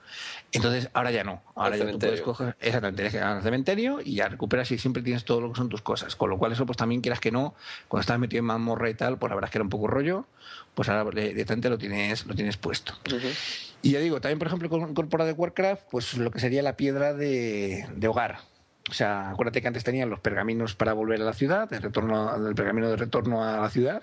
Entonces, 0.52 0.90
ahora 0.92 1.12
ya 1.12 1.24
no. 1.24 1.42
Ahora 1.54 1.78
ya 1.78 1.90
tú 1.90 1.98
puedes 1.98 2.20
coger, 2.20 2.56
exactamente, 2.60 2.96
tienes 2.96 3.12
que 3.14 3.18
ir 3.20 3.24
al 3.24 3.42
cementerio 3.42 4.00
y 4.04 4.16
ya 4.16 4.28
recuperas 4.28 4.70
y 4.70 4.76
siempre 4.76 5.02
tienes 5.02 5.24
todo 5.24 5.40
lo 5.40 5.52
que 5.52 5.56
son 5.56 5.70
tus 5.70 5.80
cosas. 5.80 6.14
Con 6.14 6.28
lo 6.28 6.36
cual, 6.36 6.52
eso, 6.52 6.66
pues 6.66 6.76
también 6.76 7.00
quieras 7.00 7.20
que 7.20 7.32
no, 7.32 7.54
cuando 7.88 8.02
estás 8.02 8.18
metido 8.18 8.40
en 8.40 8.44
mazmorra 8.44 8.90
y 8.90 8.94
tal, 8.94 9.16
pues 9.16 9.30
la 9.30 9.34
verdad 9.34 9.48
es 9.48 9.52
que 9.52 9.58
era 9.58 9.64
un 9.64 9.70
poco 9.70 9.86
rollo, 9.86 10.26
pues 10.74 10.90
ahora 10.90 11.10
directamente 11.10 11.70
lo 11.70 11.78
tienes, 11.78 12.26
lo 12.26 12.34
tienes 12.34 12.58
puesto. 12.58 12.92
Y 13.80 13.92
ya 13.92 14.00
digo, 14.00 14.20
también, 14.20 14.38
por 14.38 14.48
ejemplo, 14.48 14.68
incorpora 14.90 15.24
de 15.24 15.32
Warcraft, 15.32 15.84
pues 15.90 16.18
lo 16.18 16.30
que 16.30 16.38
sería 16.38 16.60
la 16.60 16.76
piedra 16.76 17.14
de, 17.14 17.88
de 17.96 18.08
hogar 18.08 18.49
o 18.88 18.92
sea, 18.94 19.30
acuérdate 19.30 19.60
que 19.60 19.68
antes 19.68 19.84
tenían 19.84 20.08
los 20.08 20.20
pergaminos 20.20 20.74
para 20.74 20.94
volver 20.94 21.20
a 21.20 21.24
la 21.24 21.32
ciudad, 21.32 21.70
el, 21.72 21.82
retorno, 21.82 22.48
el 22.48 22.54
pergamino 22.54 22.88
de 22.88 22.96
retorno 22.96 23.44
a 23.44 23.60
la 23.60 23.70
ciudad. 23.70 24.02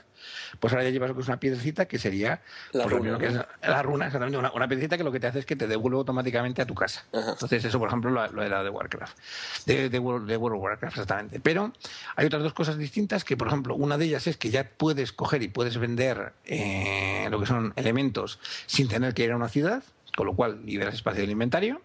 Pues 0.59 0.71
ahora 0.71 0.85
ya 0.85 0.91
llevas 0.91 1.09
lo 1.09 1.15
que 1.15 1.21
es 1.21 1.27
una 1.27 1.39
piedrecita 1.39 1.85
que 1.85 1.99
sería 1.99 2.41
la 2.71 2.83
pues, 2.83 2.95
runa, 2.95 3.17
que 3.17 3.27
es, 3.27 3.33
la 3.61 3.83
runa, 3.83 4.05
exactamente, 4.05 4.37
una, 4.37 4.51
una, 4.51 4.67
piedrecita 4.67 4.97
que 4.97 5.03
lo 5.03 5.11
que 5.11 5.19
te 5.19 5.27
hace 5.27 5.39
es 5.39 5.45
que 5.45 5.55
te 5.55 5.67
devuelve 5.67 5.97
automáticamente 5.97 6.61
a 6.61 6.65
tu 6.65 6.75
casa. 6.75 7.05
Entonces, 7.11 7.65
eso, 7.65 7.79
por 7.79 7.89
ejemplo, 7.89 8.11
lo, 8.11 8.27
lo 8.31 8.43
era 8.43 8.63
de 8.63 8.69
Warcraft, 8.69 9.17
de, 9.65 9.89
de, 9.89 9.99
World, 9.99 10.27
de, 10.27 10.37
World, 10.37 10.57
of 10.57 10.63
Warcraft, 10.63 10.97
exactamente. 10.97 11.39
Pero 11.39 11.73
hay 12.15 12.25
otras 12.25 12.43
dos 12.43 12.53
cosas 12.53 12.77
distintas 12.77 13.23
que, 13.23 13.35
por 13.35 13.47
ejemplo, 13.47 13.75
una 13.75 13.97
de 13.97 14.05
ellas 14.05 14.27
es 14.27 14.37
que 14.37 14.49
ya 14.49 14.69
puedes 14.69 15.11
coger 15.11 15.41
y 15.43 15.47
puedes 15.47 15.77
vender 15.77 16.33
eh, 16.45 17.27
lo 17.29 17.39
que 17.39 17.45
son 17.45 17.73
elementos 17.75 18.39
sin 18.67 18.87
tener 18.87 19.13
que 19.13 19.23
ir 19.23 19.31
a 19.31 19.35
una 19.35 19.49
ciudad, 19.49 19.83
con 20.15 20.27
lo 20.27 20.35
cual 20.35 20.65
liberas 20.65 20.93
espacio 20.93 21.21
del 21.21 21.31
inventario, 21.31 21.81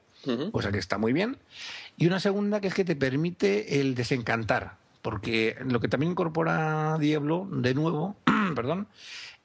cosa 0.53 0.71
que 0.71 0.79
está 0.79 0.99
muy 0.99 1.13
bien. 1.13 1.37
Y 1.97 2.07
una 2.07 2.21
segunda 2.21 2.61
que 2.61 2.69
es 2.69 2.75
que 2.75 2.85
te 2.85 2.97
permite 2.97 3.81
el 3.81 3.95
desencantar, 3.95 4.77
porque 5.03 5.57
lo 5.65 5.81
que 5.81 5.89
también 5.89 6.13
incorpora 6.13 6.97
Diablo, 6.99 7.47
de 7.51 7.75
nuevo, 7.75 8.17
perdón, 8.55 8.89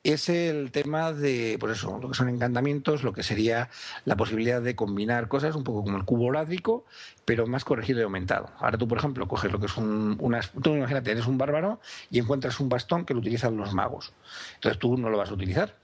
es 0.04 0.30
el 0.30 0.72
tema 0.72 1.12
de, 1.12 1.58
pues 1.60 1.78
eso, 1.78 2.00
lo 2.02 2.10
que 2.10 2.16
son 2.16 2.30
encantamientos, 2.30 3.04
lo 3.04 3.12
que 3.12 3.24
sería 3.24 3.70
la 4.06 4.16
posibilidad 4.16 4.62
de 4.62 4.76
combinar 4.76 5.28
cosas, 5.28 5.56
un 5.56 5.64
poco 5.64 5.84
como 5.84 5.98
el 5.98 6.06
cubo 6.06 6.32
ládrico, 6.32 6.86
pero 7.26 7.46
más 7.46 7.66
corregido 7.66 8.00
y 8.00 8.04
aumentado. 8.04 8.50
Ahora 8.60 8.78
tú, 8.78 8.88
por 8.88 9.00
ejemplo, 9.00 9.28
coges 9.28 9.52
lo 9.52 9.60
que 9.60 9.66
es 9.66 9.76
un, 9.76 10.16
una, 10.22 10.40
tú 10.62 10.76
imagínate, 10.76 11.12
eres 11.12 11.28
un 11.28 11.38
bárbaro 11.38 11.82
y 12.10 12.20
encuentras 12.20 12.60
un 12.60 12.70
bastón 12.70 13.06
que 13.06 13.14
lo 13.14 13.20
utilizan 13.20 13.58
los 13.58 13.74
magos. 13.74 14.14
Entonces 14.56 14.80
tú 14.80 14.98
no 14.98 15.10
lo 15.10 15.18
vas 15.18 15.30
a 15.30 15.34
utilizar 15.34 15.76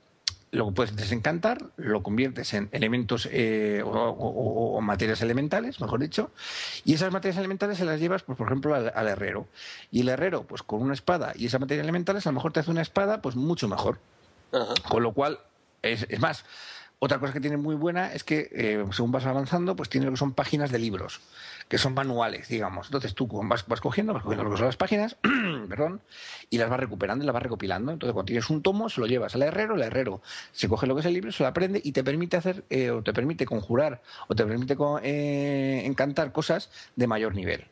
lo 0.53 0.71
puedes 0.71 0.95
desencantar, 0.95 1.57
lo 1.77 2.03
conviertes 2.03 2.53
en 2.53 2.69
elementos 2.71 3.27
eh, 3.31 3.81
o, 3.83 4.79
materias 4.81 5.21
elementales, 5.23 5.81
mejor 5.81 5.99
dicho, 5.99 6.29
y 6.85 6.93
esas 6.93 7.11
materias 7.11 7.39
elementales 7.39 7.79
se 7.79 7.85
las 7.85 7.99
llevas, 7.99 8.21
pues, 8.21 8.37
por 8.37 8.47
ejemplo, 8.47 8.75
al, 8.75 9.07
herrero. 9.07 9.47
Y 9.91 10.01
el 10.01 10.09
herrero, 10.09 10.43
pues 10.43 10.61
con 10.61 10.81
una 10.81 10.93
espada 10.93 11.33
y 11.35 11.47
esa 11.47 11.57
materia 11.57 11.81
elementales, 11.81 12.27
a 12.27 12.29
lo 12.29 12.35
mejor 12.35 12.53
te 12.53 12.59
hace 12.59 12.69
una 12.69 12.83
espada, 12.83 13.21
pues 13.21 13.35
mucho 13.35 13.67
mejor. 13.67 13.97
Con 14.87 15.01
lo 15.01 15.13
cual, 15.13 15.39
es, 15.81 16.05
es 16.07 16.19
más, 16.19 16.45
otra 16.99 17.19
cosa 17.19 17.33
que 17.33 17.41
tiene 17.41 17.57
muy 17.57 17.75
buena 17.75 18.13
es 18.13 18.23
que, 18.23 18.49
eh, 18.51 18.85
según 18.91 19.11
vas 19.11 19.25
avanzando, 19.25 19.75
pues 19.75 19.89
tiene 19.89 20.05
lo 20.05 20.11
que 20.11 20.17
son 20.17 20.33
páginas 20.33 20.71
de 20.71 20.77
libros, 20.77 21.19
que 21.73 21.79
son 21.79 21.95
manuales, 21.95 22.47
digamos. 22.49 22.85
Entonces 22.85 23.15
tú 23.15 23.25
vas, 23.25 23.67
vas 23.67 23.81
cogiendo, 23.81 24.13
vas 24.13 24.21
cogiendo 24.21 24.43
lo 24.43 24.51
que 24.51 24.57
son 24.57 24.67
las 24.67 24.77
páginas, 24.77 25.17
perdón, 25.69 26.01
y 26.51 26.59
las 26.59 26.69
vas 26.69 26.79
recuperando 26.79 27.23
y 27.23 27.25
las 27.25 27.33
vas 27.33 27.41
recopilando. 27.41 27.91
Entonces 27.91 28.13
cuando 28.13 28.27
tienes 28.27 28.47
un 28.51 28.61
tomo, 28.61 28.89
se 28.89 29.01
lo 29.01 29.07
llevas 29.07 29.33
al 29.33 29.41
herrero, 29.41 29.73
el 29.73 29.81
herrero 29.81 30.21
se 30.51 30.69
coge 30.69 30.85
lo 30.85 30.93
que 30.93 30.99
es 30.99 31.07
el 31.07 31.15
libro, 31.15 31.31
se 31.31 31.41
lo 31.41 31.49
aprende 31.49 31.81
y 31.83 31.91
te 31.91 32.03
permite 32.03 32.37
hacer, 32.37 32.63
eh, 32.69 32.91
o 32.91 33.01
te 33.01 33.11
permite 33.11 33.47
conjurar, 33.47 34.03
o 34.27 34.35
te 34.35 34.45
permite 34.45 34.77
eh, 35.01 35.81
encantar 35.83 36.31
cosas 36.31 36.69
de 36.95 37.07
mayor 37.07 37.33
nivel. 37.33 37.65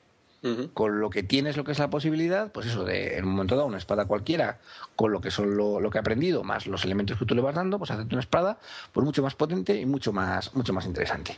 Con 0.73 0.99
lo 0.99 1.11
que 1.11 1.21
tienes 1.21 1.55
lo 1.55 1.63
que 1.63 1.71
es 1.71 1.77
la 1.77 1.91
posibilidad, 1.91 2.51
pues 2.51 2.65
eso, 2.65 2.83
de 2.83 3.17
en 3.17 3.25
un 3.25 3.33
momento 3.33 3.55
dado 3.55 3.67
una 3.67 3.77
espada 3.77 4.05
cualquiera, 4.05 4.57
con 4.95 5.11
lo 5.11 5.21
que 5.21 5.29
son 5.29 5.55
lo, 5.55 5.87
que 5.91 5.99
ha 5.99 6.01
aprendido, 6.01 6.43
más 6.43 6.65
los 6.65 6.83
elementos 6.85 7.19
que 7.19 7.25
tú 7.25 7.35
le 7.35 7.41
vas 7.41 7.53
dando, 7.53 7.77
pues 7.77 7.91
hacerte 7.91 8.15
una 8.15 8.21
espada 8.21 8.57
pues 8.91 9.05
mucho 9.05 9.21
más 9.21 9.35
potente 9.35 9.79
y 9.79 9.85
mucho 9.85 10.11
más, 10.11 10.55
mucho 10.55 10.73
más 10.73 10.87
interesante. 10.87 11.37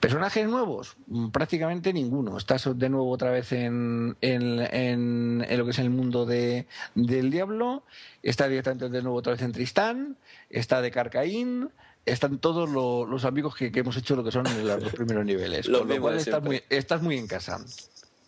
Personajes 0.00 0.46
nuevos, 0.46 0.96
mm, 1.06 1.28
prácticamente 1.30 1.92
ninguno. 1.92 2.36
Estás 2.38 2.68
de 2.78 2.88
nuevo 2.88 3.10
otra 3.10 3.30
vez 3.30 3.52
en, 3.52 4.16
en, 4.20 5.38
lo 5.38 5.64
que 5.64 5.70
es 5.70 5.78
el 5.78 5.90
mundo 5.90 6.26
de, 6.26 6.66
del 6.94 7.30
diablo. 7.30 7.82
Está 8.22 8.48
directamente 8.48 8.88
de 8.88 9.02
nuevo 9.02 9.18
otra 9.18 9.32
vez 9.32 9.42
en 9.42 9.52
Tristán. 9.52 10.16
Está 10.50 10.80
de 10.82 10.90
Carcaín 10.90 11.70
están 12.06 12.38
todos 12.38 12.70
los 12.70 13.24
amigos 13.24 13.56
que, 13.56 13.70
hemos 13.74 13.96
hecho 13.96 14.14
lo 14.14 14.24
que 14.24 14.30
son 14.30 14.44
los 14.64 14.92
primeros 14.94 15.24
niveles. 15.24 15.68
con 15.68 15.88
lo 15.88 16.00
cual 16.00 16.16
estás 16.16 16.42
muy, 16.42 16.62
estás 16.70 17.02
muy 17.02 17.18
en 17.18 17.26
casa. 17.26 17.58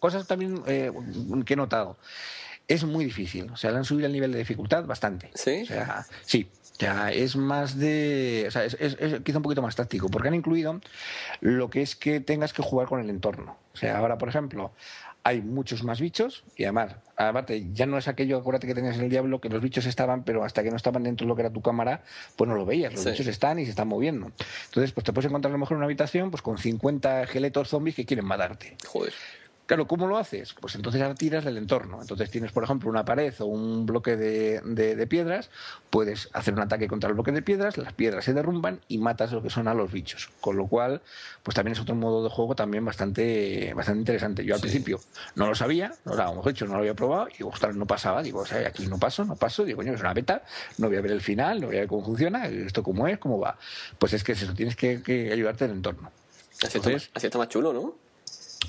Cosas 0.01 0.27
también 0.27 0.63
eh, 0.67 0.93
que 1.47 1.55
he 1.55 1.57
notado. 1.57 1.97
Es 2.67 2.85
muy 2.85 3.05
difícil. 3.05 3.51
O 3.51 3.57
sea, 3.57 3.71
le 3.71 3.79
han 3.79 3.85
subido 3.85 4.07
el 4.07 4.13
nivel 4.13 4.33
de 4.33 4.39
dificultad 4.39 4.85
bastante. 4.85 5.31
¿Sí? 5.35 5.63
O 5.63 5.67
sea, 5.67 6.05
sí. 6.25 6.49
Ya 6.79 7.11
es 7.11 7.35
más 7.37 7.79
de. 7.79 8.45
O 8.47 8.51
sea, 8.51 8.65
es, 8.65 8.77
quizá 9.25 9.39
un 9.39 9.43
poquito 9.43 9.63
más 9.63 9.75
táctico, 9.75 10.09
porque 10.09 10.29
han 10.29 10.35
incluido 10.35 10.81
lo 11.41 11.71
que 11.71 11.83
es 11.83 11.97
que 11.97 12.21
tengas 12.21 12.53
que 12.53 12.63
jugar 12.63 12.87
con 12.87 13.01
el 13.01 13.11
entorno. 13.11 13.57
O 13.75 13.77
sea, 13.77 13.99
ahora, 13.99 14.17
por 14.17 14.29
ejemplo, 14.29 14.73
hay 15.25 15.43
muchos 15.43 15.83
más 15.83 16.01
bichos 16.01 16.45
y 16.57 16.65
además, 16.65 16.97
aparte, 17.17 17.67
ya 17.73 17.87
no 17.87 17.99
es 17.99 18.09
aquello, 18.09 18.39
acuérdate 18.39 18.67
que 18.67 18.75
tenías 18.75 18.97
en 18.97 19.03
el 19.03 19.11
diablo, 19.11 19.41
que 19.41 19.49
los 19.49 19.61
bichos 19.61 19.87
estaban, 19.87 20.23
pero 20.25 20.45
hasta 20.45 20.63
que 20.63 20.71
no 20.71 20.77
estaban 20.77 21.03
dentro 21.03 21.27
de 21.27 21.29
lo 21.29 21.37
que 21.37 21.43
era 21.43 21.53
tu 21.53 21.61
cámara, 21.61 22.03
pues 22.37 22.49
no 22.49 22.55
lo 22.55 22.65
veías, 22.65 22.95
los 22.95 23.05
bichos 23.05 23.27
están 23.27 23.59
y 23.59 23.65
se 23.65 23.71
están 23.71 23.89
moviendo. 23.89 24.31
Entonces, 24.67 24.93
pues 24.93 25.05
te 25.05 25.13
puedes 25.13 25.29
encontrar 25.29 25.51
a 25.51 25.53
lo 25.53 25.59
mejor 25.59 25.75
en 25.75 25.79
una 25.79 25.87
habitación 25.87 26.31
pues 26.31 26.43
con 26.43 26.59
50 26.59 27.27
geletos 27.27 27.69
zombies 27.69 27.97
que 27.97 28.07
quieren 28.07 28.25
matarte. 28.25 28.77
Joder. 28.87 29.13
Claro, 29.69 29.87
¿cómo 29.87 30.07
lo 30.07 30.17
haces? 30.17 30.55
Pues 30.59 30.77
entonces 30.77 31.03
ahora 31.03 31.15
tiras 31.15 31.45
del 31.45 31.59
entorno. 31.59 32.01
Entonces 32.01 32.31
tienes, 32.31 32.53
por 32.53 32.65
ejemplo, 32.65 32.89
una 32.89 33.05
pared 33.05 33.35
o 33.41 33.45
un 33.45 33.85
bloque 33.85 34.17
de, 34.17 35.07
piedras, 35.07 35.51
puedes 35.91 36.31
hacer 36.33 36.55
un 36.55 36.61
ataque 36.61 36.89
contra 36.89 37.09
el 37.09 37.13
bloque 37.13 37.33
de 37.33 37.43
piedras, 37.43 37.77
las 37.77 37.93
piedras 37.93 38.25
se 38.25 38.33
derrumban 38.33 38.81
y 38.89 38.97
matas 38.97 39.31
lo 39.31 39.43
que 39.43 39.51
son 39.51 39.69
a 39.69 39.75
los 39.75 39.93
bichos. 39.93 40.31
Con 40.41 40.57
lo 40.57 40.69
cual, 40.69 41.03
pues 41.43 41.55
también 41.55 41.75
es 41.75 41.81
otro 41.81 41.95
modo 41.95 42.25
de 42.25 42.31
juego 42.31 42.55
también 42.55 42.83
bastante, 42.83 43.75
bastante 43.75 43.99
interesante. 43.99 44.43
Yo 44.43 44.55
al 44.55 44.61
principio 44.63 45.01
no 45.35 45.47
lo 45.47 45.55
sabía, 45.55 45.93
no 46.07 46.15
lo 46.15 46.23
habíamos 46.23 46.47
hecho, 46.47 46.65
no 46.65 46.73
lo 46.73 46.79
había 46.79 46.95
probado, 46.95 47.29
y 47.39 47.43
ostras, 47.43 47.77
no 47.77 47.85
pasaba. 47.85 48.23
Digo, 48.23 48.41
o 48.41 48.47
sea, 48.47 48.67
aquí 48.67 48.87
no 48.87 48.99
paso, 48.99 49.27
no 49.27 49.37
paso. 49.37 49.67
Digo, 49.67 49.77
coño, 49.77 49.93
es 49.93 50.01
una 50.01 50.15
beta, 50.15 50.45
no 50.79 50.89
voy 50.89 50.97
a 50.97 51.03
ver 51.03 51.13
el 51.13 51.21
final, 51.21 51.61
no 51.61 51.67
voy 51.67 51.77
a 51.77 51.81
ver 51.81 51.89
cómo 51.89 52.07
funciona, 52.07 52.47
esto 52.47 52.83
cómo 52.83 53.07
es, 53.07 53.19
cómo 53.19 53.39
va. 53.39 53.59
Pues 53.99 54.15
es 54.15 54.25
que 54.25 54.33
eso, 54.33 54.51
tienes 54.55 54.77
que, 54.77 55.31
ayudarte 55.31 55.67
del 55.67 55.77
entorno. 55.77 56.11
Así, 56.65 56.79
así 57.13 57.27
está 57.27 57.37
más 57.37 57.51
chulo, 57.51 57.75
¿no? 57.75 58.08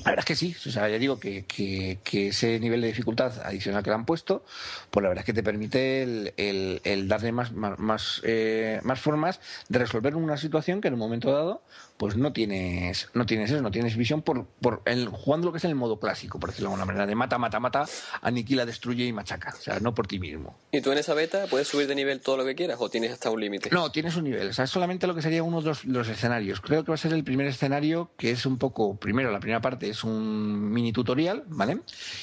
La 0.05 0.11
verdad 0.11 0.19
es 0.19 0.25
que 0.25 0.35
sí, 0.35 0.55
o 0.65 0.71
sea, 0.71 0.87
ya 0.87 0.97
digo 0.97 1.19
que, 1.19 1.99
ese 2.11 2.59
nivel 2.59 2.81
de 2.81 2.87
dificultad 2.87 3.33
adicional 3.43 3.83
que 3.83 3.89
le 3.89 3.95
han 3.95 4.05
puesto, 4.05 4.45
pues 4.91 5.01
la 5.03 5.09
verdad 5.09 5.23
es 5.23 5.25
que 5.25 5.33
te 5.33 5.43
permite 5.43 6.03
el, 6.37 7.07
darle 7.07 7.31
más, 7.31 7.51
más, 7.51 8.21
eh, 8.23 8.79
más, 8.83 8.99
formas 8.99 9.41
de 9.67 9.79
resolver 9.79 10.15
una 10.15 10.37
situación 10.37 10.79
que 10.79 10.87
en 10.87 10.93
un 10.93 10.99
momento 10.99 11.31
dado 11.31 11.63
pues 11.99 12.15
no 12.15 12.31
tienes, 12.31 13.09
no 13.13 13.25
tienes 13.25 13.51
eso, 13.51 13.61
no 13.61 13.71
tienes 13.71 13.97
visión 13.97 14.21
por, 14.21 14.45
por 14.45 14.81
el, 14.85 15.09
jugando 15.09 15.47
lo 15.47 15.51
que 15.51 15.57
es 15.57 15.65
el 15.65 15.75
modo 15.75 15.99
clásico, 15.99 16.39
por 16.39 16.49
decirlo 16.49 16.69
de 16.69 16.75
alguna 16.75 16.85
manera, 16.85 17.05
de 17.05 17.13
mata, 17.13 17.37
mata, 17.37 17.59
mata, 17.59 17.85
aniquila, 18.21 18.65
destruye 18.65 19.03
y 19.03 19.11
machaca, 19.11 19.53
o 19.53 19.61
sea, 19.61 19.81
no 19.81 19.93
por 19.93 20.07
ti 20.07 20.17
mismo. 20.17 20.55
¿Y 20.71 20.79
tú 20.79 20.93
en 20.93 20.97
esa 20.99 21.13
beta 21.13 21.47
puedes 21.49 21.67
subir 21.67 21.87
de 21.87 21.95
nivel 21.95 22.21
todo 22.21 22.37
lo 22.37 22.45
que 22.45 22.55
quieras 22.55 22.77
o 22.79 22.89
tienes 22.89 23.11
hasta 23.11 23.29
un 23.29 23.41
límite? 23.41 23.69
No, 23.73 23.91
tienes 23.91 24.15
un 24.15 24.23
nivel, 24.23 24.47
o 24.47 24.53
sea, 24.53 24.63
es 24.63 24.71
solamente 24.71 25.07
lo 25.07 25.13
que 25.13 25.21
sería 25.21 25.43
uno 25.43 25.61
de 25.61 25.75
los, 25.83 26.07
escenarios. 26.07 26.61
Creo 26.61 26.85
que 26.85 26.87
va 26.91 26.95
a 26.95 26.97
ser 26.97 27.11
el 27.11 27.25
primer 27.25 27.47
escenario 27.47 28.11
que 28.17 28.31
es 28.31 28.45
un 28.45 28.57
poco, 28.57 28.95
primero, 28.95 29.29
la 29.29 29.41
primera 29.41 29.59
parte 29.59 29.89
es 29.89 30.05
un 30.05 30.71
mini 30.71 30.93
tutorial, 30.93 31.43
¿vale? 31.47 31.79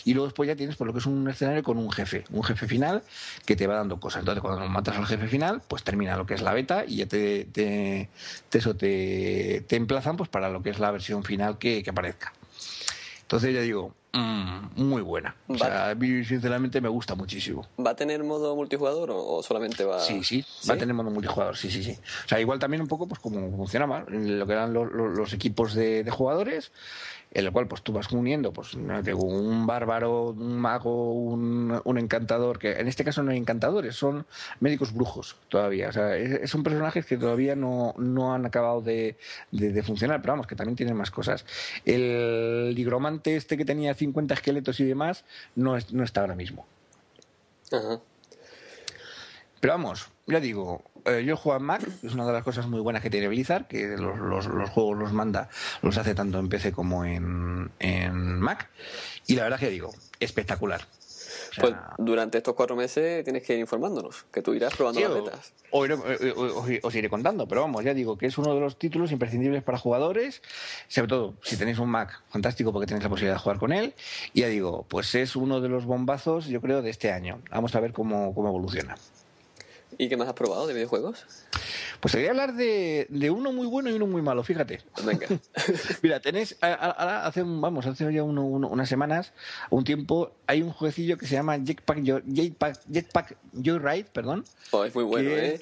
Y 0.06 0.14
luego 0.14 0.28
después 0.28 0.48
ya 0.48 0.56
tienes 0.56 0.76
por 0.76 0.86
lo 0.86 0.94
que 0.94 1.00
es 1.00 1.06
un 1.06 1.28
escenario 1.28 1.62
con 1.62 1.76
un 1.76 1.92
jefe, 1.92 2.24
un 2.30 2.42
jefe 2.42 2.66
final 2.66 3.02
que 3.44 3.56
te 3.56 3.66
va 3.66 3.74
dando 3.74 4.00
cosas. 4.00 4.20
Entonces, 4.20 4.40
cuando 4.40 4.66
matas 4.70 4.96
al 4.96 5.04
jefe 5.04 5.26
final, 5.28 5.60
pues 5.68 5.82
termina 5.82 6.16
lo 6.16 6.24
que 6.24 6.32
es 6.32 6.40
la 6.40 6.54
beta 6.54 6.86
y 6.88 6.96
ya 6.96 7.06
te, 7.06 7.44
te, 7.44 8.08
te 8.48 8.58
eso 8.58 8.74
te 8.74 9.65
te 9.66 9.76
emplazan 9.76 10.16
pues 10.16 10.28
para 10.28 10.50
lo 10.50 10.62
que 10.62 10.70
es 10.70 10.78
la 10.78 10.90
versión 10.90 11.24
final 11.24 11.58
que, 11.58 11.84
aparezca. 11.88 12.32
Entonces 13.22 13.54
ya 13.54 13.60
digo, 13.60 13.92
mm, 14.12 14.80
muy 14.82 15.02
buena. 15.02 15.34
O 15.48 15.58
sea, 15.58 15.90
a 15.90 15.94
mí 15.94 16.24
sinceramente 16.24 16.80
me 16.80 16.88
gusta 16.88 17.14
muchísimo. 17.14 17.66
¿Va 17.84 17.90
a 17.90 17.96
tener 17.96 18.22
modo 18.22 18.54
multijugador 18.54 19.10
o, 19.12 19.42
solamente 19.42 19.84
va...? 19.84 20.00
Sí, 20.00 20.22
sí, 20.22 20.44
va 20.68 20.74
a 20.74 20.78
tener 20.78 20.94
modo 20.94 21.10
multijugador, 21.10 21.56
sí, 21.56 21.70
sí, 21.70 21.82
sí. 21.82 21.98
O 22.24 22.28
sea, 22.28 22.40
igual 22.40 22.58
también 22.58 22.80
un 22.82 22.88
poco 22.88 23.08
pues 23.08 23.20
como 23.20 23.56
funcionaba 23.56 24.04
lo 24.08 24.46
que 24.46 24.52
eran 24.52 24.72
los, 24.72 25.32
equipos 25.32 25.74
de, 25.74 26.04
de 26.04 26.10
jugadores 26.10 26.70
en 27.32 27.44
el 27.44 27.52
cual 27.52 27.68
pues 27.68 27.82
tú 27.82 27.92
vas 27.92 28.10
uniendo 28.12 28.52
pues 28.52 28.74
un 28.74 29.66
bárbaro, 29.66 30.30
un 30.30 30.58
mago, 30.58 31.12
un, 31.12 31.80
un, 31.84 31.98
encantador, 31.98 32.58
que 32.58 32.72
en 32.72 32.88
este 32.88 33.04
caso 33.04 33.22
no 33.22 33.30
hay 33.30 33.36
encantadores, 33.36 33.94
son 33.94 34.26
médicos 34.60 34.94
brujos 34.94 35.36
todavía. 35.48 35.90
O 35.90 35.92
sea, 35.92 36.16
son 36.46 36.62
personajes 36.62 37.04
que 37.04 37.18
todavía 37.18 37.54
no, 37.54 37.94
no 37.98 38.32
han 38.32 38.46
acabado 38.46 38.80
de, 38.80 39.16
de, 39.50 39.82
funcionar, 39.82 40.22
pero 40.22 40.32
vamos, 40.32 40.46
que 40.46 40.56
también 40.56 40.76
tienen 40.76 40.96
más 40.96 41.10
cosas. 41.10 41.44
El 41.84 42.74
ligromante 42.74 43.36
este 43.36 43.56
que 43.56 43.64
tenía 43.64 43.94
50 43.94 44.32
esqueletos 44.34 44.80
y 44.80 44.84
demás 44.84 45.24
no, 45.54 45.76
no 45.92 46.04
está 46.04 46.22
ahora 46.22 46.36
mismo. 46.36 46.66
Pero 49.60 49.72
vamos, 49.74 50.08
ya 50.26 50.40
digo, 50.40 50.82
eh, 51.04 51.24
yo 51.24 51.36
juego 51.36 51.58
en 51.58 51.64
Mac, 51.64 51.88
es 52.02 52.12
una 52.12 52.26
de 52.26 52.32
las 52.32 52.42
cosas 52.42 52.66
muy 52.66 52.80
buenas 52.80 53.02
que 53.02 53.10
tiene 53.10 53.28
Blizzard, 53.28 53.66
que 53.66 53.96
los, 53.96 54.46
los, 54.46 54.70
juegos 54.70 54.98
los 54.98 55.12
manda, 55.12 55.48
los 55.82 55.96
hace 55.98 56.14
tanto 56.14 56.38
en 56.38 56.48
PC 56.48 56.72
como 56.72 57.04
en, 57.04 57.70
en 57.78 58.40
Mac. 58.40 58.68
Y 59.28 59.36
la 59.36 59.44
verdad 59.44 59.60
que 59.60 59.70
digo, 59.70 59.92
espectacular. 60.18 60.80
pues 61.60 61.74
durante 61.98 62.38
estos 62.38 62.54
cuatro 62.54 62.74
meses 62.74 63.22
tienes 63.22 63.44
que 63.44 63.54
ir 63.54 63.60
informándonos, 63.60 64.26
que 64.32 64.42
tú 64.42 64.52
irás 64.52 64.74
probando 64.74 65.00
las 65.00 65.14
betas. 65.14 65.52
os 65.70 66.94
iré 66.96 67.08
contando, 67.08 67.46
pero 67.46 67.60
vamos, 67.60 67.84
ya 67.84 67.94
digo 67.94 68.18
que 68.18 68.26
es 68.26 68.36
uno 68.36 68.52
de 68.52 68.60
los 68.60 68.76
títulos 68.76 69.12
imprescindibles 69.12 69.62
para 69.62 69.78
jugadores, 69.78 70.42
sobre 70.88 71.06
todo 71.06 71.34
si 71.42 71.56
tenéis 71.56 71.78
un 71.78 71.88
Mac, 71.88 72.20
fantástico 72.30 72.72
porque 72.72 72.86
tenéis 72.88 73.04
la 73.04 73.10
posibilidad 73.10 73.36
de 73.36 73.42
jugar 73.42 73.58
con 73.58 73.72
él. 73.72 73.94
Y 74.32 74.40
ya 74.40 74.48
digo, 74.48 74.84
pues 74.88 75.14
es 75.14 75.36
uno 75.36 75.60
de 75.60 75.68
los 75.68 75.84
bombazos, 75.84 76.46
yo 76.46 76.60
creo, 76.60 76.82
de 76.82 76.90
este 76.90 77.12
año. 77.12 77.40
Vamos 77.48 77.76
a 77.76 77.80
ver 77.80 77.92
cómo, 77.92 78.34
cómo 78.34 78.48
evoluciona. 78.48 78.96
¿Y 79.98 80.08
qué 80.08 80.16
más 80.16 80.28
has 80.28 80.34
probado 80.34 80.66
de 80.66 80.74
videojuegos? 80.74 81.24
Pues 82.00 82.12
te 82.12 82.18
voy 82.18 82.26
a 82.26 82.30
hablar 82.30 82.54
de, 82.54 83.06
uno 83.30 83.52
muy 83.52 83.66
bueno 83.66 83.90
y 83.90 83.94
uno 83.94 84.06
muy 84.06 84.22
malo, 84.22 84.42
fíjate. 84.42 84.82
Venga. 85.04 85.26
Mira, 86.02 86.20
tenés, 86.20 86.56
ahora 86.60 87.26
hace, 87.26 87.42
vamos, 87.42 87.86
hace 87.86 88.12
ya 88.12 88.22
unas 88.22 88.88
semanas, 88.88 89.32
un 89.70 89.84
tiempo, 89.84 90.32
hay 90.46 90.62
un 90.62 90.72
jueguecillo 90.72 91.16
que 91.16 91.26
se 91.26 91.34
llama 91.34 91.58
Jetpack, 91.58 92.02
Jetpack, 92.26 92.80
Jetpack 92.92 93.36
Joyride, 93.52 94.04
perdón. 94.12 94.44
Oh, 94.70 94.84
es 94.84 94.94
muy 94.94 95.04
bueno, 95.04 95.30
¿eh? 95.30 95.60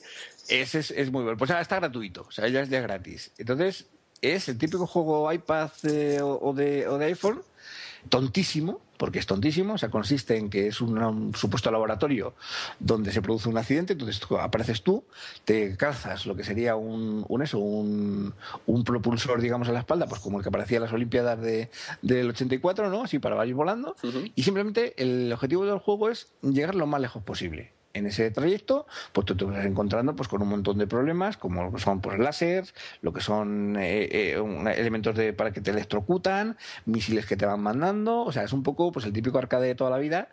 Ese 0.49 0.80
es, 0.80 1.11
muy 1.11 1.22
bueno. 1.22 1.39
Pues 1.39 1.51
ahora 1.51 1.62
está 1.62 1.76
gratuito, 1.76 2.26
o 2.28 2.30
sea, 2.30 2.49
ya 2.49 2.62
es 2.62 2.68
ya 2.68 2.80
gratis. 2.80 3.30
Entonces, 3.39 3.87
es 4.20 4.49
el 4.49 4.59
típico 4.59 4.87
juego 4.87 5.32
iPad 5.32 5.70
eh, 5.85 6.20
o, 6.22 6.53
de, 6.53 6.87
o 6.89 6.99
de 6.99 7.07
iPhone, 7.07 7.43
tontísimo, 8.09 8.80
porque 8.96 9.18
es 9.18 9.26
tontísimo, 9.26 9.74
o 9.74 9.78
sea, 9.78 9.90
consiste 9.90 10.36
en 10.36 10.50
que 10.50 10.68
es 10.68 10.80
un, 10.80 11.34
supuesto 11.34 11.70
laboratorio 11.70 12.34
donde 12.78 13.12
se 13.12 13.22
produce 13.22 13.48
un 13.48 13.59
accidente, 13.59 13.94
entonces 13.94 14.20
apareces 14.40 14.82
tú, 14.82 15.05
te 15.44 15.76
calzas 15.76 16.26
lo 16.26 16.36
que 16.36 16.44
sería 16.44 16.76
un, 16.76 17.24
un 17.28 17.42
eso, 17.42 17.59
un, 17.59 18.34
un, 18.66 18.84
propulsor, 18.84 19.40
digamos, 19.40 19.68
a 19.68 19.72
la 19.72 19.80
espalda, 19.80 20.07
pues 20.07 20.20
como 20.20 20.38
el 20.38 20.42
que 20.42 20.48
aparecía 20.48 20.76
en 20.76 20.84
las 20.84 20.92
Olimpiadas 20.92 21.40
de, 21.40 21.70
del 22.02 22.30
84, 22.30 22.90
¿no? 22.90 23.05
Así 23.05 23.18
para 23.18 23.44
ir 23.46 23.55
volando, 23.55 23.96
y 24.34 24.42
simplemente 24.42 24.94
el 25.02 25.32
objetivo 25.32 25.66
del 25.66 25.78
juego 25.78 26.09
es 26.09 26.32
llegar 26.42 26.74
lo 26.74 26.86
más 26.86 27.00
lejos 27.00 27.22
posible. 27.22 27.72
En 27.95 28.07
ese 28.07 28.30
trayecto, 28.30 28.86
pues 29.12 29.24
tú 29.24 29.36
te 29.36 29.45
vas 29.45 29.64
encontrando 29.64 30.14
pues 30.14 30.28
con 30.28 30.42
un 30.42 30.49
montón 30.49 30.78
de 30.78 30.86
problemas, 30.86 31.36
como 31.36 31.62
lo 31.62 31.72
que 31.72 31.78
son 31.80 32.01
pues 32.01 32.18
láseres, 32.18 32.74
lo 33.01 33.12
que 33.12 33.20
son 33.20 33.76
eh, 33.78 34.09
eh, 34.11 34.74
elementos 34.76 35.16
de, 35.16 35.32
para 35.32 35.53
que 35.53 35.61
te 35.61 35.70
electrocutan, 35.70 36.57
misiles 36.84 37.24
que 37.24 37.36
te 37.36 37.47
van 37.47 37.61
mandando, 37.61 38.22
o 38.22 38.32
sea, 38.32 38.42
es 38.42 38.53
un 38.53 38.62
poco 38.62 38.92
pues 38.92 39.07
el 39.07 39.12
típico 39.12 39.38
arcade 39.38 39.68
de 39.68 39.74
toda 39.74 39.90
la 39.90 39.99
vida 39.99 40.28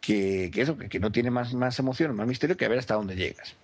que, 0.00 0.50
que 0.52 0.62
eso, 0.62 0.76
que, 0.76 0.98
no 0.98 1.12
tiene 1.12 1.30
más, 1.30 1.54
más 1.54 1.78
emoción, 1.78 2.16
más 2.16 2.26
misterio 2.26 2.56
que 2.56 2.64
a 2.64 2.68
ver 2.68 2.78
hasta 2.78 2.94
dónde 2.94 3.14
llegas. 3.14 3.54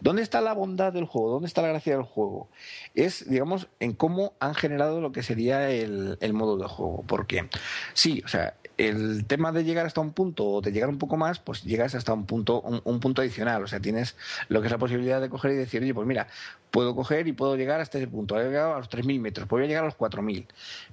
¿Dónde 0.00 0.22
está 0.22 0.40
la 0.40 0.52
bondad 0.52 0.92
del 0.92 1.04
juego? 1.04 1.30
¿Dónde 1.30 1.48
está 1.48 1.62
la 1.62 1.68
gracia 1.68 1.94
del 1.94 2.04
juego? 2.04 2.48
Es, 2.94 3.28
digamos, 3.28 3.68
en 3.80 3.92
cómo 3.92 4.34
han 4.38 4.54
generado 4.54 5.00
lo 5.00 5.12
que 5.12 5.22
sería 5.22 5.70
el, 5.70 6.18
el 6.20 6.32
modo 6.32 6.56
de 6.56 6.66
juego. 6.66 7.04
Porque, 7.06 7.48
sí, 7.94 8.22
o 8.24 8.28
sea, 8.28 8.54
el 8.88 9.26
tema 9.26 9.52
de 9.52 9.64
llegar 9.64 9.86
hasta 9.86 10.00
un 10.00 10.12
punto 10.12 10.44
o 10.44 10.60
de 10.60 10.72
llegar 10.72 10.88
un 10.88 10.98
poco 10.98 11.16
más, 11.16 11.38
pues 11.38 11.62
llegas 11.62 11.94
hasta 11.94 12.12
un 12.12 12.26
punto, 12.26 12.60
un, 12.60 13.00
punto 13.00 13.22
adicional. 13.22 13.62
O 13.62 13.66
sea, 13.66 13.80
tienes 13.80 14.16
lo 14.48 14.60
que 14.60 14.66
es 14.66 14.72
la 14.72 14.78
posibilidad 14.78 15.20
de 15.20 15.28
coger 15.28 15.52
y 15.52 15.56
decir, 15.56 15.82
oye, 15.82 15.94
pues 15.94 16.06
mira, 16.06 16.26
puedo 16.70 16.94
coger 16.94 17.28
y 17.28 17.32
puedo 17.32 17.56
llegar 17.56 17.80
hasta 17.80 17.98
ese 17.98 18.08
punto. 18.08 18.38
He 18.40 18.44
llegado 18.44 18.74
a 18.74 18.78
los 18.78 18.90
3.000 18.90 19.20
metros, 19.20 19.48
voy 19.48 19.64
a 19.64 19.66
llegar 19.66 19.84
a 19.84 19.86
los 19.86 19.96
4.000. 19.96 20.46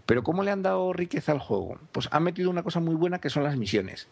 Pero 0.05 0.23
¿cómo 0.23 0.43
le 0.43 0.51
han 0.51 0.61
dado 0.61 0.93
riqueza 0.93 1.31
al 1.31 1.39
juego? 1.39 1.79
Pues 1.91 2.07
han 2.11 2.23
metido 2.23 2.49
una 2.49 2.63
cosa 2.63 2.79
muy 2.79 2.95
buena 2.95 3.19
que 3.19 3.29
son 3.29 3.43
las 3.43 3.57
misiones. 3.57 4.07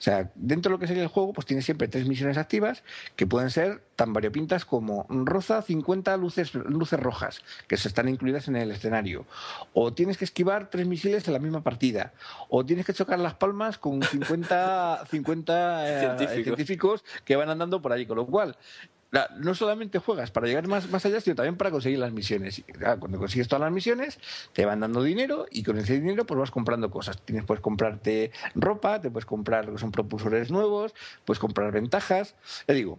O 0.00 0.02
sea, 0.02 0.30
dentro 0.34 0.70
de 0.70 0.76
lo 0.76 0.78
que 0.78 0.86
sería 0.86 1.02
el 1.02 1.10
juego, 1.10 1.34
pues 1.34 1.46
tienes 1.46 1.66
siempre 1.66 1.86
tres 1.86 2.08
misiones 2.08 2.38
activas 2.38 2.82
que 3.16 3.26
pueden 3.26 3.50
ser 3.50 3.82
tan 3.96 4.14
variopintas 4.14 4.64
como 4.64 5.04
roza 5.10 5.60
50 5.60 6.16
luces, 6.16 6.54
luces 6.54 6.98
rojas, 6.98 7.42
que 7.68 7.76
se 7.76 7.88
están 7.88 8.08
incluidas 8.08 8.48
en 8.48 8.56
el 8.56 8.70
escenario. 8.70 9.26
O 9.74 9.92
tienes 9.92 10.16
que 10.16 10.24
esquivar 10.24 10.70
tres 10.70 10.86
misiles 10.86 11.28
en 11.28 11.34
la 11.34 11.38
misma 11.38 11.62
partida. 11.62 12.14
O 12.48 12.64
tienes 12.64 12.86
que 12.86 12.94
chocar 12.94 13.18
las 13.18 13.34
palmas 13.34 13.76
con 13.76 14.02
50, 14.02 15.04
50 15.10 16.14
eh, 16.14 16.28
científicos. 16.44 17.04
que 17.26 17.36
van 17.36 17.50
andando 17.50 17.82
por 17.82 17.92
allí. 17.92 18.06
Con 18.06 18.16
lo 18.16 18.26
cual, 18.26 18.56
no 19.38 19.54
solamente 19.54 19.98
juegas 19.98 20.30
para 20.30 20.46
llegar 20.46 20.68
más, 20.68 20.88
más 20.90 21.04
allá, 21.04 21.20
sino 21.20 21.36
también 21.36 21.56
para 21.56 21.70
conseguir 21.70 21.98
las 21.98 22.12
misiones. 22.12 22.62
cuando 22.98 23.18
consigues 23.18 23.48
todas 23.48 23.62
las 23.62 23.72
misiones, 23.72 24.18
te 24.52 24.64
van 24.64 24.80
dando 24.80 25.02
dinero 25.02 25.46
y 25.50 25.62
con 25.62 25.78
ese 25.78 26.00
dinero 26.00 26.24
pues 26.24 26.38
vas 26.38 26.50
comprando 26.50 26.90
cosas. 26.90 27.20
Tienes, 27.22 27.44
puedes 27.44 27.60
comprarte 27.60 28.30
ropa, 28.54 29.00
te 29.00 29.10
puedes 29.10 29.26
comprar 29.26 29.66
lo 29.66 29.72
que 29.72 29.78
son 29.78 29.90
propulsores 29.90 30.50
nuevos, 30.50 30.94
puedes 31.24 31.38
comprar 31.38 31.72
ventajas. 31.72 32.36
Ya 32.68 32.74
digo, 32.74 32.98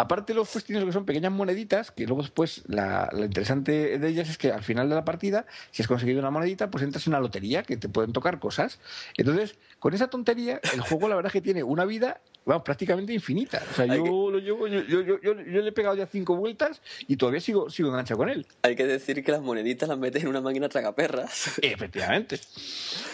Aparte 0.00 0.32
los 0.32 0.48
tienes 0.64 0.80
lo 0.80 0.86
que 0.86 0.94
son 0.94 1.04
pequeñas 1.04 1.30
moneditas, 1.30 1.90
que 1.90 2.06
luego 2.06 2.22
después 2.22 2.62
la, 2.68 3.10
lo 3.12 3.22
interesante 3.22 3.98
de 3.98 4.08
ellas 4.08 4.30
es 4.30 4.38
que 4.38 4.50
al 4.50 4.62
final 4.62 4.88
de 4.88 4.94
la 4.94 5.04
partida, 5.04 5.44
si 5.72 5.82
has 5.82 5.88
conseguido 5.88 6.20
una 6.20 6.30
monedita, 6.30 6.70
pues 6.70 6.82
entras 6.82 7.06
en 7.06 7.12
una 7.12 7.20
lotería 7.20 7.64
que 7.64 7.76
te 7.76 7.90
pueden 7.90 8.14
tocar 8.14 8.38
cosas. 8.38 8.78
Entonces, 9.18 9.58
con 9.78 9.92
esa 9.92 10.08
tontería, 10.08 10.58
el 10.72 10.80
juego 10.80 11.06
la 11.06 11.16
verdad 11.16 11.28
es 11.28 11.34
que 11.34 11.42
tiene 11.42 11.62
una 11.62 11.84
vida 11.84 12.22
bueno, 12.44 12.64
prácticamente 12.64 13.12
infinita. 13.12 13.62
O 13.70 13.74
sea, 13.74 13.84
yo, 13.84 14.30
lo 14.30 14.38
llevo, 14.38 14.66
yo, 14.66 14.80
yo, 14.82 15.02
yo, 15.02 15.20
yo, 15.20 15.34
le 15.34 15.68
he 15.68 15.72
pegado 15.72 15.94
ya 15.94 16.06
cinco 16.06 16.36
vueltas 16.36 16.80
y 17.06 17.16
todavía 17.16 17.40
sigo, 17.40 17.68
sigo 17.68 17.90
enganchado 17.90 18.18
con 18.18 18.30
él. 18.30 18.46
Hay 18.62 18.74
que 18.76 18.86
decir 18.86 19.22
que 19.22 19.30
las 19.30 19.42
moneditas 19.42 19.88
las 19.88 19.98
metes 19.98 20.22
en 20.22 20.30
una 20.30 20.40
máquina 20.40 20.68
tragaperras. 20.68 21.58
Efectivamente. 21.62 22.40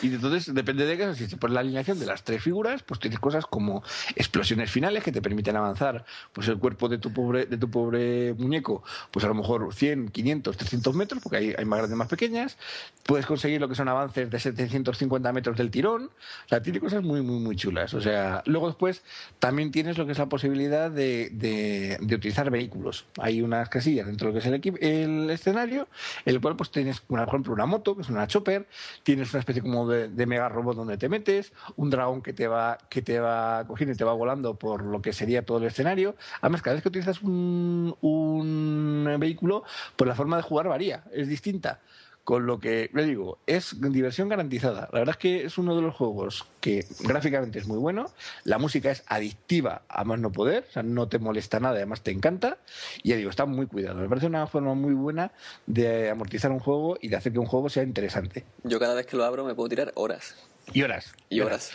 Y 0.03 0.14
entonces, 0.14 0.55
depende 0.55 0.87
de 0.87 0.97
que 0.97 1.14
si 1.16 1.26
se 1.26 1.37
pone 1.37 1.55
la 1.55 1.61
alineación 1.61 1.99
de 1.99 2.07
las 2.07 2.22
tres 2.22 2.43
figuras, 2.43 2.84
pues 2.84 3.01
tienes 3.01 3.18
cosas 3.18 3.47
como 3.47 3.82
explosiones 4.14 4.70
finales 4.70 5.03
que 5.03 5.11
te 5.11 5.20
permiten 5.20 5.57
avanzar 5.57 6.05
pues 6.32 6.47
el 6.49 6.59
cuerpo 6.59 6.75
de 6.88 6.98
tu 6.98 7.12
pobre, 7.12 7.46
de 7.46 7.56
tu 7.56 7.70
pobre 7.70 8.34
muñeco, 8.34 8.82
pues 9.10 9.24
a 9.24 9.28
lo 9.28 9.34
mejor 9.34 9.74
100, 9.74 10.08
500, 10.08 10.56
300 10.56 10.94
metros, 10.94 11.22
porque 11.22 11.38
hay, 11.38 11.54
hay 11.56 11.64
más 11.64 11.78
grandes, 11.78 11.96
más 11.96 12.08
pequeñas. 12.08 12.58
Puedes 13.04 13.26
conseguir 13.26 13.60
lo 13.60 13.68
que 13.68 13.74
son 13.74 13.88
avances 13.88 14.30
de 14.30 14.38
750 14.38 15.32
metros 15.32 15.56
del 15.56 15.70
tirón. 15.70 16.10
O 16.46 16.48
sea, 16.48 16.62
tiene 16.62 16.80
cosas 16.80 17.02
muy, 17.02 17.22
muy, 17.22 17.40
muy 17.40 17.56
chulas. 17.56 17.94
O 17.94 18.00
sea, 18.00 18.42
luego 18.46 18.66
después 18.66 19.02
también 19.38 19.70
tienes 19.70 19.98
lo 19.98 20.06
que 20.06 20.12
es 20.12 20.18
la 20.18 20.26
posibilidad 20.26 20.90
de, 20.90 21.30
de, 21.32 21.98
utilizar 22.14 22.50
vehículos. 22.50 23.06
Hay 23.18 23.42
unas 23.42 23.68
casillas 23.68 24.06
dentro 24.06 24.28
de 24.28 24.34
lo 24.34 24.40
que 24.40 24.48
es 24.48 24.80
el, 24.80 24.84
el 24.84 25.30
escenario, 25.30 25.88
en 26.24 26.34
el 26.34 26.40
cual 26.40 26.56
pues 26.56 26.70
tienes, 26.70 27.00
por 27.00 27.20
ejemplo, 27.20 27.52
una 27.52 27.66
moto, 27.66 27.96
que 27.96 28.02
es 28.02 28.08
una 28.08 28.26
chopper, 28.26 28.66
tienes 29.02 29.32
una 29.32 29.40
especie 29.40 29.62
como 29.62 29.88
de, 29.88 30.08
de, 30.08 30.26
mega 30.26 30.48
robot 30.48 30.76
donde 30.76 30.98
te 30.98 31.08
metes, 31.08 31.52
un 31.76 31.90
dragón 31.90 32.22
que 32.22 32.32
te 32.32 32.48
va 32.48 32.78
que 32.88 33.02
te 33.02 33.20
va 33.20 33.64
cogiendo 33.66 33.94
y 33.94 33.96
te 33.96 34.04
va 34.04 34.12
volando 34.12 34.54
por 34.54 34.82
lo 34.82 35.02
que 35.02 35.12
sería 35.12 35.44
todo 35.44 35.58
el 35.58 35.64
escenario. 35.64 36.16
Además, 36.40 36.55
cada 36.62 36.74
vez 36.74 36.82
que 36.82 36.88
utilizas 36.88 37.22
un, 37.22 37.96
un 38.00 39.16
vehículo, 39.18 39.64
pues 39.96 40.09
la 40.09 40.14
forma 40.14 40.36
de 40.36 40.42
jugar 40.42 40.68
varía, 40.68 41.04
es 41.12 41.28
distinta. 41.28 41.80
Con 42.26 42.44
lo 42.44 42.59
que, 42.59 42.90
le 42.92 43.04
digo, 43.04 43.38
es 43.46 43.80
diversión 43.80 44.28
garantizada. 44.28 44.88
La 44.92 44.98
verdad 44.98 45.11
es 45.11 45.16
que 45.16 45.44
es 45.44 45.59
uno 45.59 45.76
de 45.76 45.82
los 45.82 45.94
juegos 45.94 46.44
que 46.61 46.84
gráficamente 47.02 47.61
es 47.61 47.68
muy 47.68 47.78
bueno, 47.78 48.11
la 48.42 48.59
música 48.59 48.90
es 48.90 49.04
adictiva 49.07 49.82
a 49.88 50.02
más 50.02 50.18
no 50.18 50.32
poder, 50.32 50.66
o 50.68 50.72
sea, 50.72 50.82
no 50.82 51.07
te 51.07 51.20
molesta 51.20 51.61
nada, 51.61 51.76
además 51.76 52.00
te 52.00 52.11
encanta, 52.11 52.59
y 53.04 53.11
ya 53.11 53.16
digo, 53.16 53.30
está 53.30 53.46
muy 53.46 53.68
cuidado. 53.68 54.00
Me 54.00 54.09
parece 54.09 54.26
una 54.26 54.48
forma 54.48 54.74
muy 54.74 54.92
buena 54.92 55.30
de 55.68 56.11
amortizar 56.11 56.50
un 56.50 56.59
juego 56.59 56.98
y 57.00 57.11
de 57.11 57.16
hacer 57.16 57.32
que 57.32 57.38
un 57.38 57.46
juego 57.46 57.70
sea 57.70 57.84
interesante. 57.84 58.44
Yo 58.64 58.80
cada 58.80 58.94
vez 58.94 59.07
que 59.07 59.16
lo 59.16 59.24
abro 59.24 59.44
me 59.44 59.54
puedo 59.54 59.68
tirar 59.68 59.92
horas. 59.94 60.34
Y 60.72 60.82
horas. 60.82 61.14
Y 61.30 61.38
horas. 61.42 61.70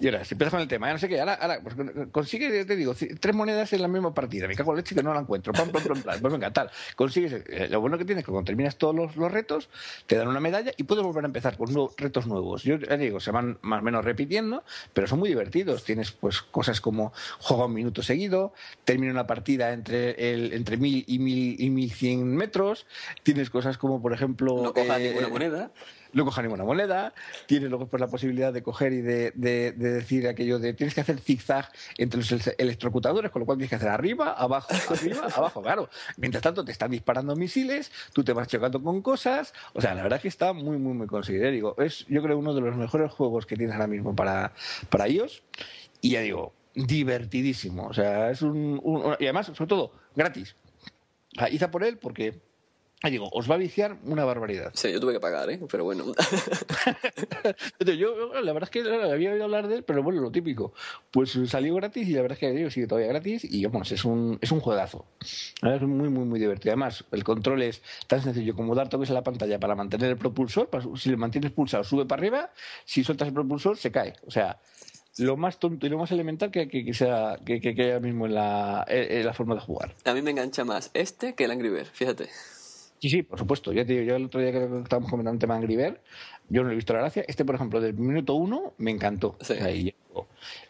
Y 0.00 0.06
ahora, 0.06 0.24
si 0.24 0.34
empiezas 0.34 0.52
con 0.52 0.60
el 0.62 0.68
tema, 0.68 0.86
ya 0.86 0.94
no 0.94 0.98
sé 0.98 1.08
qué, 1.08 1.20
ahora, 1.20 1.34
ahora 1.34 1.60
pues, 1.62 1.76
consigue, 2.10 2.64
te 2.64 2.74
digo, 2.74 2.94
tres 2.94 3.34
monedas 3.34 3.70
en 3.74 3.82
la 3.82 3.88
misma 3.88 4.14
partida. 4.14 4.48
Me 4.48 4.56
cago 4.56 4.72
en 4.72 4.78
leche 4.78 4.94
que 4.94 5.02
no 5.02 5.12
la 5.12 5.20
encuentro. 5.20 5.52
Pam, 5.52 5.68
pam, 5.70 5.82
pam, 5.82 6.02
Pues 6.02 6.32
venga, 6.32 6.50
tal. 6.50 6.70
Consigues. 6.96 7.32
Eh, 7.46 7.68
lo 7.70 7.82
bueno 7.82 7.98
que 7.98 8.06
tienes 8.06 8.22
es 8.22 8.26
que 8.26 8.32
cuando 8.32 8.46
terminas 8.46 8.76
todos 8.76 8.94
los, 8.94 9.16
los, 9.16 9.30
retos, 9.30 9.68
te 10.06 10.16
dan 10.16 10.28
una 10.28 10.40
medalla 10.40 10.72
y 10.76 10.84
puedes 10.84 11.04
volver 11.04 11.24
a 11.24 11.26
empezar 11.26 11.58
con 11.58 11.72
nuevos, 11.72 11.94
retos 11.98 12.26
nuevos. 12.26 12.62
Yo 12.62 12.76
ya 12.76 12.96
digo, 12.96 13.20
se 13.20 13.30
van 13.30 13.58
más 13.60 13.80
o 13.80 13.82
menos 13.82 14.02
repitiendo, 14.02 14.64
pero 14.94 15.06
son 15.06 15.18
muy 15.18 15.28
divertidos. 15.28 15.84
Tienes 15.84 16.12
pues 16.12 16.40
cosas 16.40 16.80
como 16.80 17.12
juega 17.38 17.66
un 17.66 17.74
minuto 17.74 18.02
seguido, 18.02 18.54
termina 18.84 19.12
una 19.12 19.26
partida 19.26 19.72
entre 19.72 20.32
el, 20.32 20.54
entre 20.54 20.78
mil 20.78 21.04
y 21.06 21.18
mil 21.18 21.56
y 21.58 21.68
mil 21.68 21.92
cien 21.92 22.34
metros. 22.36 22.86
Tienes 23.22 23.50
cosas 23.50 23.76
como, 23.76 24.00
por 24.00 24.14
ejemplo. 24.14 24.62
No 24.62 24.72
cojas 24.72 24.98
ninguna 24.98 25.28
moneda 25.28 25.70
no 26.12 26.24
coja 26.24 26.42
ninguna 26.42 26.64
moneda, 26.64 27.14
tienes 27.46 27.70
luego 27.70 27.86
pues, 27.86 28.00
la 28.00 28.08
posibilidad 28.08 28.52
de 28.52 28.62
coger 28.62 28.92
y 28.92 29.00
de, 29.00 29.32
de, 29.34 29.72
decir 29.72 30.26
aquello 30.28 30.58
de 30.58 30.72
tienes 30.74 30.94
que 30.94 31.00
hacer 31.00 31.18
zigzag 31.18 31.70
entre 31.98 32.20
los 32.20 32.32
electrocutadores, 32.58 33.30
con 33.30 33.40
lo 33.40 33.46
cual 33.46 33.58
tienes 33.58 33.70
que 33.70 33.76
hacer 33.76 33.88
arriba, 33.88 34.32
abajo, 34.32 34.68
arriba, 34.90 35.26
abajo, 35.34 35.62
claro. 35.62 35.88
Mientras 36.16 36.42
tanto 36.42 36.64
te 36.64 36.72
están 36.72 36.90
disparando 36.90 37.36
misiles, 37.36 37.90
tú 38.12 38.24
te 38.24 38.32
vas 38.32 38.48
chocando 38.48 38.82
con 38.82 39.02
cosas, 39.02 39.54
o 39.72 39.80
sea, 39.80 39.94
la 39.94 40.02
verdad 40.02 40.16
es 40.16 40.22
que 40.22 40.28
está 40.28 40.52
muy, 40.52 40.78
muy, 40.78 40.94
muy 40.94 41.06
conseguido. 41.06 41.50
Digo, 41.50 41.74
es 41.78 42.06
yo 42.08 42.22
creo 42.22 42.38
uno 42.38 42.54
de 42.54 42.60
los 42.60 42.76
mejores 42.76 43.10
juegos 43.12 43.46
que 43.46 43.56
tienes 43.56 43.74
ahora 43.74 43.86
mismo 43.86 44.14
para, 44.14 44.52
para 44.88 45.06
ellos 45.06 45.42
y 46.00 46.10
ya 46.10 46.20
digo, 46.20 46.52
divertidísimo, 46.74 47.86
o 47.86 47.94
sea, 47.94 48.30
es 48.30 48.42
un, 48.42 48.80
y 49.18 49.24
además, 49.24 49.46
sobre 49.46 49.68
todo, 49.68 49.92
gratis. 50.14 50.56
Iza 51.50 51.70
por 51.70 51.84
él 51.84 51.98
porque 51.98 52.40
Ah, 53.02 53.08
digo, 53.08 53.30
os 53.32 53.50
va 53.50 53.54
a 53.54 53.58
viciar 53.58 53.96
una 54.04 54.26
barbaridad. 54.26 54.72
Sí, 54.74 54.92
yo 54.92 55.00
tuve 55.00 55.14
que 55.14 55.20
pagar, 55.20 55.48
¿eh? 55.50 55.58
Pero 55.70 55.84
bueno. 55.84 56.04
yo, 57.96 58.34
la 58.42 58.52
verdad 58.52 58.70
es 58.70 58.70
que 58.70 58.80
había 59.10 59.32
oído 59.32 59.44
hablar 59.44 59.68
de 59.68 59.76
él, 59.76 59.84
pero 59.84 60.02
bueno, 60.02 60.20
lo 60.20 60.30
típico. 60.30 60.74
Pues 61.10 61.38
salió 61.46 61.74
gratis 61.76 62.06
y 62.06 62.12
la 62.12 62.20
verdad 62.20 62.38
es 62.38 62.52
que 62.52 62.70
sigue 62.70 62.86
todavía 62.86 63.08
gratis 63.08 63.44
y 63.44 63.64
vamos, 63.64 63.90
es 63.90 64.04
un, 64.04 64.38
es 64.42 64.52
un 64.52 64.60
juegazo. 64.60 65.06
Es 65.20 65.80
muy, 65.80 66.10
muy, 66.10 66.26
muy 66.26 66.38
divertido. 66.38 66.72
Además, 66.72 67.04
el 67.10 67.24
control 67.24 67.62
es 67.62 67.82
tan 68.06 68.22
sencillo 68.22 68.54
como 68.54 68.74
dar 68.74 68.90
toques 68.90 69.08
en 69.08 69.14
la 69.14 69.22
pantalla 69.22 69.58
para 69.58 69.74
mantener 69.74 70.10
el 70.10 70.18
propulsor. 70.18 70.68
Si 70.98 71.08
le 71.08 71.16
mantienes 71.16 71.52
pulsado, 71.52 71.84
sube 71.84 72.04
para 72.04 72.20
arriba. 72.20 72.50
Si 72.84 73.02
sueltas 73.02 73.28
el 73.28 73.34
propulsor, 73.34 73.78
se 73.78 73.90
cae. 73.90 74.12
O 74.26 74.30
sea, 74.30 74.60
lo 75.16 75.38
más 75.38 75.58
tonto 75.58 75.86
y 75.86 75.88
lo 75.88 75.96
más 75.96 76.12
elemental 76.12 76.50
que, 76.50 76.68
que, 76.68 76.84
que 76.84 76.92
sea 76.92 77.38
que, 77.46 77.62
que, 77.62 77.70
haya 77.70 77.98
mismo 77.98 78.26
en 78.26 78.34
la, 78.34 78.84
en 78.88 79.24
la 79.24 79.32
forma 79.32 79.54
de 79.54 79.62
jugar. 79.62 79.94
A 80.04 80.12
mí 80.12 80.20
me 80.20 80.32
engancha 80.32 80.66
más 80.66 80.90
este 80.92 81.34
que 81.34 81.44
el 81.44 81.50
Angry 81.50 81.70
Bird, 81.70 81.88
fíjate. 81.92 82.28
Sí, 83.00 83.08
sí, 83.08 83.22
por 83.22 83.38
supuesto. 83.38 83.72
Ya 83.72 83.84
te 83.84 83.94
digo, 83.94 84.04
yo 84.04 84.16
el 84.16 84.26
otro 84.26 84.40
día 84.40 84.52
que 84.52 84.64
estábamos 84.82 85.10
comentando 85.10 85.36
un 85.36 85.38
tema 85.38 85.54
de 85.54 85.60
Angry 85.60 85.76
Bird, 85.76 85.96
yo 86.50 86.62
no 86.62 86.70
he 86.70 86.74
visto 86.74 86.92
la 86.92 87.00
gracia. 87.00 87.24
Este, 87.26 87.44
por 87.44 87.54
ejemplo, 87.54 87.80
del 87.80 87.94
minuto 87.94 88.34
uno, 88.34 88.74
me 88.76 88.90
encantó. 88.90 89.36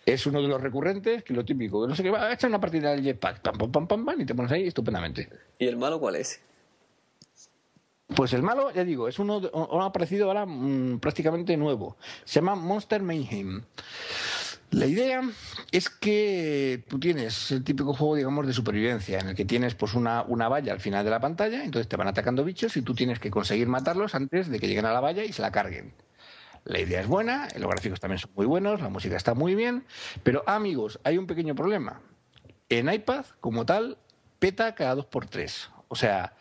es 0.07 0.27
uno 0.27 0.41
de 0.41 0.49
los 0.49 0.61
recurrentes, 0.61 1.25
que 1.25 1.35
lo 1.35 1.45
típico, 1.45 1.87
no 1.87 1.95
sé 1.97 2.03
qué, 2.03 2.11
va 2.11 2.29
a 2.29 2.33
echar 2.33 2.49
una 2.49 2.61
partida 2.61 2.91
del 2.91 3.03
jetpack, 3.03 3.41
pam, 3.41 3.59
pam, 3.59 3.73
pam, 3.73 3.87
pam, 3.87 4.05
pam, 4.05 4.21
y 4.21 4.27
te 4.27 4.35
pones 4.35 4.53
ahí 4.53 4.67
estupendamente. 4.67 5.29
¿Y 5.59 5.67
el 5.67 5.77
malo 5.77 5.99
cuál 5.99 6.17
es? 6.17 6.41
Pues 8.15 8.33
el 8.33 8.43
malo, 8.43 8.73
ya 8.73 8.85
digo, 8.85 9.09
es 9.09 9.19
uno, 9.19 9.39
uno 9.39 9.83
ha 9.83 9.87
aparecido 9.87 10.27
ahora 10.27 10.45
mm, 10.45 10.99
prácticamente 10.99 11.57
nuevo. 11.57 11.97
Se 12.25 12.41
llama 12.41 12.57
Monster 12.57 13.03
Mayhem. 13.03 13.63
La 14.71 14.87
idea 14.87 15.23
es 15.73 15.91
que 15.91 16.85
tú 16.89 17.01
tienes 17.01 17.51
el 17.51 17.65
típico 17.65 17.93
juego, 17.93 18.15
digamos, 18.15 18.47
de 18.47 18.53
supervivencia, 18.53 19.19
en 19.19 19.31
el 19.31 19.35
que 19.35 19.45
tienes 19.45 19.75
pues 19.75 19.95
una, 19.95 20.23
una 20.23 20.49
valla 20.49 20.73
al 20.73 20.81
final 20.81 21.05
de 21.05 21.11
la 21.11 21.19
pantalla, 21.19 21.65
entonces 21.65 21.89
te 21.89 21.97
van 21.97 22.07
atacando 22.07 22.45
bichos 22.45 22.77
y 22.77 22.83
tú 22.83 22.95
tienes 22.95 23.19
que 23.19 23.31
conseguir 23.31 23.67
matarlos 23.67 24.15
antes 24.15 24.49
de 24.49 24.61
que 24.61 24.69
lleguen 24.69 24.87
a 24.87 24.93
la 24.93 25.01
valla 25.01 25.25
y 25.25 25.33
se 25.33 25.43
la 25.43 25.51
carguen. 25.51 25.93
La 26.65 26.79
idea 26.79 27.01
es 27.01 27.09
buena, 27.09 27.49
los 27.59 27.69
gráficos 27.69 27.99
también 27.99 28.19
son 28.19 28.31
muy 28.37 28.47
buenos, 28.47 28.81
la 28.81 28.91
música 28.91 29.17
está 29.17 29.35
muy 29.35 29.57
bien, 29.57 29.85
pero 30.23 30.45
amigos, 30.47 31.01
hay 31.03 31.19
un 31.19 31.27
pequeño 31.27 31.57
problema. 31.57 32.01
En 32.69 32.93
iPad, 32.93 33.25
como 33.41 33.67
tal, 33.67 33.99
peta 34.39 34.75
cada 34.77 34.95
dos 34.95 35.07
por 35.07 35.27
tres. 35.27 35.69
O 35.89 35.97
sea, 35.97 36.35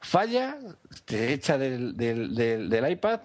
falla, 0.00 0.58
te 1.04 1.32
echa 1.32 1.58
del, 1.58 1.96
del, 1.96 2.34
del, 2.34 2.90
iPad, 2.90 3.20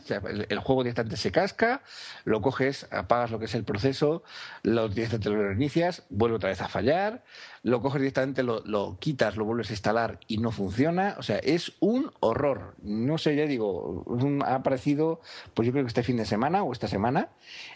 el, 0.49 0.59
juego 0.59 0.83
directamente 0.83 1.17
se 1.17 1.31
casca, 1.31 1.83
lo 2.23 2.41
coges, 2.41 2.87
apagas 2.91 3.31
lo 3.31 3.39
que 3.39 3.45
es 3.45 3.55
el 3.55 3.63
proceso, 3.63 4.23
lo 4.63 4.87
directamente 4.87 5.29
lo 5.29 5.47
reinicias, 5.47 6.03
vuelve 6.09 6.37
otra 6.37 6.49
vez 6.49 6.61
a 6.61 6.69
fallar, 6.69 7.23
lo 7.63 7.81
coges 7.81 8.01
directamente, 8.01 8.43
lo, 8.43 8.61
lo, 8.65 8.97
quitas, 8.99 9.37
lo 9.37 9.45
vuelves 9.45 9.69
a 9.69 9.73
instalar 9.73 10.19
y 10.27 10.37
no 10.37 10.51
funciona. 10.51 11.15
O 11.19 11.23
sea, 11.23 11.37
es 11.37 11.73
un 11.79 12.11
horror. 12.19 12.75
No 12.81 13.17
sé, 13.17 13.35
ya 13.35 13.45
digo, 13.45 14.05
ha 14.45 14.55
aparecido, 14.55 15.21
pues 15.53 15.67
yo 15.67 15.71
creo 15.71 15.83
que 15.83 15.89
este 15.89 16.03
fin 16.03 16.17
de 16.17 16.25
semana 16.25 16.63
o 16.63 16.71
esta 16.71 16.87
semana. 16.87 17.29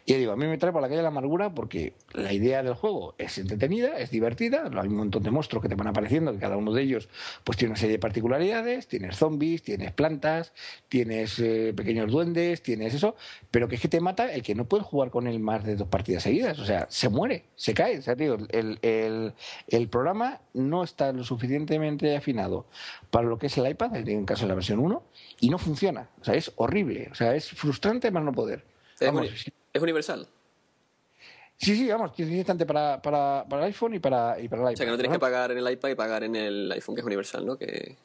Y 0.05 0.13
ya 0.13 0.17
digo, 0.17 0.31
a 0.31 0.35
mí 0.35 0.47
me 0.47 0.57
trae 0.57 0.71
por 0.71 0.81
la 0.81 0.89
calle 0.89 1.01
la 1.01 1.09
amargura 1.09 1.53
porque 1.53 1.93
la 2.13 2.33
idea 2.33 2.63
del 2.63 2.73
juego 2.73 3.15
es 3.17 3.37
entretenida, 3.37 3.99
es 3.99 4.09
divertida, 4.09 4.69
hay 4.75 4.87
un 4.87 4.95
montón 4.95 5.23
de 5.23 5.31
monstruos 5.31 5.61
que 5.61 5.69
te 5.69 5.75
van 5.75 5.87
apareciendo, 5.87 6.31
que 6.31 6.39
cada 6.39 6.57
uno 6.57 6.73
de 6.73 6.81
ellos 6.81 7.09
pues 7.43 7.57
tiene 7.57 7.71
una 7.71 7.79
serie 7.79 7.93
de 7.93 7.99
particularidades, 7.99 8.87
tienes 8.87 9.17
zombies, 9.17 9.61
tienes 9.61 9.91
plantas, 9.91 10.53
tienes 10.89 11.39
eh, 11.39 11.73
pequeños 11.75 12.11
duendes, 12.11 12.61
tienes 12.63 12.93
eso, 12.93 13.15
pero 13.51 13.67
que 13.67 13.75
es 13.75 13.81
que 13.81 13.87
te 13.87 13.99
mata 13.99 14.33
el 14.33 14.41
que 14.41 14.55
no 14.55 14.65
puedes 14.65 14.85
jugar 14.85 15.11
con 15.11 15.27
él 15.27 15.39
más 15.39 15.63
de 15.63 15.75
dos 15.75 15.87
partidas 15.87 16.23
seguidas. 16.23 16.59
O 16.59 16.65
sea, 16.65 16.87
se 16.89 17.09
muere, 17.09 17.45
se 17.55 17.73
cae. 17.73 17.99
O 17.99 18.01
sea, 18.01 18.15
tío, 18.15 18.37
el, 18.49 19.33
programa 19.89 20.41
no 20.53 20.83
está 20.83 21.11
lo 21.11 21.23
suficientemente 21.23 22.15
afinado 22.15 22.65
para 23.09 23.27
lo 23.27 23.37
que 23.37 23.47
es 23.47 23.57
el 23.57 23.67
iPad, 23.67 23.95
en 23.95 24.07
el 24.07 24.25
caso 24.25 24.43
de 24.43 24.49
la 24.49 24.55
versión 24.55 24.79
1, 24.79 25.03
y 25.41 25.49
no 25.49 25.57
funciona. 25.57 26.09
O 26.21 26.23
sea, 26.23 26.35
es 26.35 26.51
horrible. 26.55 27.09
O 27.11 27.15
sea, 27.15 27.35
es 27.35 27.49
frustrante 27.49 28.11
más 28.11 28.23
no 28.23 28.31
poder. 28.31 28.63
¿Es, 28.99 29.81
universal? 29.81 30.27
Sí, 31.57 31.75
sí, 31.75 31.87
vamos, 31.89 32.11
es 32.17 32.29
instante 32.29 32.65
para, 32.65 33.01
para, 33.01 33.45
para, 33.49 33.63
el 33.63 33.67
iPhone 33.67 33.95
y 33.95 33.99
para, 33.99 34.39
y 34.39 34.47
para 34.47 34.61
el 34.61 34.67
iPad. 34.67 34.73
O 34.73 34.77
sea, 34.77 34.85
que 34.85 34.91
no 34.91 34.97
tienes 34.97 35.13
que 35.13 35.19
pagar 35.19 35.51
en 35.51 35.57
el 35.57 35.71
iPad 35.71 35.89
y 35.89 35.95
pagar 35.95 36.23
en 36.23 36.35
el 36.35 36.71
iPhone, 36.71 36.95
que 36.95 37.01
es 37.01 37.05
universal, 37.05 37.45
¿no? 37.45 37.57
Que... 37.57 37.95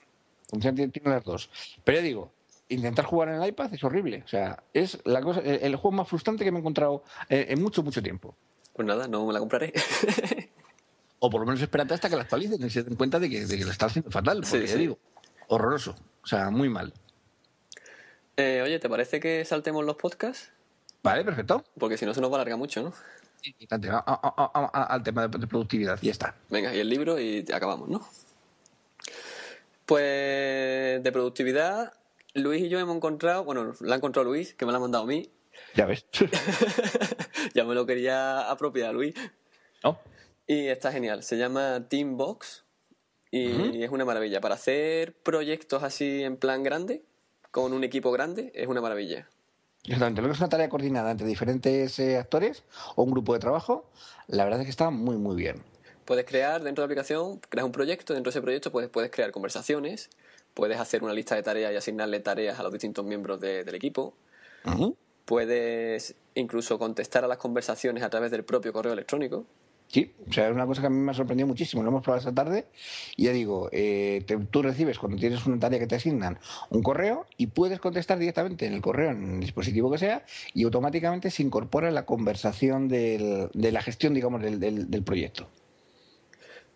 Tiene 0.50 0.90
las 1.04 1.24
dos. 1.24 1.50
Pero 1.84 1.98
ya 1.98 2.02
digo, 2.02 2.32
intentar 2.68 3.04
jugar 3.04 3.28
en 3.28 3.42
el 3.42 3.48
iPad 3.48 3.72
es 3.72 3.84
horrible. 3.84 4.22
O 4.24 4.28
sea, 4.28 4.62
es 4.72 4.98
la 5.04 5.20
cosa, 5.20 5.40
el, 5.40 5.76
juego 5.76 5.96
más 5.96 6.08
frustrante 6.08 6.44
que 6.44 6.50
me 6.50 6.58
he 6.58 6.60
encontrado 6.60 7.04
en 7.28 7.62
mucho, 7.62 7.82
mucho 7.82 8.02
tiempo. 8.02 8.34
Pues 8.72 8.86
nada, 8.86 9.06
no 9.06 9.26
me 9.26 9.32
la 9.32 9.38
compraré. 9.38 9.72
O 11.20 11.30
por 11.30 11.40
lo 11.40 11.46
menos 11.46 11.60
espérate 11.60 11.94
hasta 11.94 12.08
que 12.08 12.16
la 12.16 12.22
actualicen 12.22 12.64
y 12.64 12.70
se 12.70 12.82
den 12.82 12.96
cuenta 12.96 13.18
de 13.18 13.30
que, 13.30 13.46
de 13.46 13.58
que 13.58 13.64
lo 13.64 13.70
está 13.70 13.86
haciendo 13.86 14.10
fatal. 14.10 14.40
Porque 14.40 14.66
ya 14.66 14.76
digo, 14.76 14.98
horroroso. 15.48 15.94
O 16.22 16.26
sea, 16.26 16.50
muy 16.50 16.68
mal. 16.68 16.92
Eh, 18.36 18.62
oye, 18.62 18.78
¿te 18.78 18.88
parece 18.88 19.20
que 19.20 19.44
saltemos 19.44 19.84
los 19.84 19.96
podcasts? 19.96 20.50
Vale, 21.02 21.24
perfecto. 21.24 21.64
Porque 21.78 21.96
si 21.96 22.06
no 22.06 22.14
se 22.14 22.20
nos 22.20 22.30
va 22.30 22.36
a 22.36 22.40
alargar 22.40 22.58
mucho, 22.58 22.82
¿no? 22.82 22.92
Sí, 23.42 23.54
al 23.70 25.02
tema 25.02 25.28
de 25.28 25.46
productividad, 25.46 25.98
y 26.02 26.06
ya 26.06 26.12
está. 26.12 26.34
Venga, 26.50 26.74
y 26.74 26.80
el 26.80 26.88
libro 26.88 27.18
y 27.18 27.44
acabamos, 27.52 27.88
¿no? 27.88 28.06
Pues 29.86 31.02
de 31.02 31.10
productividad, 31.12 31.94
Luis 32.34 32.62
y 32.62 32.68
yo 32.68 32.78
hemos 32.78 32.96
encontrado, 32.96 33.44
bueno, 33.44 33.74
la 33.80 33.94
ha 33.94 33.96
encontrado 33.96 34.28
Luis, 34.28 34.54
que 34.54 34.66
me 34.66 34.72
la 34.72 34.78
ha 34.78 34.80
mandado 34.80 35.04
a 35.04 35.06
mí. 35.06 35.30
Ya 35.74 35.86
ves. 35.86 36.04
ya 37.54 37.64
me 37.64 37.74
lo 37.74 37.86
quería 37.86 38.50
apropiar, 38.50 38.94
Luis. 38.94 39.14
¿No? 39.82 39.98
Y 40.50 40.66
está 40.66 40.90
genial. 40.90 41.22
Se 41.22 41.38
llama 41.38 41.86
Teambox 41.88 42.64
y 43.30 43.84
es 43.84 43.90
una 43.92 44.04
maravilla. 44.04 44.40
Para 44.40 44.56
hacer 44.56 45.14
proyectos 45.14 45.84
así 45.84 46.24
en 46.24 46.38
plan 46.38 46.64
grande, 46.64 47.04
con 47.52 47.72
un 47.72 47.84
equipo 47.84 48.10
grande, 48.10 48.50
es 48.56 48.66
una 48.66 48.80
maravilla. 48.80 49.28
Exactamente. 49.84 50.22
Lo 50.22 50.26
que 50.26 50.32
es 50.32 50.40
una 50.40 50.48
tarea 50.48 50.68
coordinada 50.68 51.12
entre 51.12 51.28
diferentes 51.28 51.96
eh, 52.00 52.18
actores 52.18 52.64
o 52.96 53.04
un 53.04 53.12
grupo 53.12 53.32
de 53.32 53.38
trabajo, 53.38 53.88
la 54.26 54.42
verdad 54.42 54.58
es 54.58 54.66
que 54.66 54.72
está 54.72 54.90
muy, 54.90 55.18
muy 55.18 55.36
bien. 55.36 55.62
Puedes 56.04 56.24
crear 56.24 56.64
dentro 56.64 56.82
de 56.82 56.88
la 56.88 56.94
aplicación, 56.94 57.38
creas 57.48 57.64
un 57.64 57.70
proyecto, 57.70 58.12
dentro 58.12 58.32
de 58.32 58.36
ese 58.36 58.42
proyecto 58.42 58.72
puedes, 58.72 58.90
puedes 58.90 59.12
crear 59.12 59.30
conversaciones, 59.30 60.10
puedes 60.54 60.80
hacer 60.80 61.04
una 61.04 61.12
lista 61.12 61.36
de 61.36 61.44
tareas 61.44 61.72
y 61.72 61.76
asignarle 61.76 62.18
tareas 62.18 62.58
a 62.58 62.64
los 62.64 62.72
distintos 62.72 63.04
miembros 63.04 63.38
del 63.38 63.72
equipo. 63.72 64.14
Puedes 65.26 66.16
incluso 66.34 66.76
contestar 66.76 67.24
a 67.24 67.28
las 67.28 67.38
conversaciones 67.38 68.02
a 68.02 68.10
través 68.10 68.32
del 68.32 68.42
propio 68.42 68.72
correo 68.72 68.94
electrónico. 68.94 69.46
Sí, 69.90 70.14
o 70.28 70.32
sea, 70.32 70.48
es 70.48 70.54
una 70.54 70.66
cosa 70.66 70.82
que 70.82 70.86
a 70.86 70.90
mí 70.90 70.98
me 70.98 71.10
ha 71.10 71.14
sorprendido 71.14 71.48
muchísimo. 71.48 71.82
Lo 71.82 71.88
hemos 71.88 72.04
probado 72.04 72.20
esta 72.20 72.32
tarde 72.32 72.66
y 73.16 73.24
ya 73.24 73.32
digo, 73.32 73.68
eh, 73.72 74.24
tú 74.52 74.62
recibes 74.62 75.00
cuando 75.00 75.18
tienes 75.18 75.44
una 75.46 75.58
tarea 75.58 75.80
que 75.80 75.88
te 75.88 75.96
asignan 75.96 76.38
un 76.70 76.80
correo 76.80 77.26
y 77.36 77.48
puedes 77.48 77.80
contestar 77.80 78.20
directamente 78.20 78.66
en 78.66 78.74
el 78.74 78.82
correo, 78.82 79.10
en 79.10 79.34
el 79.34 79.40
dispositivo 79.40 79.90
que 79.90 79.98
sea, 79.98 80.24
y 80.54 80.62
automáticamente 80.62 81.32
se 81.32 81.42
incorpora 81.42 81.90
la 81.90 82.06
conversación 82.06 82.86
de 82.86 83.50
la 83.52 83.82
gestión, 83.82 84.14
digamos, 84.14 84.40
del, 84.42 84.60
del, 84.60 85.02
proyecto. 85.02 85.48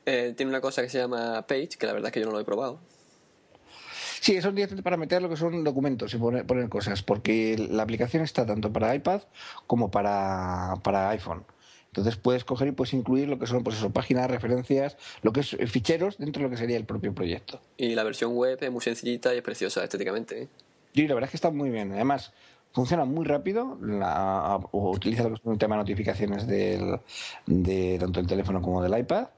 Eh, 0.07 0.35
tiene 0.37 0.51
una 0.51 0.61
cosa 0.61 0.83
que 0.83 0.89
se 0.89 0.99
llama 0.99 1.47
Page, 1.47 1.77
que 1.79 1.87
la 1.87 1.93
verdad 1.93 2.09
es 2.09 2.13
que 2.13 2.21
yo 2.21 2.27
no 2.27 2.33
lo 2.33 2.41
he 2.41 2.45
probado. 2.45 2.81
Sí, 4.21 4.35
es 4.35 4.43
directamente 4.43 4.83
para 4.83 4.97
meter 4.97 5.23
lo 5.23 5.29
que 5.29 5.37
son 5.37 5.63
documentos 5.63 6.13
y 6.15 6.17
poner, 6.17 6.47
poner, 6.47 6.69
cosas, 6.69 7.05
porque 7.05 7.57
la 7.71 7.85
aplicación 7.85 8.25
está 8.25 8.45
tanto 8.45 8.73
para 8.73 8.93
iPad 8.93 9.23
como 9.69 9.93
para, 9.93 10.75
para 10.83 11.11
iPhone. 11.11 11.45
Entonces 11.95 12.17
puedes 12.17 12.43
coger 12.43 12.67
y 12.67 12.73
puedes 12.73 12.93
incluir 12.93 13.29
lo 13.29 13.39
que 13.39 13.47
son 13.47 13.63
pues 13.63 13.77
eso, 13.77 13.91
páginas, 13.91 14.29
referencias, 14.29 14.97
lo 15.23 15.33
que 15.33 15.41
es 15.41 15.53
eh, 15.55 15.69
ficheros 15.69 16.19
dentro 16.19 16.41
de 16.41 16.49
lo 16.49 16.51
que 16.51 16.57
sería 16.57 16.77
el 16.77 16.85
propio 16.85 17.15
proyecto. 17.15 17.61
Y 17.77 17.95
la 17.95 18.03
versión 18.03 18.35
web 18.35 18.59
es 18.61 18.71
muy 18.73 18.81
sencillita 18.81 19.33
y 19.33 19.37
es 19.37 19.45
preciosa 19.45 19.85
estéticamente. 19.85 20.43
¿eh? 20.43 20.49
Sí, 20.93 21.07
la 21.07 21.15
verdad 21.15 21.29
es 21.29 21.31
que 21.31 21.37
está 21.37 21.53
muy 21.53 21.71
bien. 21.71 21.93
Además, 21.93 22.33
funciona 22.73 23.05
muy 23.05 23.25
rápido, 23.25 23.79
la, 23.81 24.59
utiliza 24.73 25.31
que 25.31 25.37
son 25.41 25.53
el 25.53 25.59
tema 25.59 25.77
de 25.77 25.83
notificaciones 25.83 26.49
del, 26.49 26.99
de 27.47 27.97
tanto 28.01 28.19
el 28.19 28.27
teléfono 28.27 28.61
como 28.61 28.83
del 28.83 28.99
iPad. 28.99 29.29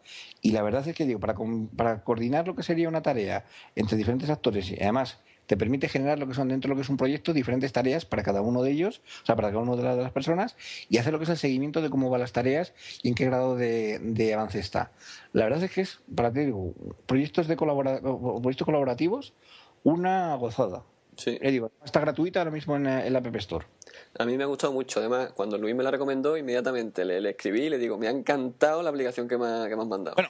Y 0.41 0.53
la 0.53 0.63
verdad 0.63 0.89
es 0.89 0.97
que 0.97 1.05
digo, 1.05 1.21
para, 1.21 1.35
para 1.77 2.03
coordinar 2.05 2.47
lo 2.47 2.57
que 2.57 2.63
sería 2.63 2.89
una 2.89 3.03
tarea 3.03 3.45
entre 3.75 3.99
diferentes 3.99 4.31
actores 4.31 4.71
y 4.71 4.77
además 4.77 5.19
te 5.47 5.57
permite 5.57 5.89
generar 5.89 6.19
lo 6.19 6.27
que 6.27 6.35
son 6.35 6.49
dentro 6.49 6.69
de 6.69 6.75
lo 6.75 6.77
que 6.77 6.83
es 6.83 6.89
un 6.89 6.97
proyecto 6.97 7.33
diferentes 7.33 7.73
tareas 7.73 8.05
para 8.05 8.23
cada 8.23 8.41
uno 8.41 8.63
de 8.63 8.71
ellos, 8.71 9.01
o 9.23 9.27
sea, 9.27 9.37
para 9.37 9.49
cada 9.49 9.61
una 9.61 9.77
de 9.77 10.03
las 10.03 10.13
personas, 10.13 10.57
y 10.89 10.99
hacer 10.99 11.13
lo 11.13 11.19
que 11.19 11.25
es 11.25 11.31
el 11.31 11.37
seguimiento 11.37 11.83
de 11.83 11.91
cómo 11.91 12.11
van 12.11 12.21
las 12.21 12.33
tareas 12.33 12.73
y 13.03 13.09
en 13.09 13.15
qué 13.15 13.25
grado 13.25 13.57
de, 13.57 14.33
avance 14.35 14.59
está. 14.59 14.93
La 15.33 15.45
verdad 15.45 15.63
es 15.63 15.71
que 15.71 15.81
es, 15.83 16.01
para 16.15 16.33
ti 16.33 16.41
digo, 16.41 16.75
proyectos, 17.07 17.47
de 17.47 17.57
proyectos 17.57 18.65
colaborativos, 18.65 19.33
una 19.85 20.35
gozada. 20.35 20.83
Sí. 21.17 21.39
Eh, 21.41 21.51
digo, 21.51 21.71
está 21.83 22.01
gratuita 22.01 22.41
ahora 22.41 22.51
mismo 22.51 22.77
en, 22.77 22.85
la 22.85 23.19
App 23.19 23.37
Store. 23.37 23.67
A 24.19 24.27
mí 24.27 24.37
me 24.37 24.45
ha 24.45 24.47
gustado 24.47 24.73
mucho. 24.73 25.01
Además, 25.01 25.33
cuando 25.33 25.57
Luis 25.57 25.75
me 25.75 25.83
la 25.83 25.91
recomendó, 25.91 26.37
inmediatamente 26.37 27.05
le, 27.05 27.31
escribí 27.31 27.63
y 27.63 27.71
le 27.71 27.79
digo, 27.79 27.97
me 27.97 28.09
ha 28.09 28.11
encantado 28.11 28.83
la 28.83 28.91
aplicación 28.91 29.27
que 29.27 29.39
me, 29.39 29.69
que 29.69 29.77
me 29.77 29.83
has 29.83 29.89
mandado. 29.89 30.15
Bueno, 30.15 30.29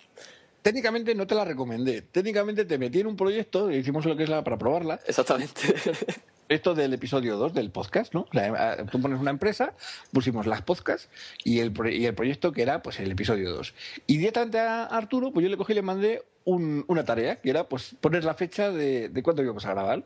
técnicamente 0.67 1.15
no 1.15 1.29
te 1.29 1.37
la 1.37 1.45
recomendé. 1.45 2.03
Técnicamente 2.03 2.65
te 2.65 2.77
metí 2.77 2.99
en 2.99 3.07
un 3.07 3.15
proyecto, 3.15 3.71
hicimos 3.71 4.05
lo 4.05 4.17
que 4.17 4.25
es 4.25 4.29
la 4.29 4.43
para 4.43 4.59
probarla. 4.59 4.99
Exactamente. 5.07 5.61
Esto 6.49 6.75
del 6.75 6.93
episodio 6.93 7.37
2 7.37 7.55
del 7.55 7.71
podcast, 7.71 8.13
¿no? 8.13 8.27
Eh, 8.33 8.85
tú 8.91 9.01
pones 9.01 9.21
una 9.21 9.31
empresa, 9.31 9.75
pusimos 10.13 10.45
las 10.45 10.63
podcasts 10.63 11.09
y 11.45 11.61
el, 11.61 11.73
y 11.93 12.07
el 12.07 12.17
proyecto 12.17 12.51
que 12.51 12.63
era 12.63 12.83
pues 12.83 12.99
el 12.99 13.13
episodio 13.13 13.53
2. 13.53 13.75
Y 14.09 14.17
directamente 14.17 14.59
a 14.59 14.87
Arturo, 14.87 15.33
pues 15.33 15.45
yo 15.45 15.51
le 15.51 15.57
cogí 15.57 15.71
y 15.73 15.77
le 15.77 15.83
mandé 15.83 16.25
una 16.47 17.05
tarea, 17.05 17.37
que 17.37 17.51
era 17.51 17.69
pues 17.69 17.97
poner 18.01 18.25
la 18.25 18.35
fecha 18.35 18.71
de, 18.71 19.09
de 19.09 19.23
cuándo 19.23 19.43
íbamos 19.43 19.67
a 19.67 19.73
grabar. 19.73 20.05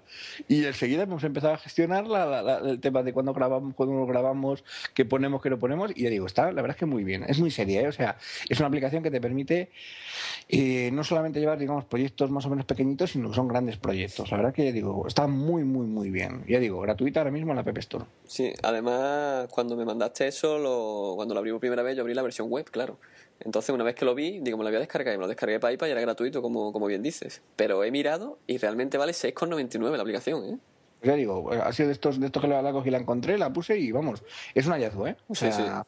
Y 0.49 0.64
enseguida 0.64 1.03
hemos 1.03 1.22
empezado 1.22 1.55
a 1.55 1.59
gestionar 1.59 2.05
el 2.64 2.80
tema 2.80 3.03
de 3.03 3.12
cuándo 3.12 3.34
grabamos, 3.34 3.74
cuándo 3.74 3.95
no 3.95 4.07
grabamos, 4.07 4.64
qué 4.95 5.05
ponemos, 5.05 5.43
qué 5.43 5.51
no 5.51 5.59
ponemos. 5.59 5.93
Y 5.95 6.05
ya 6.05 6.11
digo, 6.11 6.26
está 6.26 6.51
la 6.51 6.62
verdad 6.62 6.70
es 6.70 6.76
que 6.76 6.86
muy 6.86 7.05
bien. 7.05 7.24
Es 7.28 7.38
muy 7.38 7.51
seria, 7.51 7.82
¿eh? 7.82 7.88
o 7.88 7.93
sea, 7.93 8.16
es 8.49 8.59
una 8.59 8.68
aplicación 8.68 9.03
que 9.03 9.11
te 9.11 9.20
permite 9.20 9.70
eh, 10.49 10.91
no 10.93 11.05
solamente 11.05 11.41
llevar, 11.41 11.59
digamos, 11.59 11.84
proyectos 11.84 12.30
más 12.30 12.47
o 12.47 12.51
menos 12.51 12.64
pequeñitos, 12.64 13.11
sino 13.11 13.28
que 13.28 13.36
son 13.36 13.47
grandes 13.47 13.76
proyectos. 13.76 14.30
La 14.30 14.38
verdad 14.38 14.55
que 14.55 14.64
ya 14.64 14.72
digo, 14.72 15.07
está 15.07 15.26
muy, 15.26 15.64
muy, 15.64 15.86
muy 15.86 16.11
bien. 16.11 16.45
Ya 16.49 16.59
digo, 16.59 16.80
gratuita 16.80 17.20
ahora 17.20 17.30
mismo 17.30 17.53
en 17.53 17.57
la 17.57 17.62
App 17.62 17.78
Store. 17.78 18.05
Sí, 18.26 18.53
además, 18.62 19.49
cuando 19.51 19.76
me 19.76 19.84
mandaste 19.84 20.26
eso, 20.26 20.59
lo, 20.59 21.12
cuando 21.16 21.34
lo 21.34 21.41
abrí 21.41 21.51
por 21.51 21.61
primera 21.61 21.82
vez, 21.82 21.97
yo 21.97 22.03
abrí 22.03 22.14
la 22.14 22.22
versión 22.22 22.49
web, 22.49 22.64
claro. 22.70 22.99
Entonces, 23.41 23.74
una 23.74 23.84
vez 23.84 23.95
que 23.95 24.05
lo 24.05 24.14
vi, 24.14 24.38
digo, 24.41 24.59
me 24.59 24.64
lo 24.64 24.70
voy 24.70 24.76
a 24.76 24.80
descargar 24.80 25.14
y 25.14 25.16
me 25.16 25.22
lo 25.22 25.28
descargué 25.28 25.59
para 25.59 25.72
iPad 25.72 25.86
y 25.88 25.91
era 25.91 26.01
gratuito, 26.01 26.43
como, 26.43 26.72
como 26.72 26.86
bien 26.86 27.03
dices. 27.03 27.43
Pero 27.57 27.84
he 27.84 27.91
mirado 27.91 28.38
y 28.47 28.59
realmente 28.59 28.99
vale 28.99 29.12
6,99 29.12 29.97
la 29.97 30.03
aplicación, 30.03 30.45
¿eh? 30.45 30.59
Ya 31.03 31.14
digo, 31.14 31.51
ha 31.51 31.72
sido 31.72 31.88
de 31.88 31.95
estos, 31.95 32.20
de 32.20 32.26
estos 32.26 32.43
que 32.43 32.49
la 32.49 32.72
cogí, 32.72 32.91
la 32.91 32.99
encontré, 32.99 33.38
la 33.38 33.51
puse 33.51 33.78
y 33.78 33.91
vamos, 33.91 34.22
es 34.55 34.66
un 34.66 34.72
hallazgo, 34.72 35.07
¿eh? 35.09 35.16
O 35.28 35.34
sea, 35.34 35.84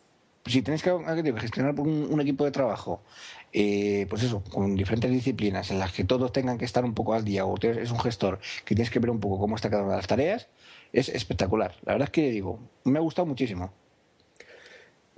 si 0.46 0.62
tenéis 0.62 0.82
que, 0.82 0.90
gestionar 1.38 1.78
un, 1.78 2.08
un, 2.10 2.20
equipo 2.20 2.44
de 2.44 2.50
trabajo, 2.50 3.02
eh, 3.52 4.06
pues 4.08 4.22
eso, 4.22 4.42
con 4.50 4.74
diferentes 4.74 5.10
disciplinas 5.10 5.70
en 5.70 5.78
las 5.78 5.92
que 5.92 6.04
todos 6.04 6.32
tengan 6.32 6.58
que 6.58 6.64
estar 6.64 6.84
un 6.84 6.94
poco 6.94 7.12
al 7.14 7.24
día, 7.24 7.44
o 7.44 7.56
es 7.60 7.90
un 7.90 8.00
gestor 8.00 8.40
que 8.64 8.74
tienes 8.74 8.90
que 8.90 8.98
ver 8.98 9.10
un 9.10 9.20
poco 9.20 9.38
cómo 9.38 9.54
está 9.54 9.70
cada 9.70 9.82
una 9.82 9.92
de 9.92 9.98
las 9.98 10.06
tareas, 10.06 10.48
es 10.92 11.08
espectacular. 11.10 11.76
La 11.84 11.92
verdad 11.92 12.08
es 12.08 12.12
que 12.12 12.30
digo, 12.30 12.58
me 12.84 12.98
ha 12.98 13.02
gustado 13.02 13.26
muchísimo. 13.26 13.72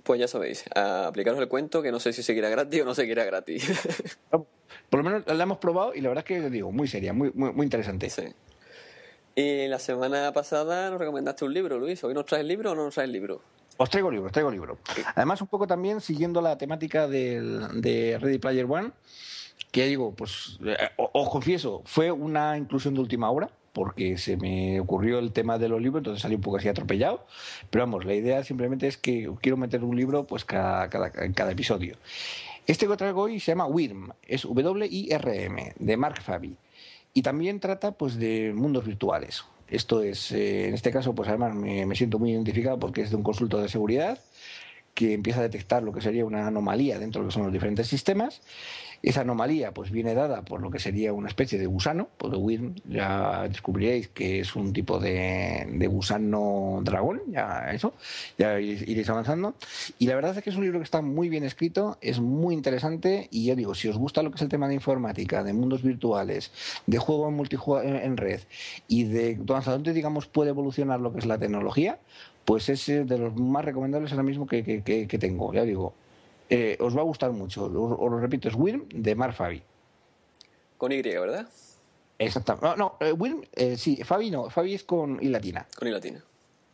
Pues 0.05 0.21
ya 0.21 0.29
sabéis, 0.29 0.65
a 0.75 1.07
aplicaros 1.07 1.41
el 1.41 1.49
cuento 1.49 1.83
que 1.83 1.91
no 1.91 1.99
sé 1.99 2.13
si 2.13 2.23
seguirá 2.23 2.51
gratis 2.51 2.83
o 2.83 2.85
no 2.85 2.95
seguirá 2.95 3.25
gratis. 3.25 3.67
Por 4.91 5.03
lo 5.03 5.03
menos 5.03 5.27
la 5.27 5.43
hemos 5.43 5.59
probado 5.59 5.95
y 5.95 6.03
la 6.03 6.11
verdad 6.11 6.25
es 6.29 6.43
que 6.43 6.51
digo, 6.51 6.71
muy 6.71 6.87
seria, 6.87 7.13
muy, 7.13 7.33
muy, 7.35 7.53
muy 7.53 7.65
interesante. 7.65 8.11
Sí. 8.11 8.25
Y 9.35 9.67
la 9.67 9.79
semana 9.79 10.33
pasada 10.33 10.91
nos 10.91 11.01
recomendaste 11.01 11.45
un 11.47 11.55
libro, 11.55 11.79
Luis. 11.79 12.05
¿Hoy 12.05 12.15
nos 12.15 12.27
traes 12.27 12.43
el 12.43 12.49
libro 12.49 12.73
o 12.73 12.75
no 12.75 12.85
nos 12.85 12.95
traes 12.95 13.09
el 13.09 13.13
libro? 13.13 13.41
Os 13.79 13.91
traigo 13.91 14.11
libro, 14.11 14.27
os 14.27 14.33
traigo 14.33 14.51
libro. 14.51 14.79
Además, 15.17 15.41
un 15.41 15.49
poco 15.49 15.67
también 15.67 16.01
siguiendo 16.01 16.41
la 16.41 16.57
temática 16.59 17.09
del, 17.09 17.81
de 17.81 18.19
Ready 18.21 18.39
Player 18.39 18.67
One, 18.69 18.93
que 19.73 19.81
ya 19.81 19.87
digo, 19.87 20.15
pues 20.15 20.59
eh, 20.65 20.77
os 20.97 21.31
confieso, 21.31 21.83
fue 21.87 22.13
una 22.13 22.57
inclusión 22.57 22.95
de 22.95 23.01
última 23.01 23.31
hora 23.31 23.51
porque 23.75 24.17
se 24.19 24.37
me 24.37 24.79
ocurrió 24.79 25.19
el 25.19 25.33
tema 25.33 25.59
de 25.59 25.69
los 25.69 25.83
libros, 25.83 26.01
entonces 26.01 26.23
salí 26.23 26.37
un 26.37 26.41
poco 26.41 26.57
así 26.57 26.69
atropellado. 26.69 27.27
Pero 27.69 27.83
vamos, 27.83 28.05
la 28.05 28.15
idea 28.15 28.43
simplemente 28.45 28.87
es 28.87 28.97
que 28.97 29.29
quiero 29.43 29.57
meter 29.57 29.83
un 29.83 29.97
libro 29.97 30.25
pues 30.25 30.45
cada, 30.45 30.89
cada, 30.89 31.51
episodio. 31.51 31.97
Este 32.69 32.87
que 32.87 32.97
traigo 32.97 33.23
hoy 33.23 33.41
se 33.41 33.51
llama 33.51 33.67
WIRM, 33.67 34.13
es 34.23 34.43
W-I-R-M, 34.43 35.73
de 35.77 35.97
Mark 35.97 36.23
Fabi. 36.23 36.57
Y 37.13 37.23
también 37.23 37.59
trata 37.59 37.93
pues 37.93 38.17
de 38.17 38.53
mundos 38.55 38.87
virtuales. 38.87 39.45
Esto 39.67 40.03
es, 40.03 40.31
eh, 40.31 40.69
en 40.69 40.75
este 40.75 40.93
caso, 40.93 41.13
pues 41.15 41.29
además 41.29 41.55
me, 41.55 41.85
me, 41.85 41.97
siento 41.97 42.21
muy 42.21 42.31
identificado 42.31 42.79
porque 42.79 43.03
es 43.03 43.11
de 43.11 43.17
un 43.17 43.25
consultor 43.25 43.61
de 43.61 43.69
seguridad 43.69 44.21
que 44.95 45.15
empieza 45.15 45.41
a 45.41 45.43
detectar 45.43 45.83
lo 45.83 45.93
que 45.93 46.01
sería 46.01 46.25
una 46.25 46.47
anomalía 46.47 47.01
dentro 47.01 47.21
de 47.21 47.25
lo 47.25 47.29
que 47.31 47.35
son 47.35 47.43
los 47.43 47.53
diferentes 47.53 47.89
sistemas 47.89 48.41
esa 49.05 49.21
anomalía 49.21 49.73
pues 49.73 49.91
viene 49.91 50.15
dada 50.15 50.43
por 50.43 50.61
lo 50.61 50.71
que 50.71 50.79
sería 50.79 51.13
una 51.13 51.29
especie 51.29 51.59
de 51.59 51.67
gusano, 51.67 52.09
de 52.19 52.37
WIRM 52.37 52.75
ya 52.89 53.47
descubriréis 53.49 54.09
que 54.09 54.41
es 54.41 54.57
un 54.57 54.73
tipo 54.73 54.99
de, 54.99 55.87
gusano 55.91 56.81
dragón, 56.83 57.21
ya 57.29 57.71
eso, 57.73 57.95
ya 58.39 58.59
iréis 58.59 59.09
avanzando. 59.11 59.55
Y 59.99 60.07
la 60.07 60.15
verdad 60.15 60.37
es 60.37 60.43
que 60.43 60.51
es 60.51 60.57
un 60.57 60.65
libro 60.65 60.79
que 60.79 60.85
está 60.85 61.03
muy 61.03 61.29
bien 61.29 61.45
escrito, 61.45 61.99
es 62.01 62.21
muy 62.21 62.55
interesante 62.55 63.29
y 63.31 63.47
ya 63.47 63.55
digo, 63.55 63.75
si 63.75 63.89
os 63.89 63.99
gusta 63.99 64.23
lo 64.23 64.31
que 64.31 64.37
es 64.37 64.43
el 64.43 64.49
tema 64.49 64.69
de 64.69 64.75
informática, 64.75 65.45
de 65.45 65.53
mundos 65.53 65.83
virtuales, 65.83 66.51
de 66.87 66.99
juego 66.99 67.29
en 67.29 67.97
en 67.97 68.17
red 68.17 68.41
y 68.89 69.05
de 69.05 69.39
hasta 69.55 69.73
dónde 69.73 69.93
digamos 69.93 70.27
puede 70.27 70.51
evolucionar 70.51 71.01
lo 71.01 71.13
que 71.13 71.19
es 71.19 71.27
la 71.27 71.39
tecnología, 71.39 71.99
pues 72.45 72.69
es 72.69 72.87
de 72.87 73.19
los 73.19 73.37
más 73.37 73.65
recomendables 73.65 74.13
ahora 74.13 74.23
mismo 74.23 74.47
que, 74.47 74.83
que 74.83 75.19
tengo, 75.19 75.53
ya 75.53 75.65
digo 75.65 75.95
eh, 76.49 76.77
os 76.81 76.97
va 76.97 77.01
a 77.01 77.05
gustar 77.05 77.33
mucho. 77.33 77.65
Os, 77.65 77.73
lo 77.73 78.19
repito, 78.19 78.49
es 78.49 78.55
Wyrm 78.55 78.89
de 78.89 79.15
Mar 79.15 79.33
Fabi. 79.33 79.63
Con 80.77 80.93
Y, 80.93 81.03
¿verdad? 81.03 81.49
Exactamente. 82.19 82.67
No, 82.67 82.77
no 82.77 82.97
eh, 83.01 83.15
eh, 83.55 83.77
sí, 83.77 83.97
Fabi 84.05 84.31
no, 84.31 84.51
Fabi 84.51 84.75
es 84.75 84.85
con 84.85 85.19
I 85.21 85.29
latina. 85.29 85.67
Con 85.77 85.89
I 85.89 85.91
latina. 85.91 86.23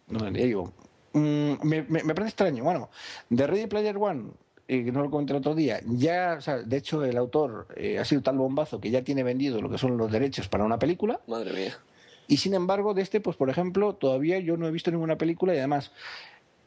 No, 0.09 0.25
ya 0.25 0.45
digo, 0.45 0.73
mm, 1.13 1.53
me, 1.63 1.83
me, 1.83 2.15
parece 2.15 2.29
extraño. 2.29 2.65
Bueno, 2.65 2.91
de 3.29 3.47
Ready 3.47 3.67
Player 3.67 3.97
One, 3.97 4.31
eh, 4.67 4.85
que 4.85 4.93
no 4.93 5.03
lo 5.03 5.11
comenté 5.11 5.33
el 5.33 5.39
otro 5.39 5.55
día, 5.55 5.81
ya, 5.87 6.37
o 6.39 6.41
sea, 6.41 6.59
de 6.59 6.77
hecho, 6.77 7.05
el 7.05 7.17
autor 7.17 7.69
ha 7.99 8.05
sido 8.05 8.23
tal 8.23 8.37
bombazo 8.37 8.81
que 8.81 8.91
ya 8.91 9.03
tiene 9.03 9.23
vendido 9.23 9.61
lo 9.61 9.71
que 9.71 9.79
son 9.79 9.97
los 9.97 10.11
derechos 10.11 10.49
para 10.49 10.65
una 10.65 10.79
película. 10.79 11.21
Madre 11.27 11.53
mía. 11.53 11.79
Y 12.27 12.37
sin 12.37 12.55
embargo, 12.55 12.95
de 12.95 13.03
este, 13.03 13.21
pues 13.21 13.37
por 13.37 13.51
ejemplo, 13.51 13.95
todavía 13.95 14.39
yo 14.39 14.57
no 14.57 14.67
he 14.67 14.71
visto 14.71 14.91
ninguna 14.91 15.19
película 15.19 15.55
y 15.55 15.59
además 15.59 15.91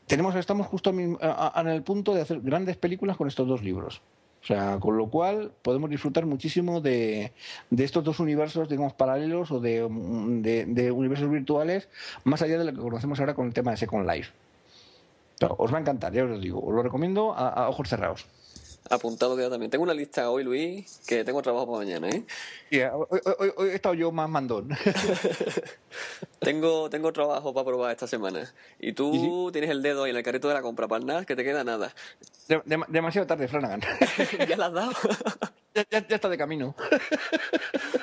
tenemos, 0.08 0.36
estamos 0.36 0.68
justo 0.68 0.90
en 0.90 1.68
el 1.68 1.84
punto 1.84 2.14
de 2.14 2.22
hacer 2.22 2.42
grandes 2.42 2.78
películas 2.78 3.18
con 3.18 3.28
estos 3.28 3.48
dos 3.48 3.64
libros. 3.64 4.02
O 4.44 4.46
sea, 4.46 4.78
con 4.82 4.98
lo 4.98 5.08
cual 5.08 5.52
podemos 5.62 5.90
disfrutar 5.90 6.26
muchísimo 6.26 6.82
de, 6.82 7.32
estos 7.78 8.04
dos 8.04 8.20
universos, 8.20 8.68
digamos, 8.68 8.92
paralelos 8.92 9.52
o 9.52 9.62
de, 9.62 9.82
universos 10.94 11.30
virtuales, 11.30 11.88
más 12.26 12.42
allá 12.42 12.58
de 12.58 12.66
lo 12.66 12.74
que 12.74 12.82
conocemos 12.82 13.20
ahora 13.22 13.36
con 13.36 13.48
el 13.48 13.54
tema 13.54 13.72
de 13.72 13.78
Second 13.78 14.06
Life. 14.10 14.34
os 15.40 15.74
va 15.74 15.78
a 15.78 15.82
encantar, 15.82 16.12
ya 16.12 16.26
os 16.26 16.30
lo 16.30 16.40
digo. 16.40 16.62
Os 16.62 16.74
lo 16.74 16.84
recomiendo 16.84 17.34
a 17.34 17.70
ojos 17.70 17.88
cerrados. 17.88 18.28
Apuntado 18.90 19.36
queda 19.38 19.50
también. 19.50 19.72
Tengo 19.72 19.84
una 19.84 19.94
lista 19.94 20.30
hoy, 20.30 20.44
Luis, 20.44 21.02
que 21.08 21.24
tengo 21.24 21.42
trabajo 21.42 21.66
para 21.66 21.80
mañana, 21.80 22.10
¿eh? 22.10 22.26
hoy, 22.92 23.70
he 23.70 23.76
estado 23.76 23.96
yo 23.96 24.12
más 24.12 24.30
mandón. 24.30 24.70
tengo, 26.40 26.90
tengo 26.90 27.14
trabajo 27.14 27.54
para 27.54 27.66
probar 27.66 27.92
esta 27.92 28.08
semana. 28.08 28.54
Y 28.80 28.92
tú 28.94 29.50
tienes 29.54 29.70
el 29.70 29.82
dedo 29.82 30.04
ahí 30.04 30.12
en 30.12 30.18
el 30.18 30.24
carrito 30.24 30.50
de 30.50 30.56
la 30.56 30.62
compra 30.62 30.88
para 30.88 31.04
nada, 31.04 31.26
que 31.26 31.36
te 31.36 31.44
queda 31.44 31.64
nada. 31.64 31.94
demasiado 32.88 33.26
tarde, 33.26 33.48
Flanagan. 33.48 33.82
¿Ya 34.48 34.58
la 34.58 34.66
has 34.66 34.74
dado? 34.74 34.92
ya, 35.74 35.86
ya, 35.90 36.16
está 36.16 36.28
de 36.28 36.38
camino. 36.38 36.76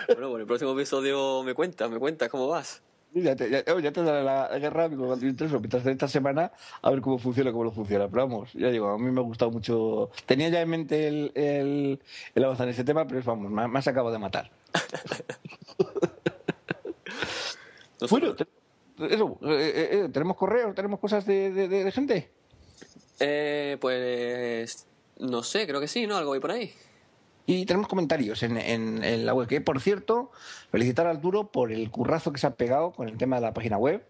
bueno, 0.08 0.28
bueno, 0.30 0.38
el 0.38 0.46
próximo 0.46 0.72
episodio 0.72 1.42
me 1.42 1.52
cuentas, 1.52 1.90
me 1.90 1.98
cuentas 1.98 2.30
cómo 2.30 2.48
vas. 2.48 2.82
Ya 3.12 3.34
te, 3.34 3.50
ya, 3.50 3.64
ya 3.64 3.92
te 3.92 4.02
daré 4.04 4.22
la, 4.22 4.56
guerra 4.58 4.88
mientras 4.88 5.86
esta 5.86 6.06
semana 6.06 6.52
a 6.80 6.90
ver 6.90 7.00
cómo 7.00 7.18
funciona, 7.18 7.50
cómo 7.50 7.64
no 7.64 7.72
funciona. 7.72 8.08
Pero 8.08 8.28
vamos, 8.28 8.52
ya 8.52 8.70
digo, 8.70 8.88
a 8.88 8.98
mí 8.98 9.10
me 9.10 9.20
ha 9.20 9.24
gustado 9.24 9.50
mucho. 9.50 10.10
Tenía 10.26 10.48
ya 10.48 10.60
en 10.60 10.68
mente 10.68 11.08
el, 11.08 11.32
el, 11.34 12.00
el 12.34 12.44
avanzar 12.44 12.68
en 12.68 12.74
ese 12.74 12.84
tema, 12.84 13.06
pero 13.06 13.20
vamos, 13.24 13.50
me, 13.50 13.66
me 13.66 13.78
has 13.78 13.88
acabado 13.88 14.12
de 14.12 14.18
matar. 14.20 14.50
bueno, 18.10 18.36
eso, 19.08 19.38
eh, 19.42 19.48
eh, 19.48 19.88
eh, 19.92 20.08
¿tenemos 20.12 20.36
correo? 20.36 20.72
¿Tenemos 20.72 21.00
cosas 21.00 21.26
de, 21.26 21.50
de, 21.50 21.68
de 21.68 21.90
gente? 21.90 22.30
Eh, 23.18 23.76
pues 23.80 24.86
no 25.18 25.42
sé, 25.42 25.66
creo 25.66 25.80
que 25.80 25.88
sí, 25.88 26.06
¿no? 26.06 26.16
Algo 26.16 26.32
hay 26.32 26.40
por 26.40 26.52
ahí. 26.52 26.72
Y 27.50 27.66
tenemos 27.66 27.88
comentarios 27.88 28.44
en, 28.44 29.26
la 29.26 29.34
web. 29.34 29.48
Que, 29.48 29.60
por 29.60 29.80
cierto, 29.80 30.30
felicitar 30.70 31.08
a 31.08 31.10
Arturo 31.10 31.50
por 31.50 31.72
el 31.72 31.90
currazo 31.90 32.30
que 32.30 32.38
se 32.38 32.46
ha 32.46 32.54
pegado 32.54 32.92
con 32.92 33.08
el 33.08 33.16
tema 33.16 33.36
de 33.36 33.42
la 33.42 33.52
página 33.52 33.76
web, 33.76 34.04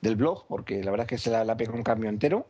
del 0.00 0.16
blog, 0.16 0.46
porque 0.48 0.82
la 0.82 0.90
verdad 0.90 1.04
es 1.04 1.10
que 1.10 1.18
se 1.18 1.28
la, 1.28 1.42
ha 1.42 1.56
pegado 1.58 1.76
un 1.76 1.82
cambio 1.82 2.08
entero. 2.08 2.46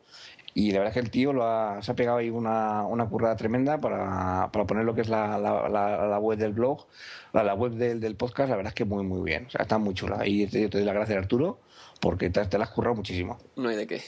Y 0.55 0.71
la 0.71 0.79
verdad 0.79 0.91
es 0.91 0.95
que 0.95 1.05
el 1.05 1.11
tío 1.11 1.33
lo 1.33 1.43
ha, 1.45 1.83
se 1.83 1.91
ha 1.91 1.97
pegado 1.97 2.19
ahí 2.19 2.31
una, 2.31 2.87
una 2.87 3.09
currada 3.09 3.35
tremenda 3.35 3.81
para, 3.81 4.53
para, 4.53 4.67
poner 4.67 4.85
lo 4.85 4.95
que 4.95 5.01
es 5.01 5.09
la, 5.09 5.37
la, 5.37 5.69
la 5.69 6.19
web 6.21 6.39
del 6.39 6.53
blog, 6.53 6.87
la, 7.33 7.53
web 7.55 7.73
del, 7.73 7.99
del, 7.99 8.15
podcast. 8.15 8.51
La 8.51 8.57
verdad 8.57 8.71
es 8.71 8.77
que 8.77 8.85
muy, 8.85 9.03
muy 9.03 9.23
bien. 9.23 9.47
O 9.47 9.51
sea, 9.51 9.63
está 9.63 9.79
muy 9.79 9.95
chula. 9.95 10.25
Y 10.29 10.47
te, 10.47 10.69
te 10.69 10.79
doy 10.79 10.85
las 10.85 10.95
gracias, 10.95 11.19
Arturo, 11.19 11.59
porque 12.01 12.31
te, 12.31 12.45
te 12.47 12.57
la 12.57 12.67
has 12.67 12.71
currado 12.71 12.95
muchísimo. 12.95 13.37
No 13.57 13.69
hay 13.69 13.75
de 13.75 13.89
qué. 13.89 14.01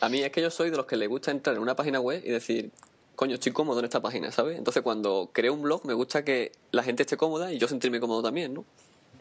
A 0.00 0.10
mí 0.10 0.20
es 0.20 0.30
que 0.30 0.42
yo 0.42 0.50
soy 0.50 0.68
de 0.68 0.76
los 0.76 0.84
que 0.84 0.96
le 0.96 1.06
gusta 1.06 1.30
entrar 1.30 1.56
en 1.56 1.62
una 1.62 1.74
página 1.74 1.98
web 1.98 2.22
y 2.22 2.30
decir, 2.30 2.72
coño, 3.16 3.34
estoy 3.34 3.52
cómodo 3.52 3.78
en 3.78 3.84
esta 3.84 4.00
página, 4.00 4.30
¿sabes? 4.32 4.58
Entonces 4.58 4.82
cuando 4.82 5.30
creo 5.32 5.54
un 5.54 5.62
blog 5.62 5.86
me 5.86 5.94
gusta 5.94 6.24
que 6.24 6.52
la 6.72 6.82
gente 6.82 7.02
esté 7.02 7.16
cómoda 7.16 7.52
y 7.52 7.58
yo 7.58 7.68
sentirme 7.68 8.00
cómodo 8.00 8.22
también, 8.22 8.54
¿no? 8.54 8.64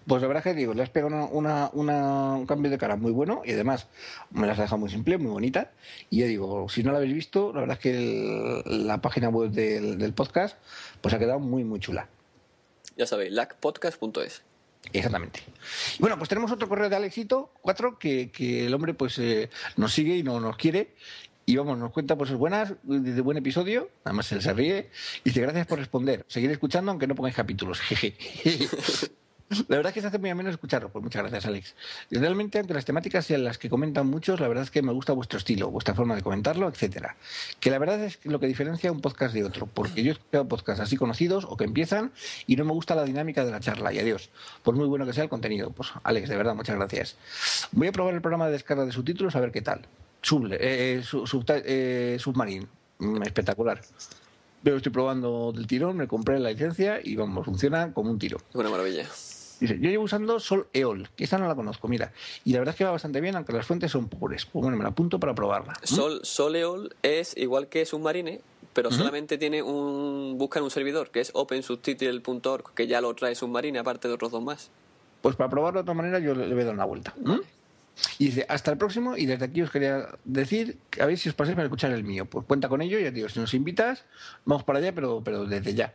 Pues 0.07 0.22
la 0.22 0.28
verdad 0.28 0.45
es 0.45 0.53
que 0.53 0.60
digo, 0.60 0.74
le 0.74 0.84
has 0.84 0.90
pegado 0.90 1.28
una, 1.30 1.70
un 1.72 2.45
cambio 2.45 2.70
de 2.70 2.78
cara 2.78 2.98
muy 2.98 3.11
bueno 3.11 3.41
y 3.45 3.53
además 3.53 3.88
me 4.32 4.48
las 4.48 4.57
has 4.60 4.65
dejado 4.65 4.80
muy 4.80 4.90
simple, 4.90 5.18
muy 5.18 5.32
bonita. 5.32 5.72
Y 6.10 6.20
ya 6.20 6.26
digo, 6.26 6.68
si 6.68 6.84
no 6.84 6.91
la 6.91 6.98
habéis 6.98 7.14
visto, 7.14 7.53
la 7.53 7.61
verdad 7.61 7.78
es 7.78 7.82
que 7.82 8.64
la 8.65 9.02
página 9.02 9.30
web 9.30 9.52
del, 9.52 10.14
podcast 10.14 10.57
pues 10.99 11.14
ha 11.14 11.20
quedado 11.20 11.40
muy, 11.40 11.64
muy 11.64 11.80
chula. 11.80 12.10
Ya 12.98 13.06
sabéis, 13.06 13.32
lacpodcast.es. 13.32 14.41
Exactamente. 14.91 15.40
Y 15.98 16.02
bueno, 16.02 16.18
pues 16.18 16.28
tenemos 16.28 16.52
otro 16.52 16.68
correo 16.68 16.90
de 16.90 16.98
Alexito, 16.98 17.52
cuatro, 17.61 17.98
que, 17.98 18.30
que 18.30 18.65
el 18.65 18.74
hombre 18.74 18.94
pues 18.94 19.18
eh, 19.20 19.49
nos 19.78 19.94
sigue 19.94 20.18
y 20.18 20.24
no 20.24 20.41
nos 20.41 20.57
quiere 20.57 20.90
y 21.45 21.56
vamos, 21.57 21.78
nos 21.78 21.91
cuenta 21.91 22.18
pues 22.18 22.32
buenas, 22.34 22.74
de 22.84 23.22
buen 23.22 23.38
episodio, 23.38 23.90
además 24.03 24.32
él 24.32 24.41
se 24.41 24.53
ríe, 24.53 24.90
y 25.24 25.30
dice 25.30 25.41
gracias 25.41 25.68
por 25.68 25.80
responder, 25.80 26.26
seguir 26.28 26.52
escuchando 26.52 26.91
aunque 26.91 27.07
no 27.07 27.15
pongáis 27.15 27.36
capítulos. 27.36 27.82
La 29.68 29.78
verdad 29.78 29.90
es 29.90 29.94
que 29.94 30.02
se 30.02 30.07
hace 30.07 30.18
muy 30.18 30.30
ameno 30.30 30.49
escucharlo, 30.49 30.90
pues 30.90 31.03
muchas 31.03 31.22
gracias 31.22 31.45
Alex. 31.45 31.76
Realmente, 32.10 32.57
aunque 32.57 32.74
las 32.74 32.86
temáticas 32.86 33.26
sean 33.26 33.44
las 33.44 33.57
que 33.57 33.70
comentan 33.70 34.07
muchos, 34.07 34.40
la 34.40 34.48
verdad 34.48 34.64
es 34.64 34.72
que 34.72 34.82
me 34.82 34.91
gusta 34.91 35.14
vuestro 35.14 35.38
estilo, 35.38 35.70
vuestra 35.70 35.94
forma 35.94 36.15
de 36.15 36.24
comentarlo, 36.24 36.68
etcétera. 36.68 37.18
Que 37.60 37.70
la 37.70 37.78
verdad 37.78 38.03
es 38.03 38.20
lo 38.26 38.40
que 38.40 38.48
diferencia 38.48 38.91
un 38.91 39.02
podcast 39.02 39.34
de 39.34 39.44
otro, 39.44 39.68
porque 39.68 40.02
yo 40.02 40.11
he 40.11 40.14
escuchado 40.14 40.48
podcasts 40.48 40.82
así 40.82 40.98
conocidos 40.98 41.45
o 41.48 41.57
que 41.57 41.65
empiezan 41.65 42.11
y 42.48 42.56
no 42.56 42.65
me 42.65 42.72
gusta 42.72 42.95
la 42.95 43.03
dinámica 43.03 43.45
de 43.45 43.52
la 43.52 43.60
charla, 43.60 43.94
y 43.94 43.99
adiós. 43.99 44.30
Por 44.64 44.76
muy 44.76 44.88
bueno 44.88 45.06
que 45.06 45.14
sea 45.14 45.24
el 45.24 45.30
contenido, 45.30 45.70
pues 45.70 45.91
Alex, 46.03 46.30
de 46.30 46.38
verdad, 46.38 46.56
muchas 46.56 46.76
gracias. 46.76 47.18
Voy 47.72 47.88
a 47.88 47.91
probar 47.91 48.15
el 48.15 48.22
programa 48.22 48.48
de 48.48 48.53
descarga 48.53 48.86
de 48.86 48.91
subtítulos 48.91 49.36
a 49.36 49.40
ver 49.40 49.52
qué 49.52 49.61
tal. 49.61 49.88
Eh, 50.52 51.04
eh, 51.66 52.18
Submarine. 52.20 52.68
Mm, 53.00 53.22
espectacular. 53.24 53.82
Pero 54.64 54.78
estoy 54.78 54.91
probando 54.91 55.52
del 55.52 55.68
tirón, 55.68 55.98
me 55.98 56.08
compré 56.08 56.40
la 56.40 56.50
licencia 56.50 57.00
y 57.04 57.16
vamos, 57.16 57.45
funciona 57.45 57.91
como 57.94 58.12
un 58.12 58.18
tiro. 58.18 58.38
Una 58.54 58.70
maravilla. 58.70 59.06
Dice, 59.60 59.78
yo 59.80 59.90
llevo 59.90 60.06
usando 60.06 60.40
Sol 60.40 60.68
Eol, 60.74 61.10
que 61.16 61.26
esa 61.26 61.38
no 61.38 61.48
la 61.48 61.56
conozco, 61.56 61.88
mira. 61.88 62.12
Y 62.44 62.54
la 62.54 62.60
verdad 62.60 62.74
es 62.74 62.78
que 62.78 62.86
va 62.86 62.91
bastante 62.91 63.22
bien, 63.22 63.36
aunque 63.36 63.54
las 63.54 63.66
fuentes 63.66 63.91
son 63.91 64.08
pobres. 64.08 64.45
Pues 64.45 64.64
bueno, 64.64 64.78
me 64.78 64.84
la 64.84 64.90
apunto 64.90 65.20
para 65.20 65.36
probarla. 65.36 65.74
Sol, 65.84 66.22
Sol 66.24 66.56
Eol 66.56 66.95
es 67.02 67.36
igual 67.38 67.68
que 67.68 67.86
Submarine, 67.86 68.41
pero 68.74 68.91
solamente 68.91 69.38
tiene 69.38 69.62
un. 69.62 70.38
busca 70.38 70.60
en 70.60 70.66
un 70.66 70.72
servidor, 70.72 71.12
que 71.12 71.22
es 71.22 71.32
opensubtitle.org, 71.34 72.74
que 72.74 72.88
ya 72.88 73.02
lo 73.02 73.14
trae 73.14 73.36
Submarine, 73.36 73.80
aparte 73.80 74.08
de 74.08 74.14
otros 74.14 74.32
dos 74.32 74.44
más. 74.44 74.70
Pues 75.22 75.36
para 75.36 75.50
probarlo 75.50 75.80
de 75.80 75.82
otra 75.84 75.94
manera, 75.94 76.20
yo 76.20 76.34
le 76.34 76.54
voy 76.54 76.64
a 76.64 76.66
dar 76.66 76.74
una 76.74 76.86
vuelta. 76.86 77.14
Y 78.18 78.26
dice, 78.26 78.45
hasta 78.49 78.72
el 78.72 78.78
próximo, 78.78 79.18
y 79.18 79.26
desde 79.26 79.45
aquí 79.45 79.61
os 79.61 79.70
quería 79.70 80.07
decir, 80.24 80.78
a 80.99 81.06
ver 81.06 81.18
si 81.18 81.30
os 81.30 81.36
pasáis 81.36 81.56
para 81.56 81.65
escuchar 81.65 81.91
el 81.91 82.03
mío. 82.03 82.26
Pues 82.26 82.45
cuenta 82.45 82.68
con 82.68 82.82
ello, 82.82 82.99
ya 82.99 83.11
digo, 83.11 83.30
si 83.30 83.40
nos 83.40 83.53
invitas, 83.53 84.03
vamos 84.45 84.64
para 84.64 84.80
allá, 84.80 84.94
pero, 84.94 85.22
pero 85.24 85.45
desde 85.45 85.74
ya. 85.74 85.94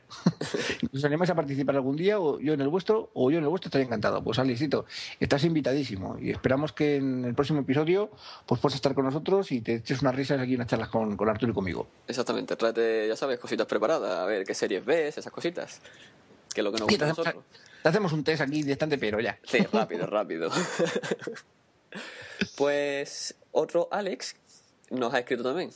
¿Os 0.95 1.05
animáis 1.05 1.31
a 1.31 1.35
participar 1.35 1.77
algún 1.77 1.97
día, 1.97 2.21
o 2.21 2.39
yo 2.41 2.55
en 2.55 2.61
el 2.61 2.69
vuestro, 2.69 3.11
o 3.15 3.31
yo 3.31 3.39
en 3.39 3.45
el 3.45 3.51
vuestro 3.51 3.69
estaría 3.69 3.87
encantado. 3.87 4.23
Pues 4.23 4.39
Alicito, 4.39 4.87
estás 5.21 5.45
invitadísimo, 5.45 6.17
y 6.21 6.31
esperamos 6.31 6.73
que 6.73 6.97
en 6.97 7.25
el 7.25 7.35
próximo 7.35 7.61
episodio 7.61 8.11
pues 8.47 8.61
puedas 8.61 8.77
estar 8.77 8.95
con 8.95 9.05
nosotros 9.05 9.51
y 9.53 9.61
te 9.61 9.75
eches 9.75 10.03
unas 10.03 10.15
risas 10.15 10.41
aquí, 10.41 10.55
unas 10.55 10.69
charlas 10.69 10.89
con, 10.89 11.17
con 11.17 11.29
Arturo 11.29 11.53
y 11.53 11.55
conmigo. 11.55 11.89
Exactamente, 12.07 12.57
tráete, 12.57 13.09
ya 13.09 13.17
sabes, 13.17 13.39
cositas 13.39 13.67
preparadas, 13.67 14.19
a 14.19 14.25
ver 14.25 14.45
qué 14.45 14.55
series 14.55 14.85
ves, 14.85 15.19
esas 15.19 15.33
cositas. 15.33 15.81
Que 16.55 16.61
es 16.61 16.65
lo 16.65 16.73
que 16.73 16.79
nos 16.79 16.89
gusta 16.89 17.05
a 17.05 17.09
nosotros. 17.09 17.45
Te 17.83 17.89
hacemos 17.89 18.13
un 18.13 18.25
test 18.25 18.41
aquí 18.41 18.63
distante, 18.63 18.99
pero 18.99 19.21
ya. 19.21 19.39
Sí, 19.45 19.59
rápido, 19.73 20.07
rápido. 20.07 20.51
Pues 22.57 23.35
otro 23.53 23.89
Alex 23.91 24.37
nos 24.91 25.13
ha 25.15 25.21
escrito 25.21 25.43
también. 25.43 25.71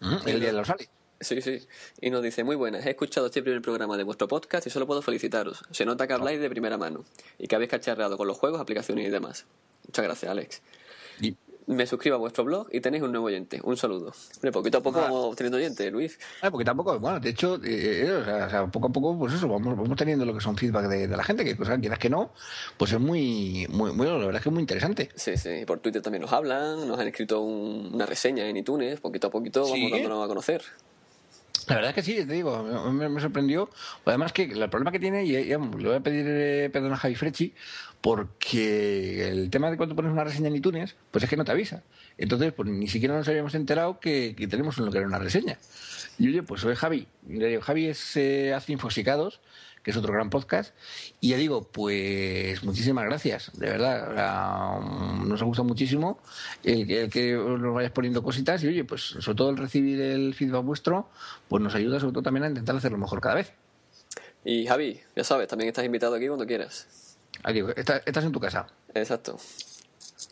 Mm, 0.00 0.28
el 0.28 0.40
día 0.40 0.48
de 0.50 0.58
los 0.58 0.70
Alex. 0.70 0.90
Sí, 1.20 1.40
sí. 1.40 1.66
Y 2.00 2.10
nos 2.10 2.22
dice, 2.22 2.44
muy 2.44 2.56
buenas, 2.56 2.84
he 2.84 2.90
escuchado 2.90 3.26
este 3.26 3.42
primer 3.42 3.62
programa 3.62 3.96
de 3.96 4.02
vuestro 4.02 4.28
podcast 4.28 4.66
y 4.66 4.70
solo 4.70 4.86
puedo 4.86 5.00
felicitaros. 5.00 5.62
Se 5.70 5.84
nota 5.86 6.06
que 6.06 6.12
habláis 6.12 6.40
de 6.40 6.50
primera 6.50 6.76
mano 6.76 7.04
y 7.38 7.46
que 7.46 7.54
habéis 7.54 7.70
cacharreado 7.70 8.16
con 8.18 8.26
los 8.26 8.36
juegos, 8.36 8.60
aplicaciones 8.60 9.06
y 9.06 9.10
demás. 9.10 9.46
Muchas 9.86 10.04
gracias, 10.04 10.30
Alex. 10.30 10.62
Y- 11.20 11.36
Me 11.66 11.86
suscribo 11.86 12.16
a 12.16 12.18
vuestro 12.18 12.44
blog 12.44 12.68
y 12.72 12.80
tenéis 12.80 13.02
un 13.02 13.10
nuevo 13.12 13.26
oyente. 13.26 13.58
Un 13.64 13.76
saludo. 13.78 14.12
Hombre, 14.36 14.52
poquito 14.52 14.78
a 14.78 14.82
poco 14.82 14.98
Ah. 14.98 15.04
vamos 15.04 15.34
teniendo 15.34 15.56
oyente, 15.56 15.90
Luis. 15.90 16.18
Ah, 16.42 16.50
porque 16.50 16.64
tampoco, 16.64 16.98
bueno, 17.00 17.18
de 17.20 17.30
hecho, 17.30 17.54
eh, 17.64 18.04
eh, 18.06 18.12
o, 18.12 18.24
sea, 18.50 18.66
poco 18.66 18.88
a 18.88 18.92
poco, 18.92 19.18
pues 19.18 19.32
eso, 19.32 19.48
vamos, 19.48 19.74
vamos 19.74 19.96
teniendo 19.96 20.26
lo 20.26 20.34
que 20.34 20.40
son 20.42 20.56
feedback 20.58 20.88
de, 20.88 21.08
de 21.08 21.16
la 21.16 21.24
gente, 21.24 21.42
que, 21.42 21.64
sea, 21.64 21.78
quieras 21.78 21.98
que 21.98 22.10
no, 22.10 22.32
pues 22.76 22.92
es 22.92 23.00
muy, 23.00 23.66
muy, 23.70 23.92
muy, 23.92 24.06
la 24.06 24.12
verdad 24.16 24.36
es 24.36 24.42
que 24.42 24.48
es 24.50 24.52
muy 24.52 24.60
interesante. 24.60 25.08
Sí, 25.14 25.38
sí. 25.38 25.48
Y 25.62 25.64
por 25.64 25.78
Twitter 25.78 26.02
también 26.02 26.20
nos 26.20 26.32
hablan, 26.34 26.86
nos 26.86 26.98
han 27.00 27.06
escrito 27.08 27.40
un- 27.40 27.94
una 27.94 28.04
reseña 28.04 28.46
en 28.46 28.58
iTunes. 28.58 29.00
Poquito 29.00 29.28
a 29.28 29.30
poquito 29.30 29.62
vamos 29.62 29.90
dándonos 29.90 30.22
a 30.22 30.28
conocer. 30.28 30.62
La 31.66 31.76
verdad 31.76 31.90
es 31.90 31.94
que 31.94 32.02
sí, 32.02 32.14
te 32.26 32.34
digo, 32.34 32.62
me, 32.92 33.08
me 33.08 33.20
sorprendió. 33.22 33.70
Además 34.04 34.34
que 34.34 34.42
el 34.42 34.68
problema 34.68 34.92
que 34.92 34.98
tiene, 35.00 35.24
y 35.24 35.32
ya, 35.32 35.56
le 35.58 35.88
voy 35.88 35.94
a 35.94 36.00
pedir 36.00 36.26
eh, 36.28 36.68
perdón 36.70 36.92
a 36.92 36.96
Javi 36.98 37.14
Frechi, 37.14 37.54
porque 38.04 39.30
el 39.30 39.48
tema 39.48 39.70
de 39.70 39.78
cuando 39.78 39.96
pones 39.96 40.12
una 40.12 40.24
reseña 40.24 40.48
en 40.48 40.56
iTunes, 40.56 40.94
pues 41.10 41.24
es 41.24 41.30
que 41.30 41.38
no 41.38 41.44
te 41.46 41.52
avisa. 41.52 41.84
Entonces, 42.18 42.52
pues 42.52 42.68
ni 42.68 42.86
siquiera 42.86 43.16
nos 43.16 43.26
habíamos 43.28 43.54
enterado 43.54 43.98
que, 43.98 44.36
tenemos 44.50 44.76
lo 44.76 44.90
que 44.90 44.98
era 44.98 45.06
una 45.06 45.18
reseña. 45.18 45.56
Y 46.18 46.28
oye, 46.28 46.42
pues 46.42 46.60
soy 46.60 46.74
Javi. 46.74 47.08
Javi 47.62 47.86
es 47.86 48.14
eh, 48.18 48.52
hace 48.52 48.72
Infosicados, 48.72 49.40
que 49.82 49.90
es 49.90 49.96
otro 49.96 50.12
gran 50.12 50.28
podcast. 50.28 50.74
Y 51.22 51.30
ya 51.30 51.38
digo, 51.38 51.66
pues 51.72 52.62
muchísimas 52.62 53.06
gracias, 53.06 53.50
de 53.54 53.70
verdad. 53.70 54.80
mm, 54.82 55.26
nos 55.26 55.40
ha 55.40 55.46
gustado 55.46 55.66
muchísimo 55.66 56.18
el, 56.62 56.90
el 56.90 57.08
que 57.08 57.32
nos 57.32 57.74
vayas 57.74 57.92
poniendo 57.92 58.22
cositas. 58.22 58.62
Y 58.64 58.66
oye, 58.68 58.84
pues 58.84 59.00
sobre 59.00 59.34
todo 59.34 59.48
el 59.48 59.56
recibir 59.56 59.98
el 60.02 60.34
feedback 60.34 60.62
vuestro, 60.62 61.08
pues 61.48 61.62
nos 61.62 61.74
ayuda 61.74 62.00
sobre 62.00 62.12
todo 62.12 62.22
también 62.22 62.44
a 62.44 62.48
intentar 62.48 62.76
hacerlo 62.76 62.98
mejor 62.98 63.22
cada 63.22 63.36
vez. 63.36 63.54
Y 64.44 64.66
Javi, 64.66 65.00
ya 65.16 65.24
sabes, 65.24 65.48
también 65.48 65.68
estás 65.68 65.86
invitado 65.86 66.16
aquí 66.16 66.26
cuando 66.26 66.46
quieras. 66.46 67.03
Digo, 67.52 67.70
estás, 67.70 68.02
estás 68.06 68.24
en 68.24 68.32
tu 68.32 68.40
casa. 68.40 68.66
Exacto. 68.94 69.38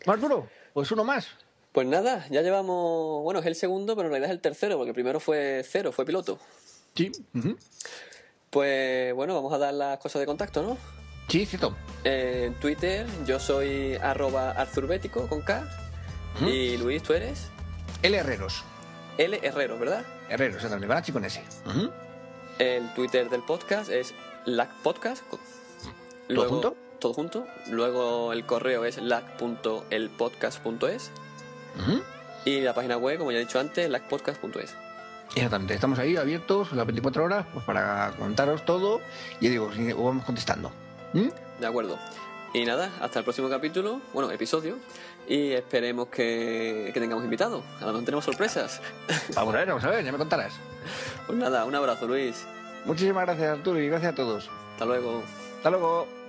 Más 0.06 0.20
duro, 0.20 0.48
pues 0.72 0.90
uno 0.92 1.04
más. 1.04 1.28
Pues 1.72 1.86
nada, 1.86 2.26
ya 2.30 2.42
llevamos. 2.42 3.22
Bueno, 3.22 3.40
es 3.40 3.46
el 3.46 3.54
segundo, 3.54 3.94
pero 3.96 4.08
en 4.08 4.12
realidad 4.12 4.30
es 4.30 4.36
el 4.36 4.40
tercero, 4.42 4.76
porque 4.76 4.90
el 4.90 4.94
primero 4.94 5.20
fue 5.20 5.64
cero, 5.68 5.92
fue 5.92 6.04
piloto. 6.04 6.38
Sí. 6.94 7.10
Pues 8.50 9.14
bueno, 9.14 9.34
vamos 9.34 9.52
a 9.52 9.58
dar 9.58 9.72
las 9.74 9.98
cosas 9.98 10.20
de 10.20 10.26
contacto, 10.26 10.62
¿no? 10.62 10.76
sí, 11.28 11.46
cierto. 11.46 11.74
Eh, 12.04 12.44
En 12.48 12.54
Twitter 12.60 13.06
yo 13.26 13.40
soy 13.40 13.94
arroba 13.96 14.50
arzurbético 14.50 15.26
con 15.28 15.40
K. 15.40 15.66
Y 16.40 16.76
Luis, 16.76 17.02
tú 17.02 17.12
eres 17.14 17.48
L 18.02 18.16
Herreros. 18.16 18.64
L 19.18 19.38
Herrero, 19.42 19.78
¿verdad? 19.78 20.04
Herreros, 20.28 20.56
exactamente, 20.56 20.86
Banachi 20.86 21.12
con 21.12 21.24
S. 21.24 21.42
Ujú. 21.66 21.90
El 22.58 22.92
Twitter 22.94 23.28
del 23.30 23.42
podcast 23.42 23.90
es 23.90 24.12
lacpodcast. 24.44 25.22
¿Todo 26.28 26.48
junto? 26.48 26.76
Todo 27.02 27.12
junto. 27.14 27.48
Luego 27.68 28.32
el 28.32 28.46
correo 28.46 28.84
es 28.84 28.98
lac.elpodcast.es. 28.98 31.10
Ujú. 31.80 32.00
Y 32.44 32.60
la 32.60 32.74
página 32.74 32.96
web, 32.96 33.18
como 33.18 33.32
ya 33.32 33.38
he 33.38 33.40
dicho 33.40 33.58
antes, 33.58 33.90
lacpodcast.es. 33.90 34.76
Exactamente, 35.34 35.74
estamos 35.74 35.98
ahí 35.98 36.16
abiertos 36.16 36.70
las 36.72 36.86
24 36.86 37.24
horas 37.24 37.44
pues 37.52 37.64
para 37.64 38.12
contaros 38.18 38.64
todo 38.64 39.00
y 39.40 39.48
digo, 39.48 39.68
vamos 39.96 40.24
contestando. 40.24 40.70
¿Mm? 41.12 41.30
De 41.58 41.66
acuerdo. 41.66 41.98
Y 42.54 42.64
nada, 42.64 42.92
hasta 43.00 43.18
el 43.18 43.24
próximo 43.24 43.48
capítulo, 43.48 44.00
bueno, 44.12 44.30
episodio. 44.30 44.78
Y 45.26 45.50
esperemos 45.52 46.06
que, 46.06 46.92
que 46.94 47.00
tengamos 47.00 47.24
invitados. 47.24 47.64
A 47.78 47.80
lo 47.80 47.88
mejor 47.88 48.04
tenemos 48.04 48.24
sorpresas. 48.24 48.80
Vamos 49.34 49.52
a 49.54 49.58
ver, 49.58 49.66
vamos 49.68 49.82
a 49.82 49.90
ver, 49.90 50.04
ya 50.04 50.12
me 50.12 50.18
contarás. 50.18 50.52
Pues 51.26 51.36
nada, 51.36 51.64
un 51.64 51.74
abrazo, 51.74 52.06
Luis. 52.06 52.46
Muchísimas 52.84 53.24
gracias, 53.24 53.58
Arturo, 53.58 53.80
y 53.80 53.88
gracias 53.88 54.12
a 54.12 54.14
todos. 54.14 54.48
Hasta 54.74 54.84
luego. 54.84 55.24
Hasta 55.56 55.70
luego. 55.70 56.21